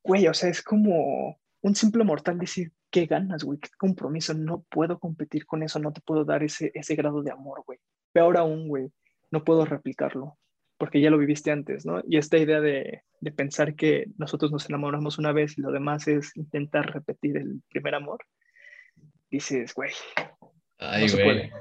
Güey, 0.03 0.27
o 0.27 0.33
sea, 0.33 0.49
es 0.49 0.61
como 0.61 1.39
un 1.61 1.75
simple 1.75 2.03
mortal 2.03 2.37
decir, 2.37 2.71
qué 2.91 3.07
ganas, 3.07 3.43
güey, 3.43 3.59
qué 3.59 3.69
compromiso, 3.77 4.33
no 4.33 4.63
puedo 4.69 4.99
competir 4.99 5.45
con 5.45 5.63
eso, 5.63 5.79
no 5.79 5.91
te 5.91 6.01
puedo 6.01 6.23
dar 6.23 6.43
ese, 6.43 6.71
ese 6.75 6.95
grado 6.95 7.23
de 7.23 7.31
amor, 7.31 7.63
güey. 7.65 7.79
Peor 8.15 8.37
aún, 8.37 8.69
güey, 8.69 8.87
no 9.29 9.43
puedo 9.43 9.65
replicarlo, 9.65 10.37
porque 10.77 11.01
ya 11.01 11.09
lo 11.09 11.17
viviste 11.17 11.51
antes, 11.51 11.85
¿no? 11.85 12.01
Y 12.07 12.15
esta 12.15 12.37
idea 12.37 12.61
de, 12.61 13.01
de 13.19 13.31
pensar 13.33 13.75
que 13.75 14.05
nosotros 14.17 14.53
nos 14.53 14.69
enamoramos 14.69 15.17
una 15.17 15.33
vez 15.33 15.57
y 15.57 15.61
lo 15.61 15.69
demás 15.69 16.07
es 16.07 16.31
intentar 16.37 16.93
repetir 16.93 17.35
el 17.35 17.61
primer 17.69 17.93
amor, 17.93 18.19
dices, 19.29 19.73
güey. 19.73 19.91
Ay, 20.77 21.11
güey. 21.11 21.51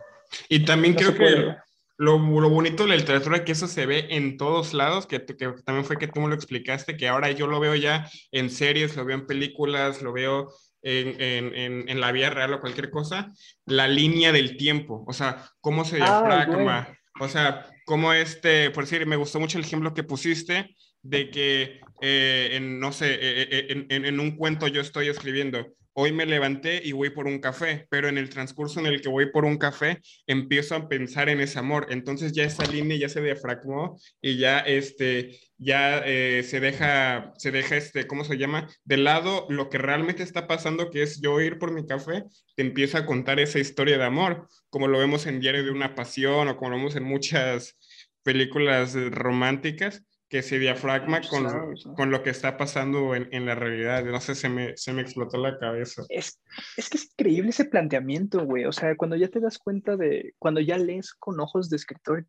Y 0.48 0.64
también 0.64 0.94
creo 0.94 1.12
que 1.12 1.56
lo, 1.96 2.18
lo, 2.18 2.50
bonito 2.50 2.84
de 2.84 2.90
la 2.90 2.96
literatura 2.96 3.38
es 3.38 3.42
que 3.42 3.52
eso 3.52 3.66
se 3.66 3.86
ve 3.86 4.06
en 4.10 4.36
todos 4.36 4.74
lados, 4.74 5.08
que, 5.08 5.24
que, 5.24 5.34
también 5.64 5.84
fue 5.84 5.98
que 5.98 6.06
tú 6.06 6.20
me 6.20 6.28
lo 6.28 6.36
explicaste, 6.36 6.96
que 6.96 7.08
ahora 7.08 7.32
yo 7.32 7.48
lo 7.48 7.58
veo 7.58 7.74
ya 7.74 8.08
en 8.30 8.48
series, 8.48 8.96
lo 8.96 9.04
veo 9.04 9.16
en 9.16 9.26
películas, 9.26 10.02
lo 10.02 10.12
veo 10.12 10.52
en, 10.84 11.20
en, 11.54 11.88
en, 11.88 12.00
la 12.00 12.12
vida 12.12 12.30
real 12.30 12.52
o 12.52 12.60
cualquier 12.60 12.90
cosa, 12.90 13.32
la 13.66 13.88
línea 13.88 14.32
del 14.32 14.56
tiempo, 14.56 15.04
o 15.06 15.12
sea, 15.12 15.44
cómo 15.60 15.84
se 15.84 15.96
ah, 15.96 16.22
diafragma, 16.22 16.96
o 17.20 17.28
sea, 17.28 17.66
cómo 17.86 18.12
este, 18.12 18.70
por 18.70 18.84
decir, 18.84 19.06
me 19.06 19.16
gustó 19.16 19.40
mucho 19.40 19.58
el 19.58 19.64
ejemplo 19.64 19.94
que 19.94 20.04
pusiste 20.04 20.76
de 21.02 21.30
que, 21.30 21.80
eh, 22.00 22.50
en, 22.52 22.80
no 22.80 22.92
sé, 22.92 23.14
eh, 23.14 23.48
eh, 23.50 23.86
en, 23.88 24.04
en, 24.04 24.20
un 24.20 24.36
cuento 24.36 24.68
yo 24.68 24.80
estoy 24.80 25.08
escribiendo, 25.08 25.74
hoy 25.94 26.12
me 26.12 26.26
levanté 26.26 26.80
y 26.84 26.92
voy 26.92 27.10
por 27.10 27.26
un 27.26 27.38
café, 27.38 27.86
pero 27.88 28.08
en 28.08 28.18
el 28.18 28.28
transcurso 28.28 28.80
en 28.80 28.86
el 28.86 29.00
que 29.00 29.08
voy 29.08 29.30
por 29.30 29.44
un 29.44 29.56
café, 29.56 30.00
empiezo 30.26 30.74
a 30.74 30.88
pensar 30.88 31.28
en 31.28 31.40
ese 31.40 31.58
amor. 31.58 31.86
Entonces 31.90 32.32
ya 32.32 32.44
esa 32.44 32.66
línea 32.66 32.96
ya 32.96 33.08
se 33.08 33.22
diafragmó 33.22 33.98
y 34.20 34.36
ya, 34.36 34.58
este, 34.60 35.38
ya 35.56 36.02
eh, 36.04 36.42
se 36.42 36.60
deja, 36.60 37.32
se 37.38 37.50
deja, 37.50 37.76
este, 37.76 38.06
¿cómo 38.06 38.24
se 38.24 38.36
llama? 38.36 38.68
De 38.84 38.96
lado 38.96 39.46
lo 39.48 39.70
que 39.70 39.78
realmente 39.78 40.22
está 40.22 40.46
pasando, 40.46 40.90
que 40.90 41.02
es 41.02 41.20
yo 41.20 41.40
ir 41.40 41.58
por 41.58 41.72
mi 41.72 41.86
café, 41.86 42.24
te 42.56 42.62
empieza 42.62 42.98
a 42.98 43.06
contar 43.06 43.38
esa 43.40 43.60
historia 43.60 43.96
de 43.96 44.04
amor, 44.04 44.48
como 44.70 44.88
lo 44.88 44.98
vemos 44.98 45.26
en 45.26 45.40
Diario 45.40 45.64
de 45.64 45.70
una 45.70 45.94
Pasión 45.94 46.48
o 46.48 46.56
como 46.56 46.70
lo 46.70 46.76
vemos 46.76 46.96
en 46.96 47.04
muchas 47.04 47.76
películas 48.24 48.94
románticas 48.94 50.02
que 50.28 50.42
se 50.42 50.58
diafragma 50.58 51.20
con, 51.28 51.74
con 51.94 52.10
lo 52.10 52.22
que 52.22 52.30
está 52.30 52.56
pasando 52.56 53.14
en, 53.14 53.28
en, 53.32 53.46
la 53.46 53.54
realidad. 53.54 54.04
No 54.04 54.20
sé, 54.20 54.34
se 54.34 54.48
me, 54.48 54.76
se 54.76 54.92
me 54.92 55.02
explotó 55.02 55.38
la 55.38 55.58
cabeza. 55.58 56.02
Es, 56.08 56.40
es 56.76 56.88
que 56.88 56.98
es 56.98 57.04
increíble 57.12 57.50
ese 57.50 57.66
planteamiento, 57.66 58.44
güey. 58.44 58.64
O 58.64 58.72
sea, 58.72 58.96
cuando 58.96 59.16
ya 59.16 59.28
te 59.28 59.40
das 59.40 59.58
cuenta 59.58 59.96
de, 59.96 60.34
cuando 60.38 60.60
ya 60.60 60.78
lees 60.78 61.12
con 61.14 61.38
ojos 61.40 61.68
de 61.68 61.76
escritor, 61.76 62.26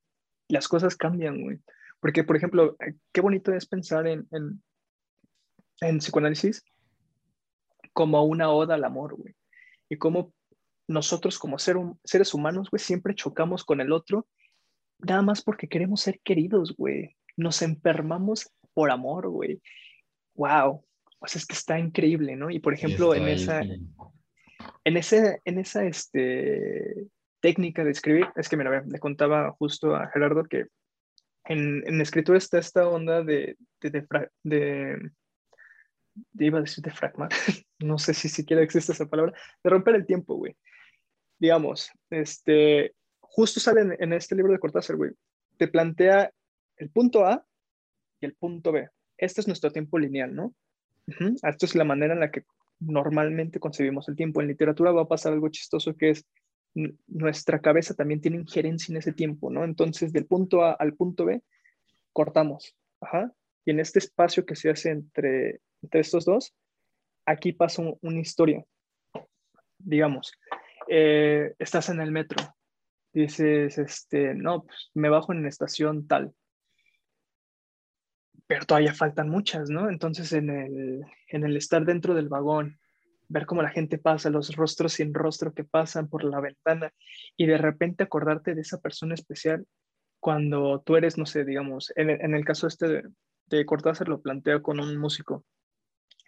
las 0.50 0.68
cosas 0.68 0.96
cambian, 0.96 1.42
güey. 1.42 1.60
Porque, 2.00 2.24
por 2.24 2.36
ejemplo, 2.36 2.76
eh, 2.80 2.96
qué 3.14 3.22
bonito 3.22 3.54
es 3.54 3.66
pensar 3.66 4.08
en, 4.08 4.28
en, 4.32 4.62
en 5.82 5.98
psicoanálisis 6.00 6.64
como 7.94 8.24
una 8.24 8.52
oda 8.52 8.76
al 8.76 8.84
amor, 8.84 9.16
güey. 9.16 9.34
Y 9.90 9.98
cómo 9.98 10.34
nosotros 10.88 11.40
como 11.40 11.58
ser, 11.58 11.78
seres 12.04 12.34
humanos, 12.34 12.70
güey, 12.70 12.80
siempre 12.80 13.16
chocamos 13.16 13.64
con 13.64 13.80
el 13.80 13.92
otro, 13.92 14.28
nada 15.00 15.22
más 15.22 15.42
porque 15.42 15.68
queremos 15.68 16.02
ser 16.02 16.20
queridos, 16.24 16.76
güey 16.76 17.16
nos 17.38 17.62
enfermamos 17.62 18.52
por 18.74 18.92
amor, 18.92 19.30
güey. 19.30 19.62
Wow. 20.36 20.86
O 21.20 21.28
sea, 21.28 21.40
es 21.40 21.46
que 21.46 21.56
está 21.56 21.80
increíble, 21.80 22.36
¿no? 22.36 22.50
Y 22.50 22.60
por 22.60 22.74
ejemplo, 22.74 23.16
en 23.16 23.28
esa, 23.28 23.62
en 23.62 24.98
ese, 24.98 25.42
en 25.44 25.60
esa 25.60 25.86
este, 25.86 27.08
técnica 27.42 27.84
de 27.84 27.92
escribir, 27.92 28.28
es 28.36 28.50
que 28.50 28.58
mira, 28.58 28.84
le 28.86 29.00
contaba 29.00 29.52
justo 29.52 29.96
a 29.96 30.10
Gerardo 30.10 30.44
que 30.44 30.66
en, 31.46 31.88
en 31.88 32.02
escritura 32.02 32.38
está 32.38 32.60
esta 32.60 32.88
onda 32.88 33.24
de, 33.24 33.58
de, 33.82 34.08
de, 34.44 35.12
iba 36.40 36.58
a 36.58 36.62
decir 36.62 36.84
de 36.84 36.92
fragma, 36.92 37.30
no 37.80 37.98
sé 37.98 38.14
si 38.14 38.30
siquiera 38.30 38.64
existe 38.64 38.92
esa 38.92 39.08
palabra, 39.08 39.34
de 39.64 39.70
romper 39.70 39.96
el 39.96 40.06
tiempo, 40.06 40.36
güey. 40.36 40.56
Digamos, 41.38 41.92
este, 42.10 42.94
justo 43.20 43.60
sale 43.60 43.82
en, 43.82 43.96
en 44.00 44.14
este 44.14 44.36
libro 44.36 44.52
de 44.52 44.60
Cortázar, 44.60 44.96
güey, 44.96 45.12
te 45.58 45.68
plantea 45.68 46.32
el 46.78 46.90
punto 46.90 47.26
A 47.26 47.46
y 48.20 48.26
el 48.26 48.36
punto 48.36 48.72
B. 48.72 48.90
Este 49.18 49.42
es 49.42 49.48
nuestro 49.48 49.72
tiempo 49.72 49.98
lineal, 50.00 50.36
¿no? 50.36 50.54
Esto 51.44 51.66
es 51.66 51.76
la 51.76 51.84
manera 51.84 52.14
en 52.14 52.20
la 52.20 52.32
que 52.32 52.44
normalmente 52.80 53.60
concebimos 53.60 54.10
el 54.10 54.16
tiempo. 54.16 54.42
En 54.42 54.48
literatura 54.48 54.92
va 54.92 55.04
a 55.04 55.08
pasar 55.08 55.34
algo 55.34 55.50
chistoso 55.50 55.96
que 55.96 56.10
es 56.10 56.26
nuestra 57.08 57.60
cabeza 57.60 57.94
también 57.94 58.22
tiene 58.22 58.38
injerencia 58.38 58.92
en 58.92 58.98
ese 58.98 59.14
tiempo, 59.14 59.50
¿no? 59.50 59.64
Entonces, 59.64 60.12
del 60.12 60.26
punto 60.26 60.64
A 60.64 60.74
al 60.74 60.94
punto 60.94 61.26
B, 61.26 61.42
cortamos. 62.12 62.76
Ajá. 63.00 63.32
Y 63.64 63.72
en 63.72 63.80
este 63.80 64.00
espacio 64.00 64.46
que 64.46 64.56
se 64.56 64.70
hace 64.70 64.90
entre, 64.90 65.62
entre 65.82 66.02
estos 66.02 66.26
dos, 66.26 66.54
aquí 67.26 67.54
pasa 67.54 67.82
una 68.02 68.20
historia. 68.20 68.64
Digamos, 69.78 70.34
eh, 70.90 71.54
estás 71.60 71.90
en 71.90 72.02
el 72.02 72.12
metro, 72.12 72.38
dices, 73.14 73.78
este, 73.78 74.34
no, 74.34 74.64
pues 74.64 74.92
me 74.94 75.10
bajo 75.10 75.32
en 75.32 75.44
la 75.44 75.50
estación 75.50 76.08
tal. 76.08 76.34
Pero 78.48 78.66
todavía 78.66 78.94
faltan 78.94 79.30
muchas, 79.30 79.70
¿no? 79.70 79.90
Entonces 79.90 80.32
en 80.34 80.50
el, 80.50 81.06
en 81.30 81.44
el 81.44 81.58
estar 81.58 81.86
dentro 81.86 82.14
del 82.14 82.30
vagón, 82.30 82.80
ver 83.28 83.46
cómo 83.46 83.64
la 83.64 83.70
gente 83.70 83.98
pasa, 83.98 84.30
los 84.30 84.56
rostros 84.56 84.94
sin 84.94 85.14
rostro 85.14 85.54
que 85.54 85.64
pasan 85.64 86.08
por 86.08 86.24
la 86.24 86.40
ventana 86.40 86.94
y 87.36 87.48
de 87.48 87.58
repente 87.58 88.04
acordarte 88.04 88.54
de 88.54 88.62
esa 88.62 88.80
persona 88.80 89.16
especial 89.16 89.66
cuando 90.20 90.82
tú 90.82 90.96
eres, 90.96 91.18
no 91.18 91.26
sé, 91.26 91.44
digamos, 91.44 91.92
en, 91.96 92.10
en 92.10 92.36
el 92.36 92.46
caso 92.46 92.68
este 92.68 92.88
de, 92.88 93.04
de 93.48 93.66
Cortázar 93.66 94.08
lo 94.08 94.22
plantea 94.22 94.62
con 94.62 94.80
un 94.80 94.98
músico. 94.98 95.44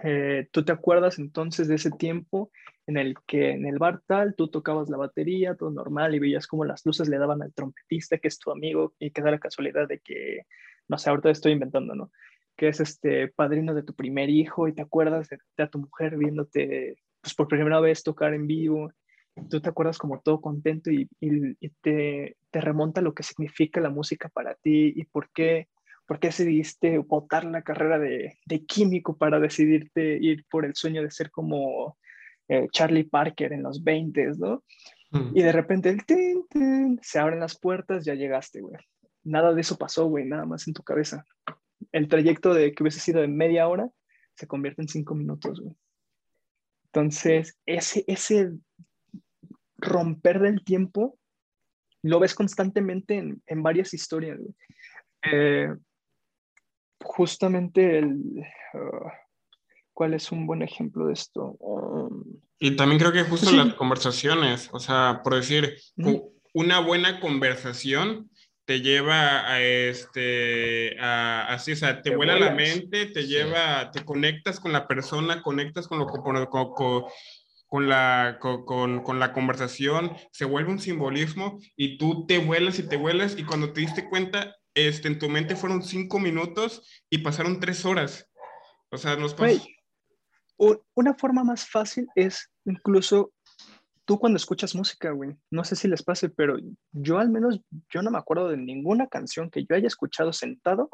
Eh, 0.04 0.48
¿Tú 0.52 0.64
te 0.64 0.72
acuerdas 0.72 1.18
entonces 1.18 1.68
de 1.68 1.76
ese 1.76 1.90
tiempo 1.90 2.52
en 2.86 2.98
el 2.98 3.16
que 3.26 3.52
en 3.52 3.66
el 3.66 3.80
bar 3.80 4.02
tal 4.06 4.36
tú 4.36 4.50
tocabas 4.50 4.90
la 4.90 4.98
batería, 4.98 5.56
todo 5.56 5.72
normal, 5.72 6.14
y 6.14 6.20
veías 6.20 6.46
como 6.46 6.66
las 6.66 6.86
luces 6.86 7.10
le 7.10 7.18
daban 7.18 7.42
al 7.42 7.54
trompetista, 7.54 8.20
que 8.20 8.28
es 8.28 8.38
tu 8.38 8.52
amigo, 8.52 8.94
y 9.00 9.12
que 9.12 9.22
da 9.22 9.32
la 9.32 9.40
casualidad 9.40 9.88
de 9.88 10.00
que, 10.00 10.46
no 10.88 10.98
sé, 10.98 11.10
ahorita 11.10 11.30
estoy 11.30 11.54
inventando, 11.54 11.96
¿no? 11.96 12.12
Que 12.56 12.70
es 12.70 12.80
este 12.80 13.28
padrino 13.30 13.74
de 13.74 13.84
tu 13.84 13.94
primer 13.94 14.30
hijo, 14.30 14.68
y 14.68 14.74
te 14.74 14.82
acuerdas 14.82 15.28
de, 15.30 15.64
a 15.64 15.70
tu 15.70 15.80
mujer 15.80 16.18
viéndote 16.18 16.96
pues, 17.22 17.36
por 17.36 17.48
primera 17.48 17.80
vez 17.80 18.04
tocar 18.04 18.34
en 18.34 18.48
vivo, 18.48 18.92
tú 19.50 19.62
te 19.62 19.70
acuerdas 19.70 19.98
como 19.98 20.20
todo 20.22 20.42
contento 20.42 20.90
y, 20.92 21.08
y, 21.20 21.70
te, 21.82 22.38
te 22.50 22.62
remonta 22.62 23.02
lo 23.02 23.14
que 23.14 23.24
significa 23.24 23.80
la 23.80 23.90
música 23.90 24.30
para 24.30 24.56
ti 24.56 24.94
y 24.96 25.06
por 25.06 25.30
qué 25.32 25.68
¿Por 26.08 26.22
qué 26.22 26.30
decidiste 26.30 27.00
votar 27.00 27.44
la 27.44 27.64
carrera 27.64 28.00
de, 28.00 28.40
de, 28.46 28.66
químico 28.66 29.18
para 29.18 29.42
decidirte 29.42 30.18
ir 30.22 30.46
por 30.50 30.64
el 30.64 30.74
sueño 30.74 31.04
de 31.04 31.12
ser 31.12 31.30
como 31.32 31.98
eh, 32.48 32.68
Charlie 32.72 33.04
Parker 33.04 33.52
en 33.52 33.64
los 33.64 33.84
20, 33.84 34.32
¿no? 34.38 34.64
Mm. 35.12 35.32
Y 35.36 35.42
de 35.42 35.52
repente 35.52 35.90
el 35.90 36.06
tin, 36.06 36.46
se 37.02 37.20
abren 37.20 37.42
las 37.42 37.60
puertas, 37.60 38.06
ya 38.06 38.14
llegaste, 38.14 38.62
güey. 38.62 38.82
Nada 39.28 39.54
de 39.54 39.62
eso 39.62 39.78
pasó, 39.78 40.06
güey, 40.06 40.26
nada 40.26 40.46
más 40.46 40.68
en 40.68 40.74
tu 40.74 40.84
cabeza. 40.84 41.26
El 41.92 42.08
trayecto 42.08 42.54
de 42.54 42.74
que 42.74 42.82
hubiese 42.82 43.02
sido 43.02 43.22
de 43.22 43.28
media 43.28 43.68
hora 43.68 43.90
se 44.36 44.48
convierte 44.48 44.82
en 44.82 44.88
cinco 44.88 45.16
minutos, 45.16 45.60
güey. 45.60 45.76
Entonces, 46.86 47.60
ese, 47.66 48.06
ese 48.08 48.54
romper 49.78 50.40
del 50.40 50.64
tiempo 50.64 51.20
lo 52.04 52.20
ves 52.20 52.34
constantemente 52.34 53.16
en, 53.16 53.44
en 53.46 53.64
varias 53.64 53.94
historias, 53.94 54.40
güey. 54.40 54.56
Eh, 55.24 55.76
justamente 57.04 58.00
el... 58.00 58.44
Ah, 58.74 59.14
¿Cuál 59.92 60.14
es 60.14 60.32
un 60.32 60.46
buen 60.46 60.62
ejemplo 60.62 61.08
de 61.08 61.14
esto? 61.14 61.58
Um, 61.60 62.24
y 62.60 62.76
también 62.76 63.00
creo 63.00 63.12
que 63.12 63.24
justo 63.24 63.52
las 63.52 63.74
conversaciones, 63.74 64.70
o 64.72 64.80
sea, 64.80 65.22
por 65.24 65.34
decir, 65.34 65.76
una 66.54 66.80
buena 66.82 67.20
conversación 67.20 68.30
te 68.68 68.82
lleva 68.82 69.50
a 69.50 69.62
este, 69.62 71.00
a, 71.00 71.54
así, 71.54 71.72
o 71.72 71.76
sea, 71.78 72.02
te, 72.02 72.14
vuela 72.14 72.38
la 72.38 72.52
mente, 72.52 73.06
te 73.06 73.26
lleva, 73.26 73.92
te 73.92 74.04
conectas 74.04 74.60
con 74.60 74.74
la 74.74 74.90
persona, 74.90 75.42
conectas 75.42 75.88
con 75.88 76.00
lo 76.00 76.06
con, 76.06 76.22
con, 76.50 77.06
con 77.66 77.88
la, 77.88 78.40
con, 78.42 79.04
con, 79.04 79.20
la 79.20 79.32
conversación, 79.32 80.18
se 80.34 80.44
vuelve 80.44 80.74
un 80.74 80.80
simbolismo 80.80 81.60
y 81.78 81.98
tú 81.98 82.26
te 82.28 82.40
vuelas 82.40 82.78
y 82.78 82.84
te 82.84 82.98
vuelas 82.98 83.38
y 83.38 83.46
cuando 83.46 83.72
te 83.72 83.80
diste 83.80 84.10
cuenta, 84.10 84.54
este, 84.76 85.08
en 85.08 85.18
tu 85.18 85.30
mente 85.30 85.56
fueron 85.56 85.82
cinco 85.82 86.20
minutos 86.20 86.86
y 87.10 87.20
pasaron 87.20 87.62
tres 87.62 87.86
horas. 87.86 88.30
O 88.92 88.98
sea, 88.98 89.16
nos 89.16 89.34
pasó. 89.34 89.66
una 90.94 91.14
forma 91.14 91.46
más 91.46 91.70
fácil 91.70 92.06
es 92.16 92.52
incluso 92.66 93.32
tú 94.08 94.18
cuando 94.18 94.38
escuchas 94.38 94.74
música, 94.74 95.12
güey. 95.12 95.36
No 95.52 95.66
sé 95.66 95.76
si 95.76 95.88
les 95.88 96.02
pase, 96.02 96.30
pero 96.30 96.58
yo 96.94 97.20
al 97.20 97.30
menos, 97.30 97.60
yo 97.90 98.02
no 98.02 98.10
me 98.10 98.18
acuerdo 98.18 98.48
de 98.48 98.58
ninguna 98.58 99.08
canción 99.08 99.52
que 99.52 99.66
yo 99.66 99.76
haya 99.76 99.88
escuchado 99.88 100.32
sentado, 100.32 100.90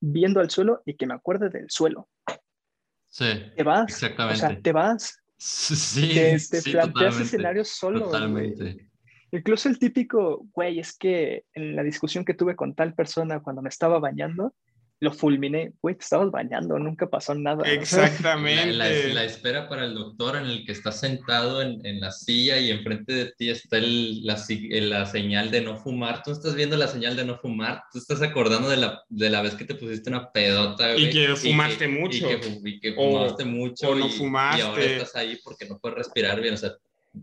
viendo 0.00 0.40
al 0.40 0.50
suelo 0.50 0.82
y 0.86 0.96
que 0.96 1.06
me 1.06 1.14
acuerde 1.14 1.50
del 1.50 1.66
suelo. 1.68 2.08
Sí. 3.08 3.26
Te 3.54 3.62
vas. 3.62 3.92
Exactamente. 3.92 4.44
O 4.44 4.48
sea, 4.48 4.60
te 4.60 4.72
vas. 4.72 5.18
Sí. 5.36 6.14
Te, 6.14 6.38
te 6.62 6.70
planteas 6.70 7.20
escenarios 7.20 7.68
solo. 7.68 8.04
Totalmente. 8.04 8.88
Incluso 9.30 9.68
el 9.68 9.78
típico, 9.78 10.46
güey, 10.54 10.78
es 10.78 10.96
que 10.96 11.44
en 11.52 11.76
la 11.76 11.82
discusión 11.82 12.24
que 12.24 12.34
tuve 12.34 12.56
con 12.56 12.74
tal 12.74 12.94
persona 12.94 13.40
cuando 13.40 13.60
me 13.60 13.68
estaba 13.68 13.98
bañando, 13.98 14.54
lo 15.00 15.12
fulminé, 15.12 15.72
güey, 15.82 15.96
te 15.96 16.04
estabas 16.04 16.30
bañando, 16.30 16.78
nunca 16.78 17.08
pasó 17.08 17.34
nada. 17.34 17.64
Exactamente. 17.70 18.72
La, 18.72 19.24
espera 19.24 19.68
para 19.68 19.84
el 19.84 19.94
doctor 19.94 20.36
en 20.36 20.46
el 20.46 20.64
que 20.64 20.72
estás 20.72 21.00
sentado 21.00 21.62
en, 21.62 21.84
en 21.84 22.00
la 22.00 22.10
silla 22.10 22.58
y 22.58 22.70
enfrente 22.70 23.12
de 23.12 23.32
ti 23.36 23.50
está 23.50 23.78
el, 23.78 24.24
la, 24.24 24.34
la, 24.34 25.06
señal 25.06 25.50
de 25.50 25.60
no 25.60 25.76
fumar. 25.78 26.22
Tú 26.22 26.32
estás 26.32 26.54
viendo 26.54 26.76
la 26.76 26.88
señal 26.88 27.16
de 27.16 27.24
no 27.24 27.38
fumar, 27.38 27.82
tú 27.92 27.98
estás 27.98 28.22
acordando 28.22 28.68
de 28.68 28.78
la, 28.78 29.02
de 29.08 29.30
la 29.30 29.42
vez 29.42 29.54
que 29.54 29.64
te 29.64 29.74
pusiste 29.74 30.10
una 30.10 30.30
pedota. 30.30 30.92
Güey, 30.92 31.08
y 31.08 31.10
que 31.10 31.36
fumaste 31.36 31.88
mucho. 31.88 32.26
Y 32.64 32.80
que, 32.80 32.92
fumaste 32.92 33.44
mucho. 33.44 33.90
O 33.90 33.94
no 33.94 34.08
fumaste. 34.08 34.60
Y 34.60 34.62
ahora 34.62 34.84
estás 34.84 35.16
ahí 35.16 35.38
porque 35.42 35.66
no 35.66 35.78
puedes 35.78 35.98
respirar 35.98 36.40
bien. 36.40 36.54
O 36.54 36.58
sea, 36.58 36.72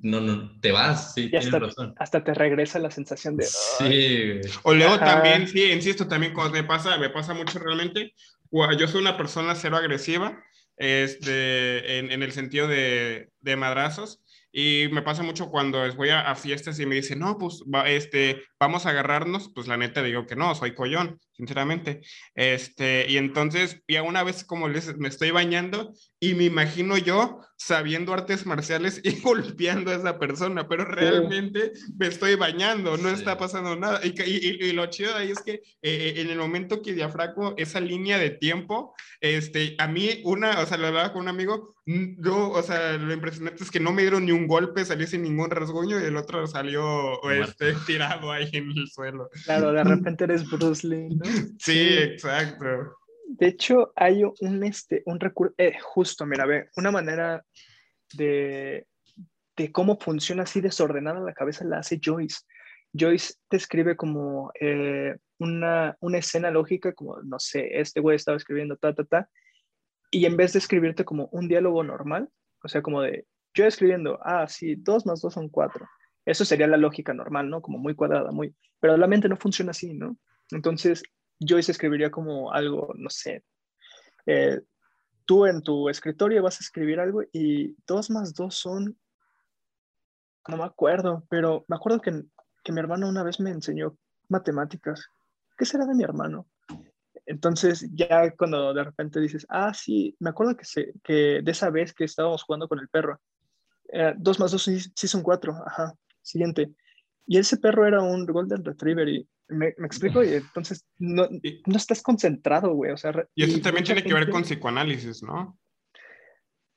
no, 0.01 0.21
no, 0.21 0.59
te 0.61 0.71
vas, 0.71 1.13
sí, 1.13 1.29
hasta, 1.35 1.59
razón. 1.59 1.93
Hasta 1.97 2.23
te 2.23 2.33
regresa 2.33 2.79
la 2.79 2.91
sensación 2.91 3.35
de... 3.37 3.45
Sí. 3.45 4.39
O 4.63 4.73
luego 4.73 4.97
también, 4.99 5.47
sí, 5.47 5.71
insisto, 5.71 6.07
también 6.07 6.33
cuando 6.33 6.53
me 6.53 6.63
pasa, 6.63 6.97
me 6.97 7.09
pasa 7.09 7.33
mucho 7.33 7.59
realmente, 7.59 8.13
yo 8.51 8.87
soy 8.87 9.01
una 9.01 9.17
persona 9.17 9.55
cero 9.55 9.77
agresiva, 9.77 10.41
este, 10.77 11.99
en, 11.99 12.11
en 12.11 12.23
el 12.23 12.31
sentido 12.31 12.67
de, 12.67 13.29
de 13.41 13.55
madrazos, 13.55 14.21
y 14.53 14.87
me 14.91 15.01
pasa 15.01 15.23
mucho 15.23 15.49
cuando 15.49 15.79
voy 15.95 16.09
a, 16.09 16.35
fiestas 16.35 16.77
y 16.79 16.85
me 16.85 16.95
dicen, 16.95 17.19
no, 17.19 17.37
pues 17.37 17.63
este, 17.85 18.43
vamos 18.59 18.85
a 18.85 18.89
agarrarnos. 18.89 19.49
Pues 19.55 19.67
la 19.67 19.77
neta 19.77 20.03
digo 20.03 20.25
que 20.25 20.35
no, 20.35 20.53
soy 20.55 20.73
collón, 20.73 21.19
sinceramente. 21.41 22.01
Este, 22.35 23.07
y 23.09 23.17
entonces, 23.17 23.81
ya 23.87 24.03
una 24.03 24.23
vez 24.23 24.43
como 24.43 24.69
les, 24.69 24.95
me 24.97 25.07
estoy 25.07 25.31
bañando 25.31 25.91
y 26.19 26.35
me 26.35 26.43
imagino 26.43 26.99
yo 26.99 27.39
sabiendo 27.57 28.13
artes 28.13 28.45
marciales 28.45 29.01
y 29.03 29.19
golpeando 29.21 29.91
a 29.91 29.95
esa 29.95 30.19
persona, 30.19 30.67
pero 30.67 30.85
realmente 30.85 31.71
me 31.97 32.07
estoy 32.07 32.35
bañando, 32.35 32.95
no 32.97 33.09
está 33.09 33.39
pasando 33.39 33.75
nada. 33.75 34.01
Y, 34.03 34.13
y, 34.23 34.71
lo 34.73 34.85
chido 34.85 35.15
ahí 35.15 35.31
es 35.31 35.41
que 35.41 35.61
eh, 35.81 36.13
en 36.17 36.29
el 36.29 36.37
momento 36.37 36.83
que 36.83 36.93
diafragmo 36.93 37.55
esa 37.57 37.79
línea 37.79 38.19
de 38.19 38.29
tiempo, 38.29 38.93
este, 39.19 39.75
a 39.79 39.87
mí 39.87 40.21
una, 40.23 40.59
o 40.59 40.65
sea, 40.67 40.77
lo 40.77 40.87
hablaba 40.87 41.11
con 41.11 41.23
un 41.23 41.27
amigo, 41.27 41.75
yo, 41.85 42.51
o 42.51 42.61
sea, 42.61 42.97
lo 42.97 43.11
impresionante 43.11 43.63
es 43.63 43.71
que 43.71 43.79
no 43.79 43.91
me 43.91 44.03
dieron 44.03 44.25
ni 44.25 44.31
un 44.31 44.47
golpe, 44.47 44.85
salí 44.85 45.07
sin 45.07 45.23
ningún 45.23 45.49
rasguño 45.49 45.99
y 45.99 46.03
el 46.03 46.17
otro 46.17 46.45
salió 46.45 47.19
este, 47.31 47.73
tirado 47.87 48.31
ahí 48.31 48.49
en 48.53 48.71
el 48.71 48.87
suelo. 48.87 49.29
Claro, 49.45 49.73
de 49.73 49.83
repente 49.83 50.23
eres 50.25 50.47
Bruce 50.49 50.87
Lee, 50.87 51.09
¿no? 51.15 51.25
Sí, 51.59 51.87
exacto. 51.97 52.97
De 53.27 53.47
hecho, 53.47 53.93
hay 53.95 54.23
un, 54.23 54.63
este, 54.63 55.03
un 55.05 55.19
recurso, 55.19 55.53
eh, 55.57 55.77
justo, 55.81 56.25
mira, 56.25 56.45
ve, 56.45 56.69
una 56.75 56.91
manera 56.91 57.43
de, 58.13 58.87
de 59.55 59.71
cómo 59.71 59.97
funciona 59.99 60.43
así 60.43 60.59
desordenada 60.59 61.19
la 61.21 61.33
cabeza 61.33 61.63
la 61.65 61.79
hace 61.79 61.99
Joyce. 62.03 62.41
Joyce 62.93 63.35
te 63.47 63.57
escribe 63.57 63.95
como 63.95 64.51
eh, 64.59 65.15
una, 65.39 65.95
una 66.01 66.17
escena 66.17 66.51
lógica, 66.51 66.93
como, 66.93 67.21
no 67.23 67.39
sé, 67.39 67.79
este 67.79 68.01
güey 68.01 68.17
estaba 68.17 68.37
escribiendo 68.37 68.75
ta, 68.75 68.93
ta, 68.93 69.05
ta, 69.05 69.29
y 70.11 70.25
en 70.25 70.35
vez 70.35 70.53
de 70.53 70.59
escribirte 70.59 71.05
como 71.05 71.27
un 71.31 71.47
diálogo 71.47 71.83
normal, 71.83 72.29
o 72.63 72.67
sea, 72.67 72.81
como 72.81 73.01
de 73.01 73.25
yo 73.53 73.65
escribiendo, 73.65 74.19
ah, 74.23 74.47
sí, 74.47 74.75
dos 74.75 75.05
más 75.05 75.21
dos 75.21 75.33
son 75.33 75.49
cuatro. 75.49 75.87
Eso 76.25 76.45
sería 76.45 76.67
la 76.67 76.77
lógica 76.77 77.13
normal, 77.13 77.49
¿no? 77.49 77.61
Como 77.61 77.79
muy 77.79 77.95
cuadrada, 77.95 78.31
muy... 78.31 78.55
Pero 78.79 78.95
la 78.97 79.07
mente 79.07 79.27
no 79.27 79.35
funciona 79.35 79.71
así, 79.71 79.93
¿no? 79.93 80.17
Entonces, 80.51 81.03
se 81.47 81.71
escribiría 81.71 82.11
como 82.11 82.51
algo, 82.51 82.93
no 82.95 83.09
sé, 83.09 83.43
eh, 84.25 84.61
tú 85.25 85.45
en 85.45 85.61
tu 85.61 85.89
escritorio 85.89 86.43
vas 86.43 86.59
a 86.59 86.63
escribir 86.63 86.99
algo 86.99 87.23
y 87.31 87.75
dos 87.87 88.09
más 88.09 88.33
dos 88.33 88.55
son, 88.55 88.97
no 90.47 90.57
me 90.57 90.63
acuerdo, 90.63 91.25
pero 91.29 91.65
me 91.67 91.75
acuerdo 91.75 92.01
que, 92.01 92.23
que 92.63 92.71
mi 92.71 92.79
hermano 92.79 93.07
una 93.07 93.23
vez 93.23 93.39
me 93.39 93.51
enseñó 93.51 93.97
matemáticas. 94.29 95.07
¿Qué 95.57 95.65
será 95.65 95.85
de 95.85 95.95
mi 95.95 96.03
hermano? 96.03 96.47
Entonces, 97.25 97.87
ya 97.93 98.31
cuando 98.35 98.73
de 98.73 98.83
repente 98.83 99.19
dices, 99.19 99.45
ah, 99.49 99.73
sí, 99.73 100.15
me 100.19 100.31
acuerdo 100.31 100.55
que, 100.55 100.65
se, 100.65 100.93
que 101.03 101.41
de 101.43 101.51
esa 101.51 101.69
vez 101.69 101.93
que 101.93 102.03
estábamos 102.03 102.43
jugando 102.43 102.67
con 102.67 102.79
el 102.79 102.89
perro, 102.89 103.21
eh, 103.93 104.13
dos 104.17 104.39
más 104.39 104.51
dos 104.51 104.63
sí, 104.63 104.79
son 105.07 105.21
cuatro, 105.21 105.53
ajá, 105.65 105.93
siguiente. 106.21 106.73
Y 107.25 107.37
ese 107.37 107.57
perro 107.57 107.85
era 107.85 108.01
un 108.01 108.25
Golden 108.25 108.63
Retriever 108.63 109.07
y 109.07 109.27
me, 109.47 109.67
explico, 109.67 110.23
y 110.23 110.33
entonces 110.35 110.85
no, 110.97 111.27
no 111.29 111.75
estás 111.75 112.01
concentrado, 112.01 112.73
güey, 112.73 112.91
o 112.91 112.97
sea... 112.97 113.13
Y 113.35 113.43
eso 113.43 113.59
también 113.61 113.83
tiene 113.83 114.03
que 114.03 114.13
ver 114.13 114.29
con 114.29 114.43
psicoanálisis, 114.43 115.23
¿no? 115.23 115.57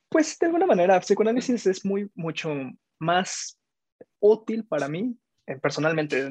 Pues 0.08 0.38
de 0.38 0.46
alguna 0.46 0.66
manera, 0.66 1.00
psicoanálisis 1.00 1.66
es 1.66 1.84
muy, 1.84 2.10
mucho 2.14 2.52
más 2.98 3.58
útil 4.20 4.64
para 4.64 4.88
mí, 4.88 5.16
eh, 5.46 5.56
personalmente, 5.56 6.28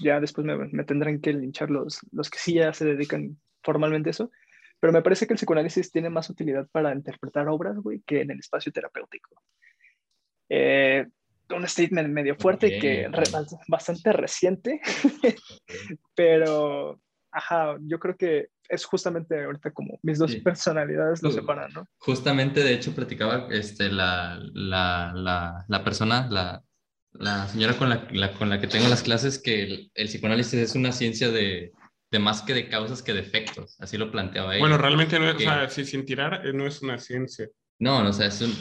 ya 0.00 0.20
después 0.20 0.46
me, 0.46 0.56
me, 0.56 0.84
tendrán 0.84 1.20
que 1.20 1.32
linchar 1.32 1.70
los, 1.70 2.00
los 2.12 2.30
que 2.30 2.38
sí 2.38 2.54
ya 2.54 2.72
se 2.72 2.84
dedican 2.84 3.40
formalmente 3.62 4.10
a 4.10 4.12
eso, 4.12 4.30
pero 4.80 4.92
me 4.92 5.02
parece 5.02 5.26
que 5.26 5.32
el 5.32 5.38
psicoanálisis 5.38 5.90
tiene 5.90 6.10
más 6.10 6.28
utilidad 6.30 6.68
para 6.70 6.92
interpretar 6.92 7.48
obras, 7.48 7.76
güey, 7.78 8.02
que 8.06 8.20
en 8.20 8.30
el 8.30 8.38
espacio 8.38 8.72
terapéutico. 8.72 9.42
Eh, 10.48 11.06
un 11.50 11.68
statement 11.68 12.08
medio 12.08 12.36
fuerte 12.36 12.78
que 12.78 13.08
bastante 13.68 14.12
reciente, 14.12 14.80
pero, 16.14 17.00
ajá, 17.30 17.76
yo 17.82 17.98
creo 17.98 18.16
que 18.16 18.48
es 18.68 18.84
justamente 18.84 19.44
ahorita 19.44 19.70
como 19.72 19.98
mis 20.02 20.18
dos 20.18 20.34
personalidades 20.36 21.22
lo 21.22 21.30
separan, 21.30 21.72
¿no? 21.72 21.86
Justamente, 21.98 22.62
de 22.62 22.74
hecho, 22.74 22.94
platicaba 22.94 23.48
este, 23.50 23.90
la, 23.90 24.40
la, 24.54 25.12
la, 25.14 25.64
la 25.68 25.84
persona, 25.84 26.26
la, 26.30 26.62
la 27.12 27.48
señora 27.48 27.74
con 27.74 27.88
la, 27.88 28.32
con 28.34 28.50
la 28.50 28.60
que 28.60 28.66
tengo 28.66 28.88
las 28.88 29.02
clases, 29.02 29.38
que 29.38 29.62
el, 29.62 29.90
el 29.94 30.06
psicoanálisis 30.08 30.54
es 30.54 30.74
una 30.74 30.92
ciencia 30.92 31.30
de, 31.30 31.72
de, 32.10 32.18
más 32.18 32.42
que 32.42 32.54
de 32.54 32.68
causas 32.68 33.02
que 33.02 33.12
de 33.12 33.20
efectos, 33.20 33.76
así 33.80 33.96
lo 33.96 34.10
planteaba 34.10 34.54
ella. 34.54 34.60
Bueno, 34.60 34.78
realmente 34.78 35.18
no 35.18 35.30
es, 35.30 35.36
o 35.36 35.38
sea, 35.38 35.68
si 35.68 35.84
sin 35.84 36.04
tirar, 36.04 36.46
eh, 36.46 36.52
no 36.52 36.66
es 36.66 36.82
una 36.82 36.98
ciencia. 36.98 37.48
No, 37.78 38.02
no, 38.02 38.10
o 38.10 38.12
sea, 38.12 38.26
es 38.26 38.40
un, 38.40 38.54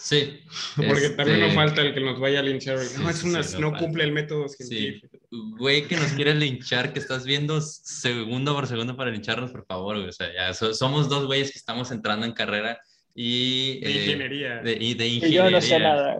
Sí. 0.00 0.40
Porque 0.76 1.10
también 1.10 1.40
nos 1.40 1.50
este, 1.50 1.54
falta 1.54 1.82
el 1.82 1.94
que 1.94 2.00
nos 2.00 2.18
vaya 2.18 2.40
a 2.40 2.42
linchar. 2.42 2.78
no, 2.98 3.10
es 3.10 3.22
una, 3.22 3.42
no, 3.58 3.76
cumple 3.76 4.04
el 4.04 4.12
método 4.12 4.48
científico. 4.48 5.08
Güey, 5.30 5.86
que 5.86 5.96
nos 5.96 6.12
quiere 6.12 6.34
linchar, 6.34 6.92
que 6.92 6.98
estás 6.98 7.26
viendo 7.26 7.60
segundo 7.60 8.54
por 8.54 8.66
segundo 8.66 8.96
para 8.96 9.10
lincharnos, 9.10 9.52
por 9.52 9.66
favor. 9.66 9.96
O 9.96 10.12
sea, 10.12 10.32
ya 10.32 10.54
somos 10.54 11.08
dos 11.08 11.26
güeyes 11.26 11.52
que 11.52 11.58
estamos 11.58 11.90
entrando 11.90 12.24
en 12.24 12.32
carrera 12.32 12.80
y... 13.14 13.80
De 13.80 13.90
ingeniería. 13.90 14.62
y 14.64 14.94
de 14.94 15.06
ingeniería. 15.06 15.28
Y 15.28 15.32
yo 15.32 15.50
no 15.50 15.60
sé 15.60 15.78
nada. 15.78 16.16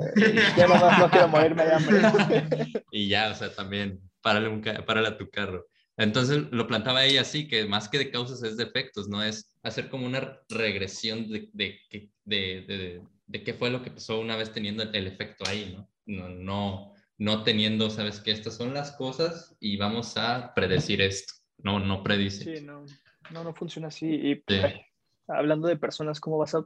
Yo 0.58 0.68
nomás 0.68 0.98
no 0.98 1.10
quiero 1.10 1.28
morirme 1.28 1.64
de 1.64 1.72
hambre. 1.72 2.00
y 2.92 3.08
ya, 3.08 3.30
o 3.30 3.34
sea, 3.34 3.50
también, 3.50 3.98
párale, 4.20 4.48
un, 4.48 4.60
párale 4.60 5.08
a 5.08 5.16
tu 5.16 5.30
carro. 5.30 5.66
Entonces 5.96 6.44
lo 6.50 6.66
plantaba 6.66 7.04
ella 7.04 7.22
así, 7.22 7.48
que 7.48 7.64
más 7.64 7.88
que 7.88 7.98
de 7.98 8.10
causas 8.10 8.42
es 8.42 8.58
de 8.58 8.64
efectos, 8.64 9.08
¿no? 9.08 9.22
Es 9.22 9.54
hacer 9.62 9.88
como 9.88 10.06
una 10.06 10.38
regresión 10.48 11.30
de, 11.30 11.48
de, 11.52 11.78
de, 12.24 12.64
de 12.66 13.02
qué 13.32 13.54
fue 13.54 13.70
lo 13.70 13.82
que 13.82 13.90
pasó 13.90 14.20
una 14.20 14.36
vez 14.36 14.52
teniendo 14.52 14.82
el 14.82 15.06
efecto 15.06 15.44
ahí, 15.48 15.74
¿no? 15.76 15.88
No, 16.06 16.28
no, 16.28 16.94
no 17.18 17.44
teniendo, 17.44 17.90
sabes 17.90 18.20
que 18.20 18.32
estas 18.32 18.56
son 18.56 18.74
las 18.74 18.92
cosas 18.92 19.56
y 19.60 19.76
vamos 19.76 20.16
a 20.16 20.52
predecir 20.54 21.00
esto. 21.00 21.34
No, 21.58 21.78
no 21.78 22.02
predice. 22.02 22.56
Sí, 22.56 22.64
no, 22.64 22.84
no, 23.30 23.44
no 23.44 23.54
funciona 23.54 23.88
así. 23.88 24.06
Y 24.08 24.42
hablando 25.28 25.68
de 25.68 25.76
personas, 25.76 26.18
¿cómo 26.20 26.38
vas 26.38 26.54
a, 26.54 26.64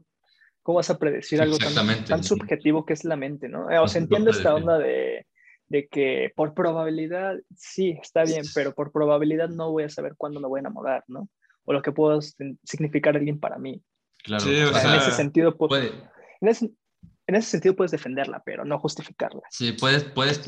cómo 0.62 0.76
vas 0.76 0.90
a 0.90 0.98
predecir 0.98 1.42
algo 1.42 1.58
tan, 1.58 2.04
tan, 2.04 2.24
subjetivo 2.24 2.86
que 2.86 2.94
es 2.94 3.04
la 3.04 3.16
mente, 3.16 3.48
¿no? 3.48 3.66
O 3.82 3.88
sea, 3.88 4.00
entiendo 4.00 4.30
esta 4.30 4.54
onda 4.54 4.78
de, 4.78 5.26
de 5.68 5.88
que 5.88 6.32
por 6.34 6.54
probabilidad, 6.54 7.36
sí, 7.56 7.98
está 8.00 8.24
bien, 8.24 8.44
pero 8.54 8.74
por 8.74 8.92
probabilidad 8.92 9.48
no 9.48 9.72
voy 9.72 9.84
a 9.84 9.90
saber 9.90 10.14
cuándo 10.16 10.40
me 10.40 10.48
voy 10.48 10.58
a 10.58 10.60
enamorar, 10.60 11.04
¿no? 11.08 11.28
O 11.64 11.72
lo 11.72 11.82
que 11.82 11.92
puedo 11.92 12.20
significar 12.62 13.16
alguien 13.16 13.40
para 13.40 13.58
mí. 13.58 13.82
Claro. 14.22 14.44
Sí, 14.44 14.62
o 14.62 14.72
sea, 14.72 14.94
en 14.94 15.00
ese 15.00 15.10
sentido, 15.10 15.56
pues, 15.56 15.68
puede, 15.68 15.92
en 16.44 16.48
ese, 16.48 16.70
en 17.26 17.34
ese 17.34 17.50
sentido 17.50 17.74
puedes 17.74 17.90
defenderla, 17.90 18.42
pero 18.44 18.64
no 18.64 18.78
justificarla. 18.78 19.42
Sí, 19.50 19.72
puedes, 19.72 20.04
puedes, 20.04 20.40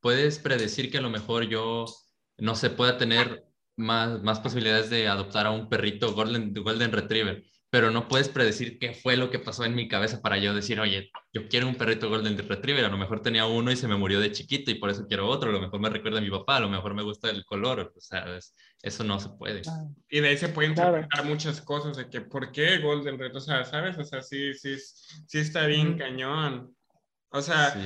puedes 0.00 0.38
predecir 0.38 0.90
que 0.90 0.98
a 0.98 1.02
lo 1.02 1.10
mejor 1.10 1.48
yo, 1.48 1.86
no 2.38 2.54
se 2.54 2.70
pueda 2.70 2.98
tener 2.98 3.44
más, 3.76 4.22
más 4.22 4.40
posibilidades 4.40 4.90
de 4.90 5.08
adoptar 5.08 5.46
a 5.46 5.50
un 5.50 5.68
perrito 5.68 6.12
Golden, 6.14 6.52
Golden 6.54 6.92
Retriever 6.92 7.44
pero 7.76 7.90
no 7.90 8.08
puedes 8.08 8.30
predecir 8.30 8.78
qué 8.78 8.94
fue 8.94 9.18
lo 9.18 9.28
que 9.28 9.38
pasó 9.38 9.66
en 9.66 9.74
mi 9.74 9.86
cabeza 9.86 10.22
para 10.22 10.38
yo 10.38 10.54
decir, 10.54 10.80
oye, 10.80 11.10
yo 11.30 11.46
quiero 11.46 11.68
un 11.68 11.74
perrito 11.74 12.08
Golden 12.08 12.38
Retriever, 12.38 12.86
a 12.86 12.88
lo 12.88 12.96
mejor 12.96 13.20
tenía 13.20 13.44
uno 13.44 13.70
y 13.70 13.76
se 13.76 13.86
me 13.86 13.98
murió 13.98 14.18
de 14.18 14.32
chiquito 14.32 14.70
y 14.70 14.76
por 14.76 14.88
eso 14.88 15.06
quiero 15.06 15.28
otro, 15.28 15.50
a 15.50 15.52
lo 15.52 15.60
mejor 15.60 15.78
me 15.80 15.90
recuerda 15.90 16.16
a 16.20 16.22
mi 16.22 16.30
papá, 16.30 16.56
a 16.56 16.60
lo 16.60 16.70
mejor 16.70 16.94
me 16.94 17.02
gusta 17.02 17.28
el 17.28 17.44
color, 17.44 17.92
o 17.94 18.00
sea, 18.00 18.24
eso 18.80 19.04
no 19.04 19.20
se 19.20 19.28
puede. 19.28 19.60
Y 20.08 20.20
de 20.20 20.28
ahí 20.28 20.38
se 20.38 20.48
pueden 20.48 20.70
interpretar 20.70 21.26
muchas 21.26 21.60
cosas, 21.60 21.98
de 21.98 22.08
que, 22.08 22.22
¿por 22.22 22.50
qué 22.50 22.78
Golden 22.78 23.18
Retriever? 23.18 23.36
O 23.36 23.40
sea, 23.40 23.62
¿sabes? 23.66 23.98
O 23.98 24.04
sea, 24.04 24.22
sí, 24.22 24.54
sí, 24.54 24.78
sí 24.78 25.38
está 25.38 25.66
bien 25.66 25.98
cañón. 25.98 26.74
O 27.28 27.42
sea, 27.42 27.76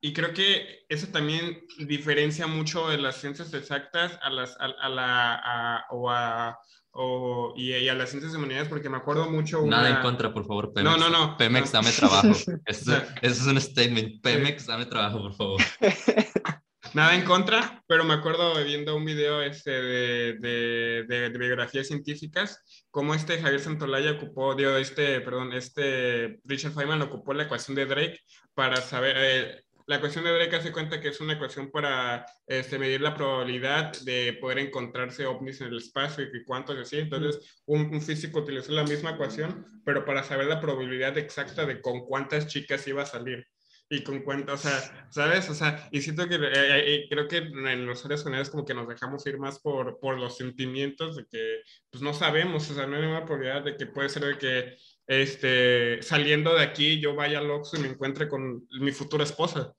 y 0.00 0.12
creo 0.12 0.34
que 0.34 0.86
eso 0.88 1.06
también 1.06 1.62
diferencia 1.78 2.48
mucho 2.48 2.88
de 2.88 2.98
las 2.98 3.20
ciencias 3.20 3.54
exactas 3.54 4.18
a 4.22 4.30
las, 4.30 4.56
a, 4.58 4.88
la, 4.88 5.84
o 5.90 6.10
a 6.10 6.58
o, 6.92 7.54
y, 7.56 7.88
a 7.88 7.94
las 7.94 8.10
ciencias 8.10 8.34
humanidades, 8.34 8.68
porque 8.68 8.88
me 8.88 8.96
acuerdo 8.96 9.30
mucho. 9.30 9.62
Nada 9.64 9.90
en 9.90 10.02
contra, 10.02 10.32
por 10.32 10.46
favor, 10.46 10.72
Pemex. 10.72 10.98
No, 10.98 11.10
no, 11.10 11.10
no. 11.10 11.36
Pemex, 11.36 11.72
dame 11.72 11.92
trabajo. 11.92 12.28
Eso, 12.66 13.02
es 13.22 13.46
un 13.46 13.60
statement. 13.60 14.20
Pemex, 14.22 14.66
dame 14.66 14.86
trabajo, 14.86 15.22
por 15.22 15.34
favor. 15.34 15.60
Nada 16.92 17.14
en 17.14 17.24
contra, 17.24 17.84
pero 17.86 18.02
me 18.02 18.14
acuerdo 18.14 18.64
viendo 18.64 18.96
un 18.96 19.04
video 19.04 19.42
este 19.42 19.70
de, 19.70 20.38
de, 20.40 21.04
de, 21.06 21.38
biografías 21.38 21.86
científicas, 21.86 22.64
cómo 22.90 23.14
este 23.14 23.40
Javier 23.40 23.60
Santolaya 23.60 24.12
ocupó, 24.12 24.56
dio 24.56 24.76
este, 24.76 25.20
perdón, 25.20 25.52
este 25.52 26.40
Richard 26.44 26.72
Feynman 26.72 27.02
ocupó 27.02 27.32
la 27.32 27.44
ecuación 27.44 27.76
de 27.76 27.86
Drake 27.86 28.18
para 28.54 28.80
saber, 28.80 29.16
eh, 29.18 29.62
la 29.90 29.96
ecuación 29.96 30.22
de 30.22 30.30
Drake 30.30 30.54
hace 30.54 30.70
cuenta 30.70 31.00
que 31.00 31.08
es 31.08 31.20
una 31.20 31.32
ecuación 31.32 31.68
para 31.72 32.24
este, 32.46 32.78
medir 32.78 33.00
la 33.00 33.12
probabilidad 33.12 33.92
de 34.02 34.34
poder 34.34 34.60
encontrarse 34.60 35.26
ovnis 35.26 35.60
en 35.60 35.66
el 35.66 35.78
espacio 35.78 36.24
y 36.32 36.44
cuántos 36.44 36.76
y 36.76 36.82
así. 36.82 36.98
Entonces, 36.98 37.60
un, 37.66 38.00
físico 38.00 38.38
utilizó 38.38 38.70
la 38.70 38.84
misma 38.84 39.10
ecuación, 39.10 39.66
pero 39.84 40.04
para 40.04 40.22
saber 40.22 40.46
la 40.46 40.60
probabilidad 40.60 41.18
exacta 41.18 41.66
de 41.66 41.80
con 41.80 42.06
cuántas 42.06 42.46
chicas 42.46 42.86
iba 42.86 43.02
a 43.02 43.06
salir 43.06 43.44
y 43.88 44.04
con 44.04 44.20
cuántas, 44.20 44.64
o 44.64 44.68
sea, 44.68 45.08
¿sabes? 45.10 45.50
O 45.50 45.54
sea, 45.54 45.88
y 45.90 46.00
siento 46.02 46.28
que 46.28 46.36
eh, 46.36 46.38
eh, 46.38 46.94
eh, 46.94 47.06
creo 47.10 47.26
que 47.26 47.38
en 47.38 47.84
los 47.84 47.98
seres 47.98 48.24
humanos 48.24 48.48
como 48.48 48.64
que 48.64 48.74
nos 48.74 48.86
dejamos 48.86 49.26
ir 49.26 49.38
más 49.38 49.58
por, 49.58 49.98
por 49.98 50.16
los 50.20 50.36
sentimientos 50.36 51.16
de 51.16 51.26
que, 51.28 51.62
pues 51.90 52.00
no 52.00 52.14
sabemos, 52.14 52.70
o 52.70 52.74
sea, 52.74 52.86
no 52.86 52.94
hay 52.94 53.02
ninguna 53.02 53.24
probabilidad 53.24 53.64
de 53.64 53.76
que 53.76 53.86
puede 53.86 54.08
ser 54.08 54.38
que 54.38 54.76
este, 55.08 56.00
saliendo 56.02 56.54
de 56.54 56.62
aquí 56.62 57.00
yo 57.00 57.16
vaya 57.16 57.40
al 57.40 57.50
Oxxo 57.50 57.76
y 57.76 57.80
me 57.80 57.88
encuentre 57.88 58.28
con 58.28 58.68
mi 58.80 58.92
futura 58.92 59.24
esposa. 59.24 59.74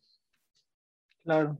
Claro. 1.24 1.58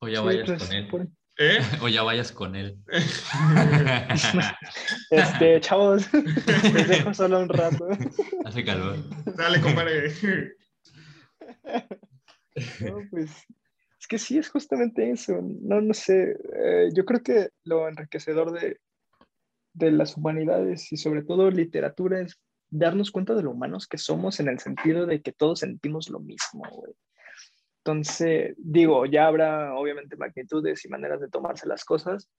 O 0.00 0.08
ya 0.08 0.20
vayas 0.20 0.46
pues, 0.46 0.64
con 0.64 0.72
él. 0.72 1.12
¿Eh? 1.38 1.58
O 1.82 1.88
ya 1.88 2.02
vayas 2.02 2.32
con 2.32 2.56
él. 2.56 2.78
este, 5.10 5.60
chavos, 5.60 6.12
les 6.12 6.88
dejo 6.88 7.14
solo 7.14 7.40
un 7.40 7.48
rato. 7.48 7.88
Hace 8.44 8.64
calor. 8.64 8.96
Dale, 9.36 9.60
compadre. 9.60 10.12
No, 12.80 12.98
pues 13.10 13.30
es 13.98 14.06
que 14.08 14.18
sí, 14.18 14.38
es 14.38 14.50
justamente 14.50 15.10
eso. 15.10 15.40
No, 15.62 15.80
no 15.80 15.94
sé. 15.94 16.36
Eh, 16.56 16.90
yo 16.94 17.04
creo 17.04 17.22
que 17.22 17.48
lo 17.64 17.88
enriquecedor 17.88 18.52
de, 18.52 18.78
de 19.74 19.92
las 19.92 20.16
humanidades 20.16 20.92
y 20.92 20.96
sobre 20.96 21.22
todo 21.22 21.50
literatura 21.50 22.20
es 22.20 22.38
darnos 22.68 23.10
cuenta 23.10 23.34
de 23.34 23.42
lo 23.42 23.52
humanos 23.52 23.86
que 23.86 23.98
somos 23.98 24.40
en 24.40 24.48
el 24.48 24.58
sentido 24.58 25.06
de 25.06 25.22
que 25.22 25.32
todos 25.32 25.60
sentimos 25.60 26.08
lo 26.08 26.20
mismo, 26.20 26.64
Entonces, 27.84 28.54
digo, 28.58 29.06
ya 29.06 29.26
habrá 29.26 29.74
obviamente 29.74 30.16
magnitudes 30.16 30.84
y 30.84 30.88
maneras 30.88 31.20
de 31.20 31.28
tomarse 31.28 31.66
las 31.66 31.84
cosas, 31.84 32.30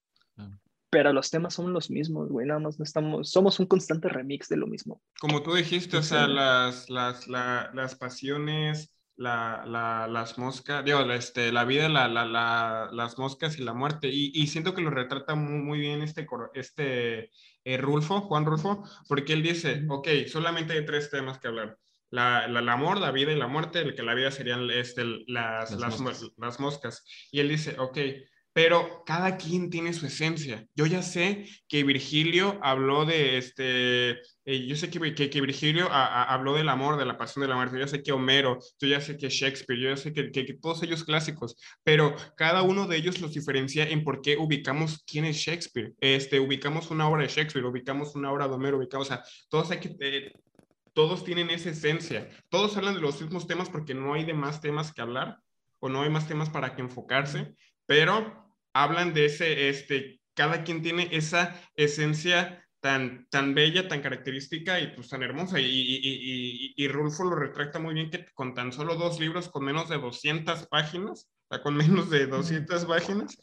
pero 0.89 1.11
los 1.11 1.29
temas 1.29 1.55
son 1.55 1.73
los 1.73 1.89
mismos, 1.89 2.29
güey, 2.29 2.47
nada 2.47 2.61
más 2.61 2.79
no 2.79 2.83
estamos, 2.83 3.29
somos 3.29 3.59
un 3.59 3.65
constante 3.65 4.07
remix 4.07 4.47
de 4.47 4.57
lo 4.57 4.67
mismo. 4.67 5.01
Como 5.19 5.43
tú 5.43 5.53
dijiste, 5.53 5.97
o 5.97 6.03
sea, 6.03 6.27
las, 6.27 6.89
las, 6.89 7.27
las 7.27 7.95
pasiones, 7.95 8.95
la, 9.17 9.65
la, 9.65 10.07
las 10.07 10.37
moscas, 10.37 10.85
digo, 10.85 11.01
este, 11.11 11.51
la 11.51 11.65
vida, 11.65 11.89
la, 11.89 12.07
las 12.07 13.17
moscas 13.17 13.59
y 13.59 13.63
la 13.63 13.73
muerte. 13.73 14.07
Y, 14.09 14.31
y 14.33 14.47
siento 14.47 14.73
que 14.73 14.81
lo 14.81 14.91
retrata 14.91 15.35
muy, 15.35 15.61
muy, 15.61 15.79
bien 15.79 16.01
este, 16.01 16.25
este 16.53 17.31
eh, 17.65 17.77
Rulfo, 17.77 18.21
Juan 18.21 18.45
Rulfo, 18.45 18.83
porque 19.09 19.33
él 19.33 19.43
dice, 19.43 19.83
ok, 19.89 20.07
solamente 20.27 20.73
hay 20.73 20.85
tres 20.85 21.09
temas 21.09 21.37
que 21.39 21.47
hablar. 21.49 21.77
La, 22.13 22.45
el 22.45 22.69
amor, 22.69 22.99
la 22.99 23.09
vida 23.09 23.31
y 23.31 23.35
la 23.35 23.47
muerte, 23.47 23.79
el 23.79 23.95
que 23.95 24.03
la 24.03 24.13
vida 24.13 24.29
serían 24.29 24.69
este, 24.69 25.03
las, 25.25 25.71
las, 25.71 25.99
moscas. 25.99 26.31
las 26.37 26.59
moscas. 26.59 27.05
Y 27.31 27.39
él 27.39 27.49
dice, 27.49 27.75
ok, 27.79 27.97
pero 28.53 29.01
cada 29.03 29.35
quien 29.35 29.71
tiene 29.71 29.93
su 29.93 30.05
esencia. 30.05 30.63
Yo 30.75 30.85
ya 30.85 31.01
sé 31.01 31.47
que 31.67 31.83
Virgilio 31.83 32.59
habló 32.61 33.05
de 33.05 33.39
este, 33.39 34.11
eh, 34.45 34.67
yo 34.67 34.75
sé 34.75 34.91
que, 34.91 34.99
que, 35.15 35.41
Virgilio 35.41 35.87
habló 35.91 36.53
del 36.53 36.69
amor, 36.69 36.97
de 36.97 37.05
la 37.05 37.17
pasión 37.17 37.41
de 37.41 37.47
la 37.47 37.55
muerte, 37.55 37.79
yo 37.79 37.87
sé 37.87 38.03
que 38.03 38.11
Homero, 38.11 38.59
yo 38.79 38.87
ya 38.87 39.01
sé 39.01 39.17
que 39.17 39.29
Shakespeare, 39.29 39.81
yo 39.81 39.89
ya 39.89 39.97
sé 39.97 40.13
que, 40.13 40.31
que, 40.31 40.53
todos 40.61 40.83
ellos 40.83 41.03
clásicos, 41.03 41.55
pero 41.83 42.15
cada 42.37 42.61
uno 42.61 42.85
de 42.85 42.97
ellos 42.97 43.21
los 43.21 43.33
diferencia 43.33 43.89
en 43.89 44.03
por 44.03 44.21
qué 44.21 44.37
ubicamos 44.37 45.03
quién 45.07 45.25
es 45.25 45.37
Shakespeare. 45.37 45.93
Este, 45.99 46.39
ubicamos 46.39 46.91
una 46.91 47.09
obra 47.09 47.23
de 47.23 47.29
Shakespeare, 47.29 47.65
ubicamos 47.65 48.13
una 48.15 48.31
obra 48.31 48.47
de 48.47 48.53
Homero, 48.53 48.77
ubicamos, 48.77 49.07
o 49.07 49.09
sea, 49.09 49.23
todos 49.49 49.71
hay 49.71 49.79
que... 49.79 49.95
Eh, 49.99 50.31
todos 50.93 51.23
tienen 51.23 51.49
esa 51.49 51.71
esencia, 51.71 52.29
todos 52.49 52.77
hablan 52.77 52.95
de 52.95 53.01
los 53.01 53.21
mismos 53.21 53.47
temas 53.47 53.69
porque 53.69 53.93
no 53.93 54.13
hay 54.13 54.25
de 54.25 54.33
más 54.33 54.61
temas 54.61 54.93
que 54.93 55.01
hablar 55.01 55.39
o 55.79 55.89
no 55.89 56.03
hay 56.03 56.09
más 56.09 56.27
temas 56.27 56.49
para 56.49 56.75
que 56.75 56.81
enfocarse, 56.81 57.55
pero 57.85 58.43
hablan 58.73 59.13
de 59.13 59.25
ese, 59.25 59.69
este, 59.69 60.21
cada 60.33 60.63
quien 60.63 60.81
tiene 60.81 61.09
esa 61.11 61.59
esencia 61.75 62.63
tan, 62.83 63.27
tan 63.29 63.55
bella, 63.55 63.87
tan 63.87 64.01
característica 64.01 64.79
y 64.79 64.87
pues 64.87 65.07
tan 65.07 65.23
hermosa. 65.23 65.59
Y, 65.59 65.65
y, 65.65 66.73
y, 66.75 66.87
Rulfo 66.89 67.23
lo 67.23 67.35
retracta 67.37 67.79
muy 67.79 67.93
bien 67.93 68.09
que 68.09 68.25
con 68.33 68.53
tan 68.53 68.73
solo 68.73 68.95
dos 68.95 69.19
libros 69.21 69.47
con 69.47 69.63
menos 69.63 69.87
de 69.87 69.97
200 69.97 70.67
páginas, 70.67 71.31
o 71.47 71.55
sea, 71.55 71.63
con 71.63 71.75
menos 71.75 72.09
de 72.09 72.27
200 72.27 72.85
páginas, 72.85 73.37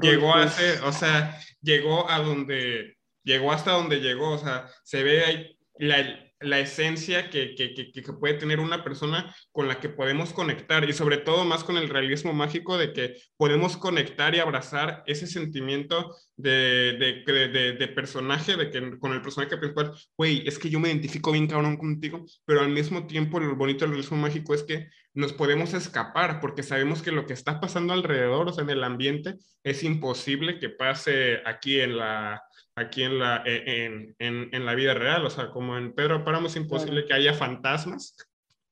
llegó 0.00 0.34
a 0.34 0.48
ser, 0.48 0.82
o 0.82 0.92
sea, 0.92 1.38
llegó 1.60 2.10
a 2.10 2.18
donde, 2.18 2.96
llegó 3.22 3.52
hasta 3.52 3.72
donde 3.72 4.00
llegó, 4.00 4.32
o 4.32 4.38
sea, 4.38 4.66
se 4.82 5.04
ve 5.04 5.24
ahí, 5.24 5.58
la, 5.78 6.31
la 6.42 6.60
esencia 6.60 7.30
que, 7.30 7.54
que, 7.54 7.74
que, 7.74 8.02
puede 8.12 8.34
tener 8.34 8.60
una 8.60 8.84
persona 8.84 9.34
con 9.50 9.68
la 9.68 9.80
que 9.80 9.88
podemos 9.88 10.32
conectar 10.32 10.88
y 10.88 10.92
sobre 10.92 11.18
todo 11.18 11.44
más 11.44 11.64
con 11.64 11.76
el 11.76 11.88
realismo 11.88 12.32
mágico 12.32 12.78
de 12.78 12.92
que 12.92 13.14
podemos 13.36 13.76
conectar 13.76 14.34
y 14.34 14.38
abrazar 14.38 15.02
ese 15.06 15.26
sentimiento 15.26 16.14
de, 16.36 17.22
de, 17.26 17.76
de 17.78 17.88
personaje, 17.88 18.56
de 18.56 18.70
que 18.70 18.98
con 18.98 19.12
el 19.12 19.22
personaje 19.22 19.56
principal, 19.56 19.92
güey, 20.16 20.46
es 20.46 20.58
que 20.58 20.70
yo 20.70 20.80
me 20.80 20.88
identifico 20.88 21.32
bien 21.32 21.46
cabrón 21.46 21.76
contigo, 21.76 22.24
pero 22.44 22.60
al 22.60 22.70
mismo 22.70 23.06
tiempo 23.06 23.40
lo 23.40 23.56
bonito 23.56 23.84
del 23.84 23.90
realismo 23.90 24.16
mágico 24.16 24.54
es 24.54 24.62
que 24.62 24.88
nos 25.14 25.32
podemos 25.32 25.74
escapar 25.74 26.40
porque 26.40 26.62
sabemos 26.62 27.02
que 27.02 27.12
lo 27.12 27.26
que 27.26 27.34
está 27.34 27.60
pasando 27.60 27.92
alrededor, 27.92 28.48
o 28.48 28.52
sea, 28.52 28.64
en 28.64 28.70
el 28.70 28.84
ambiente, 28.84 29.36
es 29.62 29.82
imposible 29.82 30.58
que 30.58 30.70
pase 30.70 31.40
aquí 31.44 31.80
en 31.80 31.98
la, 31.98 32.42
aquí 32.74 33.02
en 33.02 33.18
la, 33.18 33.42
e, 33.44 33.84
en, 33.84 34.16
en, 34.18 34.48
en 34.52 34.66
la 34.66 34.74
vida 34.74 34.94
real, 34.94 35.24
o 35.26 35.30
sea, 35.30 35.50
como 35.50 35.76
en 35.76 35.94
Pedro 35.94 36.24
Páramo 36.24 36.46
es 36.46 36.56
imposible 36.56 37.04
que 37.04 37.14
haya 37.14 37.34
fantasmas, 37.34 38.16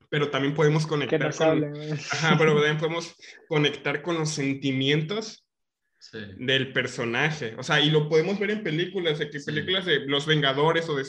pero 0.08 0.30
también 0.30 0.54
podemos 0.54 0.86
conectar 0.86 1.34
con, 1.34 1.64
ajá, 2.10 2.36
pero 2.38 2.54
también 2.54 2.78
podemos 2.78 3.14
conectar 3.48 4.02
con 4.02 4.18
los 4.18 4.30
sentimientos 4.30 5.46
del 6.38 6.72
personaje, 6.72 7.54
o 7.58 7.62
sea, 7.62 7.78
y 7.80 7.90
lo 7.90 8.08
podemos 8.08 8.38
ver 8.38 8.50
en 8.50 8.62
películas, 8.62 9.18
de 9.18 9.28
que 9.28 9.38
películas 9.40 9.84
de 9.84 10.00
Los 10.06 10.24
Vengadores 10.24 10.88
o 10.88 10.96
de 10.96 11.04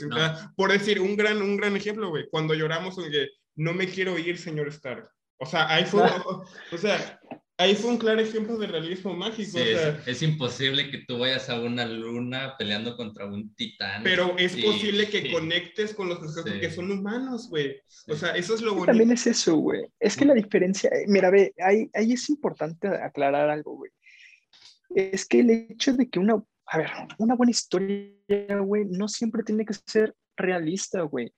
por 0.58 0.70
decir 0.70 1.00
un 1.00 1.16
gran, 1.16 1.42
un 1.42 1.56
gran 1.56 1.78
ejemplo, 1.78 2.10
güey, 2.10 2.28
cuando 2.30 2.54
lloramos 2.54 2.98
que 2.98 3.30
no 3.56 3.74
me 3.74 3.88
quiero 3.88 4.18
ir, 4.20 4.38
señor 4.38 4.68
Stark. 4.68 5.10
O 5.42 5.46
sea, 5.48 5.68
ahí 5.74 5.86
fue, 5.86 6.04
o 6.72 6.78
sea, 6.78 7.20
ahí 7.58 7.74
fue 7.74 7.90
un 7.90 7.98
claro 7.98 8.22
ejemplo 8.22 8.60
de 8.60 8.68
realismo 8.68 9.16
mágico. 9.16 9.58
es, 9.58 10.22
imposible 10.22 10.92
que 10.92 11.00
tú 11.00 11.18
vayas 11.18 11.50
a 11.50 11.60
una 11.60 11.84
luna 11.84 12.54
peleando 12.60 12.96
contra 12.96 13.26
un 13.26 13.52
titán. 13.56 14.04
Pero 14.04 14.38
es 14.38 14.56
posible 14.56 15.10
que 15.10 15.32
conectes 15.32 15.96
con 15.96 16.10
los 16.10 16.20
personajes 16.20 16.62
que 16.62 16.70
son 16.70 16.92
humanos, 16.92 17.50
güey. 17.50 17.76
O 18.08 18.16
sea, 18.16 18.36
eso 18.36 18.54
es 18.54 18.62
lo 18.62 18.74
bonito. 18.74 18.86
También 18.86 19.12
es 19.12 19.26
eso, 19.26 19.56
güey. 19.56 19.82
Es 20.00 20.16
que 20.16 20.26
la 20.26 20.36
diferencia, 20.36 20.92
mira, 21.08 21.32
ve, 21.32 21.56
ahí, 21.58 21.90
ahí 21.96 22.14
es 22.14 22.30
importante 22.30 22.88
aclarar 22.88 23.50
algo, 23.50 23.78
güey. 23.78 23.92
Es 24.94 25.26
que 25.26 25.40
el 25.40 25.50
hecho 25.50 25.94
de 25.94 26.08
que 26.08 26.20
una, 26.20 26.36
a 26.68 26.78
ver, 26.78 26.92
una 27.18 27.34
buena 27.34 27.50
historia, 27.50 28.60
güey, 28.60 28.86
no 28.86 29.08
siempre 29.08 29.42
tiene 29.42 29.66
que 29.66 29.74
ser 29.74 30.14
realista, 30.38 31.02
güey 31.02 31.34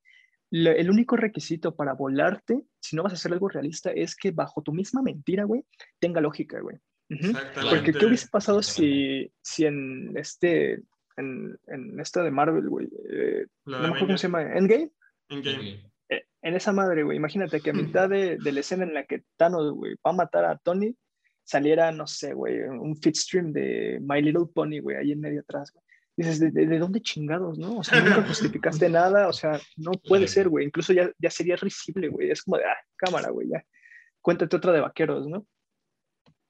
el 0.54 0.90
único 0.90 1.16
requisito 1.16 1.76
para 1.76 1.94
volarte, 1.94 2.62
si 2.80 2.96
no 2.96 3.04
vas 3.04 3.14
a 3.14 3.16
hacer 3.16 3.34
algo 3.34 3.50
realista, 3.50 3.92
es 3.92 4.16
que 4.16 4.32
bajo 4.32 4.62
tu 4.62 4.72
misma 4.72 5.02
mentira, 5.02 5.46
güey, 5.46 5.66
tenga 6.00 6.22
lógica, 6.22 6.60
güey. 6.60 6.78
Porque 7.70 7.92
¿qué 7.94 8.06
hubiese 8.06 8.28
pasado 8.28 8.62
si, 8.62 9.32
si 9.42 9.66
en 9.66 10.16
este, 10.16 10.82
en, 11.18 11.58
en 11.68 12.00
esta 12.00 12.24
de 12.24 12.32
Marvel, 12.32 12.70
güey, 12.70 12.88
eh, 13.12 13.48
no 13.66 13.80
me 13.80 13.86
acuerdo 13.88 14.08
cómo 14.08 14.18
se 14.18 14.28
llama, 14.28 14.44
Endgame? 14.44 14.92
Endgame. 15.30 15.92
Eh, 16.10 16.26
en 16.42 16.56
esa 16.56 16.72
madre, 16.72 17.04
güey, 17.04 17.18
imagínate 17.18 17.60
que 17.60 17.72
a 17.72 17.74
mitad 17.74 18.10
de, 18.10 18.38
de 18.38 18.52
la 18.52 18.60
escena 18.60 18.84
en 18.84 18.94
la 18.94 19.06
que 19.06 19.24
Thanos, 19.38 19.74
güey, 19.74 19.96
va 20.06 20.12
a 20.12 20.14
matar 20.14 20.46
a 20.46 20.58
Tony, 20.58 20.96
saliera, 21.44 21.92
no 21.92 22.06
sé, 22.06 22.34
güey, 22.34 22.62
un 22.62 22.96
stream 22.96 23.52
de 23.54 24.00
My 24.02 24.22
Little 24.22 24.46
Pony, 24.54 24.80
güey, 24.82 24.98
ahí 24.98 25.12
en 25.12 25.20
medio 25.20 25.42
atrás, 25.42 25.72
güey 25.72 25.84
dices, 26.16 26.40
¿de, 26.40 26.80
dónde 26.80 27.02
chingados, 27.02 27.58
no? 27.58 27.78
O 27.78 27.84
sea, 27.84 28.02
nunca 28.02 28.24
justificaste 28.28 28.90
nada, 28.90 29.28
o 29.28 29.34
sea, 29.34 29.60
no 29.78 29.92
puede 29.92 30.28
ser, 30.28 30.50
güey. 30.50 30.66
Incluso 30.66 30.94
ya, 30.94 31.12
ya 31.18 31.30
sería 31.30 31.56
risible, 31.56 32.10
güey. 32.10 32.32
Es 32.32 32.44
como 32.44 32.58
de, 32.58 32.66
ah, 32.66 32.78
cámara, 32.96 33.30
güey, 33.30 33.50
ya. 33.50 33.64
Cuéntate 34.22 34.56
otra 34.56 34.72
de 34.72 34.82
vaqueros, 34.82 35.28
¿no? 35.28 35.46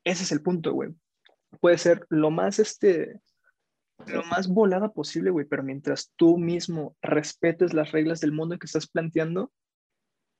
Ese 0.04 0.24
es 0.24 0.32
el 0.32 0.42
punto, 0.42 0.74
güey. 0.74 0.92
Puede 1.60 1.78
ser 1.78 2.06
lo 2.10 2.30
más, 2.30 2.60
este, 2.60 3.20
lo 4.08 4.24
más 4.24 4.48
volada 4.48 4.92
posible, 4.92 5.32
güey, 5.32 5.46
pero 5.46 5.64
mientras 5.64 6.12
tú 6.16 6.38
mismo 6.38 6.96
respetes 7.02 7.74
las 7.74 7.92
reglas 7.92 8.20
del 8.20 8.32
mundo 8.32 8.58
que 8.58 8.66
estás 8.66 8.88
planteando, 8.88 9.52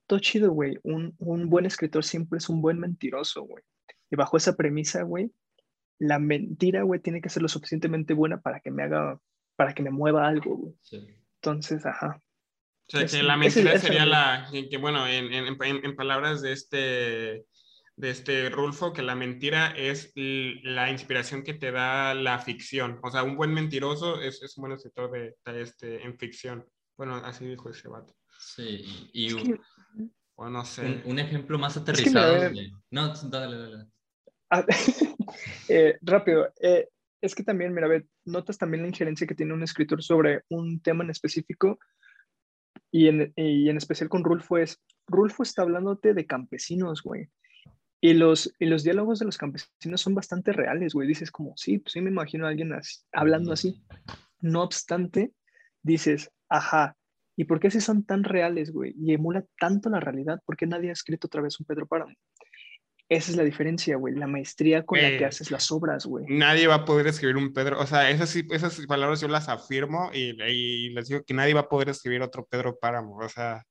todo 0.08 0.20
chido, 0.20 0.52
güey. 0.52 0.78
Un, 0.84 1.16
un 1.20 1.50
buen 1.50 1.66
escritor 1.66 2.04
siempre 2.04 2.38
es 2.38 2.50
un 2.50 2.62
buen 2.62 2.80
mentiroso, 2.80 3.44
güey. 3.44 3.64
Y 4.12 4.16
bajo 4.16 4.38
esa 4.38 4.56
premisa, 4.56 5.04
güey, 5.04 5.32
la 6.00 6.20
mentira, 6.20 6.84
güey, 6.84 7.00
tiene 7.00 7.22
que 7.22 7.30
ser 7.30 7.42
lo 7.42 7.48
suficientemente 7.48 8.14
buena 8.14 8.42
para 8.42 8.60
que 8.60 8.72
me 8.72 8.84
haga, 8.84 9.20
para 9.56 9.74
que 9.74 9.84
me 9.84 9.92
mueva 9.92 10.28
algo, 10.28 10.58
güey. 10.58 10.76
Entonces, 11.42 11.86
ajá. 11.86 12.22
O 12.88 12.98
sea, 12.98 13.06
que 13.06 13.24
la 13.24 13.38
mentira 13.38 13.78
sería 13.80 14.06
la, 14.06 14.50
que, 14.52 14.78
bueno, 14.78 15.08
en, 15.08 15.32
en, 15.34 15.58
en, 15.62 15.96
palabras 15.96 16.42
de 16.42 16.52
este, 16.52 17.46
de 17.96 18.10
este 18.10 18.50
Rulfo, 18.50 18.92
que 18.92 19.02
la 19.02 19.16
mentira 19.16 19.72
es 19.72 20.12
la 20.16 20.92
inspiración 20.92 21.44
que 21.44 21.54
te 21.54 21.72
da 21.72 22.14
la 22.14 22.40
ficción. 22.40 23.00
O 23.02 23.10
sea, 23.10 23.24
un 23.24 23.38
buen 23.38 23.54
mentiroso 23.54 24.22
es, 24.22 24.42
es 24.44 24.58
un 24.58 24.64
buen 24.64 24.74
escritor 24.74 25.12
de, 25.12 25.62
este, 25.62 26.04
en 26.04 26.18
ficción. 26.18 26.66
Bueno, 26.98 27.16
así 27.16 27.46
dijo 27.46 27.70
ese 27.70 27.88
vato. 27.88 28.16
Sí, 28.38 29.10
y, 29.14 29.34
o 30.36 30.50
no 30.50 30.66
sé. 30.66 31.02
Un, 31.06 31.20
ejemplo 31.20 31.58
más 31.58 31.78
aterrizado. 31.78 32.52
No, 32.90 33.14
dale, 33.30 33.58
dale. 33.58 33.86
Ah, 34.50 34.66
eh, 35.70 35.98
rápido, 36.02 36.52
eh, 36.62 36.88
es 37.22 37.36
que 37.36 37.44
también, 37.44 37.74
mira, 37.74 37.88
notas 38.26 38.58
también 38.58 38.84
la 38.84 38.90
injerencia 38.90 39.26
que 39.26 39.36
tiene 39.36 39.54
un 39.54 39.64
escritor 39.64 40.04
sobre 40.04 40.44
un 40.50 40.82
tema 40.82 41.04
en 41.04 41.10
específico 41.10 41.80
y 42.92 43.08
en, 43.08 43.34
y 43.36 43.70
en 43.70 43.78
especial 43.78 44.10
con 44.10 44.24
Rulfo 44.24 44.58
es, 44.58 44.82
Rulfo 45.08 45.44
está 45.44 45.62
hablándote 45.62 46.14
de 46.14 46.26
campesinos, 46.26 47.02
güey. 47.02 47.30
Y 48.02 48.14
los, 48.14 48.54
y 48.60 48.66
los 48.66 48.84
diálogos 48.84 49.20
de 49.20 49.26
los 49.26 49.38
campesinos 49.38 50.02
son 50.02 50.14
bastante 50.14 50.52
reales, 50.52 50.94
güey. 50.94 51.08
Dices 51.08 51.32
como, 51.32 51.56
sí, 51.56 51.80
pues 51.80 51.94
sí 51.94 52.02
me 52.02 52.10
imagino 52.10 52.46
a 52.46 52.50
alguien 52.50 52.74
hablando 53.14 53.54
así. 53.54 53.82
No 54.42 54.62
obstante, 54.62 55.34
dices, 55.82 56.30
ajá, 56.50 56.98
¿y 57.38 57.46
por 57.46 57.62
qué 57.62 57.72
si 57.72 57.80
son 57.80 58.04
tan 58.04 58.26
reales, 58.26 58.72
güey? 58.72 58.94
Y 58.98 59.14
emula 59.14 59.46
tanto 59.58 59.90
la 59.90 60.02
realidad, 60.02 60.42
¿por 60.46 60.58
qué 60.58 60.68
nadie 60.68 60.90
ha 60.90 60.94
escrito 60.94 61.28
otra 61.28 61.42
vez 61.42 61.58
un 61.62 61.66
Pedro 61.66 61.88
Páramo? 61.88 62.14
Esa 63.14 63.30
es 63.30 63.38
la 63.38 63.44
diferencia, 63.44 63.96
güey, 63.96 64.16
la 64.16 64.26
maestría 64.26 64.84
con 64.84 65.00
la 65.00 65.16
que 65.18 65.26
haces 65.26 65.52
las 65.52 65.72
obras, 65.72 66.06
güey. 66.08 66.26
Nadie 66.30 66.66
va 66.66 66.76
a 66.76 66.86
poder 66.86 67.06
escribir 67.06 67.38
un 67.38 67.54
Pedro, 67.54 67.80
o 67.80 67.86
sea, 67.86 68.10
esas, 68.10 68.36
esas 68.36 68.84
palabras 68.88 69.22
yo 69.22 69.28
las 69.28 69.50
afirmo 69.50 70.10
y, 70.12 70.34
les 70.90 71.08
digo 71.10 71.24
que 71.24 71.36
nadie 71.36 71.54
va 71.54 71.62
a 71.62 71.70
poder 71.70 71.90
escribir 71.90 72.24
otro 72.24 72.46
Pedro 72.46 72.78
Páramo, 72.80 73.18
o 73.18 73.30
sea... 73.30 73.64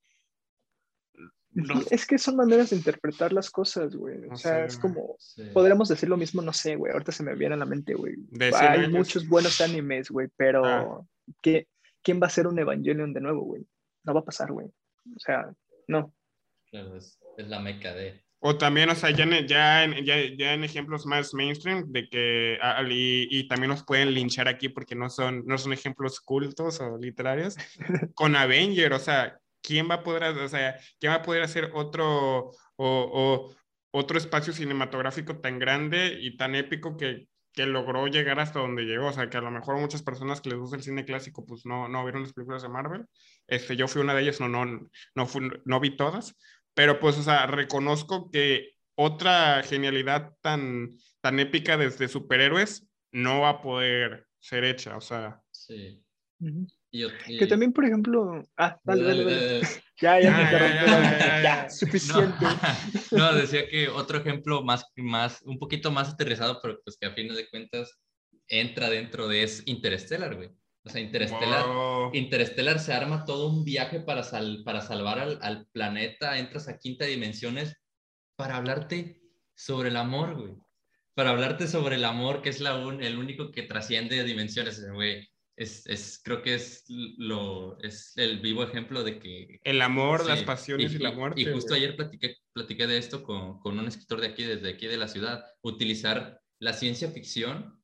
Es 1.90 2.06
que 2.06 2.18
son 2.18 2.36
maneras 2.36 2.70
de 2.70 2.76
interpretar 2.76 3.32
las 3.32 3.50
cosas, 3.50 3.94
güey. 3.94 4.24
O 4.30 4.36
sea, 4.36 4.64
es 4.64 4.78
como, 4.78 5.16
podríamos 5.52 5.88
decir 5.88 6.08
lo 6.08 6.16
mismo, 6.16 6.40
no 6.40 6.52
sé, 6.52 6.76
güey, 6.76 6.92
ahorita 6.92 7.10
se 7.10 7.24
me 7.24 7.34
viene 7.34 7.56
a 7.56 7.58
la 7.58 7.66
mente, 7.66 7.94
güey. 7.94 8.14
Hay 8.56 8.88
muchos 8.88 9.26
buenos 9.28 9.60
animes, 9.60 10.08
güey, 10.08 10.28
pero 10.36 10.64
ah. 10.64 11.04
¿qué, 11.42 11.66
¿quién 12.00 12.22
va 12.22 12.28
a 12.28 12.30
ser 12.30 12.46
un 12.46 12.58
Evangelion 12.58 13.12
de 13.12 13.20
nuevo, 13.20 13.42
güey? 13.42 13.66
No 14.04 14.14
va 14.14 14.20
a 14.20 14.24
pasar, 14.24 14.52
güey. 14.52 14.68
O 14.68 15.18
sea, 15.18 15.52
no. 15.88 16.14
Claro, 16.70 16.96
es, 16.96 17.18
es 17.36 17.48
la 17.48 17.60
meca 17.60 17.92
de 17.92 18.24
o 18.44 18.58
también, 18.58 18.90
o 18.90 18.94
sea, 18.96 19.10
ya 19.10 19.24
en, 19.24 19.46
ya 19.46 19.86
ya, 20.36 20.52
en 20.52 20.64
ejemplos 20.64 21.06
más 21.06 21.32
mainstream, 21.32 21.92
de 21.92 22.08
que, 22.08 22.58
y, 22.90 23.28
y, 23.30 23.46
también 23.46 23.70
nos 23.70 23.84
pueden 23.84 24.12
linchar 24.12 24.48
aquí 24.48 24.68
porque 24.68 24.96
no 24.96 25.08
son, 25.10 25.44
no 25.46 25.56
son 25.58 25.72
ejemplos 25.72 26.20
cultos 26.20 26.80
o 26.80 26.98
literarios, 26.98 27.56
con 28.14 28.34
Avenger, 28.34 28.92
o 28.94 28.98
sea, 28.98 29.38
¿quién 29.62 29.88
va 29.88 29.96
a 29.96 30.02
poder, 30.02 30.24
o 30.24 30.48
sea, 30.48 30.76
quién 30.98 31.12
va 31.12 31.16
a 31.16 31.22
poder 31.22 31.42
hacer 31.42 31.70
otro, 31.72 32.48
o, 32.48 32.52
o, 32.76 33.54
otro 33.92 34.18
espacio 34.18 34.52
cinematográfico 34.52 35.38
tan 35.38 35.60
grande 35.60 36.18
y 36.20 36.36
tan 36.36 36.56
épico 36.56 36.96
que, 36.96 37.28
que 37.52 37.66
logró 37.66 38.06
llegar 38.06 38.40
hasta 38.40 38.58
donde 38.58 38.84
llegó, 38.84 39.06
o 39.06 39.12
sea, 39.12 39.28
que 39.28 39.36
a 39.36 39.42
lo 39.42 39.50
mejor 39.50 39.78
muchas 39.78 40.02
personas 40.02 40.40
que 40.40 40.50
les 40.50 40.58
gusta 40.58 40.76
el 40.76 40.82
cine 40.82 41.04
clásico, 41.04 41.44
pues 41.46 41.66
no, 41.66 41.88
no 41.88 42.02
vieron 42.02 42.22
las 42.22 42.32
películas 42.32 42.62
de 42.62 42.70
Marvel, 42.70 43.06
este, 43.46 43.76
yo 43.76 43.86
fui 43.88 44.00
una 44.02 44.14
de 44.14 44.22
ellas, 44.22 44.40
no, 44.40 44.48
no, 44.48 44.64
no, 45.14 45.28
no 45.64 45.80
vi 45.80 45.96
todas, 45.96 46.34
pero 46.74 46.98
pues, 47.00 47.18
o 47.18 47.22
sea, 47.22 47.46
reconozco 47.46 48.30
que 48.30 48.72
otra 48.94 49.62
genialidad 49.62 50.34
tan, 50.40 50.90
tan 51.20 51.40
épica 51.40 51.76
desde 51.76 52.08
superhéroes 52.08 52.86
no 53.12 53.40
va 53.40 53.50
a 53.50 53.62
poder 53.62 54.26
ser 54.38 54.64
hecha, 54.64 54.96
o 54.96 55.00
sea. 55.00 55.40
Sí. 55.50 56.02
Que 56.90 57.46
también, 57.46 57.72
por 57.72 57.84
ejemplo. 57.84 58.42
Ah, 58.56 58.78
dale, 58.84 59.02
dale, 59.04 59.24
dale. 59.24 59.60
ya, 60.00 60.20
ya, 60.20 60.50
ya, 60.50 61.42
ya, 61.42 61.70
suficiente. 61.70 62.44
No, 63.12 63.34
decía 63.34 63.68
que 63.68 63.88
otro 63.88 64.18
ejemplo 64.18 64.62
más, 64.62 64.84
más, 64.96 65.42
un 65.42 65.58
poquito 65.58 65.90
más 65.90 66.10
aterrizado, 66.10 66.58
pero 66.60 66.80
pues 66.84 66.96
que 66.98 67.06
a 67.06 67.14
fines 67.14 67.36
de 67.36 67.48
cuentas 67.48 67.98
entra 68.48 68.90
dentro 68.90 69.28
de 69.28 69.42
es 69.44 69.62
Interstellar, 69.66 70.34
güey. 70.34 70.50
O 70.84 70.90
sea, 70.90 71.00
Interstellar, 72.12 72.80
se 72.80 72.92
arma 72.92 73.24
todo 73.24 73.48
un 73.48 73.64
viaje 73.64 74.00
para, 74.00 74.22
para 74.64 74.80
salvar 74.80 75.20
al, 75.20 75.66
planeta, 75.72 76.38
entras 76.38 76.68
a 76.68 76.78
quinta 76.78 77.04
dimensiones 77.04 77.76
para 78.36 78.56
hablarte 78.56 79.22
sobre 79.54 79.90
el 79.90 79.96
amor, 79.96 80.34
güey. 80.34 80.54
Para 81.14 81.30
hablarte 81.30 81.68
sobre 81.68 81.96
el 81.96 82.04
amor, 82.04 82.42
que 82.42 82.48
es 82.48 82.60
la 82.60 82.74
el 82.74 83.18
único 83.18 83.52
que 83.52 83.62
trasciende 83.62 84.24
dimensiones, 84.24 84.84
güey. 84.92 85.28
Es, 85.54 86.20
creo 86.24 86.42
que 86.42 86.54
es, 86.54 86.84
lo, 86.88 87.78
es 87.80 88.14
el 88.16 88.40
vivo 88.40 88.64
ejemplo 88.64 89.04
de 89.04 89.20
que... 89.20 89.60
El 89.62 89.82
amor, 89.82 90.26
las 90.26 90.42
pasiones 90.42 90.94
y, 90.94 90.98
la 90.98 91.12
muerte. 91.12 91.40
Y 91.40 91.44
justo 91.44 91.74
ayer 91.74 91.94
platiqué, 91.94 92.38
platiqué 92.52 92.88
de 92.88 92.98
esto 92.98 93.22
con, 93.22 93.60
con 93.60 93.78
un 93.78 93.86
escritor 93.86 94.20
de 94.20 94.28
aquí, 94.28 94.42
desde 94.42 94.70
aquí 94.70 94.86
de 94.86 94.96
la 94.96 95.06
ciudad. 95.06 95.44
Utilizar 95.60 96.40
la 96.58 96.72
ciencia 96.72 97.08
ficción 97.10 97.81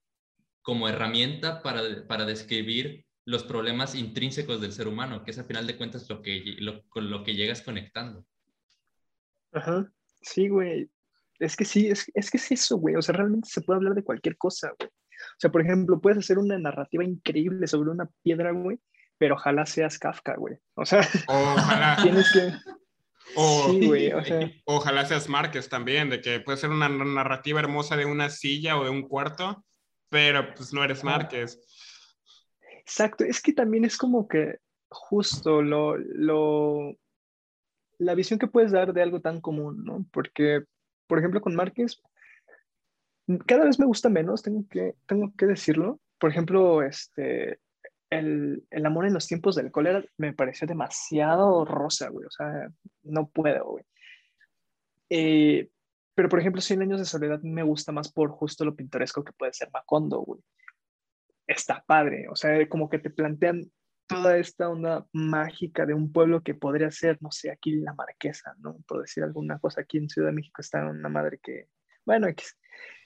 como 0.68 0.86
herramienta 0.86 1.62
para, 1.62 1.80
para 2.06 2.26
describir 2.26 3.06
los 3.24 3.42
problemas 3.42 3.94
intrínsecos 3.94 4.60
del 4.60 4.72
ser 4.72 4.86
humano, 4.86 5.24
que 5.24 5.30
es 5.30 5.38
al 5.38 5.46
final 5.46 5.66
de 5.66 5.78
cuentas 5.78 6.06
lo 6.10 6.20
que, 6.20 6.42
lo, 6.58 6.86
con 6.90 7.08
lo 7.08 7.24
que 7.24 7.34
llegas 7.34 7.62
conectando. 7.62 8.26
Ajá, 9.50 9.90
sí, 10.20 10.48
güey. 10.48 10.90
Es 11.38 11.56
que 11.56 11.64
sí, 11.64 11.88
es, 11.88 12.12
es 12.12 12.30
que 12.30 12.36
es 12.36 12.52
eso, 12.52 12.76
güey. 12.76 12.96
O 12.96 13.00
sea, 13.00 13.14
realmente 13.14 13.48
se 13.48 13.62
puede 13.62 13.78
hablar 13.78 13.94
de 13.94 14.04
cualquier 14.04 14.36
cosa, 14.36 14.74
güey. 14.78 14.90
O 14.90 15.38
sea, 15.38 15.50
por 15.50 15.62
ejemplo, 15.62 16.02
puedes 16.02 16.18
hacer 16.18 16.36
una 16.36 16.58
narrativa 16.58 17.02
increíble 17.02 17.66
sobre 17.66 17.88
una 17.88 18.10
piedra, 18.22 18.50
güey, 18.50 18.78
pero 19.16 19.36
ojalá 19.36 19.64
seas 19.64 19.98
Kafka, 19.98 20.36
güey. 20.36 20.58
O 20.74 20.84
sea, 20.84 21.00
ojalá. 21.28 21.96
tienes 22.02 22.30
que... 22.30 22.52
O, 23.36 23.70
sí, 23.70 23.86
güey, 23.86 24.12
o 24.12 24.22
sea... 24.22 24.52
Ojalá 24.66 25.06
seas 25.06 25.30
Márquez 25.30 25.70
también, 25.70 26.10
de 26.10 26.20
que 26.20 26.40
puede 26.40 26.58
ser 26.58 26.68
una 26.68 26.90
narrativa 26.90 27.58
hermosa 27.58 27.96
de 27.96 28.04
una 28.04 28.28
silla 28.28 28.76
o 28.78 28.84
de 28.84 28.90
un 28.90 29.08
cuarto, 29.08 29.64
pero 30.08 30.54
pues 30.54 30.72
no 30.72 30.82
eres 30.82 31.04
Márquez. 31.04 31.60
Exacto, 32.78 33.24
es 33.24 33.40
que 33.40 33.52
también 33.52 33.84
es 33.84 33.96
como 33.96 34.26
que 34.28 34.58
justo 34.88 35.62
lo, 35.62 35.96
lo, 35.96 36.96
la 37.98 38.14
visión 38.14 38.38
que 38.38 38.46
puedes 38.46 38.72
dar 38.72 38.92
de 38.92 39.02
algo 39.02 39.20
tan 39.20 39.40
común, 39.40 39.84
¿no? 39.84 40.06
Porque, 40.10 40.64
por 41.06 41.18
ejemplo, 41.18 41.40
con 41.40 41.54
Márquez, 41.54 42.00
cada 43.46 43.64
vez 43.64 43.78
me 43.78 43.86
gusta 43.86 44.08
menos, 44.08 44.42
tengo 44.42 44.64
que, 44.70 44.94
tengo 45.06 45.32
que 45.36 45.46
decirlo. 45.46 46.00
Por 46.18 46.30
ejemplo, 46.30 46.82
este, 46.82 47.60
el, 48.10 48.64
el 48.70 48.86
amor 48.86 49.06
en 49.06 49.14
los 49.14 49.26
tiempos 49.26 49.54
del 49.54 49.70
cólera 49.70 50.02
me 50.16 50.32
pareció 50.32 50.66
demasiado 50.66 51.64
rosa, 51.64 52.08
güey. 52.08 52.26
O 52.26 52.30
sea, 52.30 52.68
no 53.02 53.28
puedo, 53.28 53.64
güey. 53.66 53.84
Eh, 55.10 55.68
pero, 56.18 56.28
por 56.28 56.40
ejemplo, 56.40 56.60
Cien 56.60 56.82
años 56.82 56.98
de 56.98 57.04
soledad 57.04 57.40
me 57.42 57.62
gusta 57.62 57.92
más 57.92 58.10
por 58.10 58.30
justo 58.30 58.64
lo 58.64 58.74
pintoresco 58.74 59.22
que 59.22 59.32
puede 59.32 59.52
ser 59.52 59.70
Macondo, 59.72 60.18
güey 60.18 60.40
está 61.48 61.82
padre, 61.86 62.28
o 62.30 62.36
sea, 62.36 62.68
como 62.68 62.88
que 62.88 62.98
te 62.98 63.10
plantean 63.10 63.72
toda 64.06 64.38
esta 64.38 64.68
onda 64.68 65.06
mágica 65.12 65.84
de 65.86 65.94
un 65.94 66.12
pueblo 66.12 66.42
que 66.42 66.54
podría 66.54 66.90
ser, 66.90 67.18
no 67.20 67.30
sé, 67.30 67.50
aquí 67.50 67.76
la 67.76 67.94
Marquesa, 67.94 68.54
¿no? 68.58 68.76
Por 68.86 69.00
decir 69.00 69.24
alguna 69.24 69.58
cosa, 69.58 69.80
aquí 69.80 69.98
en 69.98 70.08
Ciudad 70.08 70.28
de 70.28 70.34
México 70.34 70.60
está 70.60 70.84
una 70.86 71.08
madre 71.08 71.40
que, 71.42 71.68
bueno, 72.06 72.26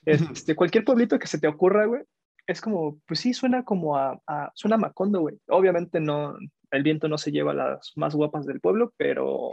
este, 0.05 0.55
cualquier 0.55 0.83
pueblito 0.83 1.17
que 1.19 1.27
se 1.27 1.39
te 1.39 1.47
ocurra, 1.47 1.85
güey, 1.85 2.03
es 2.45 2.61
como, 2.61 2.99
pues 3.05 3.21
sí, 3.21 3.33
suena 3.33 3.63
como 3.63 3.97
a, 3.97 4.21
suena 4.53 4.75
a 4.75 4.79
Macondo, 4.79 5.21
güey. 5.21 5.39
Obviamente 5.47 6.01
no, 6.01 6.37
el 6.71 6.83
viento 6.83 7.07
no 7.07 7.17
se 7.17 7.31
lleva 7.31 7.51
a 7.51 7.55
las 7.55 7.93
más 7.95 8.13
guapas 8.13 8.45
del 8.45 8.59
pueblo, 8.59 8.93
pero, 8.97 9.51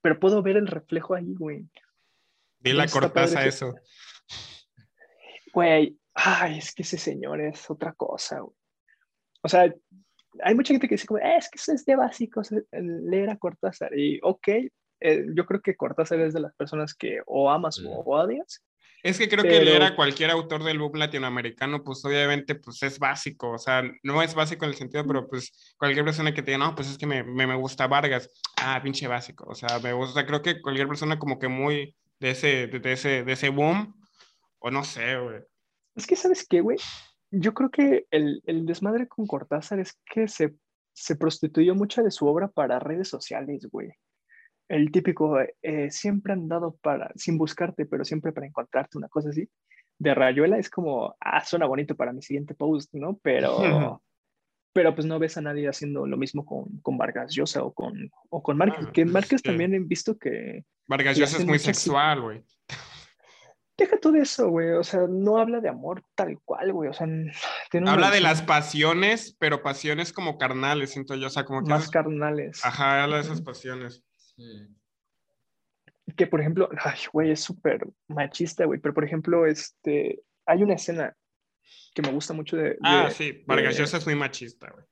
pero 0.00 0.18
puedo 0.18 0.42
ver 0.42 0.56
el 0.56 0.66
reflejo 0.66 1.14
ahí, 1.14 1.34
güey. 1.34 1.68
Dile 2.62 2.78
la 2.78 2.88
cortaza 2.88 3.44
eso. 3.44 3.74
Güey, 5.52 5.98
ay, 6.14 6.58
es 6.58 6.74
que 6.74 6.82
ese 6.82 6.98
señor 6.98 7.40
es 7.40 7.70
otra 7.70 7.92
cosa, 7.92 8.40
güey. 8.40 8.56
O 9.42 9.48
sea, 9.48 9.72
hay 10.42 10.54
mucha 10.54 10.72
gente 10.72 10.88
que 10.88 10.94
dice, 10.94 11.06
como, 11.06 11.18
eh, 11.18 11.36
es 11.36 11.48
que 11.50 11.58
eso 11.58 11.72
es 11.72 11.84
de 11.84 11.96
básicos, 11.96 12.50
leer 12.70 13.30
a 13.30 13.36
Cortázar. 13.36 13.96
Y, 13.98 14.20
ok, 14.22 14.48
eh, 15.00 15.26
yo 15.34 15.44
creo 15.44 15.60
que 15.60 15.76
Cortázar 15.76 16.20
es 16.20 16.32
de 16.32 16.40
las 16.40 16.54
personas 16.54 16.94
que 16.94 17.20
o 17.26 17.50
amas 17.50 17.80
o 17.84 18.02
odias. 18.06 18.62
Es 19.02 19.18
que 19.18 19.28
creo 19.28 19.42
que 19.42 19.64
leer 19.64 19.82
a 19.82 19.96
cualquier 19.96 20.30
autor 20.30 20.62
del 20.62 20.78
book 20.78 20.96
latinoamericano, 20.96 21.82
pues 21.82 22.04
obviamente, 22.04 22.54
pues 22.54 22.80
es 22.84 23.00
básico, 23.00 23.50
o 23.50 23.58
sea, 23.58 23.82
no 24.04 24.22
es 24.22 24.32
básico 24.32 24.64
en 24.64 24.70
el 24.70 24.76
sentido, 24.76 25.04
pero 25.04 25.28
pues 25.28 25.74
cualquier 25.76 26.04
persona 26.04 26.32
que 26.32 26.40
te 26.40 26.52
diga, 26.52 26.64
no, 26.64 26.76
pues 26.76 26.88
es 26.88 26.98
que 26.98 27.06
me, 27.06 27.24
me, 27.24 27.48
me 27.48 27.56
gusta 27.56 27.88
Vargas, 27.88 28.30
ah, 28.58 28.80
pinche 28.80 29.08
básico, 29.08 29.44
o 29.48 29.56
sea, 29.56 29.80
me 29.80 29.92
gusta, 29.92 30.24
creo 30.24 30.40
que 30.40 30.62
cualquier 30.62 30.86
persona 30.86 31.18
como 31.18 31.40
que 31.40 31.48
muy 31.48 31.96
de 32.22 32.30
ese, 32.30 32.66
de 32.68 32.92
ese, 32.92 33.24
de 33.24 33.32
ese 33.32 33.50
boom, 33.50 33.94
o 34.60 34.70
no 34.70 34.84
sé, 34.84 35.18
güey, 35.18 35.42
es 35.94 36.06
que, 36.06 36.16
¿sabes 36.16 36.46
qué, 36.48 36.60
güey? 36.60 36.78
Yo 37.30 37.54
creo 37.54 37.70
que 37.70 38.06
el, 38.10 38.42
el 38.46 38.66
desmadre 38.66 39.08
con 39.08 39.26
Cortázar 39.26 39.80
es 39.80 39.98
que 40.06 40.28
se, 40.28 40.54
se 40.92 41.16
prostituyó 41.16 41.74
mucha 41.74 42.02
de 42.02 42.10
su 42.10 42.26
obra 42.26 42.48
para 42.48 42.78
redes 42.78 43.08
sociales, 43.08 43.66
güey. 43.70 43.90
El 44.68 44.90
típico, 44.90 45.38
eh, 45.40 45.90
siempre 45.90 46.32
han 46.32 46.48
dado 46.48 46.76
para, 46.76 47.12
sin 47.14 47.36
buscarte, 47.36 47.84
pero 47.84 48.04
siempre 48.04 48.32
para 48.32 48.46
encontrarte, 48.46 48.96
una 48.96 49.08
cosa 49.08 49.30
así. 49.30 49.48
De 49.98 50.14
Rayuela 50.14 50.58
es 50.58 50.70
como, 50.70 51.14
ah, 51.20 51.44
suena 51.44 51.66
bonito 51.66 51.94
para 51.94 52.12
mi 52.12 52.22
siguiente 52.22 52.54
post, 52.54 52.92
¿no? 52.94 53.18
Pero, 53.22 53.58
pero 54.72 54.94
pues 54.94 55.06
no 55.06 55.18
ves 55.18 55.36
a 55.36 55.42
nadie 55.42 55.68
haciendo 55.68 56.06
lo 56.06 56.16
mismo 56.16 56.44
con, 56.44 56.78
con 56.80 56.96
Vargas 56.96 57.34
Llosa 57.34 57.62
o 57.62 57.72
con, 57.72 58.10
o 58.30 58.42
con 58.42 58.56
Márquez, 58.56 58.86
ah, 58.88 58.90
que 58.92 59.02
pues 59.02 59.12
Márquez 59.12 59.42
también 59.42 59.74
he 59.74 59.78
visto 59.80 60.16
que... 60.18 60.64
Vargas 60.86 61.16
Llosa 61.16 61.38
es 61.38 61.46
muy 61.46 61.58
sexual, 61.58 62.20
güey 62.20 62.44
deja 63.82 63.98
todo 63.98 64.16
eso, 64.16 64.48
güey. 64.48 64.70
O 64.70 64.84
sea, 64.84 65.06
no 65.08 65.38
habla 65.38 65.60
de 65.60 65.68
amor 65.68 66.02
tal 66.14 66.38
cual, 66.44 66.72
güey. 66.72 66.90
O 66.90 66.92
sea, 66.92 67.06
habla 67.86 68.10
de 68.10 68.20
las 68.20 68.42
pasiones, 68.42 69.36
pero 69.38 69.62
pasiones 69.62 70.12
como 70.12 70.38
carnales, 70.38 70.90
siento 70.90 71.14
yo. 71.14 71.26
O 71.26 71.30
sea, 71.30 71.44
como 71.44 71.62
que. 71.62 71.70
Más 71.70 71.90
carnales. 71.90 72.64
Ajá, 72.64 73.04
habla 73.04 73.16
de 73.16 73.22
esas 73.22 73.42
pasiones. 73.42 74.04
Que 76.16 76.26
por 76.26 76.40
ejemplo, 76.40 76.68
ay, 76.84 76.98
güey, 77.12 77.30
es 77.30 77.40
súper 77.40 77.86
machista, 78.08 78.64
güey. 78.64 78.80
Pero 78.80 78.94
por 78.94 79.04
ejemplo, 79.04 79.46
este. 79.46 80.22
Hay 80.44 80.62
una 80.62 80.74
escena 80.74 81.14
que 81.94 82.02
me 82.02 82.12
gusta 82.12 82.32
mucho 82.34 82.56
de. 82.56 82.76
Ah, 82.82 83.10
sí, 83.10 83.42
Vargas 83.46 83.76
Llosa 83.76 83.98
es 83.98 84.06
muy 84.06 84.14
machista, 84.14 84.70
güey. 84.70 84.84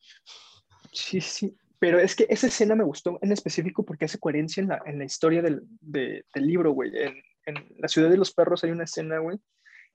Sí, 0.93 1.20
sí. 1.20 1.57
Pero 1.78 1.98
es 1.98 2.15
que 2.15 2.27
esa 2.28 2.48
escena 2.48 2.74
me 2.74 2.85
gustó 2.85 3.19
en 3.23 3.32
específico 3.32 3.85
porque 3.85 4.05
hace 4.05 4.19
coherencia 4.19 4.61
en 4.61 4.69
la, 4.69 4.82
en 4.85 4.98
la 4.98 5.05
historia 5.05 5.40
del, 5.40 5.62
del 5.81 6.24
libro, 6.36 6.73
güey. 6.73 6.90
En, 6.94 7.23
en 7.47 7.55
la 7.78 7.89
ciudad 7.89 8.11
de 8.11 8.19
los 8.19 8.32
perros 8.32 8.62
hay 8.65 8.70
una 8.70 8.85
escena, 8.85 9.19
güey, 9.19 9.39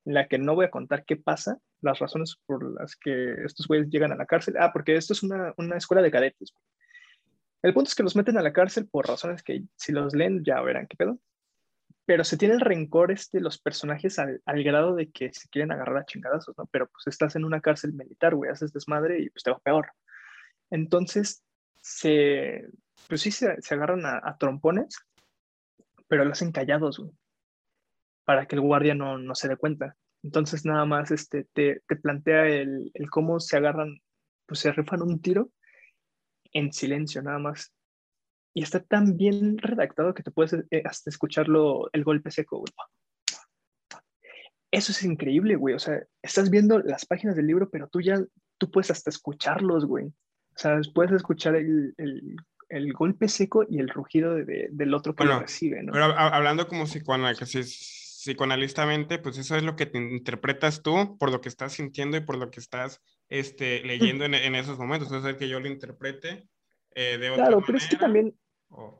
en 0.05 0.13
la 0.13 0.27
que 0.27 0.37
no 0.37 0.55
voy 0.55 0.65
a 0.65 0.71
contar 0.71 1.05
qué 1.05 1.15
pasa, 1.15 1.59
las 1.81 1.99
razones 1.99 2.37
por 2.45 2.79
las 2.79 2.95
que 2.95 3.35
estos 3.45 3.67
güeyes 3.67 3.89
llegan 3.89 4.11
a 4.11 4.15
la 4.15 4.25
cárcel. 4.25 4.55
Ah, 4.59 4.71
porque 4.73 4.95
esto 4.95 5.13
es 5.13 5.23
una, 5.23 5.53
una 5.57 5.77
escuela 5.77 6.01
de 6.01 6.11
cadetes. 6.11 6.53
El 7.61 7.73
punto 7.73 7.89
es 7.89 7.95
que 7.95 8.03
los 8.03 8.15
meten 8.15 8.37
a 8.37 8.43
la 8.43 8.53
cárcel 8.53 8.87
por 8.87 9.07
razones 9.07 9.41
que 9.41 9.63
si 9.75 9.91
los 9.91 10.13
leen 10.13 10.43
ya 10.43 10.61
verán 10.61 10.87
qué 10.87 10.95
pedo. 10.97 11.19
Pero 12.05 12.23
se 12.23 12.37
tiene 12.37 12.53
el 12.53 12.61
rencor 12.61 13.11
este, 13.11 13.39
los 13.39 13.57
personajes 13.57 14.19
al, 14.19 14.41
grado 14.45 14.95
de 14.95 15.11
que 15.11 15.33
se 15.33 15.49
quieren 15.49 15.71
agarrar 15.71 15.97
a 15.97 16.05
chingadazos, 16.05 16.55
¿no? 16.57 16.67
Pero 16.67 16.87
pues 16.87 17.07
estás 17.07 17.35
en 17.35 17.45
una 17.45 17.61
cárcel 17.61 17.93
militar, 17.93 18.35
güey, 18.35 18.51
haces 18.51 18.71
desmadre 18.71 19.21
y 19.21 19.29
pues 19.29 19.43
te 19.43 19.51
va 19.51 19.59
peor. 19.59 19.91
Entonces, 20.69 21.43
se, 21.81 22.67
pues 23.07 23.21
sí 23.21 23.31
se, 23.31 23.61
se 23.61 23.73
agarran 23.73 24.05
a, 24.05 24.37
trompones, 24.37 24.97
pero 26.07 26.25
lo 26.25 26.31
hacen 26.31 26.51
callados, 26.51 27.01
para 28.23 28.45
que 28.47 28.55
el 28.55 28.61
guardia 28.61 28.95
no, 28.95 29.17
no 29.17 29.35
se 29.35 29.47
dé 29.47 29.57
cuenta. 29.57 29.95
Entonces 30.23 30.65
nada 30.65 30.85
más 30.85 31.11
este, 31.11 31.45
te, 31.53 31.81
te 31.87 31.95
plantea 31.95 32.47
el, 32.47 32.91
el, 32.93 33.09
cómo 33.09 33.39
se 33.39 33.57
agarran, 33.57 34.01
pues 34.47 34.59
se 34.59 34.71
rifan 34.71 35.03
un 35.03 35.21
tiro 35.21 35.51
en 36.51 36.73
silencio 36.73 37.21
nada 37.21 37.37
más. 37.37 37.74
Y 38.55 38.63
está 38.63 38.79
tan 38.79 39.17
bien 39.17 39.57
redactado 39.57 40.13
que 40.13 40.23
te 40.23 40.31
puedes 40.31 40.53
eh, 40.53 40.81
hasta 40.85 41.09
escucharlo, 41.09 41.89
el 41.91 42.03
golpe 42.03 42.31
seco, 42.31 42.59
güey. 42.59 42.71
Eso 44.71 44.91
es 44.91 45.03
increíble, 45.03 45.55
güey. 45.55 45.75
O 45.75 45.79
sea, 45.79 46.01
estás 46.21 46.49
viendo 46.49 46.79
las 46.79 47.05
páginas 47.05 47.35
del 47.35 47.47
libro, 47.47 47.69
pero 47.69 47.87
tú 47.89 48.01
ya, 48.01 48.19
tú 48.57 48.71
puedes 48.71 48.91
hasta 48.91 49.09
escucharlos, 49.09 49.85
güey. 49.85 50.05
O 50.07 50.57
sea, 50.57 50.79
puedes 50.93 51.11
escuchar 51.11 51.55
el, 51.55 51.93
el, 51.97 52.37
el 52.69 52.93
golpe 52.93 53.27
seco 53.27 53.65
y 53.69 53.79
el 53.79 53.89
rugido 53.89 54.35
de, 54.35 54.69
del 54.71 54.93
otro 54.93 55.15
que 55.15 55.25
lo 55.25 55.39
recibe, 55.39 55.83
¿no? 55.83 55.91
Pero 55.91 56.05
hablando 56.05 56.67
como 56.67 56.87
si 56.87 57.01
cuando 57.01 57.33
si 57.33 57.59
psicoanalistamente, 57.59 59.19
pues 59.19 59.37
eso 59.37 59.55
es 59.55 59.63
lo 59.63 59.75
que 59.75 59.85
te 59.85 59.99
interpretas 59.99 60.81
tú 60.81 61.17
por 61.19 61.31
lo 61.31 61.41
que 61.41 61.49
estás 61.49 61.73
sintiendo 61.73 62.17
y 62.17 62.21
por 62.21 62.37
lo 62.37 62.49
que 62.49 62.59
estás 62.59 63.01
este, 63.29 63.83
leyendo 63.83 64.25
en, 64.25 64.33
en 64.33 64.55
esos 64.55 64.79
momentos. 64.79 65.09
Entonces, 65.09 65.33
el 65.33 65.37
que 65.37 65.47
yo 65.47 65.59
lo 65.59 65.67
interprete 65.67 66.47
eh, 66.95 67.17
de 67.17 67.29
otra 67.29 67.45
Claro, 67.45 67.63
pero 67.65 67.77
es 67.77 67.87
que 67.87 67.97
también, 67.97 68.33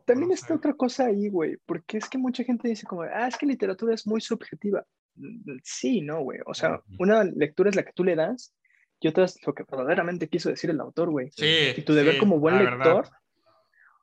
también 0.06 0.32
está 0.32 0.56
otra 0.56 0.74
cosa 0.74 1.06
ahí, 1.06 1.30
güey, 1.30 1.58
porque 1.66 1.98
es 1.98 2.10
que 2.10 2.18
mucha 2.18 2.44
gente 2.44 2.68
dice 2.68 2.86
como, 2.86 3.02
ah, 3.04 3.28
es 3.28 3.38
que 3.38 3.46
literatura 3.46 3.94
es 3.94 4.06
muy 4.08 4.22
subjetiva. 4.22 4.86
Mm, 5.16 5.58
sí, 5.64 6.02
no, 6.02 6.22
güey. 6.22 6.40
O 6.46 6.54
sea, 6.54 6.82
una 7.00 7.24
lectura 7.24 7.70
es 7.70 7.76
la 7.76 7.84
que 7.84 7.94
tú 7.94 8.04
le 8.04 8.16
das 8.16 8.54
y 9.00 9.08
otra 9.08 9.26
es 9.26 9.38
lo 9.46 9.54
que 9.54 9.64
verdaderamente 9.70 10.30
quiso 10.30 10.50
decir 10.50 10.70
el 10.70 10.80
autor, 10.80 11.10
güey. 11.10 11.30
Sí. 11.32 11.74
Y 11.78 11.82
tu 11.82 11.94
deber 11.94 12.18
como 12.18 12.40
buen 12.40 12.58
lector 12.58 13.10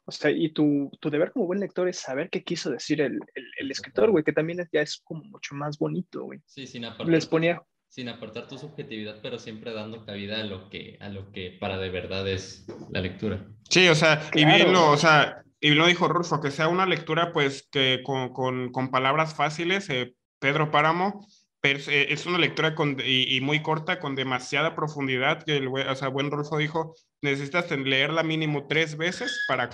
o 0.04 0.10
sea, 0.10 0.30
y 0.30 0.50
tu, 0.50 0.90
tu, 1.00 1.10
deber 1.10 1.30
como 1.32 1.46
buen 1.46 1.60
lector 1.60 1.88
es 1.88 1.98
saber 1.98 2.28
qué 2.28 2.42
quiso 2.42 2.70
decir 2.70 3.00
el, 3.00 3.20
el, 3.34 3.44
el 3.58 3.70
escritor, 3.70 4.10
güey, 4.10 4.24
que 4.24 4.32
también 4.32 4.66
ya 4.72 4.80
es 4.80 5.00
como 5.04 5.22
mucho 5.24 5.54
más 5.54 5.78
bonito, 5.78 6.24
güey. 6.24 6.40
Sí, 6.46 6.66
sin 6.66 6.84
aportar, 6.84 7.08
Les 7.08 7.26
ponía... 7.26 7.62
sin 7.88 8.08
aportar 8.08 8.48
tu 8.48 8.58
subjetividad, 8.58 9.20
pero 9.22 9.38
siempre 9.38 9.72
dando 9.72 10.04
cabida 10.04 10.40
a 10.40 10.44
lo 10.44 10.68
que, 10.70 10.98
a 11.00 11.08
lo 11.08 11.30
que 11.30 11.56
para 11.60 11.78
de 11.78 11.90
verdad 11.90 12.26
es 12.28 12.66
la 12.90 13.00
lectura. 13.00 13.46
Sí, 13.70 13.88
o 13.88 13.94
sea, 13.94 14.18
claro. 14.18 14.40
y 14.40 14.44
bien 14.44 14.72
lo, 14.72 14.90
o 14.90 14.96
sea, 14.96 15.44
y 15.62 15.70
lo 15.70 15.86
dijo 15.86 16.08
Rulfo, 16.08 16.40
que 16.40 16.50
sea 16.50 16.66
una 16.66 16.86
lectura, 16.86 17.32
pues, 17.32 17.68
que 17.70 18.02
con, 18.04 18.32
con, 18.32 18.72
con 18.72 18.90
palabras 18.90 19.34
fáciles, 19.34 19.88
eh, 19.90 20.14
Pedro 20.40 20.72
Páramo, 20.72 21.24
eh, 21.62 22.08
es 22.10 22.26
una 22.26 22.38
lectura 22.38 22.74
con, 22.74 22.98
y, 22.98 23.36
y, 23.36 23.40
muy 23.40 23.62
corta, 23.62 24.00
con 24.00 24.16
demasiada 24.16 24.74
profundidad, 24.74 25.44
que 25.44 25.58
el, 25.58 25.68
o 25.68 25.94
sea, 25.94 26.08
buen 26.08 26.32
Rulfo 26.32 26.58
dijo, 26.58 26.96
necesitas 27.20 27.70
leerla 27.70 28.24
mínimo 28.24 28.66
tres 28.66 28.96
veces 28.96 29.44
para, 29.46 29.70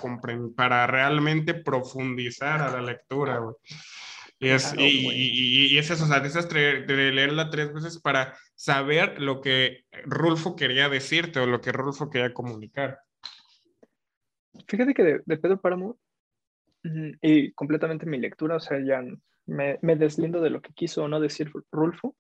para 0.54 0.86
realmente 0.86 1.54
profundizar 1.54 2.60
a 2.60 2.70
la 2.70 2.82
lectura, 2.82 3.38
güey. 3.38 3.54
Y 4.40 4.50
es, 4.50 4.74
y, 4.78 5.72
y, 5.72 5.78
es 5.78 5.90
eso, 5.90 6.04
o 6.04 6.06
sea, 6.06 6.20
de 6.20 7.12
leerla 7.12 7.48
tres 7.48 7.72
veces 7.72 7.98
para 7.98 8.36
saber 8.54 9.20
lo 9.20 9.40
que 9.40 9.86
Rulfo 10.04 10.54
quería 10.54 10.90
decirte 10.90 11.40
o 11.40 11.46
lo 11.46 11.60
que 11.62 11.72
Rulfo 11.72 12.10
quería 12.10 12.34
comunicar. 12.34 12.98
Fíjate 14.66 14.94
que 14.94 15.22
de, 15.24 15.36
Pedro 15.36 15.60
Páramo, 15.60 15.98
y 17.20 17.52
completamente 17.52 18.06
mi 18.06 18.18
lectura, 18.18 18.56
o 18.56 18.60
sea, 18.60 18.78
ya 18.84 19.02
me, 19.46 19.78
me, 19.82 19.96
deslindo 19.96 20.40
de 20.40 20.50
lo 20.50 20.62
que 20.62 20.72
quiso 20.72 21.04
o 21.04 21.08
no 21.08 21.20
decir 21.20 21.50
Rulfo, 21.70 22.16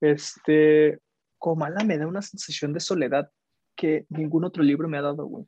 este, 0.00 1.00
Comala 1.38 1.84
me 1.84 1.98
da 1.98 2.06
una 2.06 2.22
sensación 2.22 2.72
de 2.72 2.80
soledad 2.80 3.30
que 3.76 4.06
ningún 4.08 4.44
otro 4.44 4.62
libro 4.62 4.88
me 4.88 4.98
ha 4.98 5.02
dado, 5.02 5.26
güey. 5.26 5.46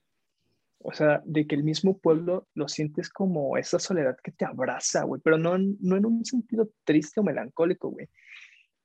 O 0.80 0.92
sea, 0.92 1.22
de 1.24 1.46
que 1.46 1.56
el 1.56 1.64
mismo 1.64 1.98
pueblo 1.98 2.46
lo 2.54 2.68
sientes 2.68 3.10
como 3.10 3.56
esa 3.56 3.78
soledad 3.78 4.16
que 4.22 4.30
te 4.30 4.44
abraza, 4.44 5.02
güey, 5.04 5.20
pero 5.24 5.36
no, 5.36 5.58
no 5.58 5.96
en 5.96 6.06
un 6.06 6.24
sentido 6.24 6.70
triste 6.84 7.20
o 7.20 7.24
melancólico, 7.24 7.90
güey. 7.90 8.08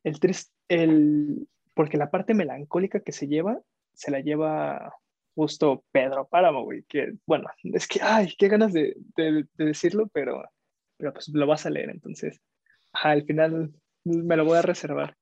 El 0.03 0.19
triste, 0.19 0.51
el, 0.69 1.47
porque 1.73 1.97
la 1.97 2.09
parte 2.09 2.33
melancólica 2.33 3.01
que 3.01 3.11
se 3.11 3.27
lleva, 3.27 3.61
se 3.93 4.09
la 4.09 4.21
lleva 4.21 4.93
justo 5.35 5.83
Pedro 5.91 6.27
Páramo, 6.27 6.63
güey, 6.63 6.83
que, 6.83 7.13
bueno, 7.25 7.49
es 7.63 7.87
que, 7.87 7.99
ay, 8.01 8.33
qué 8.37 8.47
ganas 8.47 8.73
de, 8.73 8.95
de, 9.15 9.45
decirlo, 9.57 10.07
pero, 10.13 10.43
pero 10.97 11.13
pues 11.13 11.29
lo 11.29 11.47
vas 11.47 11.65
a 11.65 11.69
leer, 11.69 11.89
entonces, 11.89 12.41
al 12.93 13.23
final 13.25 13.73
me 14.03 14.37
lo 14.37 14.45
voy 14.45 14.57
a 14.57 14.61
reservar. 14.61 15.17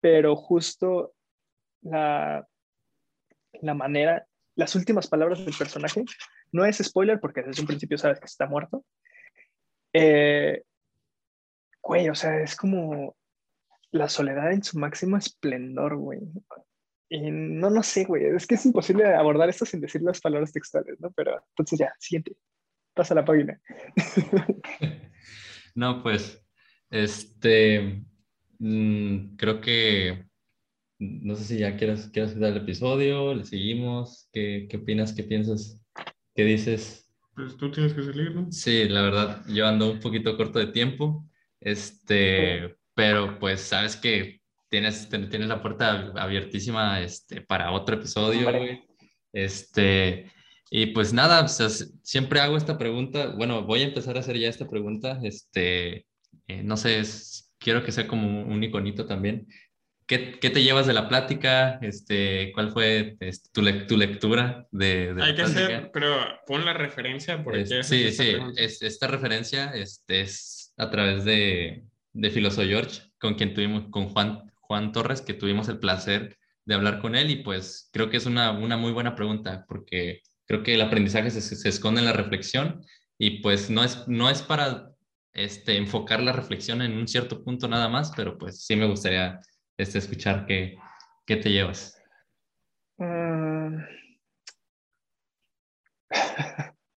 Pero 0.00 0.34
justo 0.34 1.14
la, 1.82 2.46
la 3.60 3.74
manera, 3.74 4.26
las 4.54 4.74
últimas 4.74 5.08
palabras 5.08 5.44
del 5.44 5.54
personaje, 5.56 6.04
no 6.52 6.64
es 6.64 6.78
spoiler 6.78 7.20
porque 7.20 7.42
desde 7.42 7.60
un 7.60 7.66
principio 7.66 7.98
sabes 7.98 8.18
que 8.18 8.26
está 8.26 8.46
muerto. 8.46 8.84
Eh, 9.92 10.62
güey, 11.82 12.08
o 12.08 12.14
sea, 12.14 12.40
es 12.40 12.56
como 12.56 13.16
la 13.90 14.08
soledad 14.08 14.52
en 14.52 14.62
su 14.62 14.78
máximo 14.78 15.16
esplendor, 15.16 15.96
güey. 15.96 16.20
Y 17.12 17.30
no, 17.32 17.70
no 17.70 17.82
sé, 17.82 18.04
güey, 18.04 18.24
es 18.24 18.46
que 18.46 18.54
es 18.54 18.64
imposible 18.64 19.04
abordar 19.04 19.48
esto 19.48 19.66
sin 19.66 19.80
decir 19.80 20.00
las 20.00 20.20
palabras 20.20 20.52
textuales, 20.52 21.00
¿no? 21.00 21.10
Pero 21.10 21.44
entonces 21.48 21.80
ya, 21.80 21.92
siguiente, 21.98 22.36
pasa 22.94 23.16
la 23.16 23.24
página. 23.24 23.60
no, 25.74 26.04
pues, 26.04 26.40
este, 26.88 28.04
mm, 28.60 29.34
creo 29.36 29.60
que 29.60 30.24
no 31.00 31.34
sé 31.34 31.44
si 31.44 31.58
ya 31.58 31.76
quieres, 31.76 32.08
quieres 32.12 32.38
dar 32.38 32.52
el 32.52 32.58
episodio, 32.58 33.34
le 33.34 33.44
seguimos, 33.44 34.28
¿Qué, 34.32 34.68
¿qué, 34.70 34.76
opinas, 34.76 35.12
qué 35.12 35.24
piensas, 35.24 35.82
qué 36.34 36.44
dices? 36.44 37.10
Pues 37.34 37.56
tú 37.56 37.72
tienes 37.72 37.92
que 37.92 38.04
salir, 38.04 38.34
¿no? 38.34 38.52
Sí, 38.52 38.88
la 38.88 39.02
verdad, 39.02 39.42
yo 39.48 39.66
ando 39.66 39.90
un 39.90 39.98
poquito 39.98 40.36
corto 40.36 40.60
de 40.60 40.68
tiempo, 40.68 41.26
este, 41.58 42.76
pero 42.94 43.38
pues 43.40 43.62
sabes 43.62 43.96
que 43.96 44.39
tienes, 44.70 45.08
tienes 45.08 45.48
la 45.48 45.60
puerta 45.60 46.12
abiertísima 46.16 47.00
este, 47.00 47.42
para 47.42 47.72
otro 47.72 47.96
episodio, 47.96 48.48
Este, 49.32 50.30
y 50.70 50.86
pues 50.86 51.12
nada, 51.12 51.46
siempre 51.48 52.40
hago 52.40 52.56
esta 52.56 52.78
pregunta, 52.78 53.34
bueno, 53.36 53.64
voy 53.64 53.82
a 53.82 53.86
empezar 53.86 54.16
a 54.16 54.20
hacer 54.20 54.38
ya 54.38 54.48
esta 54.48 54.68
pregunta, 54.68 55.20
este, 55.22 56.06
eh, 56.46 56.62
no 56.62 56.76
sé, 56.76 57.02
quiero 57.58 57.84
que 57.84 57.92
sea 57.92 58.06
como 58.06 58.42
un 58.42 58.62
iconito 58.62 59.06
también. 59.06 59.46
¿Qué, 60.06 60.18
te 60.40 60.62
llevas 60.62 60.88
de 60.88 60.92
la 60.92 61.08
plática? 61.08 61.78
Este, 61.82 62.50
¿Cuál 62.52 62.72
fue 62.72 63.16
este, 63.20 63.48
tu, 63.52 63.62
tu, 63.86 63.96
lectura 63.96 64.66
de, 64.72 65.14
Hay 65.20 65.36
que 65.36 65.42
hacer, 65.42 65.90
pero 65.92 66.16
pon 66.48 66.64
la 66.64 66.72
referencia. 66.72 67.44
Porque 67.44 67.64
sí, 67.64 68.10
sí, 68.10 68.36
esta 68.56 69.06
referencia 69.06 69.66
este, 69.66 70.22
es 70.22 70.74
a 70.76 70.90
través 70.90 71.24
de, 71.24 71.84
de 72.12 72.30
Filoso 72.30 72.62
George, 72.62 73.02
con 73.20 73.34
quien 73.34 73.54
tuvimos, 73.54 73.88
con 73.90 74.08
Juan, 74.08 74.49
Juan 74.70 74.92
Torres, 74.92 75.20
que 75.20 75.34
tuvimos 75.34 75.68
el 75.68 75.80
placer 75.80 76.38
de 76.64 76.76
hablar 76.76 77.00
con 77.00 77.16
él 77.16 77.28
y 77.28 77.42
pues 77.42 77.90
creo 77.92 78.08
que 78.08 78.18
es 78.18 78.26
una, 78.26 78.52
una 78.52 78.76
muy 78.76 78.92
buena 78.92 79.16
pregunta 79.16 79.64
porque 79.66 80.20
creo 80.46 80.62
que 80.62 80.74
el 80.74 80.80
aprendizaje 80.80 81.28
se, 81.32 81.40
se, 81.40 81.68
esconde 81.68 81.98
en 81.98 82.06
la 82.06 82.12
reflexión 82.12 82.80
y 83.18 83.40
pues 83.40 83.68
no 83.68 83.82
es, 83.82 84.06
no 84.06 84.30
es 84.30 84.42
para 84.42 84.92
este, 85.32 85.76
enfocar 85.76 86.22
la 86.22 86.30
reflexión 86.30 86.82
en 86.82 86.96
un 86.96 87.08
cierto 87.08 87.42
punto 87.42 87.66
nada 87.66 87.88
más, 87.88 88.12
pero 88.14 88.38
pues 88.38 88.64
sí 88.64 88.76
me 88.76 88.86
gustaría 88.86 89.40
este, 89.76 89.98
escuchar 89.98 90.46
qué, 90.46 90.78
qué 91.26 91.34
te 91.34 91.50
llevas. 91.50 92.00
Mm. 92.96 93.78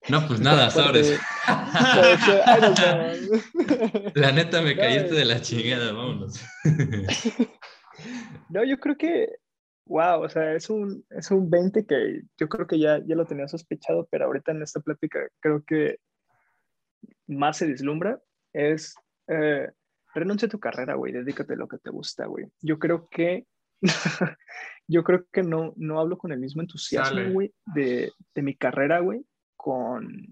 No, 0.08 0.26
pues 0.26 0.40
nada, 0.40 0.70
sobres. 0.70 1.20
la 4.14 4.32
neta 4.32 4.62
me 4.62 4.76
caíste 4.76 5.14
de 5.14 5.24
la 5.24 5.40
chingada, 5.40 5.92
vámonos. 5.92 6.40
No, 8.48 8.64
yo 8.64 8.78
creo 8.78 8.96
que, 8.96 9.28
wow, 9.86 10.22
o 10.22 10.28
sea, 10.28 10.54
es 10.54 10.68
un, 10.68 11.04
es 11.10 11.30
un 11.30 11.48
20 11.48 11.86
que 11.86 12.22
yo 12.38 12.48
creo 12.48 12.66
que 12.66 12.78
ya, 12.78 13.00
ya 13.06 13.14
lo 13.14 13.26
tenía 13.26 13.48
sospechado, 13.48 14.08
pero 14.10 14.26
ahorita 14.26 14.52
en 14.52 14.62
esta 14.62 14.80
plática 14.80 15.20
creo 15.40 15.62
que 15.64 15.98
más 17.26 17.58
se 17.58 17.66
vislumbra. 17.66 18.20
Es 18.52 18.94
eh, 19.28 19.70
renuncia 20.14 20.46
a 20.46 20.50
tu 20.50 20.60
carrera, 20.60 20.94
güey, 20.94 21.12
dedícate 21.12 21.54
a 21.54 21.56
lo 21.56 21.68
que 21.68 21.78
te 21.78 21.90
gusta, 21.90 22.26
güey. 22.26 22.46
Yo 22.60 22.78
creo 22.78 23.08
que, 23.08 23.46
yo 24.88 25.04
creo 25.04 25.26
que 25.32 25.42
no, 25.42 25.72
no 25.76 26.00
hablo 26.00 26.18
con 26.18 26.32
el 26.32 26.40
mismo 26.40 26.62
entusiasmo, 26.62 27.32
güey, 27.32 27.52
de, 27.74 28.12
de, 28.34 28.42
mi 28.42 28.56
carrera, 28.56 29.00
güey, 29.00 29.24
con, 29.62 30.26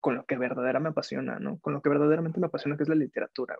con 0.00 0.16
lo 0.16 0.24
que 0.24 0.38
verdaderamente 0.38 0.88
me 0.88 0.92
apasiona, 0.92 1.38
¿no? 1.38 1.58
Con 1.60 1.74
lo 1.74 1.82
que 1.82 1.90
verdaderamente 1.90 2.40
me 2.40 2.46
apasiona, 2.46 2.76
que 2.76 2.84
es 2.84 2.88
la 2.88 2.94
literatura. 2.94 3.58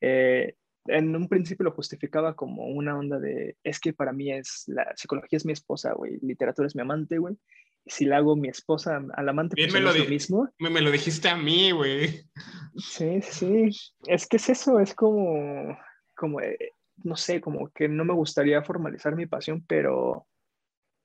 Eh, 0.00 0.54
en 0.86 1.16
un 1.16 1.28
principio 1.28 1.64
lo 1.64 1.72
justificaba 1.72 2.36
como 2.36 2.66
una 2.66 2.96
onda 2.96 3.18
de, 3.18 3.56
es 3.64 3.80
que 3.80 3.92
para 3.92 4.12
mí 4.12 4.30
es, 4.32 4.62
la 4.68 4.92
psicología 4.94 5.36
es 5.36 5.44
mi 5.44 5.52
esposa, 5.52 5.94
güey, 5.94 6.18
literatura 6.22 6.68
es 6.68 6.76
mi 6.76 6.82
amante, 6.82 7.18
güey, 7.18 7.36
si 7.84 8.04
la 8.04 8.18
hago 8.18 8.36
mi 8.36 8.48
esposa 8.48 9.02
al 9.14 9.28
amante, 9.28 9.56
pues 9.56 9.72
me 9.72 9.80
lo, 9.80 9.90
es 9.90 9.98
lo 9.98 10.04
mismo. 10.06 10.48
Me, 10.58 10.80
lo 10.80 10.92
dijiste 10.92 11.28
a 11.28 11.36
mí, 11.36 11.72
güey. 11.72 12.24
Sí, 12.76 13.20
sí. 13.22 13.70
Es 14.06 14.28
que 14.28 14.36
es 14.36 14.48
eso, 14.48 14.78
es 14.78 14.94
como, 14.94 15.76
como, 16.14 16.40
eh, 16.40 16.72
no 17.02 17.16
sé, 17.16 17.40
como 17.40 17.70
que 17.70 17.88
no 17.88 18.04
me 18.04 18.14
gustaría 18.14 18.62
formalizar 18.62 19.16
mi 19.16 19.26
pasión, 19.26 19.64
pero, 19.66 20.26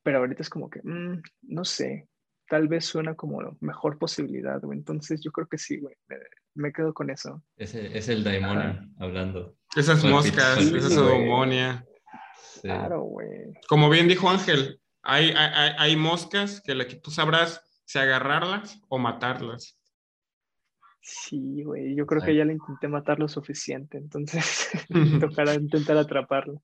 pero 0.04 0.20
ahorita 0.20 0.44
es 0.44 0.50
como 0.50 0.70
que, 0.70 0.82
mm, 0.84 1.22
no 1.44 1.66
sé, 1.66 2.08
tal 2.52 2.68
vez 2.68 2.84
suena 2.84 3.16
como 3.16 3.40
mejor 3.62 3.98
posibilidad, 3.98 4.60
güey. 4.60 4.78
Entonces 4.78 5.22
yo 5.22 5.32
creo 5.32 5.48
que 5.48 5.58
sí, 5.58 5.80
güey, 5.80 5.96
me, 6.54 6.74
quedo 6.74 6.94
con 6.94 7.10
eso. 7.10 7.42
Ese 7.56 7.98
es 7.98 8.10
el 8.10 8.26
demonio 8.26 8.78
hablando. 9.00 9.56
Esas 9.74 10.04
moscas, 10.04 10.58
esa 10.60 11.02
demonia. 11.02 11.86
Claro, 12.62 13.04
güey. 13.04 13.54
Como 13.70 13.90
bien 13.90 14.10
dijo 14.10 14.30
Ángel, 14.30 14.82
hay, 15.02 15.30
hay, 15.30 15.76
hay 15.78 15.96
moscas 15.96 16.62
que 16.62 16.76
la 16.76 16.90
que 16.90 16.98
tú 16.98 17.10
sabrás 17.10 17.64
si 17.86 18.00
agarrarlas 18.00 18.82
o 18.90 18.98
matarlas. 18.98 19.80
Sí, 21.02 21.64
güey, 21.64 21.96
yo 21.96 22.06
creo 22.06 22.22
que 22.22 22.36
ya 22.36 22.44
le 22.44 22.52
intenté 22.52 22.90
matar 22.90 23.18
lo 23.18 23.30
suficiente, 23.30 23.98
entonces 23.98 24.72
tocará 25.22 25.54
intentar 25.54 25.96
atraparlo. 25.96 26.62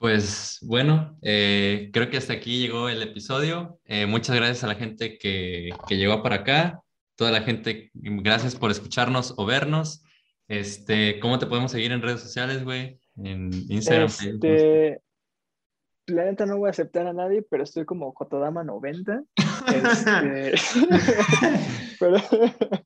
Pues 0.00 0.58
bueno, 0.62 1.18
eh, 1.20 1.90
creo 1.92 2.08
que 2.08 2.16
hasta 2.16 2.32
aquí 2.32 2.58
llegó 2.58 2.88
el 2.88 3.02
episodio. 3.02 3.78
Eh, 3.84 4.06
muchas 4.06 4.34
gracias 4.34 4.64
a 4.64 4.68
la 4.68 4.74
gente 4.74 5.18
que, 5.18 5.68
que, 5.86 5.98
llegó 5.98 6.22
para 6.22 6.36
acá, 6.36 6.80
toda 7.16 7.30
la 7.30 7.42
gente, 7.42 7.90
gracias 7.92 8.56
por 8.56 8.70
escucharnos 8.70 9.34
o 9.36 9.44
vernos. 9.44 10.02
Este, 10.48 11.20
¿Cómo 11.20 11.38
te 11.38 11.44
podemos 11.44 11.70
seguir 11.70 11.92
en 11.92 12.00
redes 12.00 12.22
sociales, 12.22 12.64
güey? 12.64 12.98
En 13.16 13.50
Instagram. 13.68 14.08
Este, 14.08 15.02
la 16.06 16.24
neta 16.24 16.46
no 16.46 16.56
voy 16.56 16.68
a 16.68 16.70
aceptar 16.70 17.06
a 17.06 17.12
nadie, 17.12 17.42
pero 17.42 17.64
estoy 17.64 17.84
como 17.84 18.14
Cotodama 18.14 18.64
90. 18.64 19.22
Este, 19.70 20.54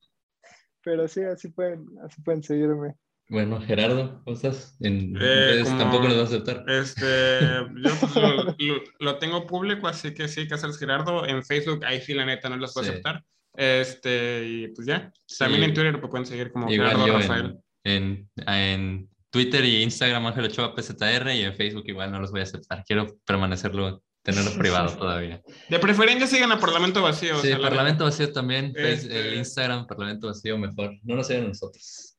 pero, 0.82 1.06
sí, 1.06 1.22
así 1.22 1.48
pueden, 1.50 1.86
así 2.04 2.20
pueden 2.22 2.42
seguirme. 2.42 2.96
Bueno, 3.28 3.60
Gerardo, 3.60 4.20
¿cómo 4.24 4.36
estás? 4.36 4.76
En 4.80 5.16
eh, 5.18 5.62
tampoco 5.64 6.08
lo 6.08 6.16
vas 6.18 6.32
a 6.32 6.36
aceptar. 6.36 6.64
Este, 6.68 7.40
yo 7.82 7.90
pues, 8.00 8.14
lo, 9.00 9.18
tengo 9.18 9.46
público, 9.46 9.88
así 9.88 10.12
que 10.12 10.28
sí, 10.28 10.46
Cáceres 10.46 10.78
Gerardo. 10.78 11.26
En 11.26 11.42
Facebook, 11.42 11.84
ahí 11.86 12.00
sí, 12.02 12.12
la 12.12 12.26
neta, 12.26 12.50
no 12.50 12.56
los 12.56 12.74
puedo 12.74 12.90
aceptar. 12.90 13.24
Este, 13.56 14.44
y 14.46 14.68
pues 14.68 14.86
ya. 14.86 15.10
También 15.38 15.62
en 15.64 15.74
Twitter 15.74 15.94
lo 15.94 16.10
pueden 16.10 16.26
seguir 16.26 16.52
como 16.52 16.68
Gerardo 16.68 17.06
Rafael. 17.06 17.58
En, 17.84 18.28
en, 18.46 19.08
Twitter 19.30 19.64
y 19.64 19.82
Instagram 19.82 20.26
Ángel 20.26 20.44
Ochoa 20.44 20.76
PZR 20.76 21.34
y 21.34 21.42
en 21.42 21.54
Facebook 21.56 21.82
igual 21.86 22.12
no 22.12 22.20
los 22.20 22.30
voy 22.30 22.40
a 22.40 22.44
aceptar. 22.44 22.84
Quiero 22.84 23.18
permanecerlo, 23.24 24.02
tenerlo 24.22 24.52
privado 24.58 24.96
todavía. 24.96 25.42
De 25.68 25.78
preferencia 25.80 26.26
sigan 26.26 26.52
a 26.52 26.60
Parlamento 26.60 27.02
Vacío. 27.02 27.40
Sí, 27.40 27.52
Parlamento 27.54 28.04
Vacío 28.04 28.32
también. 28.32 28.72
Este 28.76 29.28
el 29.28 29.34
Instagram 29.34 29.86
Parlamento 29.86 30.28
Vacío 30.28 30.56
mejor. 30.56 30.92
No 31.02 31.16
nos 31.16 31.26
sigan 31.26 31.48
nosotros. 31.48 32.13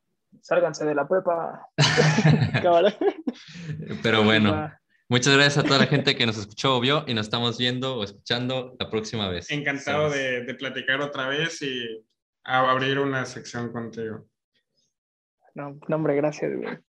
Sálganse 0.46 0.86
de 0.86 0.94
la 0.94 1.08
prepa. 1.08 1.68
Pero 4.04 4.24
bueno. 4.24 4.72
Muchas 5.10 5.34
gracias 5.34 5.58
a 5.58 5.68
toda 5.68 5.80
la 5.80 5.88
gente 5.88 6.16
que 6.16 6.28
nos 6.28 6.38
escuchó 6.38 6.78
o 6.78 6.80
vio 6.80 7.04
y 7.08 7.16
nos 7.16 7.26
estamos 7.26 7.58
viendo 7.58 7.98
o 7.98 8.04
escuchando 8.04 8.76
la 8.80 8.92
próxima 8.92 9.28
vez. 9.28 9.50
Encantado 9.50 10.12
de, 10.12 10.42
de 10.42 10.54
platicar 10.54 11.02
otra 11.02 11.28
vez 11.28 11.64
y 11.64 12.06
abrir 12.44 13.00
una 13.00 13.26
sección 13.26 13.72
contigo. 13.72 14.28
No, 15.56 15.80
no, 15.88 15.96
hombre, 15.96 16.16
gracias, 16.16 16.56
güey. 16.56 16.78